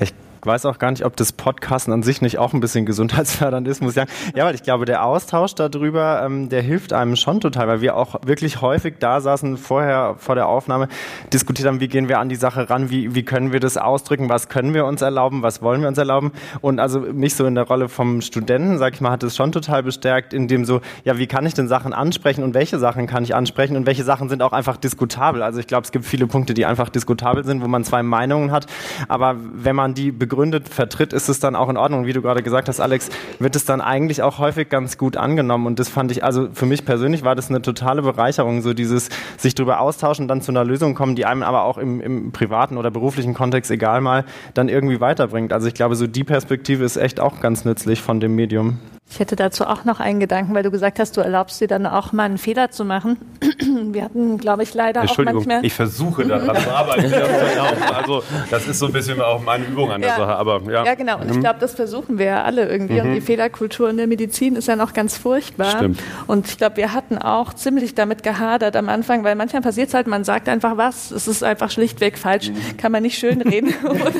Ich 0.00 0.12
weiß 0.46 0.66
auch 0.66 0.78
gar 0.78 0.90
nicht, 0.90 1.04
ob 1.04 1.16
das 1.16 1.32
Podcasten 1.32 1.92
an 1.92 2.02
sich 2.02 2.22
nicht 2.22 2.38
auch 2.38 2.52
ein 2.52 2.60
bisschen 2.60 2.86
gesundheitsfördernd 2.86 3.66
ist, 3.68 3.82
muss 3.82 3.92
ich 3.92 3.96
sagen. 3.96 4.10
Ja, 4.34 4.44
weil 4.44 4.54
ich 4.54 4.62
glaube, 4.62 4.84
der 4.84 5.04
Austausch 5.04 5.54
darüber, 5.54 6.22
ähm, 6.24 6.48
der 6.48 6.62
hilft 6.62 6.92
einem 6.92 7.16
schon 7.16 7.40
total, 7.40 7.68
weil 7.68 7.80
wir 7.80 7.96
auch 7.96 8.16
wirklich 8.24 8.60
häufig 8.60 8.94
da 8.98 9.20
saßen, 9.20 9.56
vorher 9.56 10.16
vor 10.18 10.34
der 10.34 10.46
Aufnahme, 10.46 10.88
diskutiert 11.32 11.68
haben, 11.68 11.80
wie 11.80 11.88
gehen 11.88 12.08
wir 12.08 12.18
an 12.18 12.28
die 12.28 12.36
Sache 12.36 12.68
ran, 12.70 12.90
wie, 12.90 13.14
wie 13.14 13.22
können 13.24 13.52
wir 13.52 13.60
das 13.60 13.76
ausdrücken, 13.76 14.28
was 14.28 14.48
können 14.48 14.74
wir 14.74 14.84
uns 14.84 15.02
erlauben, 15.02 15.42
was 15.42 15.62
wollen 15.62 15.80
wir 15.80 15.88
uns 15.88 15.98
erlauben. 15.98 16.32
Und 16.60 16.80
also 16.80 17.00
mich 17.00 17.34
so 17.34 17.46
in 17.46 17.54
der 17.54 17.64
Rolle 17.64 17.88
vom 17.88 18.20
Studenten, 18.20 18.78
sag 18.78 18.94
ich 18.94 19.00
mal, 19.00 19.10
hat 19.10 19.22
es 19.22 19.36
schon 19.36 19.52
total 19.52 19.82
bestärkt, 19.82 20.32
in 20.32 20.48
dem 20.48 20.64
so, 20.64 20.80
ja, 21.04 21.18
wie 21.18 21.26
kann 21.26 21.46
ich 21.46 21.54
denn 21.54 21.68
Sachen 21.68 21.92
ansprechen 21.92 22.42
und 22.42 22.54
welche 22.54 22.78
Sachen 22.78 23.06
kann 23.06 23.24
ich 23.24 23.34
ansprechen 23.34 23.76
und 23.76 23.86
welche 23.86 24.04
Sachen 24.04 24.28
sind 24.28 24.42
auch 24.42 24.52
einfach 24.52 24.76
diskutabel. 24.76 25.42
Also 25.42 25.60
ich 25.60 25.66
glaube, 25.66 25.84
es 25.84 25.92
gibt 25.92 26.04
viele 26.04 26.26
Punkte, 26.26 26.54
die 26.54 26.66
einfach 26.66 26.88
diskutabel 26.88 27.44
sind, 27.44 27.62
wo 27.62 27.68
man 27.68 27.84
zwei 27.84 28.02
Meinungen 28.02 28.50
hat. 28.50 28.66
Aber 29.08 29.36
wenn 29.38 29.76
man 29.76 29.94
die 29.94 30.12
begründet, 30.12 30.33
begründet 30.34 30.68
vertritt, 30.68 31.12
ist 31.12 31.28
es 31.28 31.38
dann 31.38 31.54
auch 31.54 31.68
in 31.68 31.76
Ordnung. 31.76 32.06
Wie 32.06 32.12
du 32.12 32.20
gerade 32.20 32.42
gesagt 32.42 32.68
hast, 32.68 32.80
Alex, 32.80 33.08
wird 33.38 33.54
es 33.54 33.64
dann 33.64 33.80
eigentlich 33.80 34.22
auch 34.22 34.38
häufig 34.38 34.68
ganz 34.68 34.98
gut 34.98 35.16
angenommen. 35.16 35.66
Und 35.66 35.78
das 35.78 35.88
fand 35.88 36.10
ich, 36.10 36.24
also 36.24 36.48
für 36.52 36.66
mich 36.66 36.84
persönlich 36.84 37.22
war 37.22 37.36
das 37.36 37.50
eine 37.50 37.62
totale 37.62 38.02
Bereicherung, 38.02 38.62
so 38.62 38.74
dieses 38.74 39.10
sich 39.36 39.54
darüber 39.54 39.80
austauschen, 39.80 40.26
dann 40.26 40.42
zu 40.42 40.50
einer 40.50 40.64
Lösung 40.64 40.94
kommen, 40.94 41.14
die 41.14 41.24
einem 41.24 41.44
aber 41.44 41.62
auch 41.62 41.78
im, 41.78 42.00
im 42.00 42.32
privaten 42.32 42.76
oder 42.76 42.90
beruflichen 42.90 43.32
Kontext, 43.32 43.70
egal 43.70 44.00
mal, 44.00 44.24
dann 44.54 44.68
irgendwie 44.68 45.00
weiterbringt. 45.00 45.52
Also 45.52 45.68
ich 45.68 45.74
glaube, 45.74 45.94
so 45.94 46.06
die 46.06 46.24
Perspektive 46.24 46.84
ist 46.84 46.96
echt 46.96 47.20
auch 47.20 47.40
ganz 47.40 47.64
nützlich 47.64 48.02
von 48.02 48.18
dem 48.18 48.34
Medium. 48.34 48.80
Ich 49.10 49.20
hätte 49.20 49.36
dazu 49.36 49.64
auch 49.66 49.84
noch 49.84 50.00
einen 50.00 50.18
Gedanken, 50.18 50.54
weil 50.54 50.62
du 50.64 50.70
gesagt 50.72 50.98
hast, 50.98 51.16
du 51.16 51.20
erlaubst 51.20 51.60
dir 51.60 51.68
dann 51.68 51.86
auch 51.86 52.12
mal 52.12 52.24
einen 52.24 52.38
Fehler 52.38 52.70
zu 52.72 52.84
machen. 52.84 53.18
Wir 53.92 54.02
hatten, 54.02 54.38
glaube 54.38 54.62
ich, 54.64 54.74
leider 54.74 55.00
auch 55.00 55.04
Entschuldigung, 55.04 55.44
manchmal. 55.44 55.64
ich 55.64 55.72
versuche 55.74 56.26
daran 56.26 56.56
zu 56.56 56.70
arbeiten. 56.74 57.12
also 57.94 58.24
das 58.50 58.66
ist 58.66 58.78
so 58.78 58.86
ein 58.86 58.92
bisschen 58.92 59.20
auch 59.20 59.40
meine 59.42 59.66
Übung 59.66 59.92
an 59.92 60.00
der 60.00 60.10
Ja. 60.10 60.16
Sache. 60.16 60.34
Aber, 60.34 60.62
ja. 60.72 60.84
Ja, 60.84 60.94
genau. 60.94 61.20
Und 61.20 61.30
ich 61.30 61.36
Mhm. 61.36 61.40
glaube, 61.42 61.60
das 61.60 61.74
versuchen 61.74 62.18
wir 62.18 62.26
ja 62.26 62.42
alle 62.44 62.66
irgendwie. 62.68 63.00
Und 63.00 63.10
Mhm. 63.10 63.14
die 63.14 63.20
Fehlerkultur 63.20 63.88
in 63.90 63.98
der 63.98 64.06
Medizin 64.08 64.56
ist 64.56 64.66
ja 64.68 64.74
noch 64.74 64.94
ganz 64.94 65.16
furchtbar. 65.18 65.76
Stimmt. 65.76 66.00
Und 66.26 66.48
ich 66.48 66.56
glaube, 66.56 66.78
wir 66.78 66.92
hatten 66.92 67.18
auch 67.18 67.52
ziemlich 67.52 67.94
damit 67.94 68.22
gehadert 68.24 68.74
am 68.74 68.88
Anfang, 68.88 69.22
weil 69.22 69.36
manchmal 69.36 69.62
passiert 69.62 69.88
es 69.88 69.94
halt, 69.94 70.06
man 70.08 70.24
sagt 70.24 70.48
einfach 70.48 70.76
was, 70.76 71.10
es 71.12 71.28
ist 71.28 71.44
einfach 71.44 71.70
schlichtweg 71.70 72.18
falsch, 72.18 72.48
Mhm. 72.48 72.78
kann 72.78 72.90
man 72.90 73.02
nicht 73.02 73.18
schön 73.18 73.42
reden 73.42 73.72
oder 73.84 74.10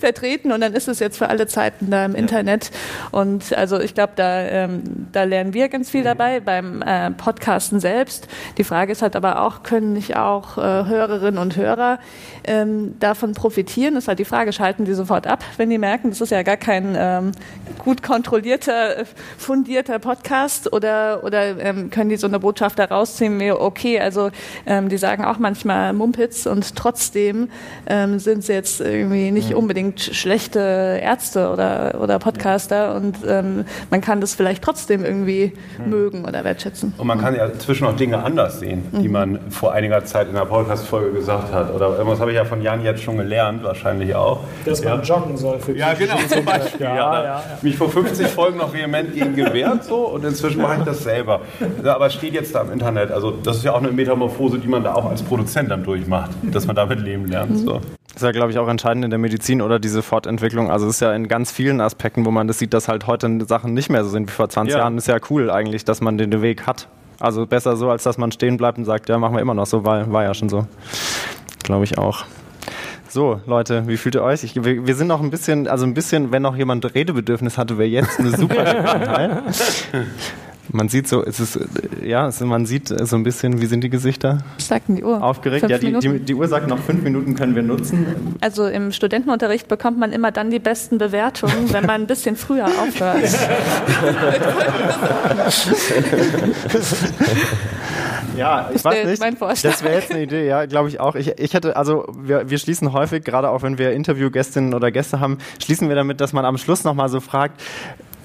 vertreten 0.00 0.50
und 0.50 0.60
dann 0.62 0.72
ist 0.72 0.88
es 0.88 0.98
jetzt 0.98 1.18
für 1.18 1.28
alle 1.28 1.46
Zeiten 1.46 1.90
da 1.90 2.04
im 2.06 2.14
Internet. 2.16 2.70
Und 3.12 3.52
also 3.56 3.78
ich 3.78 3.94
glaube, 3.94 4.13
da, 4.16 4.40
ähm, 4.40 5.08
da 5.12 5.24
lernen 5.24 5.54
wir 5.54 5.68
ganz 5.68 5.90
viel 5.90 6.02
dabei 6.02 6.40
beim 6.40 6.82
äh, 6.82 7.10
Podcasten 7.10 7.80
selbst. 7.80 8.28
Die 8.58 8.64
Frage 8.64 8.92
ist 8.92 9.02
halt 9.02 9.16
aber 9.16 9.42
auch, 9.42 9.62
können 9.62 9.92
nicht 9.92 10.16
auch 10.16 10.58
äh, 10.58 10.60
Hörerinnen 10.60 11.38
und 11.38 11.56
Hörer 11.56 11.98
ähm, 12.44 12.98
davon 13.00 13.34
profitieren? 13.34 13.96
Ist 13.96 14.08
halt 14.08 14.18
die 14.18 14.24
Frage, 14.24 14.52
schalten 14.52 14.84
die 14.84 14.94
sofort 14.94 15.26
ab, 15.26 15.44
wenn 15.56 15.70
die 15.70 15.78
merken, 15.78 16.10
das 16.10 16.20
ist 16.20 16.30
ja 16.30 16.42
gar 16.42 16.56
kein 16.56 16.94
ähm, 16.96 17.32
gut 17.78 18.02
kontrollierter, 18.02 19.04
fundierter 19.38 19.98
Podcast 19.98 20.72
oder, 20.72 21.22
oder 21.24 21.58
ähm, 21.60 21.90
können 21.90 22.10
die 22.10 22.16
so 22.16 22.26
eine 22.26 22.38
Botschaft 22.38 22.78
da 22.78 22.84
rausziehen 22.84 23.38
wie, 23.40 23.52
okay, 23.52 24.00
also 24.00 24.30
ähm, 24.66 24.88
die 24.88 24.98
sagen 24.98 25.24
auch 25.24 25.38
manchmal 25.38 25.92
Mumpitz 25.92 26.46
und 26.46 26.76
trotzdem 26.76 27.50
ähm, 27.86 28.18
sind 28.18 28.44
sie 28.44 28.52
jetzt 28.52 28.80
irgendwie 28.80 29.30
nicht 29.30 29.54
unbedingt 29.54 30.00
schlechte 30.00 31.00
Ärzte 31.02 31.50
oder, 31.50 32.00
oder 32.00 32.18
Podcaster 32.18 32.94
und 32.94 33.16
ähm, 33.26 33.64
man 33.90 34.00
kann 34.04 34.20
das 34.20 34.34
vielleicht 34.34 34.62
trotzdem 34.62 35.04
irgendwie 35.04 35.52
mögen 35.84 36.24
oder 36.24 36.44
wertschätzen. 36.44 36.92
Und 36.98 37.06
man 37.06 37.20
kann 37.20 37.34
ja 37.34 37.46
inzwischen 37.46 37.86
auch 37.86 37.96
Dinge 37.96 38.22
anders 38.22 38.60
sehen, 38.60 38.84
die 38.92 39.08
Mhm. 39.08 39.12
man 39.12 39.38
vor 39.50 39.72
einiger 39.72 40.04
Zeit 40.04 40.28
in 40.28 40.34
der 40.34 40.44
Podcast-Folge 40.44 41.12
gesagt 41.12 41.52
hat. 41.52 41.74
Oder 41.74 41.96
irgendwas 41.96 42.20
habe 42.20 42.30
ich 42.30 42.36
ja 42.36 42.44
von 42.44 42.60
Jan 42.60 42.82
jetzt 42.82 43.02
schon 43.02 43.16
gelernt, 43.16 43.64
wahrscheinlich 43.64 44.14
auch. 44.14 44.40
Dass 44.64 44.82
ja. 44.84 44.96
man 44.96 45.04
joggen 45.04 45.36
soll 45.36 45.58
für 45.58 45.76
Ja, 45.76 45.94
genau, 45.94 46.16
zum. 46.28 46.44
Beispiel. 46.44 46.86
Ja, 46.86 46.94
Ja, 46.94 47.24
ja. 47.24 47.42
Mich 47.62 47.76
vor 47.76 47.88
50 47.88 48.26
Folgen 48.28 48.58
noch 48.58 48.74
vehement 48.74 49.14
gegen 49.14 49.34
gewehrt 49.34 49.84
so 49.84 50.08
und 50.08 50.24
inzwischen 50.24 50.60
mache 50.60 50.78
ich 50.80 50.84
das 50.84 51.02
selber. 51.02 51.40
Ja, 51.82 51.94
aber 51.94 52.06
es 52.06 52.14
steht 52.14 52.34
jetzt 52.34 52.54
da 52.54 52.60
im 52.60 52.72
Internet. 52.72 53.10
Also 53.10 53.30
das 53.30 53.56
ist 53.56 53.64
ja 53.64 53.72
auch 53.72 53.78
eine 53.82 53.90
Metamorphose, 53.90 54.58
die 54.58 54.68
man 54.68 54.84
da 54.84 54.94
auch 54.94 55.08
als 55.08 55.22
Produzent 55.22 55.70
dann 55.70 55.82
durchmacht, 55.82 56.30
dass 56.42 56.66
man 56.66 56.76
damit 56.76 57.00
leben 57.00 57.26
lernt. 57.26 57.58
So. 57.58 57.80
Das 58.14 58.22
ist 58.22 58.26
ja, 58.26 58.32
glaube 58.32 58.52
ich, 58.52 58.58
auch 58.58 58.68
entscheidend 58.68 59.04
in 59.04 59.10
der 59.10 59.18
Medizin 59.18 59.60
oder 59.60 59.80
diese 59.80 60.00
Fortentwicklung. 60.00 60.70
Also 60.70 60.86
es 60.86 60.94
ist 60.94 61.00
ja 61.00 61.12
in 61.14 61.26
ganz 61.26 61.50
vielen 61.50 61.80
Aspekten, 61.80 62.24
wo 62.24 62.30
man 62.30 62.46
das 62.46 62.58
sieht, 62.60 62.72
dass 62.72 62.86
halt 62.86 63.06
heute 63.08 63.44
Sachen 63.46 63.74
nicht 63.74 63.90
mehr 63.90 63.93
so 64.02 64.10
sind 64.10 64.28
wie 64.28 64.32
vor 64.32 64.48
20 64.48 64.72
Ja. 64.72 64.80
Jahren. 64.80 64.98
Ist 64.98 65.06
ja 65.06 65.18
cool 65.30 65.50
eigentlich, 65.50 65.84
dass 65.84 66.00
man 66.00 66.18
den 66.18 66.42
Weg 66.42 66.66
hat. 66.66 66.88
Also 67.20 67.46
besser 67.46 67.76
so, 67.76 67.90
als 67.90 68.02
dass 68.02 68.18
man 68.18 68.32
stehen 68.32 68.56
bleibt 68.56 68.76
und 68.78 68.84
sagt, 68.84 69.08
ja, 69.08 69.18
machen 69.18 69.34
wir 69.36 69.40
immer 69.40 69.54
noch 69.54 69.66
so, 69.66 69.84
war, 69.84 70.10
war 70.12 70.24
ja 70.24 70.34
schon 70.34 70.48
so. 70.48 70.66
Glaube 71.62 71.84
ich 71.84 71.96
auch. 71.98 72.24
So, 73.08 73.40
Leute, 73.46 73.86
wie 73.86 73.96
fühlt 73.96 74.16
ihr 74.16 74.22
euch? 74.24 74.42
Ich, 74.42 74.56
wir, 74.64 74.86
wir 74.88 74.94
sind 74.96 75.06
noch 75.06 75.20
ein 75.22 75.30
bisschen, 75.30 75.68
also 75.68 75.86
ein 75.86 75.94
bisschen, 75.94 76.32
wenn 76.32 76.42
noch 76.42 76.56
jemand 76.56 76.92
Redebedürfnis 76.94 77.56
hatte, 77.56 77.78
wäre 77.78 77.88
jetzt 77.88 78.18
eine 78.18 78.36
super 78.36 78.64
Gelegenheit. 78.64 79.54
Man 80.72 80.88
sieht 80.88 81.08
so, 81.08 81.22
es 81.22 81.40
ist, 81.40 81.56
äh, 81.56 82.08
ja, 82.08 82.26
es, 82.26 82.40
man 82.40 82.66
sieht 82.66 82.90
äh, 82.90 83.04
so 83.06 83.16
ein 83.16 83.22
bisschen, 83.22 83.60
wie 83.60 83.66
sind 83.66 83.84
die 83.84 83.90
Gesichter? 83.90 84.38
Was 84.56 84.68
sagt 84.68 84.88
denn 84.88 84.96
die 84.96 85.04
Uhr? 85.04 85.22
Aufgeregt? 85.22 85.60
Fünf 85.60 85.70
ja, 85.70 85.78
die, 85.78 85.98
die, 85.98 86.18
die 86.20 86.34
Uhr 86.34 86.48
sagt, 86.48 86.68
noch 86.68 86.78
fünf 86.78 87.02
Minuten 87.02 87.34
können 87.34 87.54
wir 87.54 87.62
nutzen. 87.62 88.36
Also 88.40 88.66
im 88.66 88.92
Studentenunterricht 88.92 89.68
bekommt 89.68 89.98
man 89.98 90.12
immer 90.12 90.32
dann 90.32 90.50
die 90.50 90.58
besten 90.58 90.98
Bewertungen, 90.98 91.54
wenn 91.72 91.86
man 91.86 92.02
ein 92.02 92.06
bisschen 92.06 92.36
früher 92.36 92.66
aufhört. 92.66 93.24
Ja, 98.36 98.68
ich 98.74 98.84
weiß 98.84 99.06
nicht. 99.06 99.20
mein 99.20 99.36
Vorschlag. 99.36 99.70
Das 99.70 99.84
wäre 99.84 99.94
jetzt 99.94 100.10
eine 100.10 100.22
Idee, 100.22 100.46
ja, 100.46 100.66
glaube 100.66 100.88
ich 100.88 100.98
auch. 100.98 101.14
Ich, 101.14 101.38
ich 101.38 101.54
hätte, 101.54 101.76
also 101.76 102.04
wir, 102.18 102.50
wir 102.50 102.58
schließen 102.58 102.92
häufig, 102.92 103.22
gerade 103.24 103.48
auch 103.48 103.62
wenn 103.62 103.78
wir 103.78 103.92
Interviewgästinnen 103.92 104.74
oder 104.74 104.90
Gäste 104.90 105.20
haben, 105.20 105.38
schließen 105.62 105.88
wir 105.88 105.94
damit, 105.94 106.20
dass 106.20 106.32
man 106.32 106.44
am 106.44 106.58
Schluss 106.58 106.84
nochmal 106.84 107.08
so 107.08 107.20
fragt, 107.20 107.62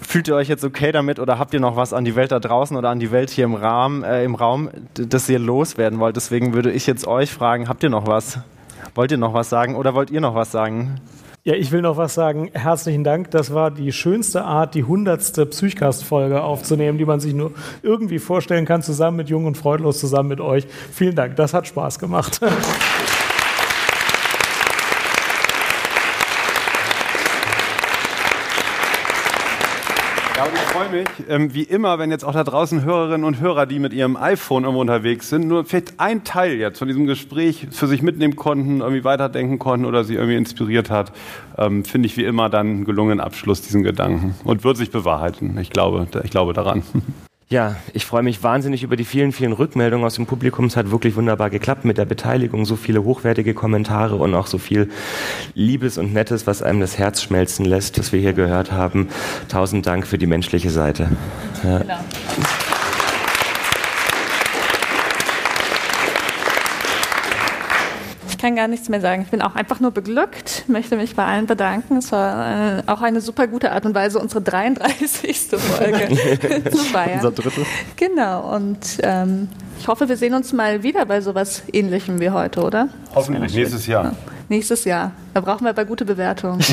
fühlt 0.02 0.28
ihr 0.28 0.36
euch 0.36 0.48
jetzt 0.48 0.64
okay 0.64 0.92
damit 0.92 1.20
oder 1.20 1.40
habt 1.40 1.54
ihr 1.54 1.60
noch 1.60 1.76
was 1.76 1.94
an 1.94 2.06
die 2.06 2.16
Welt 2.16 2.32
da 2.32 2.40
draußen 2.40 2.76
oder 2.76 2.90
an 2.90 3.00
die 3.00 3.12
Welt 3.12 3.30
hier 3.30 3.46
im 3.46 3.56
Rahmen, 3.56 4.04
äh, 4.04 4.24
im 4.24 4.36
Raum, 4.36 4.70
das 4.94 5.30
ihr 5.30 5.40
loswerden 5.40 6.00
wollt? 6.00 6.16
Deswegen 6.16 6.54
würde 6.54 6.72
ich 6.72 6.88
jetzt 6.88 7.08
euch 7.08 7.32
fragen, 7.32 7.70
habt 7.70 7.84
ihr 7.84 7.90
noch 7.90 8.08
was? 8.08 8.40
Wollt 8.96 9.12
ihr 9.12 9.18
noch 9.18 9.34
was 9.34 9.50
sagen 9.50 9.76
oder 9.76 9.94
wollt 9.94 10.10
ihr 10.10 10.22
noch 10.22 10.36
was 10.36 10.52
sagen? 10.52 11.00
Ja, 11.44 11.54
ich 11.54 11.72
will 11.72 11.82
noch 11.82 11.96
was 11.96 12.14
sagen. 12.14 12.52
Herzlichen 12.54 13.04
Dank. 13.04 13.32
Das 13.32 13.54
war 13.54 13.72
die 13.72 13.92
schönste 13.92 14.44
Art, 14.44 14.76
die 14.76 14.84
hundertste 14.84 15.46
Psychcast-Folge 15.46 16.44
aufzunehmen, 16.44 16.98
die 16.98 17.06
man 17.06 17.20
sich 17.20 17.34
nur 17.34 17.54
irgendwie 17.82 18.20
vorstellen 18.20 18.66
kann, 18.66 18.82
zusammen 18.82 19.18
mit 19.18 19.30
Jung 19.30 19.46
und 19.46 19.58
Freudlos, 19.58 20.00
zusammen 20.00 20.30
mit 20.30 20.42
euch. 20.42 20.68
Vielen 20.92 21.16
Dank. 21.16 21.38
Das 21.38 21.54
hat 21.54 21.66
Spaß 21.66 21.98
gemacht. 21.98 22.42
Ja, 30.40 30.46
und 30.46 30.54
ich 30.54 30.60
freue 30.62 30.90
mich, 30.90 31.08
ähm, 31.28 31.54
wie 31.54 31.64
immer, 31.64 32.00
wenn 32.00 32.12
jetzt 32.12 32.24
auch 32.24 32.32
da 32.32 32.46
draußen 32.46 32.86
Hörerinnen 32.86 33.26
und 33.26 33.42
Hörer, 33.42 33.66
die 33.66 33.78
mit 33.78 33.92
ihrem 33.92 34.16
iPhone 34.16 34.64
irgendwo 34.64 34.80
unterwegs 34.80 35.28
sind, 35.28 35.46
nur 35.50 35.66
vielleicht 35.66 36.00
ein 36.00 36.24
Teil 36.24 36.54
jetzt 36.54 36.80
von 36.80 36.88
diesem 36.88 37.08
Gespräch 37.08 37.68
für 37.72 37.88
sich 37.88 38.02
mitnehmen 38.02 38.38
konnten, 38.38 38.80
irgendwie 38.80 39.04
weiterdenken 39.04 39.60
konnten 39.60 39.86
oder 39.86 40.06
sie 40.06 40.14
irgendwie 40.14 40.38
inspiriert 40.38 40.90
hat, 40.90 41.12
ähm, 41.58 41.84
finde 41.84 42.06
ich 42.06 42.16
wie 42.16 42.24
immer 42.24 42.50
dann 42.50 42.68
einen 42.68 42.86
gelungenen 42.86 43.20
Abschluss 43.20 43.64
diesen 43.64 43.84
Gedanken 43.84 44.34
und 44.46 44.64
wird 44.64 44.78
sich 44.78 44.92
bewahrheiten. 44.92 45.58
Ich 45.58 45.72
glaube, 45.72 46.08
ich 46.24 46.32
glaube 46.32 46.54
daran. 46.54 46.84
Ja, 47.52 47.78
ich 47.94 48.06
freue 48.06 48.22
mich 48.22 48.44
wahnsinnig 48.44 48.84
über 48.84 48.96
die 48.96 49.06
vielen, 49.06 49.32
vielen 49.32 49.54
Rückmeldungen 49.54 50.06
aus 50.06 50.14
dem 50.14 50.28
Publikum. 50.28 50.66
Es 50.66 50.78
hat 50.78 50.92
wirklich 50.92 51.16
wunderbar 51.16 51.50
geklappt 51.50 51.84
mit 51.84 51.98
der 51.98 52.06
Beteiligung, 52.06 52.64
so 52.64 52.76
viele 52.76 53.04
hochwertige 53.04 53.56
Kommentare 53.56 54.18
und 54.18 54.36
auch 54.36 54.46
so 54.46 54.60
viel 54.60 54.92
Liebes 55.56 55.98
und 55.98 56.14
Nettes, 56.14 56.46
was 56.46 56.62
einem 56.62 56.80
das 56.80 57.00
Herz 57.00 57.24
schmelzen 57.24 57.66
lässt, 57.66 57.98
das 57.98 58.12
wir 58.12 58.20
hier 58.20 58.34
gehört 58.34 58.72
haben. 58.72 59.08
Tausend 59.48 59.88
Dank 59.88 60.06
für 60.06 60.20
die 60.20 60.28
menschliche 60.28 60.70
Seite. 60.70 61.10
Ja. 61.64 61.82
Ich 62.38 62.69
kann 68.40 68.56
gar 68.56 68.68
nichts 68.68 68.90
mehr 68.90 69.02
sagen. 69.02 69.22
Ich 69.22 69.30
bin 69.30 69.42
auch 69.42 69.56
einfach 69.56 69.80
nur 69.80 69.92
beglückt, 69.92 70.64
möchte 70.68 70.96
mich 70.96 71.16
bei 71.16 71.26
allen 71.26 71.46
bedanken. 71.46 71.98
Es 71.98 72.12
war 72.12 72.80
äh, 72.80 72.84
auch 72.88 73.02
eine 73.02 73.22
super 73.22 73.48
gute 73.48 73.72
Art 73.72 73.86
und 73.86 73.94
Weise, 73.94 74.20
unsere 74.20 74.42
33. 74.42 75.38
Folge 75.58 76.10
zu 76.72 76.78
feiern. 76.78 77.16
Unser 77.16 77.32
Drittel. 77.32 77.66
Genau, 77.98 78.56
und 78.56 79.00
ähm, 79.04 79.50
ich 79.80 79.88
hoffe, 79.88 80.10
wir 80.10 80.18
sehen 80.18 80.34
uns 80.34 80.54
mal 80.54 80.84
wieder 80.84 81.06
bei 81.06 81.22
sowas 81.22 81.64
Ähnlichem 81.72 82.20
wie 82.20 82.30
heute, 82.32 82.62
oder? 82.64 82.90
Hoffentlich 83.14 83.54
nächstes 83.54 83.86
Jahr. 83.88 84.16
Nächstes 84.50 84.84
Jahr. 84.84 85.12
Da 85.34 85.42
brauchen 85.42 85.64
wir 85.64 85.70
aber 85.70 85.86
gute 85.86 86.06
Bewertungen. 86.06 86.60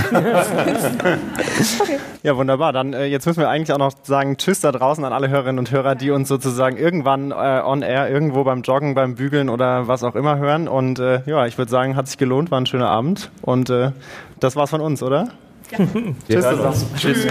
Ja, 2.23 2.36
wunderbar. 2.36 2.73
Dann 2.73 2.93
äh, 2.93 3.05
jetzt 3.05 3.24
müssen 3.24 3.39
wir 3.39 3.48
eigentlich 3.48 3.73
auch 3.73 3.78
noch 3.78 3.93
sagen 4.03 4.36
Tschüss 4.36 4.59
da 4.61 4.73
draußen 4.73 5.05
an 5.05 5.12
alle 5.12 5.28
Hörerinnen 5.28 5.61
und 5.61 5.70
Hörer, 5.70 5.94
die 5.94 6.11
uns 6.11 6.27
sozusagen 6.27 6.77
irgendwann 6.77 7.31
äh, 7.31 7.35
on 7.35 7.82
air 7.82 8.11
irgendwo 8.11 8.43
beim 8.43 8.62
Joggen, 8.62 8.94
beim 8.97 9.15
Bügeln 9.15 9.48
oder 9.48 9.86
was 9.86 10.03
auch 10.03 10.16
immer 10.16 10.36
hören. 10.39 10.66
Und 10.66 10.98
äh, 10.98 11.20
ja, 11.27 11.47
ich 11.47 11.57
würde 11.57 11.70
sagen, 11.70 11.94
hat 11.94 12.09
sich 12.09 12.19
gelohnt, 12.19 12.51
war 12.51 12.61
ein 12.61 12.66
schöner 12.66 12.89
Abend. 12.89 13.31
Und 13.43 13.70
äh, 13.70 13.93
das 14.40 14.57
war's 14.57 14.70
von 14.70 14.81
uns, 14.81 15.05
oder? 15.05 15.28
Wir 15.70 15.86
Tschüss 16.28 16.48
zusammen. 16.48 16.66
uns. 16.66 16.86
Tschüss. 16.97 17.27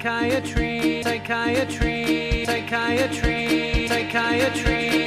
Psychiatry 0.00 1.02
Psychiatry 1.02 2.46
Psychiatry 2.46 3.86
Psychiatry 3.86 4.99